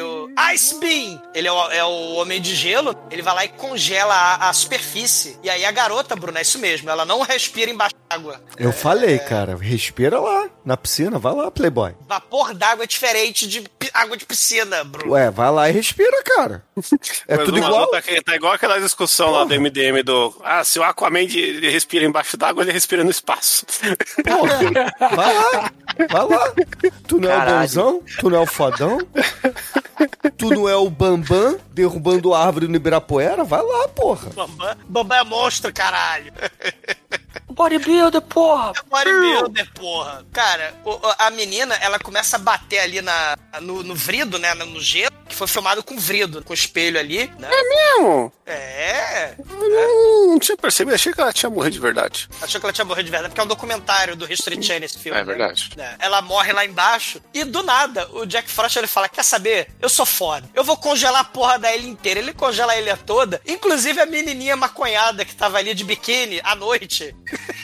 Ice 0.53 0.75
Beam, 0.79 1.21
ele 1.33 1.47
é 1.47 1.51
o, 1.51 1.71
é 1.71 1.83
o 1.83 2.13
homem 2.15 2.41
de 2.41 2.55
gelo, 2.55 2.95
ele 3.11 3.21
vai 3.21 3.33
lá 3.35 3.45
e 3.45 3.49
congela 3.49 4.13
a, 4.13 4.49
a 4.49 4.53
superfície. 4.53 5.37
E 5.43 5.49
aí 5.49 5.65
a 5.65 5.71
garota, 5.71 6.15
Bruno, 6.15 6.37
é 6.37 6.41
isso 6.41 6.59
mesmo, 6.59 6.89
ela 6.89 7.05
não 7.05 7.21
respira 7.21 7.69
embaixo 7.71 7.95
d'água. 8.09 8.41
Eu 8.57 8.71
falei, 8.71 9.19
cara, 9.19 9.55
respira 9.55 10.19
lá, 10.19 10.49
na 10.63 10.75
piscina, 10.77 11.19
vai 11.19 11.33
lá, 11.33 11.51
Playboy. 11.51 11.93
Vapor 12.07 12.53
d'água 12.53 12.83
é 12.83 12.87
diferente 12.87 13.47
de 13.47 13.63
água 13.93 14.17
de 14.17 14.25
piscina, 14.25 14.83
Bruno. 14.83 15.13
Ué, 15.13 15.29
vai 15.31 15.51
lá 15.51 15.69
e 15.69 15.71
respira, 15.73 16.21
cara. 16.23 16.63
É 17.27 17.37
Mas 17.37 17.45
tudo 17.45 17.57
igual. 17.57 17.89
que 18.01 18.21
tá 18.21 18.35
igual 18.35 18.53
aquela 18.53 18.79
discussão 18.79 19.31
lá 19.31 19.43
do 19.43 19.59
MDM 19.59 20.03
do. 20.03 20.35
Ah, 20.43 20.63
se 20.63 20.77
o 20.77 20.83
Aquaman 20.83 21.25
de- 21.25 21.39
ele 21.39 21.69
respira 21.69 22.05
embaixo 22.05 22.37
d'água, 22.37 22.63
ele 22.63 22.71
respira 22.71 23.03
no 23.03 23.09
espaço. 23.09 23.65
Vai 25.15 25.33
lá, 25.33 25.71
vai 26.09 26.27
lá. 26.27 26.53
Tu 27.07 27.19
não 27.19 27.29
é 27.29 27.35
o 27.35 27.37
Caralho. 27.37 27.59
bonzão? 27.61 28.03
Tu 28.19 28.29
não 28.29 28.37
é 28.37 28.41
o 28.41 28.45
fodão? 28.45 28.97
Tu 30.37 30.49
não 30.49 30.67
é 30.67 30.75
o 30.75 30.89
Bambam 30.89 31.57
derrubando 31.71 32.33
árvore 32.33 32.67
no 32.67 32.75
Ibirapuera? 32.75 33.43
Vai 33.43 33.61
lá, 33.61 33.87
porra. 33.89 34.29
Bambam, 34.31 34.75
Bambam 34.87 35.17
é 35.17 35.23
monstro, 35.23 35.71
caralho. 35.73 36.33
Bodybuilder, 37.49 38.21
porra! 38.21 38.73
Bodybuilder, 38.89 39.71
porra. 39.73 40.25
Cara, 40.33 40.73
a 41.17 41.29
menina, 41.31 41.75
ela 41.75 41.97
começa 41.99 42.35
a 42.35 42.39
bater 42.39 42.79
ali 42.79 43.01
na, 43.01 43.37
no, 43.61 43.81
no 43.83 43.95
vrido, 43.95 44.37
né? 44.37 44.53
No 44.53 44.79
gelo, 44.81 45.13
que 45.27 45.35
foi 45.35 45.47
filmado 45.47 45.83
com 45.83 45.97
vrido, 45.97 46.43
com 46.43 46.53
espelho 46.53 46.99
ali, 46.99 47.27
né? 47.39 47.49
Não, 47.51 48.31
É. 48.45 49.33
eu 49.37 50.27
não 50.27 50.37
tinha 50.39 50.55
percebido, 50.55 50.93
achei 50.93 51.11
que 51.13 51.19
ela 51.19 51.33
tinha 51.33 51.49
morrido 51.49 51.73
de 51.73 51.79
verdade. 51.79 52.29
Achou 52.41 52.59
que 52.59 52.65
ela 52.65 52.73
tinha 52.73 52.85
morrido 52.85 53.05
de 53.05 53.11
verdade, 53.11 53.29
porque 53.31 53.41
é 53.41 53.43
um 53.43 53.47
documentário 53.47 54.15
do 54.15 54.31
History 54.31 54.61
Channel 54.61 54.83
esse 54.85 54.99
filme. 54.99 55.19
É 55.19 55.23
verdade. 55.23 55.71
né? 55.75 55.95
Ela 55.99 56.21
morre 56.21 56.53
lá 56.53 56.63
embaixo 56.65 57.19
e 57.33 57.43
do 57.43 57.63
nada 57.63 58.07
o 58.13 58.25
Jack 58.25 58.49
Frost 58.49 58.75
ele 58.77 58.87
fala: 58.87 59.09
Quer 59.09 59.23
saber? 59.23 59.69
Eu 59.81 59.89
sou 59.89 60.05
foda. 60.05 60.47
Eu 60.53 60.63
vou 60.63 60.77
congelar 60.77 61.21
a 61.21 61.25
porra 61.25 61.57
da 61.57 61.75
ilha 61.75 61.87
inteira. 61.87 62.19
Ele 62.19 62.33
congela 62.33 62.73
a 62.73 62.77
ilha 62.79 62.95
toda, 62.97 63.41
inclusive 63.47 63.99
a 63.99 64.05
menininha 64.05 64.55
maconhada 64.55 65.25
que 65.25 65.35
tava 65.35 65.57
ali 65.57 65.73
de 65.73 65.83
biquíni 65.83 66.39
à 66.43 66.53
noite. 66.55 67.15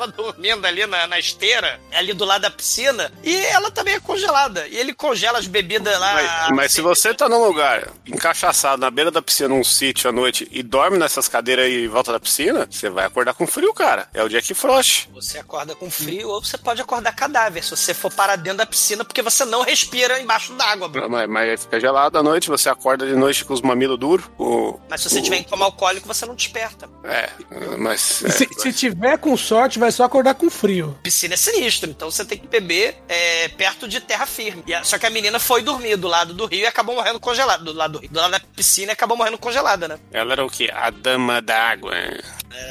tava 0.00 0.06
dormindo 0.12 0.64
ali 0.66 0.86
na, 0.86 1.06
na 1.06 1.18
esteira, 1.18 1.80
ali 1.92 2.12
do 2.12 2.24
lado 2.24 2.42
da 2.42 2.50
piscina, 2.50 3.12
e 3.22 3.34
ela 3.46 3.70
também 3.70 3.94
é 3.94 4.00
congelada. 4.00 4.66
E 4.68 4.76
ele 4.76 4.94
congela 4.94 5.38
as 5.38 5.46
bebidas 5.46 5.98
lá. 5.98 6.14
Mas, 6.14 6.56
mas 6.56 6.72
se 6.72 6.80
você 6.80 7.12
tá 7.12 7.28
num 7.28 7.44
lugar 7.44 7.88
encaixaçado 8.06 8.80
na 8.80 8.90
beira 8.90 9.10
da 9.10 9.20
piscina, 9.20 9.48
num 9.50 9.64
sítio 9.64 10.08
à 10.08 10.12
noite, 10.12 10.48
e 10.50 10.62
dorme 10.62 10.98
nessas 10.98 11.28
cadeiras 11.28 11.66
aí 11.66 11.84
em 11.84 11.88
volta 11.88 12.12
da 12.12 12.20
piscina, 12.20 12.66
você 12.70 12.88
vai 12.88 13.06
acordar 13.06 13.34
com 13.34 13.46
frio, 13.46 13.72
cara. 13.74 14.08
É 14.14 14.22
o 14.22 14.28
Jack 14.28 14.54
Frost. 14.54 15.08
Você 15.12 15.38
acorda 15.38 15.74
com 15.74 15.90
frio 15.90 16.28
ou 16.28 16.42
você 16.42 16.56
pode 16.56 16.80
acordar 16.80 17.14
cadáver 17.14 17.62
se 17.62 17.70
você 17.70 17.92
for 17.92 18.12
parar 18.12 18.36
dentro 18.36 18.58
da 18.58 18.66
piscina 18.66 19.04
porque 19.04 19.22
você 19.22 19.44
não 19.44 19.62
respira 19.62 20.20
embaixo 20.20 20.52
d'água. 20.54 20.90
Mas, 21.08 21.28
mas 21.28 21.62
fica 21.62 21.80
gelado 21.80 22.18
à 22.18 22.22
noite, 22.22 22.48
você 22.48 22.68
acorda 22.68 23.06
de 23.06 23.14
noite 23.14 23.44
com 23.44 23.52
os 23.52 23.60
mamilos 23.60 23.98
duros. 23.98 24.24
O, 24.38 24.78
Mas 24.88 25.02
se 25.02 25.10
você 25.10 25.20
tiver 25.20 25.36
em 25.36 25.42
coma 25.42 25.64
alcoólico, 25.64 26.06
você 26.06 26.24
não 26.26 26.34
desperta. 26.34 26.88
é, 27.04 27.30
mas. 27.78 28.00
Se, 28.00 28.48
se 28.56 28.72
tiver 28.72 29.18
com 29.18 29.36
sorte, 29.36 29.78
vai 29.78 29.89
só 29.92 30.04
acordar 30.04 30.34
com 30.34 30.48
frio. 30.50 30.98
Piscina 31.02 31.34
é 31.34 31.36
sinistro, 31.36 31.90
então 31.90 32.10
você 32.10 32.24
tem 32.24 32.38
que 32.38 32.46
beber 32.46 32.96
é, 33.08 33.48
perto 33.48 33.88
de 33.88 34.00
terra 34.00 34.26
firme. 34.26 34.62
E 34.66 34.74
a- 34.74 34.84
só 34.84 34.98
que 34.98 35.06
a 35.06 35.10
menina 35.10 35.38
foi 35.38 35.62
dormir 35.62 35.96
do 35.96 36.08
lado 36.08 36.32
do 36.34 36.46
rio 36.46 36.60
e 36.60 36.66
acabou 36.66 36.94
morrendo 36.94 37.20
congelada. 37.20 37.62
Do 37.64 37.72
lado 37.72 37.92
do, 37.92 37.98
rio, 37.98 38.10
do 38.10 38.18
lado 38.20 38.30
da 38.32 38.40
piscina 38.40 38.92
e 38.92 38.94
acabou 38.94 39.16
morrendo 39.16 39.38
congelada, 39.38 39.86
né? 39.88 39.98
Ela 40.12 40.32
era 40.32 40.44
o 40.44 40.50
quê? 40.50 40.70
A 40.72 40.90
dama 40.90 41.40
d'água. 41.42 41.94
É, 41.96 42.20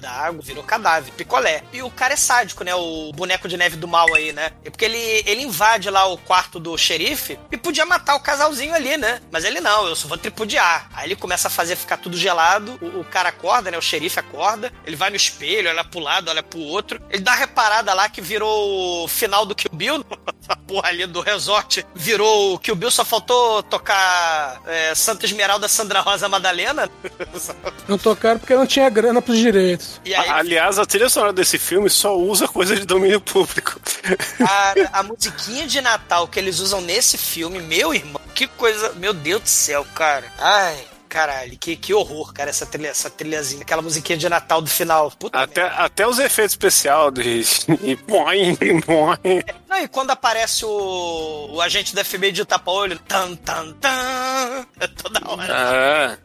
da 0.01 0.11
água, 0.11 0.41
virou 0.41 0.63
cadáver, 0.63 1.11
picolé. 1.13 1.63
E 1.71 1.81
o 1.81 1.89
cara 1.89 2.13
é 2.13 2.17
sádico, 2.17 2.63
né? 2.63 2.73
O 2.75 3.11
boneco 3.13 3.47
de 3.47 3.57
neve 3.57 3.77
do 3.77 3.87
mal 3.87 4.13
aí, 4.13 4.33
né? 4.33 4.51
É 4.63 4.69
porque 4.69 4.85
ele, 4.85 4.97
ele 5.25 5.43
invade 5.43 5.89
lá 5.89 6.05
o 6.05 6.17
quarto 6.17 6.59
do 6.59 6.77
xerife 6.77 7.39
e 7.51 7.57
podia 7.57 7.85
matar 7.85 8.15
o 8.15 8.19
casalzinho 8.19 8.73
ali, 8.73 8.97
né? 8.97 9.21
Mas 9.31 9.43
ele 9.45 9.61
não, 9.61 9.87
eu 9.87 9.95
só 9.95 10.07
vou 10.07 10.17
tripudiar. 10.17 10.89
Aí 10.93 11.07
ele 11.07 11.15
começa 11.15 11.47
a 11.47 11.51
fazer 11.51 11.75
ficar 11.75 11.97
tudo 11.97 12.17
gelado, 12.17 12.77
o, 12.81 12.99
o 12.99 13.05
cara 13.05 13.29
acorda, 13.29 13.71
né? 13.71 13.77
O 13.77 13.81
xerife 13.81 14.19
acorda, 14.19 14.71
ele 14.85 14.95
vai 14.95 15.09
no 15.09 15.15
espelho, 15.15 15.69
olha 15.69 15.83
pro 15.83 15.99
lado, 15.99 16.29
olha 16.29 16.43
pro 16.43 16.59
outro. 16.59 17.01
Ele 17.09 17.23
dá 17.23 17.31
uma 17.31 17.37
reparada 17.37 17.93
lá 17.93 18.09
que 18.09 18.21
virou 18.21 19.03
o 19.03 19.07
final 19.07 19.45
do 19.45 19.55
Kill 19.55 19.71
Bill, 19.73 20.05
a 20.49 20.55
porra 20.55 20.89
ali 20.89 21.05
do 21.05 21.21
resort, 21.21 21.85
virou 21.95 22.55
o 22.55 22.59
Kill 22.59 22.75
Bill, 22.75 22.91
só 22.91 23.05
faltou 23.05 23.61
tocar 23.63 24.59
é, 24.65 24.93
Santa 24.95 25.25
Esmeralda, 25.25 25.67
Sandra 25.67 26.01
Rosa 26.01 26.27
Madalena. 26.27 26.89
Não 27.87 27.97
tocaram 27.97 28.39
porque 28.39 28.55
não 28.55 28.65
tinha 28.67 28.89
grana 28.89 29.21
pros 29.21 29.37
direitos. 29.37 30.01
E 30.05 30.13
aí 30.13 30.27
A- 30.29 30.35
Aliás, 30.37 30.77
a 30.79 30.85
trilha 30.85 31.09
sonora 31.09 31.31
desse 31.33 31.57
filme 31.57 31.89
só 31.89 32.15
usa 32.17 32.47
coisa 32.47 32.75
de 32.75 32.85
domínio 32.85 33.19
público. 33.21 33.79
Cara, 34.37 34.89
a 34.93 35.03
musiquinha 35.03 35.65
de 35.67 35.81
Natal 35.81 36.27
que 36.27 36.39
eles 36.39 36.59
usam 36.59 36.81
nesse 36.81 37.17
filme, 37.17 37.59
meu 37.59 37.93
irmão, 37.93 38.21
que 38.35 38.47
coisa. 38.47 38.91
Meu 38.93 39.13
Deus 39.13 39.41
do 39.41 39.47
céu, 39.49 39.85
cara. 39.95 40.31
Ai. 40.39 40.77
Caralho, 41.09 41.57
que, 41.57 41.75
que 41.75 41.91
horror, 41.91 42.31
cara, 42.31 42.51
essa, 42.51 42.67
trilha, 42.67 42.89
essa 42.89 43.09
trilhazinha, 43.09 43.63
aquela 43.63 43.81
musiquinha 43.81 44.15
de 44.15 44.29
Natal 44.29 44.61
do 44.61 44.69
final. 44.69 45.11
Puta 45.17 45.39
Até, 45.39 45.63
até 45.63 46.07
os 46.07 46.19
efeitos 46.19 46.53
especiais 46.53 47.11
de. 47.11 47.95
Boing, 48.07 48.55
boing. 48.85 49.43
Não, 49.67 49.77
e 49.79 49.87
quando 49.87 50.11
aparece 50.11 50.63
o, 50.65 51.49
o 51.51 51.61
agente 51.61 51.95
da 51.95 52.05
FBI 52.05 52.31
de 52.31 52.45
tapa-olho, 52.45 52.99
tan, 52.99 53.35
tan, 53.37 53.73
tan, 53.73 54.65
é 54.79 54.87
toda 54.87 55.19
hora. 55.27 55.47
Ah, 55.51 56.17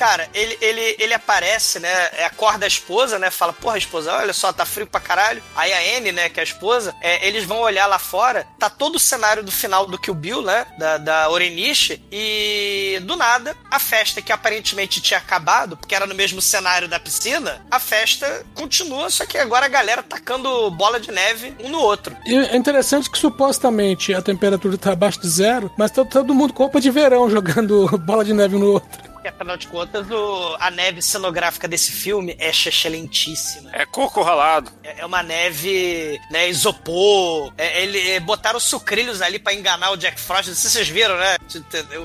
Cara, 0.00 0.30
ele, 0.32 0.56
ele, 0.62 0.96
ele 0.98 1.12
aparece, 1.12 1.78
né? 1.78 1.92
é, 2.16 2.24
Acorda 2.24 2.64
a 2.64 2.66
esposa, 2.66 3.18
né? 3.18 3.30
Fala, 3.30 3.52
porra, 3.52 3.76
esposa, 3.76 4.10
olha 4.14 4.32
só, 4.32 4.50
tá 4.50 4.64
frio 4.64 4.86
pra 4.86 4.98
caralho. 4.98 5.42
Aí 5.54 5.70
a 5.74 5.98
Anne, 5.98 6.10
né, 6.10 6.30
que 6.30 6.40
é 6.40 6.42
a 6.42 6.44
esposa, 6.44 6.94
é, 7.02 7.28
eles 7.28 7.44
vão 7.44 7.60
olhar 7.60 7.86
lá 7.86 7.98
fora, 7.98 8.46
tá 8.58 8.70
todo 8.70 8.96
o 8.96 8.98
cenário 8.98 9.42
do 9.42 9.52
final 9.52 9.86
do 9.86 9.98
Kill 9.98 10.14
Bill, 10.14 10.40
né? 10.40 10.66
Da, 10.78 10.96
da 10.96 11.28
Orenishi, 11.28 12.02
e 12.10 12.98
do 13.02 13.14
nada, 13.14 13.54
a 13.70 13.78
festa 13.78 14.22
que 14.22 14.32
aparentemente 14.32 15.02
tinha 15.02 15.18
acabado, 15.18 15.76
porque 15.76 15.94
era 15.94 16.06
no 16.06 16.14
mesmo 16.14 16.40
cenário 16.40 16.88
da 16.88 16.98
piscina, 16.98 17.60
a 17.70 17.78
festa 17.78 18.46
continua, 18.54 19.10
só 19.10 19.26
que 19.26 19.36
agora 19.36 19.66
a 19.66 19.68
galera 19.68 20.02
tacando 20.02 20.70
bola 20.70 20.98
de 20.98 21.12
neve 21.12 21.54
um 21.62 21.68
no 21.68 21.78
outro. 21.78 22.16
E 22.24 22.34
é 22.34 22.56
interessante 22.56 23.10
que 23.10 23.18
supostamente 23.18 24.14
a 24.14 24.22
temperatura 24.22 24.78
tá 24.78 24.92
abaixo 24.92 25.20
de 25.20 25.28
zero, 25.28 25.70
mas 25.76 25.90
tá 25.90 26.06
todo 26.06 26.34
mundo 26.34 26.54
com 26.54 26.62
roupa 26.62 26.80
de 26.80 26.90
verão 26.90 27.28
jogando 27.28 27.86
bola 28.00 28.24
de 28.24 28.32
neve 28.32 28.56
um 28.56 28.60
no 28.60 28.72
outro. 28.72 29.09
E 29.22 29.28
afinal 29.28 29.56
de 29.56 29.66
contas, 29.68 30.10
o- 30.10 30.56
a 30.58 30.70
neve 30.70 31.02
cenográfica 31.02 31.68
desse 31.68 31.92
filme 31.92 32.34
é 32.38 32.48
excelentíssima. 32.50 33.70
é 33.72 33.84
coco 33.86 34.22
ralado. 34.22 34.70
É 34.82 35.00
é 35.00 35.06
uma 35.06 35.22
neve, 35.22 36.20
né, 36.30 36.48
isopor. 36.48 37.52
É, 37.56 37.82
ele, 37.82 38.10
é, 38.12 38.20
botaram 38.20 38.58
sucrilhos 38.60 39.22
ali 39.22 39.38
pra 39.38 39.54
enganar 39.54 39.90
o 39.90 39.96
Jack 39.96 40.20
Frost. 40.20 40.48
Não 40.48 40.54
sei 40.54 40.70
se 40.70 40.76
vocês 40.76 40.88
viram, 40.88 41.16
né? 41.16 41.36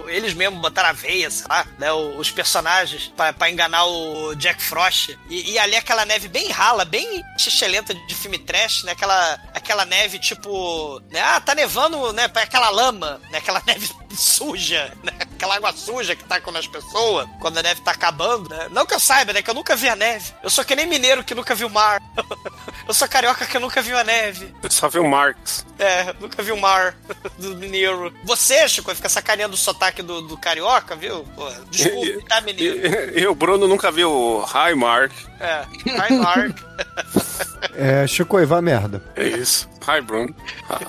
Eles 0.07 0.33
mesmos 0.33 0.61
botaram 0.61 0.89
aveia, 0.89 1.29
sei 1.29 1.45
lá, 1.49 1.65
né? 1.77 1.91
Os 1.91 2.31
personagens 2.31 3.11
pra, 3.15 3.33
pra 3.33 3.49
enganar 3.49 3.85
o 3.85 4.33
Jack 4.35 4.61
Frost. 4.61 5.17
E, 5.29 5.51
e 5.53 5.59
ali 5.59 5.75
aquela 5.75 6.05
neve 6.05 6.27
bem 6.27 6.49
rala, 6.49 6.85
bem 6.85 7.21
xixelenta 7.37 7.93
de 7.93 8.15
filme 8.15 8.37
trash, 8.39 8.83
né? 8.83 8.91
Aquela, 8.93 9.39
aquela 9.53 9.85
neve 9.85 10.19
tipo, 10.19 11.01
né? 11.11 11.19
Ah, 11.21 11.39
tá 11.41 11.53
nevando, 11.55 12.13
né? 12.13 12.25
Aquela 12.33 12.69
lama, 12.69 13.19
né? 13.31 13.39
Aquela 13.39 13.61
neve 13.67 13.89
suja, 14.15 14.91
né? 15.03 15.11
Aquela 15.19 15.55
água 15.55 15.73
suja 15.73 16.15
que 16.15 16.23
tá 16.23 16.39
com 16.39 16.51
as 16.51 16.67
pessoas 16.67 17.27
quando 17.39 17.57
a 17.57 17.63
neve 17.63 17.81
tá 17.81 17.91
acabando, 17.91 18.49
né? 18.49 18.67
Não 18.71 18.85
que 18.85 18.93
eu 18.93 18.99
saiba, 18.99 19.33
né? 19.33 19.41
Que 19.41 19.49
eu 19.49 19.53
nunca 19.53 19.75
vi 19.75 19.89
a 19.89 19.95
neve. 19.95 20.33
Eu 20.41 20.49
sou 20.49 20.63
que 20.63 20.75
nem 20.75 20.87
mineiro 20.87 21.23
que 21.23 21.35
nunca 21.35 21.53
viu 21.53 21.67
o 21.67 21.69
mar. 21.69 22.01
eu 22.87 22.93
sou 22.93 23.07
carioca 23.07 23.45
que 23.45 23.59
nunca 23.59 23.81
viu 23.81 23.97
a 23.97 24.03
neve. 24.03 24.53
Eu 24.63 24.71
só 24.71 24.87
vi 24.87 24.99
o 24.99 25.07
Marx. 25.07 25.65
É, 25.77 26.13
nunca 26.19 26.41
vi 26.41 26.51
o 26.51 26.57
mar 26.57 26.95
do 27.37 27.55
mineiro. 27.55 28.13
Você, 28.23 28.67
Chico, 28.67 28.93
fica 28.95 29.09
sacaneando 29.09 29.55
o 29.55 29.57
sotaque 29.57 30.01
do, 30.01 30.21
do 30.21 30.37
carioca, 30.37 30.95
viu? 30.95 31.23
Pô, 31.35 31.49
desculpe, 31.69 32.23
tá, 32.27 32.41
mineiro? 32.41 33.17
E, 33.17 33.21
e 33.21 33.27
o 33.27 33.35
Bruno 33.35 33.67
nunca 33.67 33.91
viu 33.91 34.11
o 34.11 34.39
High 34.41 34.75
Mark. 34.75 35.11
É, 35.39 35.65
hi, 35.85 36.13
Mark. 36.17 36.57
É, 37.77 38.07
Chico, 38.07 38.39
e 38.39 38.45
vá 38.45 38.61
merda. 38.61 39.03
É 39.15 39.27
isso. 39.27 39.67
Hi, 39.87 40.01
Bruno. 40.01 40.33
Ah, 40.69 40.79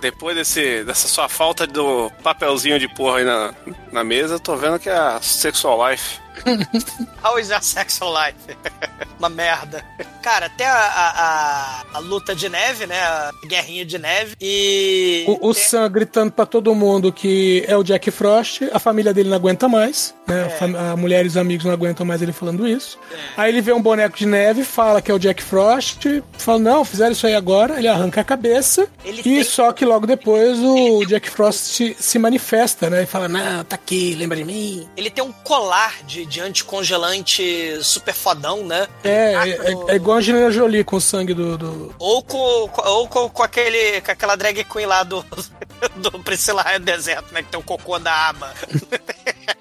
Depois 0.00 0.36
desse, 0.36 0.84
dessa 0.84 1.08
sua 1.08 1.28
falta 1.28 1.66
do 1.66 2.10
papelzinho 2.22 2.78
de 2.78 2.88
porra 2.88 3.18
aí 3.18 3.24
na, 3.24 3.54
na 3.92 4.04
mesa, 4.04 4.34
eu 4.34 4.40
tô 4.40 4.56
vendo 4.56 4.78
que 4.78 4.88
é 4.88 4.96
a 4.96 5.20
Sexual 5.20 5.90
Life. 5.90 6.18
How 7.24 7.36
is 7.40 7.48
your 7.50 7.60
sexual 7.60 8.14
life? 8.14 8.38
Uma 9.18 9.28
merda. 9.28 9.84
Cara, 10.22 10.46
até 10.46 10.64
a, 10.66 10.72
a, 10.72 11.10
a- 11.10 11.84
a 11.94 11.98
luta 11.98 12.32
de 12.32 12.48
neve, 12.48 12.86
né? 12.86 12.96
A 13.00 13.32
guerrinha 13.44 13.84
de 13.84 13.98
neve. 13.98 14.36
E. 14.40 15.24
O, 15.26 15.48
o 15.48 15.52
Sam 15.54 15.90
gritando 15.90 16.30
pra 16.30 16.46
todo 16.46 16.72
mundo 16.76 17.12
que 17.12 17.64
é 17.66 17.76
o 17.76 17.82
Jack 17.82 18.12
Frost, 18.12 18.62
a 18.72 18.78
família 18.78 19.12
dele 19.12 19.28
não 19.30 19.36
aguenta 19.36 19.68
mais, 19.68 20.14
né? 20.28 20.44
A, 20.44 20.50
fam- 20.50 20.76
a 20.92 20.96
mulher 20.96 21.24
e 21.24 21.28
os 21.28 21.36
amigos 21.36 21.64
não 21.66 21.72
aguentam 21.72 22.06
mais 22.06 22.22
ele 22.22 22.32
falando 22.32 22.68
isso. 22.68 23.00
Aí 23.36 23.50
ele 23.50 23.60
vê 23.60 23.72
um 23.72 23.82
boneco 23.82 24.16
de 24.16 24.24
neve, 24.26 24.62
fala 24.62 25.02
que 25.02 25.10
é 25.10 25.14
o 25.14 25.18
Jack 25.18 25.42
Frost, 25.42 26.04
fala, 26.38 26.60
não, 26.60 26.84
fizeram 26.84 27.10
isso 27.12 27.26
aí 27.26 27.34
agora, 27.34 27.78
ele 27.78 27.88
arranca 27.98 28.20
a 28.20 28.24
cabeça, 28.24 28.88
Ele 29.04 29.20
e 29.20 29.22
tem- 29.22 29.44
só 29.44 29.72
que 29.72 29.84
logo 29.84 30.06
depois 30.06 30.58
o 30.58 31.04
Jack 31.06 31.28
Frost 31.30 31.94
se, 31.98 32.18
manifesta, 32.18 32.88
né? 32.90 33.02
E 33.02 33.06
fala, 33.06 33.28
não, 33.28 33.64
tá 33.64 33.74
aqui, 33.76 34.14
lembra 34.14 34.36
de 34.36 34.44
mim? 34.44 34.88
Ele 34.96 35.10
tem 35.10 35.22
um 35.22 35.32
colar 35.32 35.94
de, 36.04 36.24
de 36.26 36.40
anticongelante 36.40 37.78
super 37.82 38.14
fodão, 38.14 38.64
né? 38.64 38.86
É, 39.04 39.34
Ah, 39.34 39.48
é, 39.48 39.70
no- 39.72 39.90
é 39.90 39.94
igual 39.96 40.16
a 40.16 40.18
Angelina 40.20 40.50
Jolie 40.50 40.84
com 40.84 40.96
o 40.96 41.00
sangue 41.00 41.34
do... 41.34 41.56
do- 41.58 41.94
Ou 41.98 42.22
com, 42.22 42.36
ou 42.38 43.08
com, 43.08 43.28
com 43.28 43.42
aquele, 43.42 44.00
com 44.00 44.10
aquela 44.10 44.36
drag 44.36 44.64
queen 44.64 44.86
lá 44.86 45.02
do, 45.02 45.24
do 45.96 46.10
Priscila 46.20 46.62
Raia 46.62 46.78
do 46.78 46.84
Deserto, 46.84 47.32
né? 47.32 47.42
Que 47.42 47.48
tem 47.50 47.60
o 47.60 47.62
cocô 47.62 47.98
da 47.98 48.28
aba. 48.28 48.54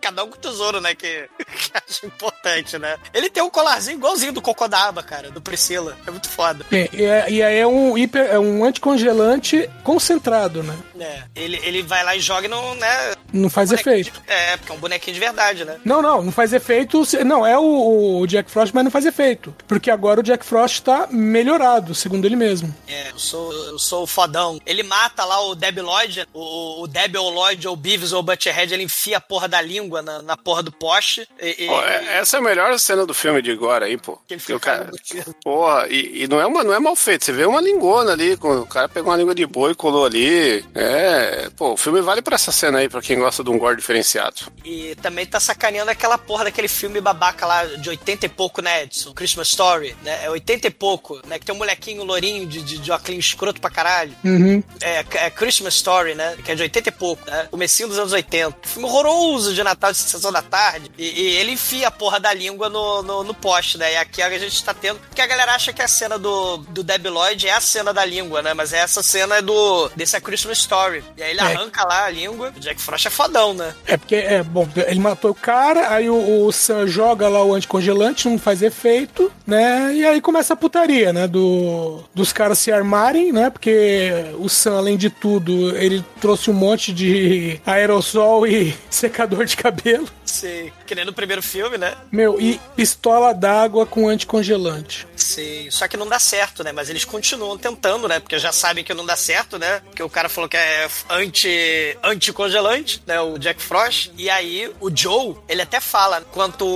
Cada 0.00 0.24
um 0.24 0.28
com 0.28 0.36
o 0.36 0.40
tesouro, 0.40 0.80
né? 0.80 0.94
Que, 0.94 1.28
que 1.38 1.70
acho 1.88 2.06
importante, 2.06 2.78
né? 2.78 2.96
Ele 3.12 3.28
tem 3.30 3.42
um 3.42 3.50
colarzinho 3.50 3.96
igualzinho 3.98 4.32
do 4.32 4.40
cocô 4.42 4.66
da 4.68 4.88
aba, 4.88 5.02
cara, 5.02 5.30
do 5.30 5.40
Priscila. 5.40 5.96
É 6.06 6.10
muito 6.10 6.28
foda. 6.28 6.64
É, 6.72 6.88
e 6.92 7.04
é- 7.04 7.30
e 7.30 7.42
aí 7.42 7.58
é 7.58 7.66
um, 7.66 7.96
hiper, 7.98 8.26
é 8.30 8.38
um 8.38 8.64
anticongelante 8.64 9.68
concentrado, 9.84 10.62
né? 10.62 10.76
É, 11.00 11.22
ele, 11.34 11.60
ele 11.62 11.82
vai 11.82 12.02
lá 12.04 12.16
e 12.16 12.20
joga 12.20 12.46
e 12.46 12.48
não, 12.50 12.74
né? 12.74 13.12
Não 13.32 13.50
faz 13.50 13.70
bonequinho 13.70 13.94
efeito. 14.00 14.20
de- 14.20 14.30
é, 14.32 14.56
porque 14.56 14.72
é 14.72 14.74
um 14.74 14.78
bonequinho 14.78 15.14
de 15.14 15.20
verdade, 15.20 15.64
né? 15.64 15.76
Não, 15.84 16.00
não, 16.02 16.22
não 16.22 16.32
faz 16.32 16.52
efeito. 16.52 17.02
Não, 17.24 17.46
é 17.46 17.58
o, 17.58 18.20
o 18.20 18.26
Jack 18.26 18.50
Frost, 18.50 18.72
mas 18.74 18.84
não 18.84 18.90
faz 18.90 19.04
efeito. 19.06 19.54
Porque 19.66 19.90
agora 19.90 20.20
o 20.20 20.22
Jack 20.22 20.44
Frost 20.44 20.80
tá 20.82 21.06
melhorado, 21.10 21.94
segundo 21.94 22.24
ele 22.24 22.36
mesmo. 22.36 22.74
É, 22.86 23.10
eu 23.10 23.18
sou, 23.18 23.52
eu 23.52 23.78
sou 23.78 24.02
o 24.02 24.06
fodão. 24.06 24.60
Ele 24.66 24.82
mata 24.82 25.24
lá 25.24 25.40
o 25.46 25.54
Deb 25.54 25.78
Lloyd, 25.78 26.26
o, 26.32 26.82
o 26.82 26.86
Deb 26.86 27.16
ou 27.16 27.30
Lloyd 27.30 27.66
ou 27.68 27.76
Beavis 27.76 28.12
ou 28.12 28.22
Butcherhead, 28.22 28.72
ele 28.74 28.82
enfia 28.84 29.18
a 29.18 29.20
porra 29.20 29.46
da 29.48 29.60
língua 29.60 29.87
na, 30.02 30.22
na 30.22 30.36
porra 30.36 30.62
do 30.62 30.72
poste. 30.72 31.28
E, 31.40 31.64
e- 31.64 31.68
é- 31.68 32.18
essa 32.18 32.36
é 32.36 32.40
a 32.40 32.42
melhor 32.42 32.78
cena 32.78 33.04
do 33.06 33.14
filme 33.14 33.42
de 33.42 33.50
agora 33.50 33.86
aí, 33.86 33.96
pô. 33.96 34.18
Que 34.26 34.34
ele 34.34 34.40
fica 34.40 34.58
cara, 34.60 34.84
embutido. 34.84 35.34
porra, 35.42 35.86
e, 35.88 36.24
e 36.24 36.28
não, 36.28 36.40
é 36.40 36.46
uma, 36.46 36.62
não 36.64 36.72
é 36.74 36.78
mal 36.78 36.94
feito. 36.96 37.24
Você 37.24 37.32
vê 37.32 37.44
uma 37.46 37.60
lingona 37.60 38.12
ali, 38.12 38.36
com- 38.36 38.58
o 38.58 38.66
cara 38.66 38.88
pegou 38.88 39.10
uma 39.10 39.16
língua 39.16 39.34
de 39.34 39.46
boi 39.46 39.72
e 39.72 39.74
colou 39.74 40.04
ali. 40.06 40.64
É, 40.74 41.48
pô, 41.56 41.72
o 41.72 41.76
filme 41.76 42.00
vale 42.00 42.22
pra 42.22 42.34
essa 42.34 42.52
cena 42.52 42.78
aí, 42.78 42.88
pra 42.88 43.00
quem 43.02 43.18
gosta 43.18 43.42
de 43.44 43.50
um 43.50 43.58
gore 43.58 43.76
diferenciado. 43.76 44.36
E 44.64 44.94
também 44.96 45.26
tá 45.26 45.40
sacaneando 45.40 45.90
aquela 45.90 46.18
porra 46.18 46.44
daquele 46.44 46.68
filme 46.68 47.00
babaca 47.00 47.46
lá 47.46 47.64
de 47.64 47.88
80 47.88 48.26
e 48.26 48.28
pouco, 48.28 48.60
né, 48.62 48.82
Edson? 48.84 49.12
Christmas 49.12 49.48
Story, 49.48 49.96
né? 50.02 50.24
É 50.24 50.30
80 50.30 50.66
e 50.66 50.70
pouco, 50.70 51.20
né? 51.26 51.38
Que 51.38 51.46
tem 51.46 51.54
um 51.54 51.58
molequinho 51.58 52.04
lourinho 52.04 52.46
de, 52.46 52.62
de, 52.62 52.78
de 52.78 52.90
óculos 52.92 53.18
escroto 53.24 53.60
pra 53.60 53.70
caralho. 53.70 54.14
Uhum. 54.24 54.62
É, 54.80 55.04
é 55.26 55.30
Christmas 55.30 55.74
Story, 55.74 56.14
né? 56.14 56.36
Que 56.44 56.52
é 56.52 56.54
de 56.54 56.62
80 56.62 56.88
e 56.88 56.92
pouco, 56.92 57.30
né? 57.30 57.48
Comecinho 57.50 57.88
dos 57.88 57.98
anos 57.98 58.12
80. 58.12 58.56
Filme 58.62 58.88
horroroso 58.88 59.54
de 59.54 59.62
Natal 59.62 59.77
de 59.80 60.10
sessão 60.10 60.32
da 60.32 60.42
tarde. 60.42 60.90
E, 60.98 61.04
e 61.04 61.36
ele 61.36 61.52
enfia 61.52 61.88
a 61.88 61.90
porra 61.90 62.18
da 62.20 62.32
língua 62.32 62.68
no, 62.68 63.02
no, 63.02 63.24
no 63.24 63.34
poste, 63.34 63.78
né? 63.78 63.92
E 63.92 63.96
aqui 63.96 64.20
a 64.22 64.38
gente 64.38 64.62
tá 64.64 64.74
tendo. 64.74 64.98
Porque 65.00 65.20
a 65.20 65.26
galera 65.26 65.54
acha 65.54 65.72
que 65.72 65.80
a 65.82 65.88
cena 65.88 66.18
do, 66.18 66.58
do 66.58 66.82
Deb 66.82 67.06
Lloyd 67.06 67.46
é 67.46 67.52
a 67.52 67.60
cena 67.60 67.92
da 67.92 68.04
língua, 68.04 68.42
né? 68.42 68.54
Mas 68.54 68.72
essa 68.72 69.02
cena 69.02 69.36
é 69.36 69.42
do. 69.42 69.88
desse 69.96 70.16
A 70.16 70.20
Christmas 70.20 70.58
Story. 70.58 71.02
E 71.16 71.22
aí 71.22 71.30
ele 71.30 71.40
É. 71.40 71.44
arranca 71.44 71.84
lá 71.86 72.04
a 72.04 72.10
língua. 72.10 72.52
O 72.56 72.60
Jack 72.60 72.80
Frost 72.80 73.06
é 73.06 73.10
fodão, 73.10 73.54
né? 73.54 73.74
É 73.86 73.96
porque, 73.96 74.16
é, 74.16 74.42
bom, 74.42 74.68
ele 74.86 75.00
matou 75.00 75.30
o 75.30 75.34
cara, 75.34 75.92
aí 75.94 76.08
o, 76.10 76.46
o 76.46 76.52
Sam 76.52 76.86
joga 76.86 77.28
lá 77.28 77.42
o 77.44 77.54
anticongelante, 77.54 78.28
não 78.28 78.38
faz 78.38 78.62
efeito, 78.62 79.30
né? 79.46 79.94
E 79.94 80.04
aí 80.04 80.20
começa 80.20 80.54
a 80.54 80.56
putaria, 80.56 81.12
né? 81.12 81.26
Do, 81.26 82.02
dos 82.14 82.32
caras 82.32 82.58
se 82.58 82.72
armarem, 82.72 83.32
né? 83.32 83.50
Porque 83.50 84.10
o 84.38 84.48
Sam, 84.48 84.78
além 84.78 84.96
de 84.96 85.10
tudo, 85.10 85.76
ele 85.76 86.04
trouxe 86.20 86.50
um 86.50 86.54
monte 86.54 86.92
de 86.92 87.60
aerossol 87.66 88.46
e 88.46 88.76
secador 88.90 89.44
de 89.44 89.56
cabelo 89.56 89.67
cabelo. 89.70 90.17
Sim. 90.28 90.70
Que 90.86 90.94
nem 90.94 91.04
no 91.04 91.12
primeiro 91.12 91.42
filme, 91.42 91.78
né? 91.78 91.96
Meu, 92.12 92.40
e 92.40 92.60
pistola 92.76 93.32
d'água 93.32 93.86
com 93.86 94.08
anticongelante. 94.08 95.06
Sim. 95.16 95.70
Só 95.70 95.88
que 95.88 95.96
não 95.96 96.06
dá 96.06 96.18
certo, 96.18 96.62
né? 96.62 96.70
Mas 96.70 96.90
eles 96.90 97.04
continuam 97.04 97.56
tentando, 97.56 98.06
né? 98.06 98.20
Porque 98.20 98.38
já 98.38 98.52
sabem 98.52 98.84
que 98.84 98.92
não 98.92 99.06
dá 99.06 99.16
certo, 99.16 99.58
né? 99.58 99.80
Porque 99.86 100.02
o 100.02 100.10
cara 100.10 100.28
falou 100.28 100.48
que 100.48 100.56
é 100.56 100.88
anti 101.08 101.98
anticongelante, 102.04 103.02
né? 103.06 103.20
O 103.20 103.38
Jack 103.38 103.60
Frost. 103.62 104.10
E 104.16 104.28
aí 104.28 104.70
o 104.80 104.94
Joe, 104.94 105.36
ele 105.48 105.62
até 105.62 105.80
fala, 105.80 106.20
enquanto 106.20 106.66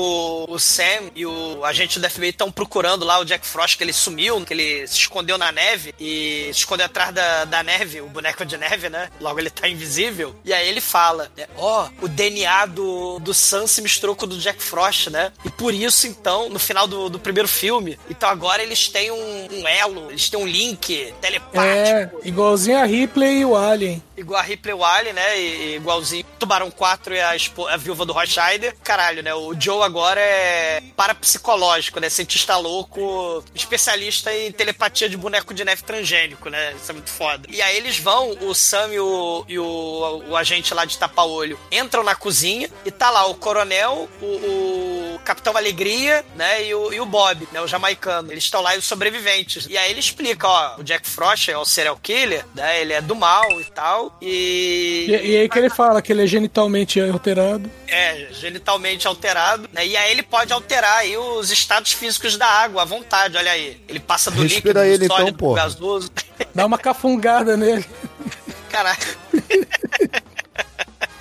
o 0.48 0.58
Sam 0.58 1.10
e 1.14 1.26
o 1.26 1.64
agente 1.64 2.00
do 2.00 2.08
FBI 2.08 2.30
estão 2.30 2.50
procurando 2.50 3.04
lá 3.04 3.18
o 3.18 3.24
Jack 3.24 3.46
Frost, 3.46 3.76
que 3.76 3.84
ele 3.84 3.92
sumiu, 3.92 4.42
que 4.44 4.54
ele 4.54 4.86
se 4.86 4.98
escondeu 4.98 5.36
na 5.36 5.52
neve 5.52 5.94
e 6.00 6.50
se 6.52 6.60
escondeu 6.60 6.86
atrás 6.86 7.12
da, 7.12 7.44
da 7.44 7.62
neve, 7.62 8.00
o 8.00 8.08
boneco 8.08 8.44
de 8.46 8.56
neve, 8.56 8.88
né? 8.88 9.10
Logo 9.20 9.38
ele 9.38 9.50
tá 9.50 9.68
invisível. 9.68 10.34
E 10.44 10.52
aí 10.52 10.66
ele 10.68 10.80
fala, 10.80 11.30
né? 11.36 11.46
Ó, 11.56 11.88
o 12.00 12.08
DNA 12.08 12.66
do, 12.66 13.18
do 13.18 13.34
Sam 13.42 13.66
se 13.66 13.82
misturou 13.82 14.14
com 14.14 14.24
o 14.24 14.28
do 14.28 14.38
Jack 14.38 14.62
Frost, 14.62 15.08
né? 15.10 15.32
E 15.44 15.50
por 15.50 15.74
isso, 15.74 16.06
então, 16.06 16.48
no 16.48 16.58
final 16.58 16.86
do, 16.86 17.08
do 17.08 17.18
primeiro 17.18 17.48
filme, 17.48 17.98
então 18.08 18.28
agora 18.28 18.62
eles 18.62 18.88
têm 18.88 19.10
um, 19.10 19.48
um 19.52 19.68
elo, 19.68 20.10
eles 20.10 20.28
têm 20.30 20.38
um 20.38 20.46
link 20.46 21.12
telepático. 21.20 21.58
É, 21.58 22.10
igualzinho 22.24 22.78
a 22.78 22.84
Ripley 22.84 23.40
e 23.40 23.44
o 23.44 23.56
Alien. 23.56 24.02
Igual 24.22 24.40
a 24.40 24.42
Ripley 24.42 24.74
Wally, 24.74 25.12
né? 25.12 25.38
E, 25.38 25.42
e 25.42 25.76
igualzinho 25.76 26.24
Tubarão 26.38 26.70
4 26.70 27.14
e 27.14 27.20
a, 27.20 27.32
a 27.70 27.76
viúva 27.76 28.06
do 28.06 28.12
Rothschilder. 28.12 28.76
Caralho, 28.82 29.22
né? 29.22 29.34
O 29.34 29.54
Joe 29.58 29.82
agora 29.82 30.20
é 30.20 30.82
parapsicológico, 30.96 32.00
né? 32.00 32.08
Cientista 32.08 32.56
louco, 32.56 33.44
especialista 33.54 34.32
em 34.34 34.52
telepatia 34.52 35.08
de 35.08 35.16
boneco 35.16 35.52
de 35.52 35.64
neve 35.64 35.82
transgênico, 35.82 36.48
né? 36.48 36.72
Isso 36.74 36.90
é 36.90 36.94
muito 36.94 37.10
foda. 37.10 37.48
E 37.50 37.60
aí 37.60 37.76
eles 37.76 37.98
vão, 37.98 38.30
o 38.42 38.54
Sam 38.54 38.92
e 38.92 39.00
o, 39.00 39.44
e 39.48 39.58
o, 39.58 40.24
o 40.28 40.36
agente 40.36 40.72
lá 40.72 40.84
de 40.84 40.96
tapa-olho 40.98 41.58
entram 41.70 42.02
na 42.02 42.14
cozinha 42.14 42.70
e 42.84 42.90
tá 42.90 43.10
lá 43.10 43.26
o 43.26 43.34
coronel, 43.34 44.08
o, 44.20 44.26
o 44.26 45.20
Capitão 45.24 45.56
Alegria, 45.56 46.24
né? 46.36 46.64
E 46.64 46.74
o, 46.74 46.92
e 46.92 47.00
o 47.00 47.06
Bob, 47.06 47.48
né? 47.52 47.60
O 47.60 47.66
jamaicano. 47.66 48.30
Eles 48.30 48.44
estão 48.44 48.60
lá 48.60 48.74
e 48.74 48.78
os 48.78 48.84
sobreviventes. 48.84 49.66
E 49.68 49.76
aí 49.76 49.90
ele 49.90 50.00
explica, 50.00 50.48
ó, 50.48 50.76
o 50.78 50.84
Jack 50.84 51.08
Frost 51.08 51.48
é 51.48 51.56
o 51.56 51.64
serial 51.64 51.96
killer, 51.96 52.44
né? 52.54 52.80
Ele 52.80 52.92
é 52.92 53.00
do 53.00 53.14
mal 53.14 53.60
e 53.60 53.64
tal. 53.64 54.11
E, 54.20 55.06
E. 55.08 55.30
e 55.32 55.36
aí 55.38 55.48
que 55.48 55.58
ele 55.58 55.70
fala 55.70 56.00
que 56.00 56.12
ele 56.12 56.22
é 56.22 56.26
genitalmente 56.26 57.00
alterado. 57.00 57.68
É, 57.88 58.28
genitalmente 58.32 59.06
alterado, 59.06 59.68
né? 59.72 59.86
E 59.86 59.96
aí 59.96 60.12
ele 60.12 60.22
pode 60.22 60.52
alterar 60.52 60.98
aí 60.98 61.16
os 61.16 61.50
estados 61.50 61.92
físicos 61.92 62.36
da 62.36 62.46
água 62.46 62.82
à 62.82 62.84
vontade, 62.84 63.36
olha 63.36 63.50
aí. 63.50 63.80
Ele 63.88 63.98
passa 64.00 64.30
do 64.30 64.42
Respira 64.42 64.84
líquido, 64.84 64.84
ele, 64.84 64.98
do 64.98 65.04
então, 65.06 65.16
sólido, 65.16 65.36
pro 65.38 65.46
porra. 65.48 65.62
gasoso. 65.62 66.10
Dá 66.54 66.66
uma 66.66 66.78
cafungada 66.78 67.56
nele. 67.56 67.84
Caraca. 68.70 69.06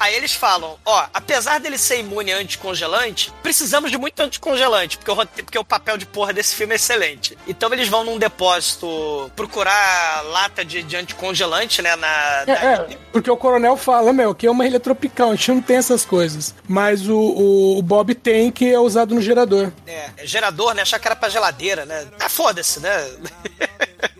Aí 0.02 0.16
eles 0.16 0.34
falam, 0.34 0.80
ó, 0.84 1.06
apesar 1.14 1.60
dele 1.60 1.78
ser 1.78 1.99
imune 1.99 2.34
a 2.34 2.38
anticongelante, 2.38 3.32
precisamos 3.43 3.91
de 3.91 3.99
muito 3.99 4.20
anticongelante, 4.20 4.97
porque 4.97 5.12
o, 5.12 5.16
porque 5.43 5.60
o 5.60 5.64
papel 5.64 5.95
de 5.95 6.08
porra 6.08 6.34
desse 6.34 6.56
filme 6.56 6.74
é 6.74 6.76
excelente. 6.78 7.38
Então 7.47 7.72
eles 7.72 7.88
vão 7.88 8.04
num 8.04 8.18
depósito 8.18 9.32
procurar 9.36 10.24
lata 10.24 10.66
de, 10.66 10.82
de 10.82 10.95
anticongelante, 10.95 11.84
né, 11.84 11.95
na... 11.95 12.43
É, 12.47 12.52
é, 12.52 12.97
porque 13.12 13.30
o 13.30 13.38
coronel 13.38 13.78
fala, 13.78 14.12
meu, 14.12 14.34
que 14.34 14.47
é 14.47 14.49
uma 14.49 14.66
ilha 14.66 14.80
tropical, 14.80 15.30
a 15.30 15.36
gente 15.36 15.52
não 15.52 15.62
tem 15.62 15.78
essas 15.78 16.04
coisas. 16.04 16.56
Mas 16.68 17.08
o, 17.08 17.16
o, 17.16 17.78
o 17.78 17.82
Bob 17.84 18.16
tem, 18.16 18.52
que 18.52 18.74
é 18.74 18.80
usado 18.80 19.14
no 19.14 19.22
gerador. 19.22 19.72
É, 19.86 20.10
é 20.18 20.26
gerador, 20.26 20.74
né? 20.74 20.82
Achar 20.82 20.97
que 20.97 21.08
era 21.08 21.16
pra 21.16 21.30
geladeira, 21.30 21.86
né? 21.86 22.08
Ah, 22.20 22.28
foda-se, 22.28 22.80
né? 22.80 23.08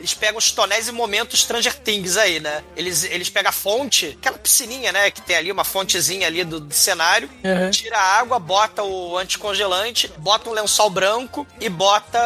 Eles 0.00 0.14
pegam 0.14 0.38
os 0.38 0.50
tonéis 0.50 0.88
e 0.88 0.92
momentos 0.92 1.40
Stranger 1.42 1.78
Things 1.78 2.16
aí, 2.16 2.40
né? 2.40 2.64
Eles, 2.74 3.04
eles 3.04 3.28
pegam 3.30 3.50
a 3.50 3.52
fonte, 3.52 4.16
aquela 4.18 4.38
piscininha, 4.38 4.90
né? 4.90 5.10
Que 5.10 5.20
tem 5.20 5.36
ali, 5.36 5.52
uma 5.52 5.62
fontezinha 5.62 6.26
ali 6.26 6.42
do, 6.42 6.58
do 6.58 6.74
cenário. 6.74 7.28
Uhum. 7.44 7.70
Tira 7.70 7.98
a 7.98 8.18
água, 8.18 8.38
bota 8.38 8.82
o 8.82 9.16
anticongelante, 9.18 10.08
bota 10.18 10.48
um 10.50 10.52
lençol 10.52 10.90
branco 10.90 11.46
e 11.60 11.68
bota 11.68 12.18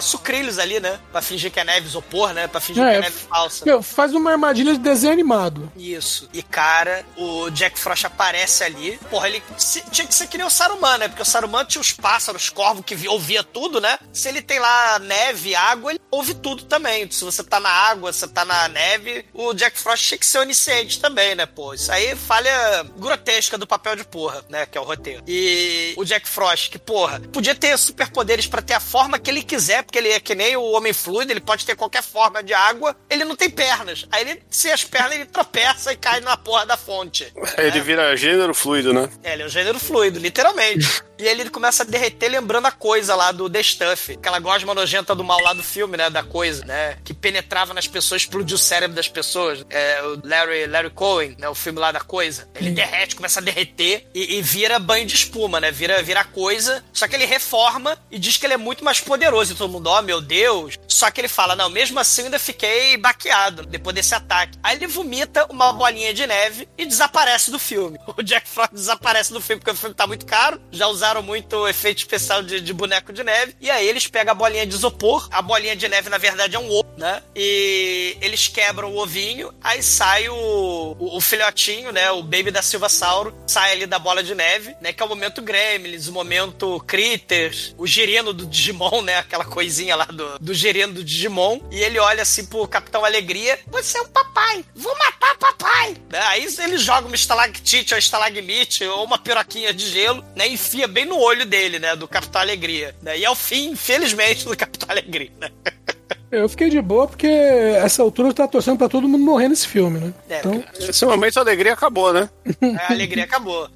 sucrilhos 0.00 0.58
ali, 0.58 0.80
né? 0.80 0.98
Pra 1.12 1.22
fingir 1.22 1.50
que 1.50 1.58
é 1.60 1.64
neve 1.64 1.86
isopor, 1.86 2.32
né? 2.32 2.46
Pra 2.46 2.60
fingir 2.60 2.82
que 2.82 2.88
é 2.90 2.94
É, 2.96 3.00
neve 3.00 3.16
falsa. 3.28 3.64
Meu, 3.64 3.82
faz 3.82 4.12
uma 4.14 4.30
armadilha 4.30 4.72
de 4.72 4.78
desenho 4.78 5.12
animado. 5.12 5.72
Isso. 5.76 6.28
E, 6.32 6.42
cara, 6.42 7.04
o 7.16 7.50
Jack 7.50 7.78
Frost 7.78 8.04
aparece 8.04 8.62
ali. 8.64 8.98
Porra, 9.10 9.28
ele 9.28 9.42
se- 9.56 9.82
tinha 9.90 10.06
que 10.06 10.14
ser 10.14 10.26
que 10.26 10.36
nem 10.36 10.46
o 10.46 10.50
Saruman, 10.50 10.98
né? 10.98 11.08
Porque 11.08 11.22
o 11.22 11.26
Saruman 11.26 11.64
tinha 11.64 11.80
os 11.80 11.92
pássaros, 11.92 12.50
corvo, 12.50 12.82
que 12.82 12.94
vi- 12.94 13.08
ouvia 13.08 13.42
tudo, 13.42 13.80
né? 13.80 13.98
Se 14.12 14.28
ele 14.28 14.42
tem 14.42 14.58
lá 14.58 14.98
neve, 14.98 15.54
água, 15.54 15.92
ele 15.92 16.00
ouve 16.10 16.34
tudo 16.34 16.64
também. 16.64 17.06
Se 17.14 17.24
você 17.24 17.44
tá 17.44 17.60
na 17.60 17.70
água, 17.70 18.12
você 18.12 18.26
tá 18.26 18.44
na 18.44 18.68
neve, 18.68 19.24
o 19.32 19.54
Jack 19.54 19.78
Frost 19.78 20.06
tinha 20.06 20.18
que 20.18 20.26
ser 20.26 20.38
onisciente 20.38 21.00
também, 21.00 21.34
né, 21.34 21.46
pô? 21.46 21.72
Isso 21.72 21.90
aí 21.92 22.06
é 22.06 22.16
falha 22.16 22.84
grotesca 22.96 23.56
do 23.56 23.66
papel 23.66 23.94
de 23.94 24.04
porra, 24.04 24.44
né? 24.48 24.66
Que 24.66 24.76
é 24.76 24.80
o 24.80 24.84
roteiro. 24.84 25.22
E 25.26 25.94
o 25.96 26.04
Jack 26.04 26.28
Frost, 26.28 26.70
que, 26.70 26.78
porra, 26.78 27.20
podia 27.32 27.54
ter 27.54 27.78
superpoderes 27.78 28.46
pra 28.46 28.60
ter 28.60 28.74
a 28.74 28.80
forma 28.80 29.18
que 29.18 29.30
ele 29.30 29.42
quiser, 29.42 29.84
porque 29.84 29.98
ele 29.98 30.10
é 30.10 30.18
que 30.18 30.34
nem 30.34 30.56
o 30.56 30.72
Homem 30.72 30.92
Fluido, 30.92 31.32
ele 31.32 31.40
pode 31.40 31.64
ter 31.64 31.76
qualquer 31.76 32.02
forma 32.02 32.42
de 32.42 32.52
água, 32.52 32.96
ele 33.08 33.24
não 33.24 33.36
tem 33.36 33.48
pernas. 33.48 34.06
Aí 34.10 34.22
ele, 34.22 34.42
sem 34.50 34.72
as 34.72 34.82
pernas, 34.82 35.12
ele 35.12 35.26
tropeça 35.26 35.92
e 35.92 35.96
cai 35.96 36.20
na 36.20 36.36
porra 36.36 36.66
da 36.66 36.76
fonte. 36.76 37.32
Ele 37.56 37.80
vira 37.80 38.16
gênero 38.16 38.52
fluido, 38.52 38.92
né? 38.92 39.08
É, 39.22 39.34
ele 39.34 39.44
é 39.44 39.46
um 39.46 39.48
gênero 39.48 39.78
fluido, 39.78 40.18
literalmente. 40.18 41.02
e 41.18 41.26
ele 41.26 41.50
começa 41.50 41.82
a 41.82 41.86
derreter 41.86 42.28
lembrando 42.28 42.66
a 42.66 42.72
coisa 42.72 43.14
lá 43.14 43.32
do 43.32 43.48
The 43.48 43.62
Stuff. 43.62 44.12
Aquela 44.12 44.38
gosma 44.38 44.74
nojenta 44.74 45.14
do 45.14 45.24
mal 45.24 45.40
lá 45.40 45.52
do 45.52 45.62
filme, 45.62 45.96
né? 45.96 46.10
Da 46.10 46.22
coisa, 46.22 46.64
né? 46.64 46.98
Que 47.04 47.14
penetrava 47.14 47.72
nas 47.72 47.86
pessoas, 47.86 48.22
explodiu 48.22 48.56
o 48.56 48.58
cérebro 48.58 48.96
das 48.96 49.08
pessoas. 49.08 49.64
É, 49.70 50.02
o 50.02 50.20
Larry, 50.26 50.66
Larry 50.66 50.90
Cohen, 50.90 51.36
né? 51.38 51.48
O 51.48 51.54
filme 51.54 51.78
lá 51.78 51.92
da 51.92 52.00
coisa. 52.00 52.48
Ele 52.54 52.70
derrete, 52.70 53.16
começa 53.16 53.40
a 53.40 53.42
derreter 53.42 54.06
e, 54.14 54.36
e 54.36 54.42
vira 54.42 54.78
banho 54.78 55.06
de 55.06 55.14
espuma, 55.14 55.60
né? 55.60 55.70
Vira, 55.70 56.02
vira 56.02 56.24
coisa. 56.24 56.84
Só 56.92 57.06
que 57.06 57.14
ele 57.14 57.24
reforma 57.24 57.98
e 58.10 58.18
diz 58.18 58.36
que 58.36 58.46
ele 58.46 58.54
é 58.54 58.58
muito 58.58 58.84
mais 58.84 59.00
poderoso. 59.00 59.52
E 59.52 59.56
todo 59.56 59.70
mundo, 59.70 59.88
ó, 59.88 60.02
meu 60.02 60.20
Deus. 60.20 60.78
Só 60.88 61.10
que 61.10 61.20
ele 61.20 61.28
fala, 61.28 61.54
não, 61.56 61.70
mesmo 61.70 61.98
assim 61.98 62.22
eu 62.22 62.26
ainda 62.26 62.38
fiquei 62.38 62.96
baqueado 62.96 63.66
depois 63.66 63.94
desse 63.94 64.14
ataque. 64.14 64.58
Aí 64.62 64.76
ele 64.76 64.86
vomita 64.86 65.46
uma 65.50 65.72
bolinha 65.72 66.12
de 66.12 66.26
neve 66.26 66.68
e 66.76 66.86
desaparece 66.86 67.50
do 67.50 67.58
filme. 67.58 67.98
O 68.16 68.22
Jack 68.22 68.48
Frost 68.48 68.72
desaparece 68.72 69.32
do 69.32 69.40
filme 69.40 69.60
porque 69.60 69.72
o 69.72 69.76
filme 69.76 69.94
tá 69.94 70.06
muito 70.06 70.24
caro. 70.24 70.60
Já 70.70 70.86
usaram 70.86 71.13
muito 71.22 71.66
efeito 71.68 71.98
especial 71.98 72.42
de, 72.42 72.60
de 72.60 72.72
boneco 72.72 73.12
de 73.12 73.22
neve. 73.22 73.54
E 73.60 73.70
aí 73.70 73.88
eles 73.88 74.06
pegam 74.06 74.32
a 74.32 74.34
bolinha 74.34 74.66
de 74.66 74.74
isopor. 74.74 75.28
A 75.30 75.42
bolinha 75.42 75.76
de 75.76 75.88
neve, 75.88 76.08
na 76.08 76.18
verdade, 76.18 76.56
é 76.56 76.58
um 76.58 76.70
ovo, 76.70 76.88
né? 76.96 77.22
E 77.34 78.16
eles 78.20 78.48
quebram 78.48 78.92
o 78.92 78.98
ovinho. 78.98 79.52
Aí 79.62 79.82
sai 79.82 80.28
o, 80.28 80.96
o, 80.98 81.16
o 81.16 81.20
filhotinho, 81.20 81.92
né? 81.92 82.10
O 82.10 82.22
baby 82.22 82.50
da 82.50 82.62
Silva 82.62 82.88
Sauro. 82.88 83.34
Sai 83.46 83.72
ali 83.72 83.86
da 83.86 83.98
bola 83.98 84.22
de 84.22 84.34
neve, 84.34 84.74
né? 84.80 84.92
Que 84.92 85.02
é 85.02 85.06
o 85.06 85.08
momento 85.08 85.42
Gremlins, 85.42 86.08
o 86.08 86.12
momento 86.12 86.82
Critters, 86.86 87.74
o 87.78 87.86
girino 87.86 88.32
do 88.32 88.46
Digimon, 88.46 89.02
né? 89.02 89.18
Aquela 89.18 89.44
coisinha 89.44 89.96
lá 89.96 90.04
do, 90.04 90.38
do 90.38 90.54
do 90.92 91.04
Digimon. 91.04 91.60
E 91.70 91.82
ele 91.82 91.98
olha 91.98 92.22
assim 92.22 92.44
pro 92.44 92.66
Capitão 92.66 93.04
Alegria: 93.04 93.58
Você 93.68 93.98
é 93.98 94.02
um 94.02 94.08
papai, 94.08 94.64
vou 94.74 94.96
matar 94.98 95.36
papai. 95.36 95.96
Né? 96.10 96.20
Aí 96.28 96.46
ele 96.58 96.78
joga 96.78 97.06
uma 97.06 97.16
estalactite 97.16 97.92
ou 97.92 97.98
estalagmite 97.98 98.84
ou 98.84 99.04
uma 99.04 99.18
piroquinha 99.18 99.72
de 99.72 99.88
gelo, 99.88 100.24
né? 100.34 100.46
Enfia 100.48 100.86
bem 100.94 101.04
no 101.04 101.18
olho 101.18 101.44
dele, 101.44 101.80
né? 101.80 101.96
Do 101.96 102.06
Capitão 102.06 102.40
Alegria. 102.40 102.94
Né? 103.02 103.18
E 103.18 103.24
é 103.24 103.30
o 103.30 103.34
fim, 103.34 103.70
infelizmente, 103.70 104.44
do 104.44 104.56
Capitão 104.56 104.88
Alegria. 104.88 105.32
Né? 105.38 105.50
Eu 106.34 106.48
fiquei 106.48 106.68
de 106.70 106.80
boa 106.80 107.06
porque 107.06 107.26
essa 107.26 108.02
altura 108.02 108.28
eu 108.28 108.34
tava 108.34 108.48
torcendo 108.50 108.78
pra 108.78 108.88
todo 108.88 109.08
mundo 109.08 109.22
morrer 109.24 109.48
nesse 109.48 109.66
filme, 109.68 109.98
né? 110.00 110.12
É, 110.28 110.38
Então, 110.38 110.64
Esse 110.80 111.04
momento 111.06 111.38
a 111.38 111.40
alegria 111.42 111.72
acabou, 111.72 112.12
né? 112.12 112.28
A 112.88 112.92
alegria 112.92 113.24
acabou. 113.24 113.68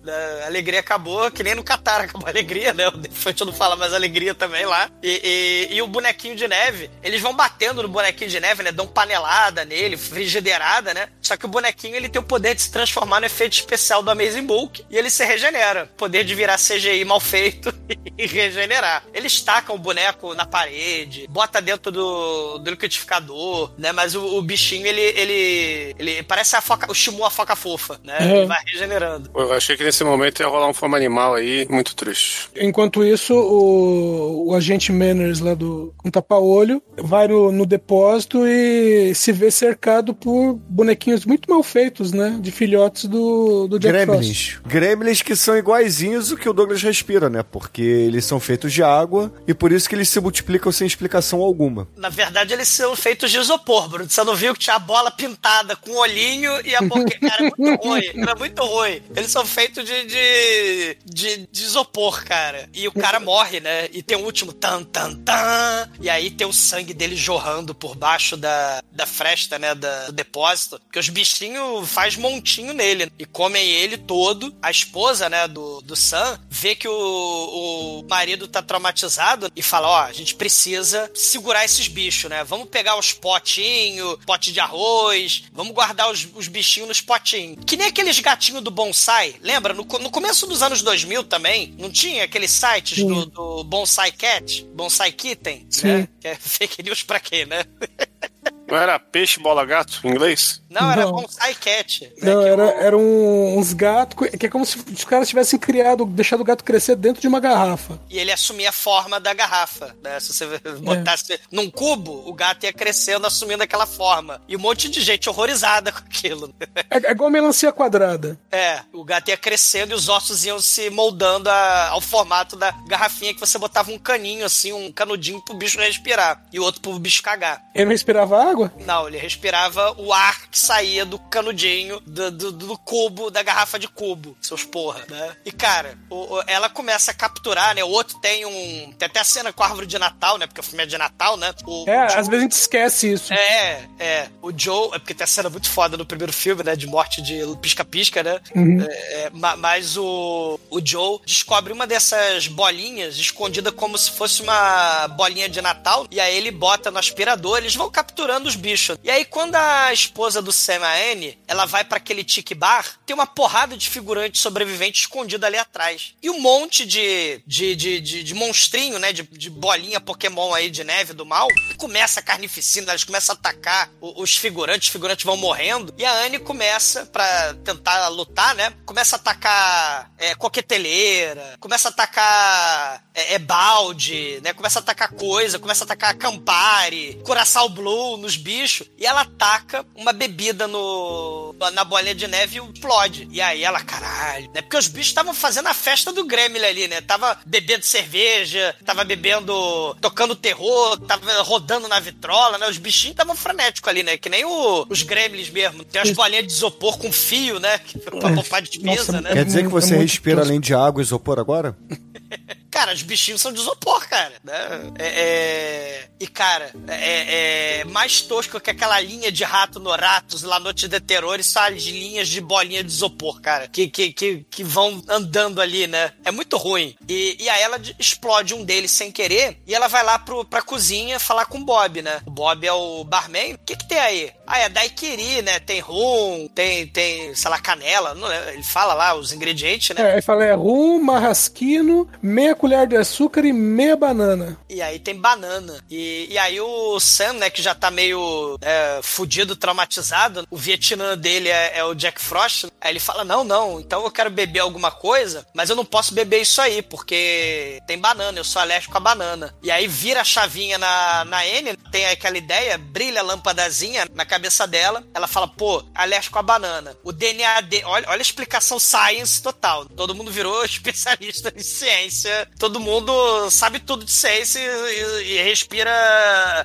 A 0.43 0.47
alegria 0.47 0.81
acabou, 0.81 1.31
que 1.31 1.43
nem 1.43 1.55
no 1.55 1.63
Catar 1.63 2.01
acabou 2.03 2.27
a 2.27 2.31
alegria, 2.31 2.73
né? 2.75 2.89
O 2.89 2.97
Defante 2.97 3.45
não 3.45 3.53
fala 3.53 3.77
mais 3.77 3.93
alegria 3.93 4.35
também 4.35 4.65
lá. 4.67 4.91
E, 5.03 5.69
e- 5.71 5.77
e 5.77 5.83
o 5.83 5.87
bonequinho 5.87 6.35
de 6.37 6.47
neve, 6.49 6.91
eles 7.03 7.21
vão 7.21 7.35
batendo 7.35 7.83
no 7.83 7.89
bonequinho 7.89 8.31
de 8.31 8.41
neve, 8.41 8.63
né? 8.63 8.73
Dão 8.73 8.87
panelada 8.87 9.65
nele, 9.65 9.97
frigideirada, 9.97 10.93
né? 10.95 11.09
Só 11.23 11.37
que 11.37 11.45
o 11.45 11.49
bonequinho, 11.49 11.95
ele 11.97 12.09
tem 12.09 12.21
o 12.21 12.25
poder 12.25 12.55
de 12.55 12.63
se 12.63 12.71
transformar 12.71 13.21
no 13.21 13.27
efeito 13.27 13.53
especial 13.55 14.03
do 14.03 14.11
Amazing 14.11 14.45
Bulk 14.47 14.85
e 14.91 14.97
ele 14.97 15.11
se 15.11 15.25
regenera. 15.25 15.89
Poder 15.97 16.25
de 16.25 16.35
virar 16.35 16.57
CGI 16.59 17.05
mal 17.05 17.21
feito 17.21 17.73
e 18.17 18.27
regenerar. 18.27 19.05
Eles 19.15 19.41
tacam 19.43 19.75
o 19.77 19.79
boneco 19.79 20.35
na 20.35 20.47
parede, 20.47 21.27
bota 21.29 21.61
dentro 21.61 21.91
do, 21.93 22.48
do 22.59 22.71
liquidificador, 22.71 23.71
né? 23.77 23.93
Mas 23.93 24.15
o, 24.15 24.39
o 24.39 24.43
bichinho, 24.43 24.87
ele, 24.87 25.01
ele, 25.01 25.95
ele 25.99 26.23
parece 26.23 26.57
a 26.57 26.61
foca, 26.61 26.91
o 26.91 26.95
Shimu, 26.95 27.25
a 27.25 27.31
foca 27.31 27.55
fofa, 27.55 28.01
né? 28.03 28.17
É. 28.21 28.39
Ele 28.39 28.47
vai 28.47 28.59
regenerando. 28.65 29.31
Eu 29.35 29.53
achei 29.53 29.77
que 29.77 29.85
nesse 29.85 30.05
momento 30.05 30.41
ia 30.41 30.47
rolar 30.47 30.69
um 30.69 30.75
forma 30.75 30.97
animal 30.97 31.35
aí, 31.35 31.67
muito 31.69 31.95
triste. 31.95 32.49
enquanto 32.57 33.05
isso, 33.05 33.35
o, 33.35 34.49
o 34.49 34.55
agente 34.55 34.93
Manners 34.93 35.41
lá 35.41 35.55
do 35.55 35.93
com 35.97 36.11
tapa-olho 36.11 36.83
vai 36.97 37.29
no, 37.29 37.51
no 37.51 37.67
depósito 37.67 38.47
e 38.47 39.13
se 39.15 39.33
vê 39.33 39.51
cercado 39.51 40.15
por 40.15 40.55
bonequinhos 40.55 41.25
muito 41.25 41.51
mal 41.51 41.63
feitos, 41.63 42.13
né? 42.13 42.39
De 42.41 42.51
filhotes 42.51 43.07
do, 43.07 43.67
do 43.67 43.79
Jack 43.79 44.05
Frost. 44.05 44.21
Gremlins. 44.21 44.61
Gremlins 44.67 45.23
que 45.23 45.35
são 45.35 45.57
iguaizinhos 45.57 46.31
o 46.31 46.37
que 46.37 46.49
o 46.49 46.53
Douglas 46.53 46.83
respira, 46.83 47.29
né? 47.29 47.43
Porque 47.43 47.83
eles 47.83 48.25
são 48.25 48.39
feitos 48.39 48.73
de 48.73 48.83
água 48.83 49.33
e 49.47 49.55
por 49.55 49.73
isso 49.73 49.89
que 49.89 49.95
eles 49.95 50.09
se 50.09 50.21
multiplicam 50.21 50.71
sem 50.71 50.87
explicação 50.87 51.41
alguma. 51.41 51.89
Na 51.97 52.09
verdade, 52.09 52.38
eles 52.43 52.69
são 52.69 52.95
feitos 52.97 53.31
de 53.31 53.39
isopor, 53.39 53.89
Bruno. 53.89 54.11
Você 54.11 54.23
não 54.25 54.35
viu 54.35 54.55
que 54.55 54.61
tinha 54.61 54.77
a 54.77 54.81
bola 54.81 55.11
pintada 55.11 55.77
com 55.77 55.91
o 55.91 55.99
olhinho 55.99 56.53
e 56.67 56.75
a 56.75 56.81
boca. 56.81 57.19
Cara, 57.19 57.47
é 57.47 57.51
muito 57.57 57.83
ruim. 57.87 58.11
Era 58.15 58.35
muito 58.35 58.65
ruim. 58.65 59.03
Eles 59.17 59.31
são 59.31 59.45
feitos 59.47 59.85
de, 59.85 60.05
de, 60.05 60.99
de, 61.05 61.49
de 61.51 61.63
isopor, 61.63 62.25
cara. 62.25 62.69
E 62.73 62.87
o 62.87 62.93
cara 62.93 63.21
morre, 63.21 63.61
né? 63.61 63.89
E 63.93 64.03
tem 64.03 64.17
o 64.17 64.25
último 64.25 64.53
tan, 64.53 64.83
tan, 64.85 65.15
tan. 65.15 65.91
E 66.01 66.09
aí 66.09 66.31
tem 66.31 66.47
o 66.47 66.53
sangue 66.53 66.95
dele 66.95 67.17
jorrando 67.17 67.75
por 67.75 67.95
baixo 67.95 68.37
da, 68.37 68.83
da 68.93 69.07
fresta, 69.07 69.59
né? 69.59 69.75
Da, 69.75 70.07
do 70.07 70.13
depósito. 70.13 70.81
Porque 70.81 70.99
os 70.99 71.09
bichinhos 71.09 71.89
faz 71.89 72.17
montinho 72.17 72.73
nele 72.73 73.11
e 73.19 73.25
comem 73.25 73.69
ele 73.69 73.97
todo. 73.97 74.55
A 74.63 74.71
esposa, 74.71 75.29
né? 75.29 75.47
Do, 75.49 75.81
do 75.83 75.97
Sam 75.97 76.39
vê 76.49 76.75
que 76.75 76.89
o, 76.89 76.93
o 76.93 78.07
marido 78.09 78.47
tá 78.49 78.63
traumatizado 78.63 79.51
e 79.55 79.63
fala: 79.63 79.89
Ó, 79.89 79.99
a 80.01 80.13
gente 80.13 80.35
precisa 80.35 81.11
segurar 81.15 81.65
esses 81.65 81.89
bichos, 81.89 82.18
né? 82.27 82.43
Vamos 82.43 82.69
pegar 82.69 82.99
os 82.99 83.13
potinhos, 83.13 84.19
pote 84.25 84.51
de 84.51 84.61
arroz, 84.61 85.45
vamos 85.53 85.75
guardar 85.75 86.11
os, 86.11 86.27
os 86.35 86.49
bichinhos 86.49 86.89
nos 86.89 87.01
potinhos. 87.03 87.59
Que 87.67 87.77
nem 87.77 87.87
aqueles 87.87 88.19
gatinhos 88.19 88.65
do 88.65 88.71
bonsai, 88.71 89.37
lembra? 89.43 89.75
No, 89.75 89.85
no 89.85 90.11
começo 90.11 90.47
dos 90.47 90.63
anos 90.63 90.83
2000 90.83 91.25
também, 91.25 91.75
não 91.79 91.91
tinha 91.91 92.25
aqueles 92.25 92.51
sites 92.51 93.05
do, 93.05 93.27
do 93.27 93.65
Bonsai 93.65 94.11
Cat, 94.11 94.65
Bonsai 94.75 95.13
Kitten, 95.13 95.67
Sim. 95.69 95.87
né? 95.87 96.09
Que 96.19 96.29
é 96.29 96.35
fake 96.35 96.83
news 96.83 97.03
pra 97.03 97.21
quê, 97.21 97.45
né? 97.45 97.65
Não 98.69 98.77
era 98.77 98.99
peixe, 98.99 99.41
bola, 99.41 99.65
gato 99.65 100.01
em 100.05 100.09
inglês? 100.11 100.61
Não, 100.69 100.91
era 100.93 101.05
Não. 101.07 101.13
bonsai 101.13 101.55
cat. 101.55 102.05
né, 102.23 102.35
Não, 102.35 102.43
que 102.43 102.49
era, 102.49 102.65
o- 102.67 102.69
eram 102.81 103.57
uns 103.57 103.73
gatos, 103.73 104.29
que 104.39 104.47
é 104.47 104.49
como 104.51 104.67
se 104.67 104.79
os 104.93 105.05
caras 105.05 105.27
tivessem 105.29 105.59
criado, 105.59 106.05
deixado 106.05 106.41
o 106.41 106.45
gato 106.45 106.63
crescer 106.63 106.95
dentro 106.95 107.23
de 107.23 107.27
uma 107.29 107.41
garrafa. 107.41 107.99
E 108.11 108.19
ele 108.19 108.31
assumia 108.31 108.69
a 108.69 108.73
forma 108.73 109.19
da 109.19 109.33
garrafa, 109.33 109.97
né? 110.03 110.21
Se 110.21 110.35
você 110.35 110.47
botasse 110.83 111.41
num 111.51 111.71
cubo, 111.71 112.29
o 112.29 112.33
gato 112.35 112.65
ia 112.65 112.73
crescendo, 112.73 113.27
assumindo 113.27 113.63
aquela 113.63 113.87
forma. 113.87 114.43
E 114.47 114.55
um 114.57 114.61
monte 114.61 114.91
de 114.91 115.01
gente 115.01 115.29
horrorizada 115.31 115.91
com 115.93 115.99
aquilo. 116.01 116.55
É, 116.91 117.07
é 117.09 117.11
igual 117.11 117.31
melancia 117.31 117.73
quadrada. 117.73 118.39
É, 118.53 118.81
o 118.93 119.03
gato 119.05 119.29
ia 119.31 119.37
crescendo 119.39 119.93
e 119.93 119.95
os 119.95 120.09
ossos 120.11 120.45
iam 120.45 120.61
se 120.61 120.91
moldando 120.91 121.49
a- 121.49 121.89
ao 121.89 122.01
formato 122.03 122.55
da 122.57 122.71
garrafinha 122.87 123.33
que 123.33 123.41
você 123.41 123.57
botava 123.57 123.91
um 123.91 123.99
caninho, 123.99 124.45
assim, 124.45 124.73
um 124.75 124.93
canudinho 124.93 125.43
pro 125.43 125.55
bicho 125.55 125.79
respirar. 125.79 126.45
E 126.53 126.61
o 126.61 126.63
outro 126.63 126.83
pro 126.83 126.99
bicho 126.99 127.23
cagar. 127.23 127.63
Ele 127.75 127.87
não 127.87 127.93
respirava 127.93 128.43
água? 128.51 128.58
Não, 128.85 129.07
ele 129.09 129.19
respirava 129.19 129.95
o 129.99 130.13
ar 130.13 130.49
que 130.51 130.59
saía 130.59 131.05
do 131.05 131.19
canudinho, 131.19 132.01
do, 132.07 132.31
do, 132.31 132.53
do 132.53 132.79
cubo, 132.79 133.31
da 133.31 133.43
garrafa 133.43 133.79
de 133.79 133.89
cubo, 133.89 134.37
seus 134.41 134.65
porra, 134.65 135.05
né? 135.09 135.37
E, 135.45 135.53
cara, 135.53 135.97
o- 136.11 136.37
o- 136.37 136.43
ela 136.47 136.69
começa 136.69 137.11
a 137.11 137.15
capturar, 137.15 137.75
né? 137.75 137.85
O 137.85 137.89
outro 137.89 138.19
tem 138.19 138.45
um... 138.45 138.93
Tem 138.93 139.07
até 139.07 139.21
a 139.21 139.25
cena 139.25 139.53
com 139.53 139.63
a 139.63 139.67
árvore 139.67 139.87
de 139.87 139.99
Natal, 139.99 140.39
né? 140.39 140.47
Porque 140.47 140.61
o 140.61 140.65
filme 140.65 140.83
é 140.83 140.87
de 140.87 140.99
Natal, 140.99 141.37
né? 141.37 141.55
O, 141.67 141.85
É, 141.89 142.09
Joe- 142.09 142.19
às 142.19 142.27
vezes 142.29 142.33
a 142.41 142.43
gente 142.43 142.53
esquece 142.53 143.13
isso. 143.13 143.33
É, 143.33 143.85
é. 143.99 144.29
O 144.43 144.51
Joe... 144.57 144.89
É 144.95 144.99
porque 144.99 145.15
tem 145.15 145.25
a 145.25 145.29
cena 145.29 145.49
muito 145.51 145.69
foda 145.71 145.97
no 145.97 146.05
primeiro 146.07 146.33
filme, 146.33 146.63
né? 146.63 146.75
De 146.77 146.87
morte 146.87 147.21
de 147.23 147.41
pisca-pisca, 147.61 148.23
né? 148.23 148.41
Uhum. 148.55 148.83
É, 148.83 149.23
é, 149.25 149.31
ma- 149.33 149.57
mas 149.57 149.97
o, 149.97 150.59
o 150.71 150.81
Joe 150.85 151.21
descobre 151.27 151.73
uma 151.73 151.87
dessas 151.87 152.47
bolinhas 152.49 153.17
escondida 153.19 153.71
como 153.73 153.97
se 153.99 154.11
fosse 154.11 154.43
uma 154.43 155.09
bolinha 155.09 155.49
de 155.49 155.61
Natal. 155.61 156.07
E 156.11 156.21
aí 156.21 156.37
ele 156.37 156.51
bota 156.51 156.91
no 156.91 156.99
aspirador, 156.99 157.59
eles 157.59 157.75
vão 157.75 157.91
capturando 157.91 158.48
os 158.49 158.57
bichos. 158.57 158.99
E 159.05 159.11
aí 159.11 159.25
quando 159.25 159.55
a 159.55 159.93
esposa 159.93 160.43
do 160.43 160.53
Sam, 160.53 160.81
a 160.83 160.95
Anne, 161.13 161.39
ela 161.47 161.65
vai 161.67 161.85
pra 161.85 161.99
aquele 161.99 162.25
tique 162.25 162.55
bar, 162.55 162.85
tem 163.07 163.15
uma 163.15 163.27
porrada 163.27 163.77
de 163.77 163.89
figurante 163.89 164.39
sobrevivente 164.39 165.01
escondido 165.01 165.45
ali 165.47 165.57
atrás. 165.57 166.15
E 166.23 166.31
um 166.31 166.41
monte 166.41 166.85
de, 166.85 167.43
de, 167.47 167.77
de, 167.77 168.01
de, 168.01 168.25
de 168.25 168.35
monstrinho, 168.35 168.99
né? 168.99 169.13
De, 169.13 169.23
de 169.23 169.51
bolinha 169.51 170.01
Pokémon 170.01 170.53
aí 170.55 170.71
de 170.71 170.83
neve 170.83 171.13
do 171.13 171.27
mal. 171.27 171.47
Começa 171.77 172.21
a 172.21 172.23
carnificina, 172.23 172.93
eles 172.93 173.05
começam 173.05 173.35
a 173.35 173.39
atacar 173.39 173.91
os 174.01 174.37
figurantes, 174.37 174.89
os 174.89 174.93
figurantes 174.93 175.25
vão 175.25 175.37
morrendo. 175.37 175.95
E 175.99 176.05
a 176.05 176.13
Anne 176.25 176.39
começa, 176.39 177.07
pra 177.07 177.55
tentar 177.65 178.09
lutar, 178.09 178.55
né? 178.55 178.73
Começa 178.87 179.17
a 179.17 179.19
atacar 179.19 180.11
é, 180.19 180.35
coqueteleira, 180.35 181.57
começa 181.61 181.89
a 181.89 181.91
atacar 181.91 183.05
é, 183.15 183.35
é, 183.35 183.39
balde, 183.39 184.41
né? 184.43 184.53
Começa 184.53 184.79
a 184.79 184.83
atacar 184.83 185.13
coisa, 185.13 185.59
começa 185.59 185.85
a 185.85 185.87
atacar 185.87 186.15
Campari, 186.17 187.21
Curaçao 187.25 187.69
Blue 187.69 188.17
nos 188.17 188.37
bichos. 188.39 188.87
E 188.97 189.05
ela 189.05 189.21
ataca 189.23 189.85
uma 189.95 190.13
bebida 190.13 190.67
no 190.67 191.55
na 191.75 191.85
bolinha 191.85 192.15
de 192.15 192.27
neve 192.27 192.59
e 192.59 192.73
explode. 192.73 193.29
E 193.31 193.41
aí 193.41 193.63
ela, 193.65 193.81
caralho, 193.83 194.51
né? 194.55 194.63
Porque 194.63 194.77
os 194.77 194.89
bichos 194.89 195.09
estavam 195.09 195.35
fazendo 195.35 195.67
a 195.67 195.75
festa 195.75 196.13
do 196.13 196.25
Gremlin 196.25 196.65
ali, 196.65 196.89
né? 196.89 197.01
Tava 197.03 197.39
bebendo 197.45 197.85
cerveja, 197.85 198.75
tava 198.85 199.05
bebendo, 199.05 199.53
tocando 200.01 200.35
terror, 200.35 200.99
tava 201.01 201.43
rodando 201.43 201.87
na 201.89 202.01
vitrola, 202.01 202.57
né? 202.59 202.69
Os 202.69 202.79
bichinhos 202.79 203.13
estavam 203.13 203.35
frenéticos 203.37 203.89
ali, 203.89 204.03
né? 204.03 204.17
Que 204.17 204.29
nem 204.29 204.45
o- 204.45 204.87
os 204.89 205.03
Gremlins 205.03 205.51
mesmo. 205.51 205.85
Tem 205.85 206.01
as 206.01 206.11
bolinhas 206.13 206.47
de 206.47 206.53
isopor 206.53 206.97
com 206.99 207.13
fio, 207.13 207.59
né? 207.61 207.79
Que- 207.79 207.99
Pra 207.99 208.33
poupar 208.33 208.63
de 208.63 208.71
despesa, 208.79 209.21
né? 209.21 209.33
Quer 209.33 209.45
dizer 209.45 209.63
que 209.65 209.69
você 209.69 209.95
muito 209.97 210.03
respira 210.11 210.41
além 210.43 210.61
de 210.61 210.73
água 210.75 211.03
e 211.03 211.05
isopor 211.05 211.39
agora? 211.39 211.77
Cara, 212.79 212.95
os 212.95 213.03
bichinhos 213.03 213.41
são 213.41 213.53
de 213.53 213.59
isopor, 213.61 214.09
cara. 214.09 214.35
Né? 214.45 214.55
É, 215.01 215.07
é- 215.07 216.09
E, 216.21 216.27
cara, 216.27 216.73
é, 216.89 217.81
é 217.81 217.85
mais 217.85 218.21
tosco 218.23 218.61
que 218.61 218.71
aquela 218.71 219.01
linha 219.01 219.31
de 219.33 219.43
rato 219.45 219.79
no 219.81 219.91
Ratos, 219.91 220.43
lá 220.43 220.59
Noite 220.61 220.87
de 220.89 220.99
Terror, 221.01 221.43
são 221.43 221.63
as 221.63 221.83
linhas 221.83 222.29
de 222.29 222.41
bolinha 222.41 222.83
de 222.85 222.91
isopor, 222.91 223.41
cara. 223.41 223.67
Que, 223.69 223.89
que, 223.89 224.13
que, 224.13 224.45
que 224.51 224.63
vão 224.65 225.03
andando 225.09 225.61
ali, 225.61 225.87
né? 225.89 226.13
É 226.25 226.31
muito 226.31 226.57
ruim. 226.57 226.95
E, 227.09 227.37
e 227.41 227.49
aí 227.49 227.63
ela 227.63 227.79
de- 227.79 227.95
explode 227.99 228.55
um 228.55 228.65
deles 228.65 228.91
sem 228.93 229.11
querer 229.13 229.59
e 229.67 229.75
ela 229.75 229.87
vai 229.89 230.03
lá 230.05 230.19
pro, 230.19 230.45
pra 230.45 230.63
cozinha 230.63 231.19
falar 231.21 231.47
com 231.47 231.59
o 231.59 231.65
Bob, 231.65 232.01
né? 232.03 232.21
O 232.27 232.31
Bob 232.31 232.65
é 232.67 232.73
o 232.73 233.03
barman. 233.05 233.55
O 233.55 233.59
que 233.59 233.77
que 233.77 233.89
tem 233.89 233.99
aí? 233.99 234.33
Ah, 234.47 234.59
é 234.61 234.69
daiquiri, 234.69 235.43
né? 235.43 235.59
Tem 235.61 235.79
rum, 235.81 236.49
tem, 236.55 236.87
tem, 236.87 237.35
sei 237.35 237.51
lá, 237.51 237.59
canela. 237.61 238.15
Não, 238.15 238.31
é? 238.31 238.55
ele 238.55 238.63
fala 238.63 238.95
lá 238.95 239.15
os 239.15 239.33
ingredientes, 239.33 239.95
né? 239.97 240.03
É, 240.11 240.15
aí 240.15 240.23
fala, 240.23 240.45
é 240.45 240.55
rum, 240.55 241.01
marrasquino, 241.01 242.09
meia 242.23 242.55
de 242.87 242.97
açúcar 242.97 243.45
e 243.45 243.53
meia 243.53 243.97
banana. 243.97 244.59
E 244.69 244.83
aí 244.83 244.99
tem 244.99 245.15
banana. 245.15 245.83
E, 245.91 246.27
e 246.31 246.39
aí 246.39 246.61
o 246.61 247.01
Sam, 247.01 247.35
né, 247.35 247.51
que 247.51 247.63
já 247.63 247.75
tá 247.75 247.91
meio 247.91 248.59
é, 248.61 249.01
fudido, 249.03 249.57
traumatizado, 249.57 250.47
o 250.51 250.57
Vietnã 250.57 251.17
dele 251.17 251.49
é, 251.49 251.79
é 251.79 251.85
o 251.85 251.95
Jack 251.95 252.21
Frost. 252.21 252.67
Aí 252.81 252.93
ele 252.93 253.01
fala: 253.01 253.25
Não, 253.25 253.45
não, 253.45 253.81
então 253.81 254.05
eu 254.05 254.11
quero 254.11 254.31
beber 254.31 254.61
alguma 254.61 254.91
coisa, 254.91 255.47
mas 255.55 255.71
eu 255.71 255.77
não 255.77 255.85
posso 255.85 256.15
beber 256.15 256.43
isso 256.43 256.61
aí, 256.61 256.83
porque 256.83 257.81
tem 257.87 257.99
banana, 257.99 258.39
eu 258.39 258.45
sou 258.45 258.61
alérgico 258.61 258.97
a 258.97 259.01
banana. 259.01 259.55
E 259.63 259.71
aí 259.71 259.87
vira 259.87 260.21
a 260.21 260.25
chavinha 260.25 260.79
na, 260.79 261.25
na 261.25 261.47
N, 261.47 261.77
tem 261.91 262.07
aquela 262.07 262.39
ideia, 262.39 262.79
brilha 262.79 263.21
a 263.21 263.25
lâmpadazinha 263.25 264.07
na 264.15 264.25
cabeça 264.25 264.67
dela. 264.67 265.05
Ela 265.15 265.27
fala: 265.27 265.49
Pô, 265.49 265.83
alérgico 265.95 266.39
a 266.39 266.43
banana. 266.43 266.97
O 267.03 267.13
DNA 267.13 267.61
dele. 267.63 267.85
Olha, 267.85 268.09
olha 268.09 268.21
a 268.21 268.23
explicação 268.23 268.79
science 268.79 269.43
total. 269.43 269.85
Todo 269.87 270.15
mundo 270.15 270.31
virou 270.31 270.63
especialista 270.65 271.53
em 271.57 271.63
ciência. 271.63 272.49
Todo 272.59 272.81
mundo 272.81 273.13
sabe 273.51 273.79
tudo 273.79 274.05
de 274.05 274.11
ciência 274.11 274.59
e, 274.61 275.35
e 275.39 275.43
respira 275.43 275.91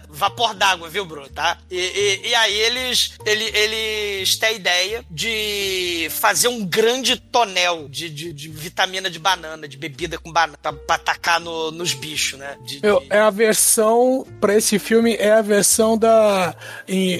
vapor 0.09 0.53
d'água, 0.55 0.89
viu, 0.89 1.05
Bruno? 1.05 1.29
Tá? 1.29 1.57
E, 1.69 1.77
e- 1.77 2.29
e 2.29 2.35
aí 2.35 2.53
eles, 2.61 3.13
ele- 3.25 3.51
eles 3.55 4.35
têm 4.37 4.49
a 4.49 4.51
ideia 4.53 5.05
de 5.09 6.07
fazer 6.09 6.47
um 6.47 6.65
grande 6.65 7.15
tonel 7.17 7.87
de, 7.89 8.09
de- 8.09 8.33
de 8.33 8.47
vitamina 8.49 9.09
de 9.09 9.19
banana, 9.19 9.67
de 9.67 9.77
bebida 9.77 10.17
com 10.17 10.31
banana, 10.31 10.57
pra, 10.61 10.73
pra 10.73 10.95
atacar 10.95 11.39
no- 11.39 11.71
nos 11.71 11.93
bichos, 11.93 12.39
né? 12.39 12.55
De- 12.65 12.79
Meu, 12.81 13.03
é 13.09 13.19
a 13.19 13.29
versão, 13.29 14.25
pra 14.41 14.55
esse 14.55 14.79
filme, 14.79 15.15
é 15.15 15.31
a 15.33 15.41
versão 15.41 15.97
da 15.97 16.55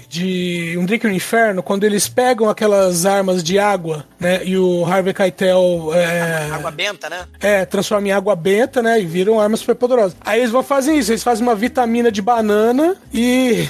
de 0.10 0.76
Um 0.78 0.86
Drink 0.86 1.06
no 1.06 1.14
Inferno, 1.14 1.62
quando 1.62 1.84
eles 1.84 2.08
pegam 2.08 2.50
aquelas 2.50 3.06
armas 3.06 3.44
de 3.44 3.60
água, 3.60 4.06
né, 4.20 4.42
e 4.44 4.58
o 4.58 4.86
Harvey 4.86 5.14
Keitel 5.14 5.92
é, 5.94 6.50
Água 6.52 6.72
benta, 6.72 7.10
né? 7.10 7.28
é, 7.40 7.66
transforma 7.66 8.08
em 8.08 8.12
água 8.12 8.36
benta, 8.36 8.53
né, 8.82 9.02
e 9.02 9.06
viram 9.06 9.40
armas 9.40 9.60
super 9.60 9.76
poderosas. 9.76 10.16
Aí 10.22 10.40
eles 10.40 10.52
vão 10.52 10.64
fazer 10.64 10.94
isso, 10.94 11.12
eles 11.12 11.24
fazem 11.24 11.46
uma 11.46 11.56
vitamina 11.56 12.12
de 12.12 12.22
banana 12.22 12.96
e... 13.14 13.68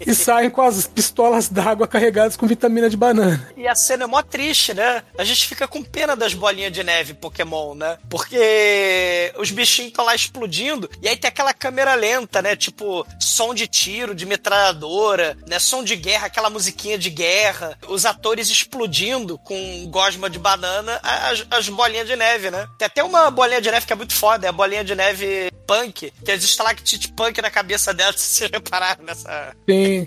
E 0.00 0.14
saem 0.14 0.50
com 0.50 0.62
as 0.62 0.86
pistolas 0.86 1.48
d'água 1.48 1.86
carregadas 1.86 2.36
com 2.36 2.46
vitamina 2.46 2.88
de 2.88 2.96
banana. 2.96 3.50
E 3.56 3.66
a 3.66 3.74
cena 3.74 4.04
é 4.04 4.06
mó 4.06 4.22
triste, 4.22 4.74
né? 4.74 5.02
A 5.16 5.24
gente 5.24 5.46
fica 5.46 5.66
com 5.66 5.82
pena 5.82 6.14
das 6.14 6.34
bolinhas 6.34 6.72
de 6.72 6.82
neve 6.84 7.14
Pokémon, 7.14 7.74
né? 7.74 7.98
Porque 8.08 9.32
os 9.38 9.50
bichinhos 9.50 9.90
estão 9.90 10.04
lá 10.04 10.14
explodindo 10.14 10.88
e 11.02 11.08
aí 11.08 11.16
tem 11.16 11.28
aquela 11.28 11.52
câmera 11.52 11.94
lenta, 11.94 12.40
né? 12.40 12.54
Tipo, 12.54 13.06
som 13.20 13.54
de 13.54 13.66
tiro, 13.66 14.14
de 14.14 14.26
metralhadora, 14.26 15.36
né? 15.46 15.58
Som 15.58 15.82
de 15.82 15.96
guerra, 15.96 16.26
aquela 16.26 16.50
musiquinha 16.50 16.98
de 16.98 17.10
guerra. 17.10 17.76
Os 17.88 18.04
atores 18.04 18.50
explodindo 18.50 19.38
com 19.38 19.86
gosma 19.90 20.30
de 20.30 20.38
banana 20.38 21.00
as, 21.02 21.46
as 21.50 21.68
bolinhas 21.68 22.06
de 22.06 22.16
neve, 22.16 22.50
né? 22.50 22.66
Tem 22.78 22.86
até 22.86 23.02
uma 23.02 23.30
bolinha 23.30 23.60
de 23.60 23.70
neve 23.70 23.86
que 23.86 23.92
é 23.92 23.96
muito 23.96 24.14
foda, 24.14 24.46
é 24.46 24.48
a 24.48 24.52
bolinha 24.52 24.84
de 24.84 24.94
neve 24.94 25.50
punk. 25.66 26.12
Tem 26.24 26.34
as 26.34 26.42
estalactite 26.42 27.12
punk 27.12 27.40
na 27.42 27.50
cabeça 27.50 27.92
dela, 27.92 28.12
se 28.16 28.24
vocês 28.38 28.50
repararam 28.50 29.04
nessa... 29.04 29.54
Tem. 29.88 30.04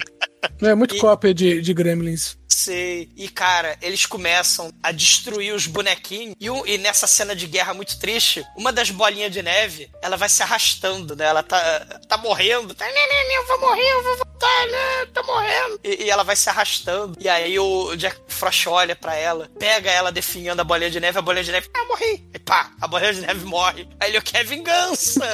É 0.62 0.76
muito 0.76 0.98
cópia 0.98 1.34
de, 1.34 1.60
de 1.62 1.74
Gremlins. 1.74 2.38
Sei. 2.66 3.10
E, 3.16 3.28
cara, 3.30 3.78
eles 3.82 4.06
começam 4.06 4.72
a 4.84 4.92
destruir 4.92 5.54
os 5.54 5.66
bonequinhos. 5.68 6.36
E, 6.40 6.50
um- 6.50 6.66
e 6.66 6.78
nessa 6.78 7.08
cena 7.08 7.36
de 7.36 7.48
guerra 7.48 7.74
muito 7.74 7.98
triste, 8.00 8.46
uma 8.56 8.72
das 8.72 8.92
bolinhas 8.92 9.32
de 9.32 9.42
neve, 9.42 9.90
ela 10.02 10.16
vai 10.18 10.30
se 10.30 10.44
arrastando, 10.44 11.16
né? 11.16 11.26
Ela 11.26 11.42
tá, 11.44 11.60
tá 12.08 12.18
morrendo. 12.18 12.74
Tá, 12.76 12.86
né, 12.86 12.92
né, 12.92 13.24
né, 13.28 13.36
eu 13.38 13.48
vou 13.48 13.60
morrer, 13.62 13.92
eu 13.92 14.04
vou 14.04 14.18
voltar, 14.18 14.68
né? 14.68 15.06
Tá 15.14 15.24
morrendo. 15.24 15.80
E, 15.84 16.04
e 16.06 16.10
ela 16.10 16.24
vai 16.24 16.36
se 16.36 16.50
arrastando. 16.50 17.18
E 17.20 17.28
aí 17.28 17.58
o 17.60 17.96
Jack 17.96 18.18
Frost 18.28 18.68
olha 18.68 18.96
pra 18.96 19.16
ela, 19.16 19.50
pega 19.60 19.90
ela 19.92 20.12
definhando 20.12 20.62
a 20.62 20.64
bolinha 20.64 20.90
de 20.92 21.00
neve, 21.00 21.18
a 21.18 21.22
bolinha 21.22 21.44
de 21.44 21.52
neve, 21.52 21.70
ah, 21.74 21.86
morri. 21.86 22.24
E 22.34 22.40
pá, 22.40 22.72
a 22.80 22.88
bolinha 22.88 23.14
de 23.14 23.22
neve 23.22 23.46
morre. 23.46 23.88
Aí 24.00 24.12
ele 24.12 24.22
quer 24.22 24.46
vingança. 24.46 25.26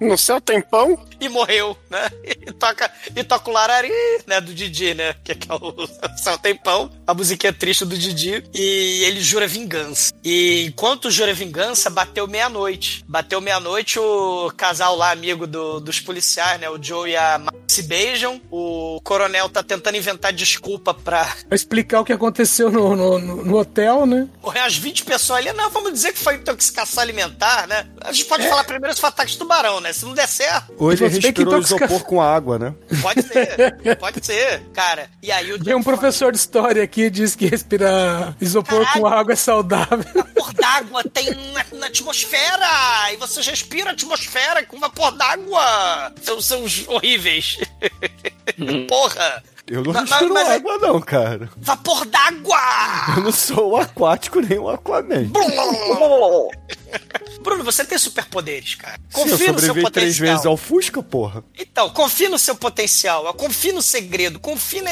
No 0.00 0.16
céu 0.16 0.40
tem 0.40 0.60
pão? 0.60 1.04
e 1.20 1.28
morreu, 1.28 1.76
né? 1.90 2.08
E 2.46 2.52
toca, 2.52 2.92
e 3.16 3.24
toca 3.24 3.50
o 3.50 3.52
Larari, 3.52 3.90
né? 4.26 4.40
Do 4.40 4.54
Didi, 4.54 4.94
né? 4.94 5.14
Que 5.24 5.32
é, 5.32 5.34
que 5.34 5.50
é 5.50 5.54
o 5.54 5.74
Céu 6.16 6.38
Tem 6.38 6.54
Pão, 6.54 6.75
a 7.06 7.14
musiquinha 7.14 7.52
triste 7.52 7.84
do 7.84 7.96
Didi. 7.96 8.42
E 8.54 9.02
ele 9.04 9.20
jura 9.20 9.46
vingança. 9.46 10.12
E 10.24 10.64
enquanto 10.66 11.10
jura 11.10 11.32
vingança, 11.34 11.88
bateu 11.90 12.26
meia-noite. 12.26 13.04
Bateu 13.08 13.40
meia-noite, 13.40 13.98
o 13.98 14.50
casal 14.56 14.96
lá, 14.96 15.10
amigo 15.10 15.46
do- 15.46 15.80
dos 15.80 16.00
policiais, 16.00 16.60
né? 16.60 16.68
O 16.70 16.82
Joe 16.82 17.10
e 17.10 17.16
a 17.16 17.38
Ma 17.38 17.52
se 17.68 17.82
beijam. 17.82 18.40
O, 18.50 19.00
coronel 19.02 19.48
tá 19.48 19.62
tentando 19.62 19.96
inventar 19.96 20.32
desculpa 20.32 20.94
pra 20.94 21.24
Pra 21.48 21.54
explicar 21.56 22.00
o 22.00 22.04
que 22.04 22.12
aconteceu 22.12 22.70
no, 22.70 22.94
no, 22.96 23.18
no- 23.18 23.44
no 23.44 23.56
hotel, 23.58 24.06
né? 24.06 24.28
morrer 24.42 24.60
as 24.60 24.76
20 24.76 25.04
pessoas 25.04 25.40
ali. 25.40 25.52
Não, 25.52 25.68
vamos 25.70 25.92
dizer 25.92 26.12
que 26.12 26.18
foi 26.18 26.36
intoxicação 26.36 27.02
alimentar, 27.02 27.66
né? 27.66 27.86
A 28.00 28.12
gente 28.12 28.24
pode 28.26 28.48
falar 28.48 28.64
primeiro 28.64 28.94
se 28.94 29.00
foi 29.00 29.08
ataque 29.08 29.32
de 29.32 29.38
tubarão, 29.38 29.80
né? 29.80 29.92
Se 29.92 30.04
não 30.04 30.14
der 30.14 30.28
certo, 30.28 30.72
Ou 30.78 30.92
ele 30.92 31.06
respirou 31.08 31.54
intoxicar- 31.56 31.88
isopor 31.88 32.06
com 32.06 32.20
água, 32.22 32.58
né? 32.58 32.74
pode 33.02 33.22
ser. 33.22 33.96
pode 33.98 34.24
ser, 34.24 34.62
cara. 34.72 35.10
E 35.22 35.30
aí 35.32 35.52
o 35.52 35.62
Tem 35.62 35.74
um 35.74 35.82
professor 35.82 36.30
de 36.32 36.38
história 36.38 36.55
aqui 36.64 36.86
que 36.86 37.10
diz 37.10 37.34
que 37.36 37.46
respirar 37.46 38.34
isopor 38.40 38.80
Caralho. 38.84 39.00
com 39.00 39.06
água 39.06 39.32
é 39.32 39.36
saudável. 39.36 39.98
vapor 40.14 40.52
d'água 40.54 41.04
tem 41.04 41.30
na, 41.52 41.64
na 41.78 41.86
atmosfera! 41.86 43.12
E 43.12 43.16
você 43.16 43.40
respira 43.42 43.90
a 43.90 43.92
atmosfera 43.92 44.64
com 44.64 44.78
vapor 44.78 45.12
d'água! 45.12 46.12
São, 46.22 46.40
são 46.40 46.64
os 46.64 46.86
horríveis. 46.88 47.58
Porra! 48.88 49.42
Eu 49.66 49.82
não 49.82 49.92
respiro 49.92 50.32
mas 50.32 50.48
é- 50.48 50.54
água, 50.54 50.78
não, 50.78 51.00
cara. 51.00 51.50
Vapor 51.56 52.06
d'água! 52.06 52.60
Eu 53.16 53.24
não 53.24 53.32
sou 53.32 53.72
o 53.72 53.76
aquático 53.76 54.40
nem 54.40 54.58
o 54.58 54.68
Aquaman. 54.68 55.28
Bruno, 57.46 57.62
você 57.64 57.84
tem 57.84 57.96
superpoderes, 57.96 58.74
cara. 58.74 58.98
Sim, 59.08 59.20
eu 59.20 59.30
Confia 59.30 59.52
no 59.52 59.58
seu 59.60 59.68
sobrevivi 59.68 59.90
três 59.92 60.14
potencial. 60.16 60.28
vezes 60.34 60.46
ao 60.46 60.56
Fusca, 60.56 61.00
porra. 61.02 61.44
Então, 61.56 61.88
confia 61.90 62.28
no 62.28 62.38
seu 62.38 62.56
potencial, 62.56 63.32
confia 63.34 63.72
no 63.72 63.80
segredo, 63.80 64.40
confia 64.40 64.82
na 64.82 64.90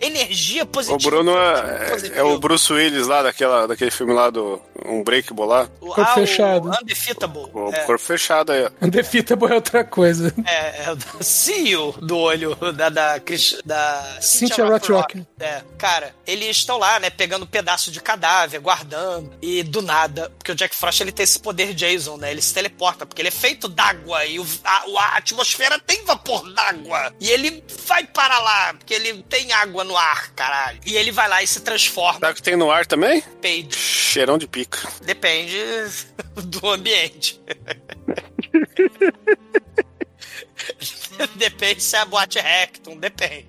energia 0.00 0.64
O 0.64 0.66
positiva. 0.66 0.98
Bruno 1.10 1.36
é, 1.36 1.90
Positivo. 1.90 2.18
é 2.18 2.22
o 2.22 2.38
Bruce 2.38 2.70
Willis 2.72 3.06
lá 3.06 3.22
daquela, 3.22 3.66
daquele 3.66 3.90
filme 3.90 4.12
lá 4.12 4.28
do 4.28 4.60
Um 4.84 5.02
Breakable 5.02 5.46
lá. 5.46 5.68
O, 5.80 5.86
Corpo 5.86 6.00
ah, 6.02 6.14
fechado. 6.14 6.68
O 6.68 6.82
Undefeatable. 6.82 7.50
O 7.52 7.72
é, 7.72 7.78
corpo 7.80 8.02
fechado 8.02 8.52
aí. 8.52 8.64
ó. 8.64 8.70
Undefeatable 8.84 9.50
é 9.50 9.54
outra 9.54 9.84
coisa. 9.84 10.34
é, 10.46 10.84
é 10.84 10.92
o 10.92 10.98
CEO 11.24 11.92
do 11.92 12.18
olho 12.18 12.54
da, 12.72 12.88
da, 12.88 13.20
da 13.64 14.18
Cynthia 14.20 14.64
Rothrock. 14.64 15.24
É, 15.40 15.62
cara, 15.78 16.14
eles 16.26 16.56
estão 16.56 16.78
lá, 16.78 17.00
né, 17.00 17.10
pegando 17.10 17.44
um 17.44 17.48
pedaço 17.48 17.90
de 17.90 18.00
cadáver, 18.00 18.60
guardando, 18.60 19.32
e 19.40 19.62
do 19.62 19.82
nada, 19.82 20.30
porque 20.38 20.52
o 20.52 20.54
Jack 20.54 20.74
Frost 20.74 21.00
ele 21.00 21.12
tem 21.12 21.24
esse 21.24 21.38
poder 21.38 21.74
Jason, 21.74 22.16
né? 22.16 22.30
Ele 22.30 22.42
se 22.42 22.52
teleporta, 22.52 23.06
porque 23.06 23.20
ele 23.20 23.28
é 23.28 23.32
feito 23.32 23.68
d'água 23.68 24.24
e 24.26 24.38
o, 24.38 24.46
a, 24.64 24.84
a 24.98 25.16
atmosfera 25.16 25.78
tem 25.78 26.04
vapor 26.04 26.52
d'água. 26.52 27.12
E 27.20 27.30
ele 27.30 27.64
vai 27.86 28.04
para 28.04 28.38
lá, 28.38 28.74
porque 28.74 28.94
ele 28.94 29.22
tem 29.28 29.52
água 29.52 29.84
no 29.84 29.96
ar, 29.96 30.30
caralho. 30.32 30.80
E 30.84 30.96
ele 30.96 31.10
vai 31.10 31.28
lá 31.28 31.42
e 31.42 31.46
se 31.46 31.60
transforma. 31.60 32.20
Sabe 32.20 32.32
o 32.32 32.36
que 32.36 32.42
tem 32.42 32.56
no 32.56 32.70
ar 32.70 32.86
também? 32.86 33.20
Depende, 33.20 33.76
Cheirão 33.76 34.38
de 34.38 34.46
pica. 34.46 34.73
Depende 35.04 35.88
do 36.46 36.70
ambiente. 36.70 37.40
Depende 41.36 41.80
se 41.80 41.96
é 41.96 42.00
a 42.00 42.04
boate 42.04 42.40
Rectum, 42.40 42.98
depende. 42.98 43.46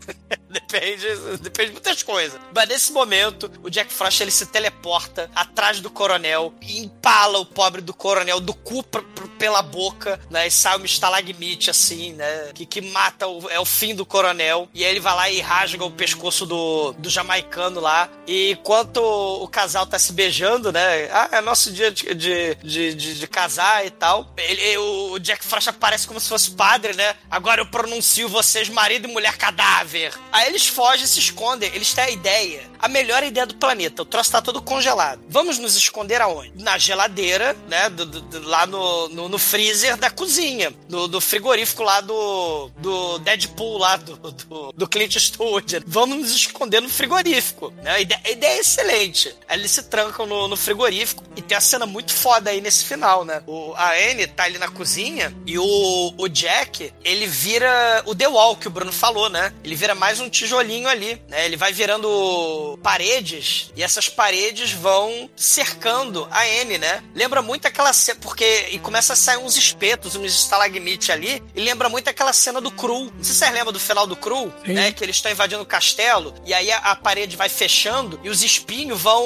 Depende, 0.80 1.38
depende 1.42 1.68
de 1.68 1.74
muitas 1.74 2.04
coisas. 2.04 2.40
Mas 2.54 2.68
nesse 2.70 2.92
momento, 2.92 3.52
o 3.64 3.70
Jack 3.70 3.92
Frost 3.94 4.22
ele 4.22 4.32
se 4.32 4.46
teleporta 4.46 5.30
atrás 5.36 5.80
do 5.80 5.90
coronel 5.90 6.54
e 6.62 6.80
empala 6.80 7.40
o 7.40 7.46
pobre 7.46 7.82
do 7.82 7.94
coronel 7.94 8.40
do 8.40 8.54
cu 8.54 8.84
pra- 8.84 9.02
pra- 9.02 9.26
pela 9.38 9.62
boca, 9.62 10.20
né? 10.30 10.48
E 10.48 10.52
sai 10.52 10.78
uma 10.78 10.86
estalagmite 10.86 11.70
assim, 11.70 12.14
né? 12.14 12.52
Que, 12.54 12.66
que 12.66 12.82
mata 12.82 13.28
o, 13.28 13.50
é 13.50 13.60
o 13.60 13.66
fim 13.66 13.94
do 13.94 14.06
coronel. 14.06 14.70
E 14.74 14.84
aí 14.84 14.92
ele 14.92 15.00
vai 15.00 15.16
lá 15.16 15.30
e 15.30 15.42
rasga 15.42 15.84
o 15.84 15.92
pescoço 15.92 16.46
do, 16.46 16.94
do 16.94 17.10
jamaicano 17.10 17.80
lá. 17.80 18.10
E 18.28 18.52
enquanto 18.52 18.98
o 19.04 19.48
casal 19.48 19.86
tá 19.86 20.00
se 20.00 20.14
beijando, 20.14 20.72
né? 20.72 21.10
Ah, 21.12 21.30
é 21.34 21.42
nosso 21.42 21.72
dia 21.72 21.92
de, 21.92 22.14
de, 22.14 22.56
de, 22.56 22.94
de- 22.96 23.20
de 23.20 23.28
casar 23.28 23.86
e 23.86 23.90
tal. 23.90 24.34
Ele, 24.38 24.78
o 24.78 25.20
Jack 25.20 25.44
Frost 25.44 25.68
aparece 25.70 26.08
como 26.08 26.20
se 26.20 26.30
fosse 26.30 26.52
padre, 26.52 26.94
né? 26.96 27.16
Agora 27.30 27.62
eu 27.62 27.66
pronuncio 27.66 28.28
vocês 28.30 28.70
marido 28.70 29.08
e 29.08 29.12
mulher 29.12 29.38
cadáver. 29.38 30.14
Aí 30.32 30.48
eles 30.48 30.65
fogem 30.68 31.06
e 31.06 31.08
se 31.08 31.20
escondem. 31.20 31.72
Eles 31.74 31.94
têm 31.94 32.04
a 32.06 32.10
ideia. 32.10 32.64
A 32.80 32.88
melhor 32.88 33.24
ideia 33.24 33.46
do 33.48 33.56
planeta. 33.56 34.02
O 34.02 34.06
troço 34.06 34.32
tá 34.32 34.42
todo 34.42 34.62
congelado. 34.62 35.22
Vamos 35.30 35.58
nos 35.58 35.76
esconder 35.76 36.22
aonde? 36.22 36.52
Na 36.64 36.78
geladeira, 36.78 37.56
né? 37.68 37.90
do- 37.90 38.06
do- 38.06 38.22
do- 38.22 38.48
lá 38.48 38.66
no, 38.68 39.10
no, 39.10 39.30
no 39.30 39.38
freezer 39.40 39.98
da 39.98 40.10
cozinha. 40.10 40.74
No, 40.90 41.08
do 41.08 41.20
frigorífico 41.22 41.82
lá 41.84 42.02
do, 42.02 42.70
do 42.78 43.18
Deadpool 43.20 43.78
lá 43.78 43.96
do, 43.98 44.16
do, 44.18 44.72
do 44.74 44.88
Clint 44.88 45.16
Eastwood. 45.16 45.82
Vamos 45.88 46.18
nos 46.20 46.32
esconder 46.36 46.82
no 46.82 46.90
frigorífico. 46.90 47.72
Né? 47.82 47.92
A, 47.92 48.00
ideia, 48.00 48.22
a 48.24 48.30
ideia 48.30 48.58
é 48.58 48.60
excelente. 48.60 49.36
Eles 49.50 49.72
se 49.72 49.84
trancam 49.84 50.26
no, 50.26 50.48
no 50.48 50.56
frigorífico 50.58 51.24
e 51.36 51.42
tem 51.42 51.58
a 51.58 51.62
cena 51.62 51.86
muito 51.86 52.14
foda 52.14 52.50
aí 52.52 52.62
nesse 52.62 52.84
final, 52.86 53.24
né? 53.26 53.42
O, 53.48 53.74
a 53.76 53.92
Anne 53.94 54.28
tá 54.28 54.44
ali 54.44 54.58
na 54.58 54.68
cozinha 54.70 55.36
e 55.46 55.58
o, 55.58 56.14
o 56.18 56.28
Jack, 56.28 56.94
ele 57.04 57.26
vira 57.26 58.04
o 58.06 58.14
The 58.16 58.28
Wall 58.28 58.56
que 58.58 58.68
o 58.68 58.72
Bruno 58.72 58.92
falou, 58.92 59.30
né? 59.30 59.54
Ele 59.64 59.76
vira 59.76 59.96
mais 59.96 60.20
um 60.20 60.30
tijolinho 60.46 60.88
ali, 60.88 61.22
né? 61.28 61.46
Ele 61.46 61.58
vai 61.58 61.74
virando 61.74 62.80
paredes 62.82 63.72
e 63.76 63.84
essas 63.84 64.08
paredes 64.08 64.72
vão 64.72 65.30
cercando 65.36 66.28
a 66.32 66.44
Anne, 66.44 66.78
né? 66.78 67.04
Lembra 67.14 67.42
muito 67.42 67.68
aquela 67.68 67.92
cena, 67.92 68.20
porque 68.22 68.68
e 68.72 68.80
começa 68.80 69.14
a 69.14 69.16
sair 69.16 69.38
uns 69.38 69.58
espetos, 69.58 70.16
uns 70.16 70.34
estalagmites 70.34 71.10
ali, 71.10 71.44
e 71.54 71.62
lembra 71.62 71.90
muito 71.90 72.08
aquela 72.08 72.32
cena 72.32 72.62
do 72.62 72.72
Cru. 72.72 73.06
Não 73.06 73.24
sei 73.24 73.34
se 73.34 73.40
vocês 73.40 73.52
lembram 73.52 73.74
do 73.74 73.80
final 73.80 74.08
do 74.08 74.16
Cru, 74.16 74.54
Sim. 74.66 74.74
né? 74.74 74.92
Que 74.92 75.04
eles 75.04 75.16
estão 75.18 75.32
invadindo 75.32 75.62
o 75.62 75.66
castelo 75.66 76.34
e 76.46 76.54
aí 76.54 76.72
a, 76.72 76.78
a 76.78 76.96
parede 76.96 77.36
vai 77.36 77.50
fechando 77.50 78.20
e 78.24 78.30
os 78.30 78.44
espinhos 78.44 79.02
vão 79.02 79.24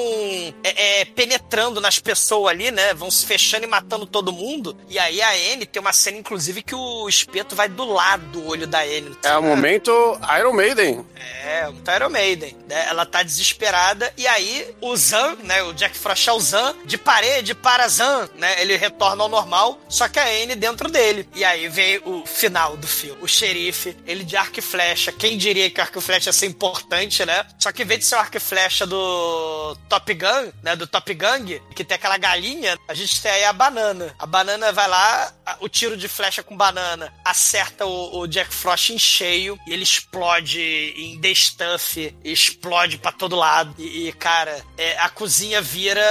é, 0.64 1.00
é, 1.00 1.04
penetrando 1.04 1.80
nas 1.80 1.98
pessoas 1.98 2.50
ali, 2.50 2.70
né? 2.70 2.94
Vão 2.94 3.10
se 3.10 3.26
fechando 3.26 3.64
e 3.64 3.68
matando 3.68 4.06
todo 4.06 4.32
mundo. 4.32 4.76
E 4.88 4.98
aí 4.98 5.20
a 5.20 5.30
Anne 5.30 5.66
tem 5.66 5.80
uma 5.80 5.92
cena, 5.92 6.18
inclusive, 6.18 6.62
que 6.62 6.74
o 6.74 7.08
espeto 7.08 7.54
vai 7.54 7.68
do 7.68 7.84
lado 7.84 8.24
do 8.26 8.46
olho 8.46 8.66
da 8.66 8.80
Anne. 8.80 9.16
É 9.22 9.36
o 9.36 9.42
momento 9.42 9.90
Iron 10.38 10.52
Maiden. 10.52 11.04
É, 11.20 11.68
o 11.68 11.96
Iron 11.96 12.10
Maiden. 12.10 12.56
Né? 12.68 12.86
Ela 12.88 13.04
tá 13.04 13.22
desesperada 13.22 14.12
e 14.16 14.26
aí 14.26 14.74
o 14.80 14.96
Zan, 14.96 15.36
né? 15.42 15.62
O 15.62 15.72
Jack 15.72 15.96
Frost 15.96 16.28
é 16.28 16.32
o 16.32 16.40
Zan, 16.40 16.74
de 16.84 16.96
parede 16.96 17.54
para 17.54 17.88
Zan, 17.88 18.28
né? 18.36 18.60
Ele 18.60 18.76
retorna 18.76 19.22
ao 19.22 19.28
normal, 19.28 19.80
só 19.88 20.08
que 20.08 20.18
a 20.18 20.24
Anne 20.24 20.54
dentro 20.54 20.90
dele. 20.90 21.28
E 21.34 21.44
aí 21.44 21.68
vem 21.68 22.00
o 22.04 22.24
final 22.26 22.76
do 22.76 22.86
filme. 22.86 23.20
O 23.22 23.28
xerife, 23.28 23.96
ele 24.06 24.24
de 24.24 24.36
arco 24.36 24.58
e 24.58 24.62
flecha. 24.62 25.12
Quem 25.12 25.36
diria 25.36 25.70
que 25.70 25.80
arco 25.80 25.98
e 25.98 26.02
flecha 26.02 26.28
ia 26.28 26.32
ser 26.32 26.46
importante, 26.46 27.24
né? 27.24 27.44
Só 27.58 27.72
que 27.72 27.82
em 27.82 27.86
vez 27.86 28.00
de 28.00 28.06
ser 28.06 28.16
o 28.16 28.18
arco 28.18 28.36
e 28.36 28.40
flecha 28.40 28.86
do 28.86 29.76
Top 29.88 30.12
Gun, 30.14 30.52
né? 30.62 30.76
Do 30.76 30.86
Top 30.86 31.12
Gang, 31.14 31.60
que 31.74 31.84
tem 31.84 31.94
aquela 31.94 32.18
galinha, 32.18 32.78
a 32.88 32.94
gente 32.94 33.20
tem 33.20 33.30
aí 33.30 33.44
a 33.44 33.52
banana. 33.52 34.14
A 34.18 34.26
banana 34.26 34.72
vai 34.72 34.88
lá, 34.88 35.32
o 35.60 35.68
tiro 35.68 35.96
de 35.96 36.08
flecha 36.08 36.42
com 36.42 36.56
banana 36.56 37.12
acerta 37.24 37.86
o, 37.86 38.20
o 38.20 38.26
Jack 38.26 38.52
Frost 38.52 38.90
em 38.90 38.98
cheio 38.98 39.58
e 39.66 39.72
ele 39.72 39.82
explode 39.82 40.60
em 40.60 41.20
The 41.20 41.34
Stuff, 41.34 42.16
explode 42.24 42.98
pra 42.98 43.12
todo 43.12 43.36
lado. 43.36 43.74
E, 43.78 44.08
e, 44.08 44.12
cara, 44.12 44.64
é, 44.76 44.98
a 44.98 45.08
cozinha 45.08 45.60
vira 45.60 46.02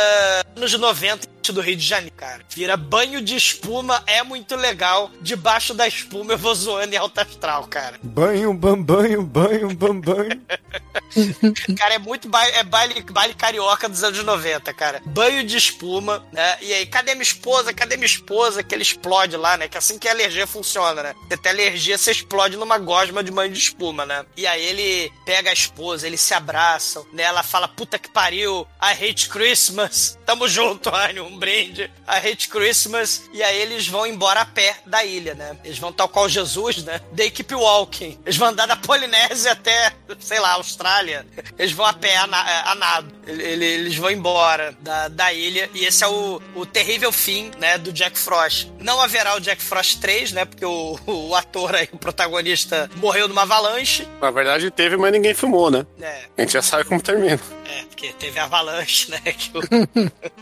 anos 0.56 0.74
90 0.74 1.40
do 1.52 1.62
Rio 1.62 1.76
de 1.76 1.86
Janeiro, 1.86 2.16
cara. 2.16 2.42
Vira 2.50 2.78
banho 2.78 3.22
de 3.22 3.36
espuma, 3.36 4.04
é 4.06 4.24
muito 4.24 4.56
legal. 4.56 5.10
Debaixo 5.22 5.74
da 5.74 5.88
espuma 5.88 6.34
eu 6.34 6.38
vou 6.38 6.54
zoando 6.54 6.94
em 6.94 6.98
alta 6.98 7.22
astral, 7.24 7.66
cara. 7.68 8.00
Banho, 8.04 8.54
bam, 8.54 8.82
banho, 8.82 9.24
banho, 9.24 9.74
bam, 9.74 10.00
banho. 10.00 10.42
Cara, 11.78 11.96
é 11.96 12.00
muito 12.00 12.30
baile, 12.30 12.56
é 12.58 12.64
baile, 12.64 13.02
baile 13.02 13.34
carioca 13.34 13.90
dos 13.90 14.04
anos 14.04 14.24
90, 14.24 14.74
cara. 14.74 15.02
Banho 15.06 15.44
de 15.44 15.58
espuma, 15.58 16.24
né? 16.32 16.58
E 16.62 16.74
aí, 16.74 16.86
cadê 16.86 17.14
minha 17.14 17.24
esposa? 17.24 17.74
Cadê 17.74 17.96
minha 17.96 18.06
esposa? 18.06 18.62
Que 18.62 18.76
ele 18.76 18.84
explode 18.84 19.29
lá, 19.38 19.58
né? 19.58 19.68
Que 19.68 19.78
é 19.78 19.80
assim 19.80 19.98
que 20.00 20.08
a 20.08 20.12
alergia 20.12 20.46
funciona, 20.48 21.02
né? 21.04 21.16
Você 21.28 21.38
tem 21.38 21.52
alergia, 21.52 21.98
você 21.98 22.12
explode 22.12 22.58
numa 22.58 22.78
gosma 22.78 23.24
de 23.24 23.32
banho 23.32 23.52
de 23.52 23.60
espuma, 23.60 24.06
né? 24.06 24.26
E 24.36 24.46
aí 24.48 24.64
ele 24.64 25.12
pega 25.26 25.50
a 25.50 25.54
esposa, 25.54 26.06
eles 26.08 26.22
se 26.22 26.34
abraçam, 26.34 27.06
né? 27.14 27.24
Ela 27.24 27.44
fala, 27.44 27.68
puta 27.68 27.98
que 28.00 28.10
pariu, 28.10 28.68
I 28.82 28.92
hate 29.10 29.30
Christmas. 29.30 30.18
Tamo 30.26 30.48
junto, 30.48 30.90
Anny, 30.94 31.20
um 31.20 31.38
brinde. 31.38 31.92
I 32.08 32.18
hate 32.32 32.48
Christmas. 32.50 33.24
E 33.34 33.42
aí 33.44 33.60
eles 33.62 33.88
vão 33.88 34.06
embora 34.06 34.42
a 34.42 34.46
pé 34.46 34.78
da 34.86 35.04
ilha, 35.04 35.34
né? 35.34 35.58
Eles 35.64 35.78
vão 35.80 35.92
tal 35.92 36.08
qual 36.10 36.30
Jesus, 36.30 36.84
né? 36.84 37.00
They 37.16 37.30
keep 37.32 37.54
walking. 37.54 38.20
Eles 38.26 38.38
vão 38.38 38.50
andar 38.50 38.66
da 38.68 38.76
Polinésia 38.76 39.52
até, 39.52 39.94
sei 40.20 40.40
lá, 40.40 40.54
Austrália. 40.54 41.26
Eles 41.58 41.72
vão 41.74 41.86
a 41.86 41.94
pé, 41.94 42.16
a, 42.18 42.72
a 42.72 42.76
nado. 42.76 43.14
Ele- 43.28 43.44
ele- 43.44 43.66
Eles 43.66 43.96
vão 43.96 44.10
embora 44.12 44.76
da, 44.82 45.08
da 45.08 45.34
ilha. 45.34 45.70
E 45.74 45.86
esse 45.86 46.04
é 46.04 46.08
o, 46.08 46.42
o 46.56 46.66
terrível 46.66 47.12
fim, 47.12 47.52
né? 47.58 47.78
Do 47.78 47.92
Jack 47.92 48.18
Frost. 48.18 48.68
Não 48.80 49.00
haverá 49.02 49.19
o 49.36 49.40
Jack 49.40 49.62
Frost 49.62 50.00
3, 50.00 50.32
né? 50.34 50.46
Porque 50.46 50.66
o, 50.66 51.00
o 51.06 51.36
ator 51.36 51.76
aí, 51.76 51.88
o 51.92 51.98
protagonista, 51.98 52.90
morreu 52.98 53.28
numa 53.28 53.42
avalanche. 53.44 54.08
Na 54.22 54.32
verdade 54.32 54.70
teve, 54.72 54.98
mas 54.98 55.12
ninguém 55.12 55.34
filmou, 55.34 55.70
né? 55.72 55.86
É, 56.02 56.22
A 56.38 56.42
gente 56.42 56.54
já 56.54 56.62
sabe 56.62 56.84
como 56.86 57.02
termina. 57.02 57.40
é, 57.66 57.84
porque 57.90 58.14
teve 58.14 58.40
a 58.40 58.46
avalanche, 58.46 59.12
né? 59.12 59.20
Que 59.40 59.52
o... 59.58 59.62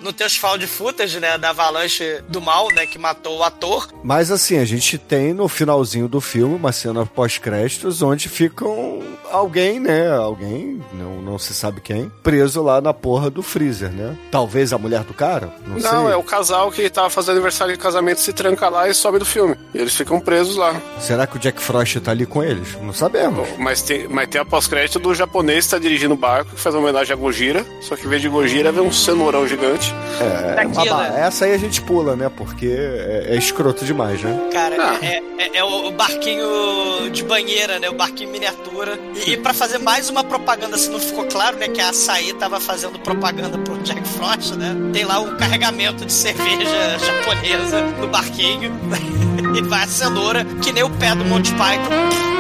Não 0.02 0.12
tem 0.14 0.26
os 0.28 0.36
found 0.38 0.66
footage, 0.68 1.20
né? 1.20 1.38
Da 1.38 1.50
avalanche 1.50 2.22
do 2.30 2.42
mal, 2.42 2.68
né? 2.74 2.86
Que 2.86 2.98
matou 2.98 3.38
o 3.40 3.44
ator. 3.44 3.88
Mas 4.04 4.32
assim, 4.32 4.58
a 4.58 4.66
gente 4.66 4.98
tem 4.98 5.34
no 5.34 5.48
finalzinho 5.48 6.08
do 6.08 6.22
filme 6.22 6.56
uma 6.56 6.72
cena 6.72 7.06
pós-créditos 7.06 8.02
onde 8.02 8.30
ficam 8.30 9.02
alguém, 9.32 9.80
né? 9.80 10.10
Alguém, 10.12 10.82
não, 10.94 11.22
não 11.22 11.40
se 11.40 11.54
sabe 11.54 11.82
quem, 11.82 12.10
preso 12.24 12.62
lá 12.64 12.80
na 12.82 12.94
porra 12.94 13.30
do 13.30 13.42
freezer, 13.44 13.92
né? 13.92 14.18
Talvez 14.32 14.72
a 14.74 14.78
mulher 14.78 15.04
do 15.04 15.14
cara? 15.14 15.54
Não, 15.66 15.78
Não, 15.80 16.04
sei. 16.06 16.14
é 16.14 16.16
o 16.16 16.24
casal 16.24 16.72
que 16.72 16.90
tava 16.90 17.10
fazendo 17.10 17.34
aniversário 17.36 17.74
de 17.74 17.80
casamento 17.80 18.20
se 18.22 18.34
tranca 18.58 18.70
lá 18.70 18.90
e 18.90 18.94
sobe 18.94 19.20
do 19.20 19.26
filme. 19.26 19.56
E 19.74 19.78
eles 19.78 19.96
ficam 19.96 20.20
presos 20.20 20.56
lá. 20.58 20.76
Será 21.00 21.28
que 21.28 21.38
o 21.38 21.40
Jack 21.40 21.62
Frost 21.62 22.00
tá 22.00 22.12
ali 22.12 22.26
com 22.26 22.44
eles? 22.44 22.76
Não 22.82 22.94
sabemos. 22.94 23.48
Mas 23.58 23.82
tem, 23.84 24.08
mas 24.08 24.28
tem 24.28 24.42
a 24.42 24.46
pós-crédito 24.46 25.00
do 25.00 25.14
japonês 25.14 25.66
que 25.66 25.72
tá 25.72 25.80
dirigindo 25.80 26.16
o 26.16 26.18
barco, 26.18 26.52
que 26.56 26.60
faz 26.60 26.74
uma 26.76 26.82
homenagem 26.84 27.14
a 27.14 27.16
Gojira. 27.16 27.66
Só 27.82 27.96
que 27.96 28.06
em 28.06 28.10
vez 28.10 28.22
de 28.22 28.28
Gojira, 28.30 28.72
vem 28.72 28.82
um 28.84 28.92
cenourão 28.92 29.48
gigante. 29.48 29.94
É, 30.20 30.66
mas, 30.66 30.76
bah, 30.90 31.10
né? 31.10 31.22
essa 31.28 31.46
aí 31.46 31.54
a 31.54 31.58
gente 31.58 31.82
pula, 31.82 32.16
né? 32.16 32.30
Porque 32.36 32.66
é, 32.68 33.28
é 33.30 33.36
escroto 33.38 33.86
demais, 33.86 34.22
né? 34.22 34.50
Cara, 34.52 34.76
Ah. 34.80 34.98
é, 35.06 35.22
é- 35.38 35.58
é 35.60 35.64
o 35.64 35.92
barquinho 35.92 37.10
de 37.12 37.24
banheira, 37.24 37.80
né? 37.80 37.90
O 37.90 37.94
barquinho 37.94 38.32
miniatura. 38.32 38.98
E, 39.26 39.32
e 39.34 39.38
para 39.38 39.54
fazer 39.54 39.78
mais 39.78 40.10
uma 40.10 40.24
propaganda, 40.24 40.78
se 40.78 40.90
não 40.90 41.00
ficou 41.00 41.26
claro, 41.26 41.58
né? 41.58 41.68
Que 41.68 41.80
a 41.82 41.90
Açaí 41.90 42.34
tava 42.34 42.60
fazendo 42.60 42.98
propaganda 43.00 43.58
pro 43.60 43.78
Jack 43.80 44.02
Frost, 44.08 44.54
né? 44.56 44.76
Tem 44.94 45.06
lá 45.06 45.20
um 45.20 45.36
carregamento 45.38 46.06
de 46.06 46.12
cerveja 46.14 46.98
japonesa 47.00 47.82
no 48.00 48.08
barquinho. 48.08 48.47
e 49.58 49.62
vai 49.64 49.84
a 49.84 49.88
cenoura, 49.88 50.46
que 50.64 50.72
nem 50.72 50.84
o 50.84 50.90
pé 50.90 51.14
do 51.16 51.26
Monty 51.26 51.52
Python, 51.52 51.90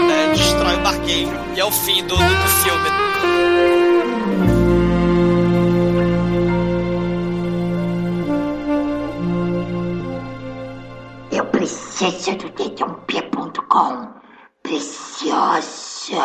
né? 0.07 0.33
Destrói 0.33 0.75
o 0.75 0.81
barquinho. 0.81 1.33
E 1.55 1.59
é 1.59 1.65
o 1.65 1.71
fim 1.71 2.03
do, 2.03 2.15
do, 2.15 2.23
do 2.23 2.47
filme. 2.63 2.89
Eu 11.31 11.45
preciso 11.45 12.35
do 12.37 12.49
dedãop.com. 12.51 14.07
Preciosa. 14.63 16.23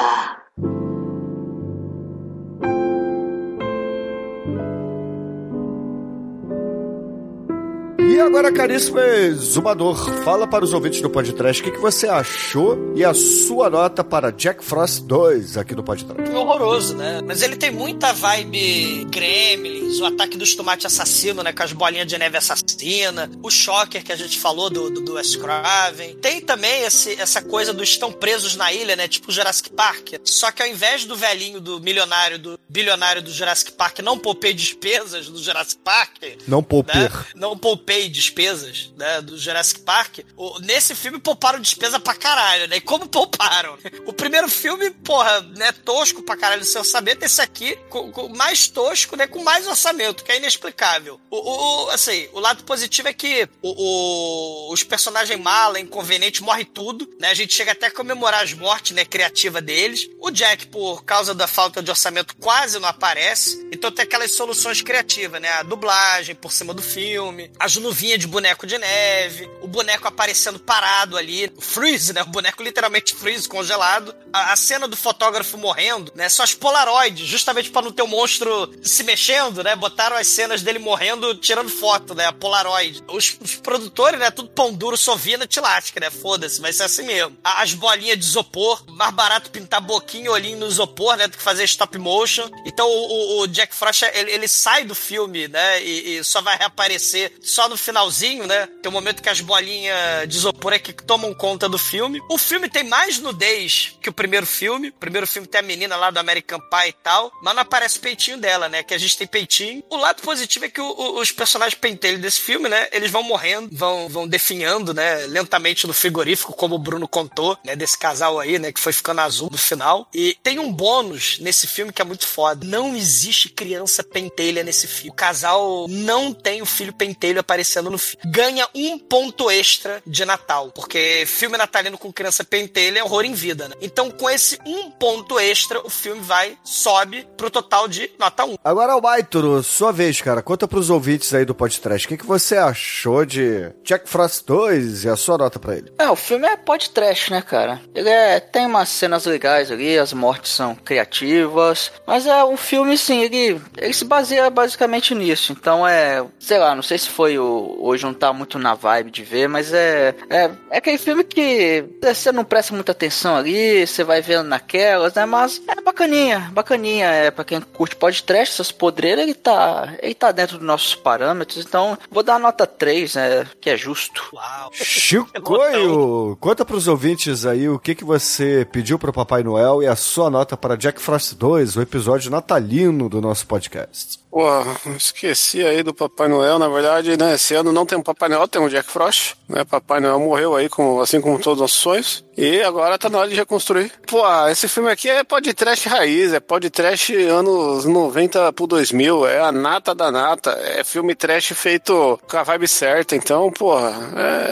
E 8.12 8.20
agora, 8.20 8.52
caríssimo 8.52 9.01
exumador, 9.01 9.97
fala 10.22 10.47
para 10.47 10.62
os 10.62 10.74
ouvintes 10.74 11.01
do 11.01 11.09
podcast 11.09 11.62
o 11.62 11.64
que, 11.64 11.70
que 11.70 11.78
você 11.78 12.06
achou 12.06 12.93
e 12.94 13.02
a 13.02 13.14
sua 13.14 13.70
nota 13.70 14.05
para 14.05 14.30
Jack 14.30 14.62
Frost 14.62 15.01
2 15.05 15.56
aqui 15.56 15.74
no 15.74 15.82
podcast. 15.82 16.22
filme 16.22 16.36
horroroso, 16.39 16.94
né? 16.94 17.22
Mas 17.26 17.40
ele 17.40 17.56
tem 17.56 17.70
muita 17.70 18.12
vibe 18.12 19.06
Gremlins, 19.06 19.98
o 19.98 20.05
ataque 20.05 20.36
dos 20.36 20.55
tomates 20.55 20.84
assassino, 20.84 21.43
né? 21.43 21.55
Com 21.55 21.62
as 21.62 21.72
bolinhas 21.72 22.06
de 22.06 22.18
neve 22.18 22.36
assassina, 22.36 23.30
o 23.43 23.51
Shocker 23.51 24.05
que 24.05 24.12
a 24.12 24.16
gente 24.16 24.39
falou 24.39 24.68
do, 24.68 24.90
do, 24.90 25.01
do 25.01 25.14
Wes 25.14 25.34
Craven. 25.34 26.16
Tem 26.16 26.43
também 26.43 26.82
esse, 26.82 27.18
essa 27.18 27.40
coisa 27.40 27.72
dos 27.72 27.89
estão 27.89 28.12
presos 28.12 28.56
na 28.56 28.70
ilha, 28.74 28.94
né? 28.94 29.09
Tipo 29.09 29.32
Jurassic 29.32 29.70
Park. 29.70 30.10
Só 30.22 30.52
que 30.52 30.62
ao 30.62 30.68
invés 30.68 31.06
do 31.06 31.16
velhinho, 31.16 31.62
do 31.62 31.80
milionário, 31.80 32.39
do 32.39 32.60
bilionário 32.68 33.22
do 33.22 33.32
Jurassic 33.32 33.72
Park 33.72 34.01
não 34.01 34.18
poupei 34.18 34.52
despesas 34.52 35.30
do 35.30 35.43
Jurassic 35.43 35.80
Park, 35.82 36.18
Não 36.47 36.62
poupar. 36.62 36.97
né? 36.97 37.10
Não 37.34 37.56
poupei 37.56 38.02
despesas, 38.09 38.93
né, 38.97 39.20
do 39.20 39.39
Jurassic 39.39 39.81
Park. 39.81 40.19
Nesse 40.62 40.95
filme 40.95 41.19
pouparam 41.19 41.61
despesa 41.61 41.99
pra 42.01 42.15
caralho, 42.15 42.69
né? 42.69 42.77
E 42.77 42.81
como 42.81 43.07
pouparam? 43.09 43.77
O 44.07 44.12
primeiro 44.12 44.49
filme, 44.49 44.91
porra, 44.91 45.41
né, 45.57 45.70
tosco 45.73 46.23
pra 46.23 46.37
caralho 46.37 46.65
sem 46.65 46.79
orçamento. 46.79 47.23
Esse 47.24 47.41
aqui, 47.41 47.77
com, 47.89 48.11
com 48.11 48.29
mais 48.31 48.66
tosco, 48.69 49.16
né, 49.16 49.27
com 49.27 49.43
mais 49.43 49.66
orçamento, 49.66 50.24
que 50.24 50.33
é 50.33 50.37
inexplicável. 50.39 51.20
O, 51.31 51.37
o- 51.37 51.85
o- 51.87 51.91
assim, 51.91 52.29
o 52.33 52.41
lado 52.41 52.65
positivo 52.65 53.09
é 53.09 53.12
que 53.12 53.49
o, 53.62 53.70
o- 53.70 54.73
os 54.73 54.83
personagens 54.83 55.39
mala, 55.41 55.79
inconveniente, 55.81 56.43
morre 56.43 56.65
tudo, 56.65 57.09
né? 57.20 57.31
A 57.31 57.35
gente 57.35 57.55
chega 57.55 57.73
até 57.73 57.87
a 57.87 57.91
comemorar 57.91 58.43
as 58.43 58.53
mortes, 58.53 58.93
né, 58.93 59.05
criativa 59.05 59.61
deles. 59.61 60.09
O 60.19 60.31
Jack, 60.31 60.66
por 60.66 61.05
causa 61.05 61.35
da 61.35 61.47
falta 61.47 61.83
de 61.83 61.91
orçamento, 61.91 62.37
quase 62.37 62.79
não 62.79 62.89
aparece. 62.89 63.69
Então 63.73 63.91
tem 63.91 64.03
aquelas 64.05 64.33
soluções 64.35 64.83
criativas, 64.83 65.41
né? 65.41 65.49
A 65.53 65.62
dublagem 65.62 66.35
por 66.35 66.53
cima 66.53 66.74
do 66.74 66.83
filme, 66.83 67.51
as 67.59 67.77
nuvinhas 67.93 68.19
de 68.19 68.27
boneco 68.27 68.66
de 68.66 68.78
neve, 68.78 69.51
o 69.60 69.69
boneco 69.69 70.09
aparecendo 70.09 70.59
parado 70.59 71.16
ali, 71.19 71.52
freeze, 71.60 72.14
né? 72.14 72.23
O 72.23 72.27
boneco 72.27 72.62
literalmente 72.62 73.14
freeze, 73.14 73.47
congelado. 73.47 74.14
A, 74.32 74.52
a 74.52 74.56
cena 74.56 74.89
do 74.89 74.97
fotógrafo 74.97 75.59
morrendo, 75.59 76.10
né? 76.14 76.27
Só 76.31 76.43
as 76.43 76.55
polaroids, 76.55 77.27
justamente 77.27 77.70
pra 77.70 77.82
não 77.82 77.93
ter 77.93 78.01
o 78.02 78.06
monstro 78.09 78.73
se 78.82 79.02
mexendo, 79.05 79.62
né? 79.62 79.77
Botaram 79.77 80.16
as 80.16 80.27
cenas 80.27 80.62
dele 80.62 80.78
morrendo, 80.78 81.35
tirando 81.35 81.69
foto, 81.69 82.14
né? 82.14 82.24
A 82.27 82.32
polaroid. 82.32 83.02
Os, 83.09 83.36
os 83.40 83.56
produtores, 83.56 84.19
né? 84.19 84.31
Tudo 84.31 84.48
pão 84.48 84.73
duro, 84.73 84.97
sovina, 84.97 85.47
tilástica, 85.47 86.01
né? 86.01 86.09
Foda-se, 86.10 86.60
vai 86.62 86.73
ser 86.73 86.85
assim 86.85 87.02
mesmo. 87.02 87.36
A- 87.44 87.60
as 87.62 87.74
bolinhas 87.74 88.19
de 88.19 88.24
isopor, 88.24 88.82
mais 88.89 89.12
barato 89.14 89.51
pintar 89.51 89.82
boquinha 89.82 90.24
e 90.24 90.28
olhinho 90.31 90.59
no 90.60 90.66
isopor, 90.66 91.14
né? 91.16 91.28
Do 91.28 91.36
que 91.36 91.43
fazer 91.43 91.64
stop 91.64 91.98
motion. 91.98 92.48
Então 92.64 92.89
o, 92.89 92.93
o- 92.93 93.40
o 93.43 93.47
Jack 93.48 93.74
Frost, 93.74 94.02
ele, 94.14 94.31
ele 94.32 94.48
sai 94.48 94.85
do 94.86 94.94
filme, 94.94 95.47
né? 95.48 95.82
E, 95.85 96.16
e 96.16 96.24
só 96.24 96.40
vai 96.40 96.56
reaparecer 96.56 97.32
só 97.43 97.69
no 97.69 97.77
finalzinho, 97.82 98.46
né? 98.46 98.66
Tem 98.82 98.88
um 98.90 98.92
momento 98.92 99.22
que 99.22 99.28
as 99.28 99.40
bolinhas 99.40 100.28
de 100.28 100.36
isopor 100.36 100.72
é 100.72 100.78
que 100.78 100.92
tomam 100.92 101.34
conta 101.34 101.68
do 101.68 101.78
filme. 101.78 102.20
O 102.30 102.38
filme 102.38 102.68
tem 102.68 102.84
mais 102.84 103.18
nudez 103.18 103.96
que 104.00 104.09
o 104.09 104.12
primeiro 104.12 104.46
filme. 104.46 104.88
O 104.88 104.92
primeiro 104.92 105.26
filme 105.26 105.46
tem 105.48 105.59
a 105.59 105.62
menina 105.62 105.96
lá 105.96 106.10
do 106.10 106.18
American 106.18 106.60
Pie 106.60 106.88
e 106.88 106.92
tal, 106.92 107.32
mas 107.42 107.54
não 107.54 107.62
aparece 107.62 107.98
o 107.98 108.00
peitinho 108.00 108.38
dela, 108.38 108.68
né? 108.68 108.82
Que 108.82 108.94
a 108.94 108.98
gente 108.98 109.16
tem 109.16 109.26
peitinho. 109.26 109.82
O 109.90 109.96
lado 109.96 110.22
positivo 110.22 110.64
é 110.64 110.68
que 110.70 110.80
o- 110.80 110.84
o- 110.90 111.20
os 111.20 111.30
personagens 111.32 111.78
pentelhos 111.78 112.20
desse 112.20 112.40
filme, 112.40 112.68
né? 112.68 112.88
Eles 112.92 113.10
vão 113.10 113.22
morrendo, 113.22 113.68
vão, 113.72 114.09
vão 114.09 114.26
definhando, 114.28 114.94
né? 114.94 115.26
Lentamente 115.26 115.86
no 115.86 115.92
frigorífico, 115.92 116.52
como 116.52 116.74
o 116.74 116.78
Bruno 116.78 117.09
contou, 117.09 117.59
né? 117.64 117.74
Desse 117.76 117.98
casal 117.98 118.38
aí, 118.38 118.59
né? 118.59 118.72
Que 118.72 118.80
foi 118.80 118.92
ficando 118.92 119.20
azul 119.20 119.48
no 119.50 119.59
final. 119.59 120.09
E 120.14 120.36
tem 120.42 120.59
um 120.59 120.72
bônus 120.72 121.38
nesse 121.40 121.66
filme 121.66 121.92
que 121.92 122.00
é 122.02 122.04
muito 122.04 122.26
foda. 122.26 122.64
Não 122.66 122.94
existe 122.96 123.48
criança 123.48 124.02
pentelha 124.04 124.62
nesse 124.62 124.86
filme. 124.86 125.10
O 125.10 125.14
casal 125.14 125.86
não 125.88 126.32
tem 126.32 126.62
o 126.62 126.66
filho 126.66 126.92
pentelho 126.92 127.40
aparecendo 127.40 127.72
no 127.81 127.99
filme. 127.99 128.31
Ganha 128.31 128.69
um 128.74 128.99
ponto 128.99 129.51
extra 129.51 130.03
de 130.07 130.24
Natal. 130.24 130.70
Porque 130.74 131.24
filme 131.27 131.57
natalino 131.57 131.97
com 131.97 132.12
criança 132.12 132.44
pentelha 132.44 132.99
é 132.99 133.05
horror 133.05 133.24
em 133.24 133.32
vida, 133.32 133.69
né? 133.69 133.77
Então, 133.81 134.11
com 134.11 134.28
esse 134.28 134.59
um 134.66 134.90
ponto 134.90 135.39
extra, 135.39 135.81
o 135.85 135.90
filme 135.90 136.20
vai, 136.20 136.57
sobe 136.65 137.27
pro 137.36 137.51
total 137.51 137.89
de 137.89 138.11
nota 138.19 138.44
1. 138.44 138.57
Agora, 138.65 138.93
Albaituro, 138.93 139.62
sua 139.62 139.93
vez, 139.93 140.20
cara. 140.20 140.43
Conta 140.43 140.66
pros 140.66 140.90
ouvintes 140.90 141.32
aí 141.35 141.44
do 141.44 141.55
podcast. 141.55 142.07
O 142.07 142.09
que, 142.09 142.16
que 142.16 142.27
você 142.27 142.57
achou 142.57 143.24
de 143.24 143.70
Jack 143.85 144.09
Frost 144.09 144.44
2 144.47 145.05
e 145.05 145.09
a 145.09 145.16
sua 145.16 145.39
nota 145.39 145.59
pra 145.59 145.77
ele? 145.77 145.93
É, 145.99 146.09
o 146.11 146.16
filme 146.16 146.47
é 146.47 146.57
podcast, 146.57 147.31
né, 147.31 147.43
cara? 147.43 147.81
Ele 147.94 148.09
é, 148.09 148.40
tem 148.40 148.66
umas 148.66 148.89
cenas 148.89 149.27
legais 149.27 149.70
ali, 149.70 149.99
as 149.99 150.12
mortes 150.12 150.53
são 150.53 150.74
criativas, 150.74 151.93
mas 152.07 152.27
é 152.27 152.44
um 152.44 152.57
filme, 152.57 152.97
sim, 152.97 153.23
ele, 153.23 153.61
ele 153.77 153.93
se 153.93 154.05
baseia 154.05 154.49
basicamente 154.51 155.15
nisso. 155.15 155.53
Então 155.53 155.86
é, 155.86 156.24
sei 156.39 156.59
lá, 156.59 156.74
não 156.74 156.82
sei 156.82 156.99
se 156.99 157.09
foi 157.09 157.39
o, 157.39 157.61
hoje 157.78 158.05
não 158.05 158.14
tá 158.14 158.32
muito 158.32 158.59
na 158.59 158.74
vibe 158.74 159.10
de 159.10 159.22
ver, 159.22 159.48
mas 159.48 159.72
é, 159.72 160.14
é, 160.28 160.51
é 160.70 160.78
aquele 160.78 160.98
filme 160.98 161.24
que 161.24 161.84
você 162.02 162.32
não 162.32 162.44
presta 162.44 162.74
muita 162.74 162.93
atenção 162.93 163.36
ali, 163.36 163.86
você 163.86 164.05
vai 164.05 164.20
vendo 164.20 164.48
naquelas, 164.48 165.14
né, 165.14 165.26
mas 165.26 165.60
é 165.68 165.80
bacaninha, 165.80 166.51
bacaninha, 166.52 167.06
é 167.06 167.30
pra 167.30 167.44
quem 167.44 167.60
curte 167.60 167.97
podcast, 167.97 168.55
essas 168.55 168.72
podreiras, 168.72 169.22
ele 169.22 169.34
tá, 169.34 169.94
ele 170.02 170.14
tá 170.14 170.32
dentro 170.32 170.59
dos 170.59 170.66
nossos 170.66 170.94
parâmetros, 170.94 171.64
então 171.64 171.98
vou 172.10 172.22
dar 172.22 172.36
a 172.36 172.39
nota 172.39 172.66
3, 172.66 173.14
né, 173.14 173.47
que 173.60 173.70
é 173.70 173.76
justo. 173.76 174.22
Uau. 174.32 174.70
Chicoio, 174.72 176.36
conta 176.40 176.64
pros 176.64 176.89
ouvintes 176.89 177.44
aí 177.47 177.68
o 177.68 177.78
que, 177.78 177.94
que 177.94 178.05
você 178.05 178.66
pediu 178.70 178.98
pro 178.98 179.12
Papai 179.12 179.43
Noel 179.43 179.82
e 179.82 179.86
a 179.86 179.97
sua 179.97 180.30
nota 180.30 180.56
para 180.56 180.76
Jack 180.76 181.01
Frost 181.01 181.34
2, 181.34 181.76
o 181.76 181.82
episódio 181.82 182.30
natalino 182.30 183.09
do 183.09 183.20
nosso 183.20 183.47
podcast. 183.47 184.22
Pô, 184.32 184.48
esqueci 184.96 185.62
aí 185.62 185.82
do 185.82 185.92
Papai 185.92 186.26
Noel, 186.26 186.59
na 186.59 186.66
verdade, 186.66 187.18
né? 187.18 187.34
Esse 187.34 187.54
ano 187.54 187.70
não 187.70 187.84
tem 187.84 187.98
um 187.98 188.02
Papai 188.02 188.30
Noel, 188.30 188.48
tem 188.48 188.62
um 188.62 188.68
Jack 188.68 188.90
Frost, 188.90 189.34
né? 189.46 189.62
Papai 189.62 190.00
Noel 190.00 190.18
morreu 190.18 190.56
aí, 190.56 190.70
com, 190.70 191.02
assim 191.02 191.20
como 191.20 191.38
todos 191.38 191.56
os 191.56 191.60
nossos 191.60 191.78
sonhos. 191.78 192.24
E 192.36 192.62
agora 192.62 192.98
tá 192.98 193.10
na 193.10 193.18
hora 193.18 193.28
de 193.28 193.34
reconstruir. 193.34 193.92
Pô, 194.06 194.22
esse 194.48 194.66
filme 194.66 194.90
aqui 194.90 195.09
é 195.09 195.22
podcast 195.22 195.86
raiz, 195.88 196.32
é 196.32 196.40
podcast 196.40 197.14
anos 197.26 197.84
90 197.84 198.52
pro 198.54 198.66
2000, 198.66 199.26
é 199.26 199.40
a 199.40 199.52
nata 199.52 199.94
da 199.94 200.10
nata, 200.10 200.50
é 200.62 200.82
filme 200.82 201.14
trash 201.14 201.48
feito 201.54 202.18
com 202.28 202.36
a 202.38 202.42
vibe 202.42 202.66
certa. 202.68 203.14
Então, 203.14 203.50
porra, 203.52 203.92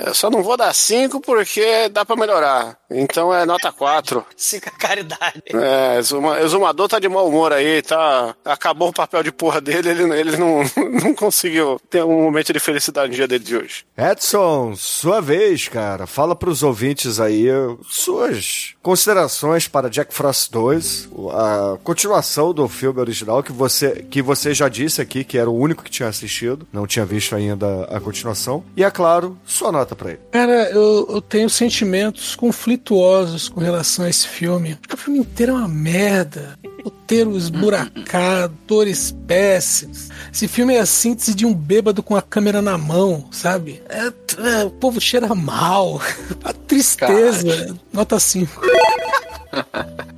é, 0.06 0.12
só 0.14 0.30
não 0.30 0.42
vou 0.42 0.56
dar 0.56 0.74
5 0.74 1.20
porque 1.20 1.88
dá 1.88 2.04
pra 2.04 2.16
melhorar. 2.16 2.76
Então 2.90 3.32
é 3.32 3.46
nota 3.46 3.70
4. 3.72 4.26
Fica 4.36 4.68
a 4.68 4.72
caridade. 4.78 5.42
É, 5.54 5.98
exuma- 5.98 6.40
exumador 6.40 6.88
tá 6.88 6.98
de 6.98 7.08
mau 7.08 7.28
humor 7.28 7.52
aí, 7.52 7.80
tá. 7.82 8.34
Acabou 8.44 8.88
o 8.88 8.92
papel 8.92 9.22
de 9.22 9.32
porra 9.32 9.60
dele, 9.60 9.88
ele, 9.90 10.02
ele 10.18 10.36
não, 10.36 10.62
não 11.02 11.14
conseguiu 11.14 11.80
ter 11.88 12.02
um 12.04 12.24
momento 12.24 12.52
de 12.52 12.60
felicidade 12.60 13.08
no 13.10 13.14
dia 13.14 13.28
dele 13.28 13.44
de 13.44 13.56
hoje. 13.56 13.84
Edson, 13.96 14.74
sua 14.76 15.20
vez, 15.20 15.68
cara. 15.68 16.06
Fala 16.06 16.34
pros 16.36 16.62
ouvintes 16.62 17.20
aí 17.20 17.46
suas 17.88 18.74
considerações 18.82 19.68
para 19.68 19.88
Jack 19.90 20.12
Frost 20.14 20.50
2, 20.50 21.08
o- 21.12 21.30
a 21.30 21.78
continuação 21.84 22.52
do 22.52 22.68
filme 22.68 23.00
original, 23.00 23.42
que 23.42 23.52
você, 23.52 24.04
que 24.10 24.22
você 24.22 24.52
já 24.54 24.68
disse 24.68 25.00
aqui 25.00 25.24
que 25.24 25.38
era 25.38 25.48
o 25.50 25.56
único 25.56 25.82
que 25.84 25.90
tinha 25.90 26.08
assistido, 26.08 26.66
não 26.72 26.86
tinha 26.86 27.04
visto 27.04 27.34
ainda 27.36 27.84
a 27.84 28.00
continuação. 28.00 28.64
E 28.76 28.82
é 28.84 28.90
claro, 28.90 29.36
sua 29.44 29.70
nota 29.72 29.94
pra 29.94 30.10
ele. 30.10 30.20
Cara, 30.32 30.70
eu, 30.70 31.06
eu 31.10 31.20
tenho 31.20 31.48
sentimentos 31.50 32.34
conflituosos 32.36 33.48
com 33.48 33.60
relação 33.60 34.04
a 34.04 34.10
esse 34.10 34.26
filme. 34.26 34.78
O 34.92 34.96
filme 34.96 35.18
inteiro 35.20 35.52
é 35.52 35.56
uma 35.56 35.68
merda. 35.68 36.58
Roteiro 36.84 37.36
esburacado, 37.36 38.54
atores 38.64 39.14
péssimos. 39.26 40.08
Esse 40.32 40.48
filme 40.48 40.74
é 40.74 40.80
a 40.80 40.86
síntese 40.86 41.34
de 41.34 41.44
um 41.44 41.52
bêbado 41.54 42.02
com 42.02 42.16
a 42.16 42.22
câmera 42.22 42.62
na 42.62 42.78
mão, 42.78 43.26
sabe? 43.30 43.82
É, 43.88 44.12
é, 44.60 44.64
o 44.64 44.70
povo 44.70 45.00
cheira 45.00 45.34
mal. 45.34 46.00
A 46.44 46.52
tristeza. 46.52 47.76
Nota 47.92 48.18
5. 48.18 48.60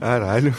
Caralho. 0.01 0.55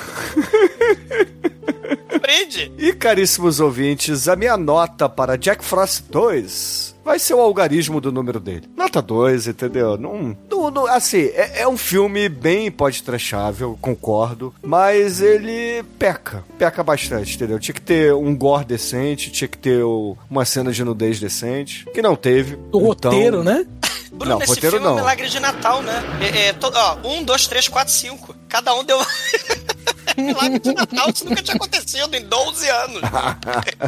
Brinde. 2.22 2.72
E 2.78 2.94
caríssimos 2.94 3.60
ouvintes, 3.60 4.28
a 4.28 4.36
minha 4.36 4.56
nota 4.56 5.10
para 5.10 5.38
Jack 5.38 5.64
Frost 5.64 6.04
2 6.10 6.94
vai 7.04 7.20
ser 7.20 7.34
o 7.34 7.40
algarismo 7.42 8.00
do 8.00 8.12
número 8.14 8.40
dele. 8.40 8.64
Nota 8.78 9.02
2, 9.02 9.48
entendeu? 9.48 9.98
Não, 9.98 10.38
não- 10.50 10.72
não- 10.72 10.88
assim, 10.88 11.24
é, 11.34 11.62
é 11.64 11.68
um 11.68 11.76
filme 11.76 12.30
bem 12.30 12.72
pode-trechável, 12.72 13.78
concordo, 13.82 14.54
mas 14.64 15.20
ele 15.22 15.84
peca, 16.00 16.44
peca 16.58 16.82
bastante, 16.82 17.36
entendeu? 17.36 17.60
Tinha 17.60 17.76
que 17.76 17.82
ter 17.82 18.14
um 18.14 18.34
gore 18.34 18.64
decente, 18.64 19.30
tinha 19.32 19.48
que 19.50 19.58
ter 19.58 19.84
uma 19.84 20.46
cena 20.46 20.72
de 20.72 20.82
nudez 20.84 21.20
decente, 21.20 21.86
que 21.94 22.02
não 22.02 22.16
teve. 22.16 22.56
O 22.56 22.78
Então- 22.78 22.80
roteiro, 22.82 23.44
né? 23.44 23.66
Bruno, 24.14 24.36
Não, 24.36 24.42
esse 24.44 24.62
filme 24.62 24.78
é 24.78 24.80
um 24.80 24.84
não. 24.84 24.96
milagre 24.96 25.28
de 25.28 25.40
Natal, 25.40 25.82
né? 25.82 26.04
É, 26.22 26.48
é, 26.50 26.54
to- 26.54 26.72
ó, 26.74 26.98
um, 27.04 27.24
dois, 27.24 27.48
três, 27.48 27.68
quatro, 27.68 27.92
cinco. 27.94 28.36
Cada 28.48 28.74
um 28.76 28.84
deu. 28.84 29.00
milagre 30.18 30.60
de 30.60 30.74
Natal, 30.74 31.10
isso 31.10 31.26
nunca 31.26 31.42
tinha 31.42 31.56
acontecido 31.56 32.14
em 32.16 32.22
12 32.24 32.70
anos. 32.70 33.02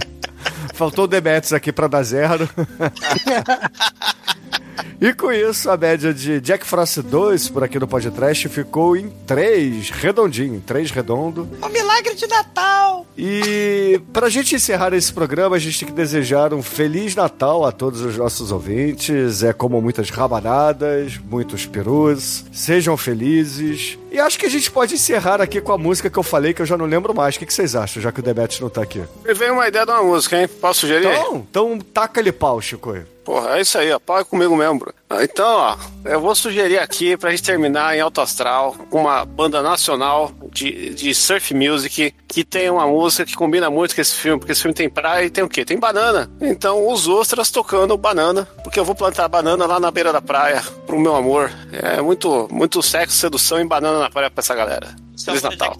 Faltou 0.73 1.05
o 1.05 1.07
Demetrius 1.07 1.53
aqui 1.53 1.71
pra 1.71 1.87
dar 1.87 2.03
zero. 2.03 2.49
e 4.99 5.13
com 5.13 5.31
isso, 5.31 5.69
a 5.69 5.77
média 5.77 6.13
de 6.13 6.39
Jack 6.39 6.65
Frost 6.65 7.01
2 7.01 7.49
por 7.49 7.63
aqui 7.63 7.79
no 7.79 7.87
podcast 7.87 8.47
ficou 8.49 8.95
em 8.95 9.09
3, 9.25 9.89
redondinho, 9.89 10.61
3 10.65 10.91
redondo. 10.91 11.47
Um 11.63 11.69
milagre 11.69 12.15
de 12.15 12.27
Natal. 12.27 13.05
E 13.17 14.01
pra 14.11 14.29
gente 14.29 14.55
encerrar 14.55 14.93
esse 14.93 15.11
programa, 15.11 15.55
a 15.55 15.59
gente 15.59 15.79
tem 15.79 15.87
que 15.87 15.93
desejar 15.93 16.53
um 16.53 16.61
Feliz 16.61 17.15
Natal 17.15 17.65
a 17.65 17.71
todos 17.71 18.01
os 18.01 18.17
nossos 18.17 18.51
ouvintes. 18.51 19.43
É 19.43 19.53
como 19.53 19.81
muitas 19.81 20.09
rabanadas, 20.09 21.17
muitos 21.17 21.65
perus. 21.65 22.45
Sejam 22.51 22.97
felizes. 22.97 23.97
E 24.11 24.19
acho 24.19 24.39
que 24.39 24.45
a 24.45 24.49
gente 24.49 24.71
pode 24.71 24.95
encerrar 24.95 25.41
aqui 25.41 25.61
com 25.61 25.71
a 25.71 25.77
música 25.77 26.09
que 26.09 26.17
eu 26.17 26.23
falei, 26.23 26.53
que 26.53 26.61
eu 26.61 26.65
já 26.65 26.77
não 26.77 26.85
lembro 26.85 27.13
mais. 27.13 27.35
O 27.35 27.39
que 27.39 27.45
que 27.45 27.53
vocês 27.53 27.75
acham, 27.75 28.01
já 28.01 28.11
que 28.11 28.19
o 28.19 28.23
Demetrius 28.23 28.61
não 28.61 28.69
tá 28.69 28.81
aqui? 28.81 29.03
Me 29.25 29.33
veio 29.33 29.53
uma 29.53 29.67
ideia 29.67 29.85
de 29.85 29.91
uma 29.91 30.03
música, 30.03 30.39
hein? 30.39 30.47
Posso 30.47 30.81
sugerir? 30.81 31.07
Então, 31.07 31.45
então 31.49 31.79
taca-lhe 31.79 32.31
pau, 32.31 32.61
Chico. 32.61 32.95
Porra, 33.25 33.57
é 33.57 33.61
isso 33.61 33.75
aí, 33.79 33.91
ó. 33.91 33.97
Pau 33.97 34.19
é 34.19 34.23
comigo 34.23 34.55
mesmo, 34.55 34.77
bro. 34.79 34.93
Ah, 35.09 35.23
Então, 35.23 35.45
ó, 35.47 35.77
eu 36.05 36.21
vou 36.21 36.35
sugerir 36.35 36.77
aqui 36.77 37.17
pra 37.17 37.31
gente 37.31 37.41
terminar 37.41 37.97
em 37.97 37.99
alto 37.99 38.21
astral 38.21 38.75
uma 38.91 39.25
banda 39.25 39.63
nacional 39.63 40.31
de, 40.51 40.93
de 40.93 41.13
surf 41.15 41.51
music 41.53 42.13
que 42.27 42.43
tem 42.43 42.69
uma 42.69 42.85
música 42.85 43.25
que 43.25 43.33
combina 43.35 43.67
muito 43.69 43.95
com 43.95 44.01
esse 44.01 44.13
filme, 44.13 44.37
porque 44.39 44.51
esse 44.51 44.61
filme 44.61 44.75
tem 44.75 44.87
praia 44.87 45.25
e 45.25 45.29
tem 45.31 45.43
o 45.43 45.49
quê? 45.49 45.65
Tem 45.65 45.79
banana. 45.79 46.29
Então, 46.39 46.87
os 46.87 47.07
ostras 47.07 47.49
tocando 47.49 47.97
banana, 47.97 48.47
porque 48.63 48.79
eu 48.79 48.85
vou 48.85 48.93
plantar 48.93 49.27
banana 49.27 49.65
lá 49.65 49.79
na 49.79 49.89
beira 49.89 50.13
da 50.13 50.21
praia 50.21 50.61
pro 50.85 50.99
meu 50.99 51.15
amor. 51.15 51.51
É 51.71 51.99
muito, 52.01 52.47
muito 52.51 52.83
sexo, 52.83 53.17
sedução 53.17 53.59
e 53.59 53.65
banana 53.65 53.97
na 53.99 54.09
praia 54.11 54.29
pra 54.29 54.41
essa 54.41 54.53
galera. 54.53 54.95
É 55.17 55.25
Feliz 55.25 55.41
Natal. 55.41 55.77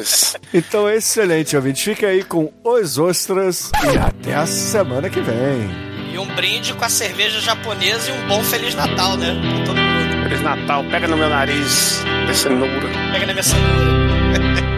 Isso. 0.00 0.36
Então, 0.52 0.88
excelente, 0.90 1.54
ouvinte. 1.54 1.84
Fique 1.84 2.04
aí 2.04 2.24
com 2.24 2.52
os 2.64 2.98
ostras 2.98 3.70
e 3.84 3.96
até 3.96 4.34
a 4.34 4.46
semana 4.46 5.08
que 5.08 5.20
vem. 5.20 5.91
E 6.12 6.18
um 6.18 6.26
brinde 6.26 6.74
com 6.74 6.84
a 6.84 6.88
cerveja 6.90 7.40
japonesa 7.40 8.10
e 8.10 8.12
um 8.12 8.26
bom 8.26 8.44
Feliz 8.44 8.74
Natal, 8.74 9.16
né? 9.16 9.34
Pra 9.40 9.64
todo 9.64 9.76
mundo. 9.80 10.22
Feliz 10.24 10.42
Natal. 10.42 10.84
Pega 10.84 11.08
no 11.08 11.16
meu 11.16 11.28
nariz, 11.28 12.04
de 12.26 12.36
cenoura. 12.36 12.88
Pega 13.12 13.26
na 13.26 13.32
minha 13.32 13.42
cenoura. 13.42 14.62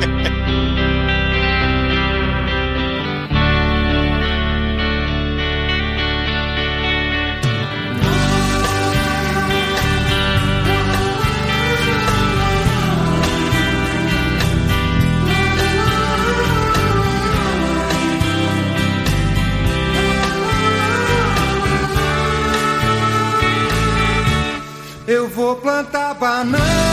vou 25.55 25.61
plantar 25.61 26.15
banana 26.15 26.84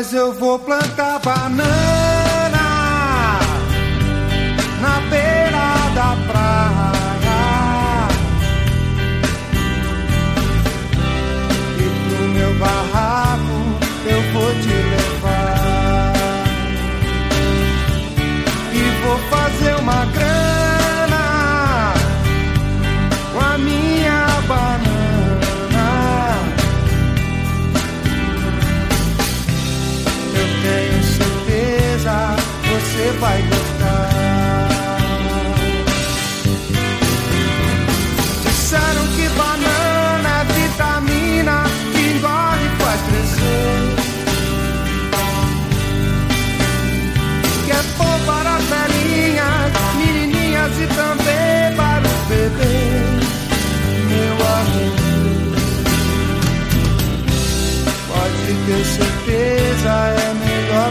Mas 0.00 0.14
eu 0.14 0.32
vou 0.32 0.58
plantar 0.58 1.18
banana 1.20 2.09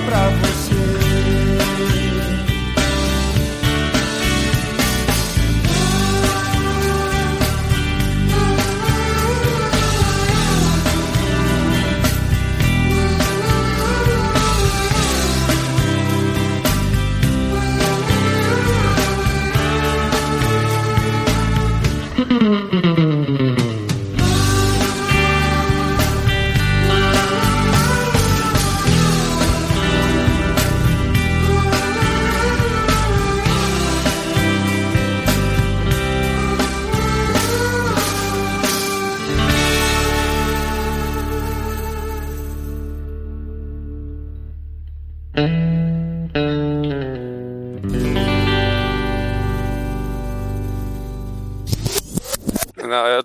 pra 0.05 0.38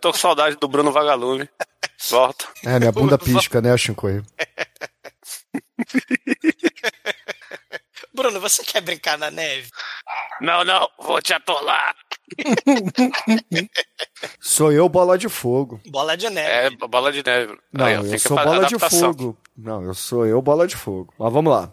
tô 0.05 0.13
com 0.13 0.19
saudade 0.19 0.57
do 0.57 0.69
Bruno 0.69 0.93
Vagalume. 0.93 1.49
Volta. 2.11 2.47
É, 2.63 2.79
minha 2.79 2.93
bunda 2.93 3.17
pisca, 3.17 3.63
né, 3.63 3.75
Shinkoi? 3.75 4.23
Bruno, 8.15 8.39
você 8.39 8.63
quer 8.63 8.83
brincar 8.83 9.17
na 9.17 9.31
neve? 9.31 9.71
Não, 10.43 10.63
não, 10.63 10.87
vou 11.01 11.23
te 11.23 11.33
atolar. 11.33 11.97
Sou 14.41 14.71
eu, 14.71 14.87
bola 14.91 15.17
de 15.17 15.31
fogo. 15.31 15.81
Bola 15.87 16.15
de 16.17 16.29
neve. 16.29 16.77
É, 16.77 16.87
bola 16.87 17.11
de 17.11 17.25
neve. 17.25 17.59
Não, 17.73 17.87
Aí, 17.87 17.95
eu 17.95 18.05
que 18.05 18.19
sou 18.19 18.37
bola 18.37 18.67
de 18.67 18.75
adaptação. 18.75 19.15
fogo. 19.15 19.39
Não, 19.57 19.83
eu 19.83 19.95
sou 19.95 20.27
eu, 20.27 20.43
bola 20.43 20.67
de 20.67 20.77
fogo. 20.77 21.15
Mas 21.19 21.33
vamos 21.33 21.51
lá. 21.51 21.73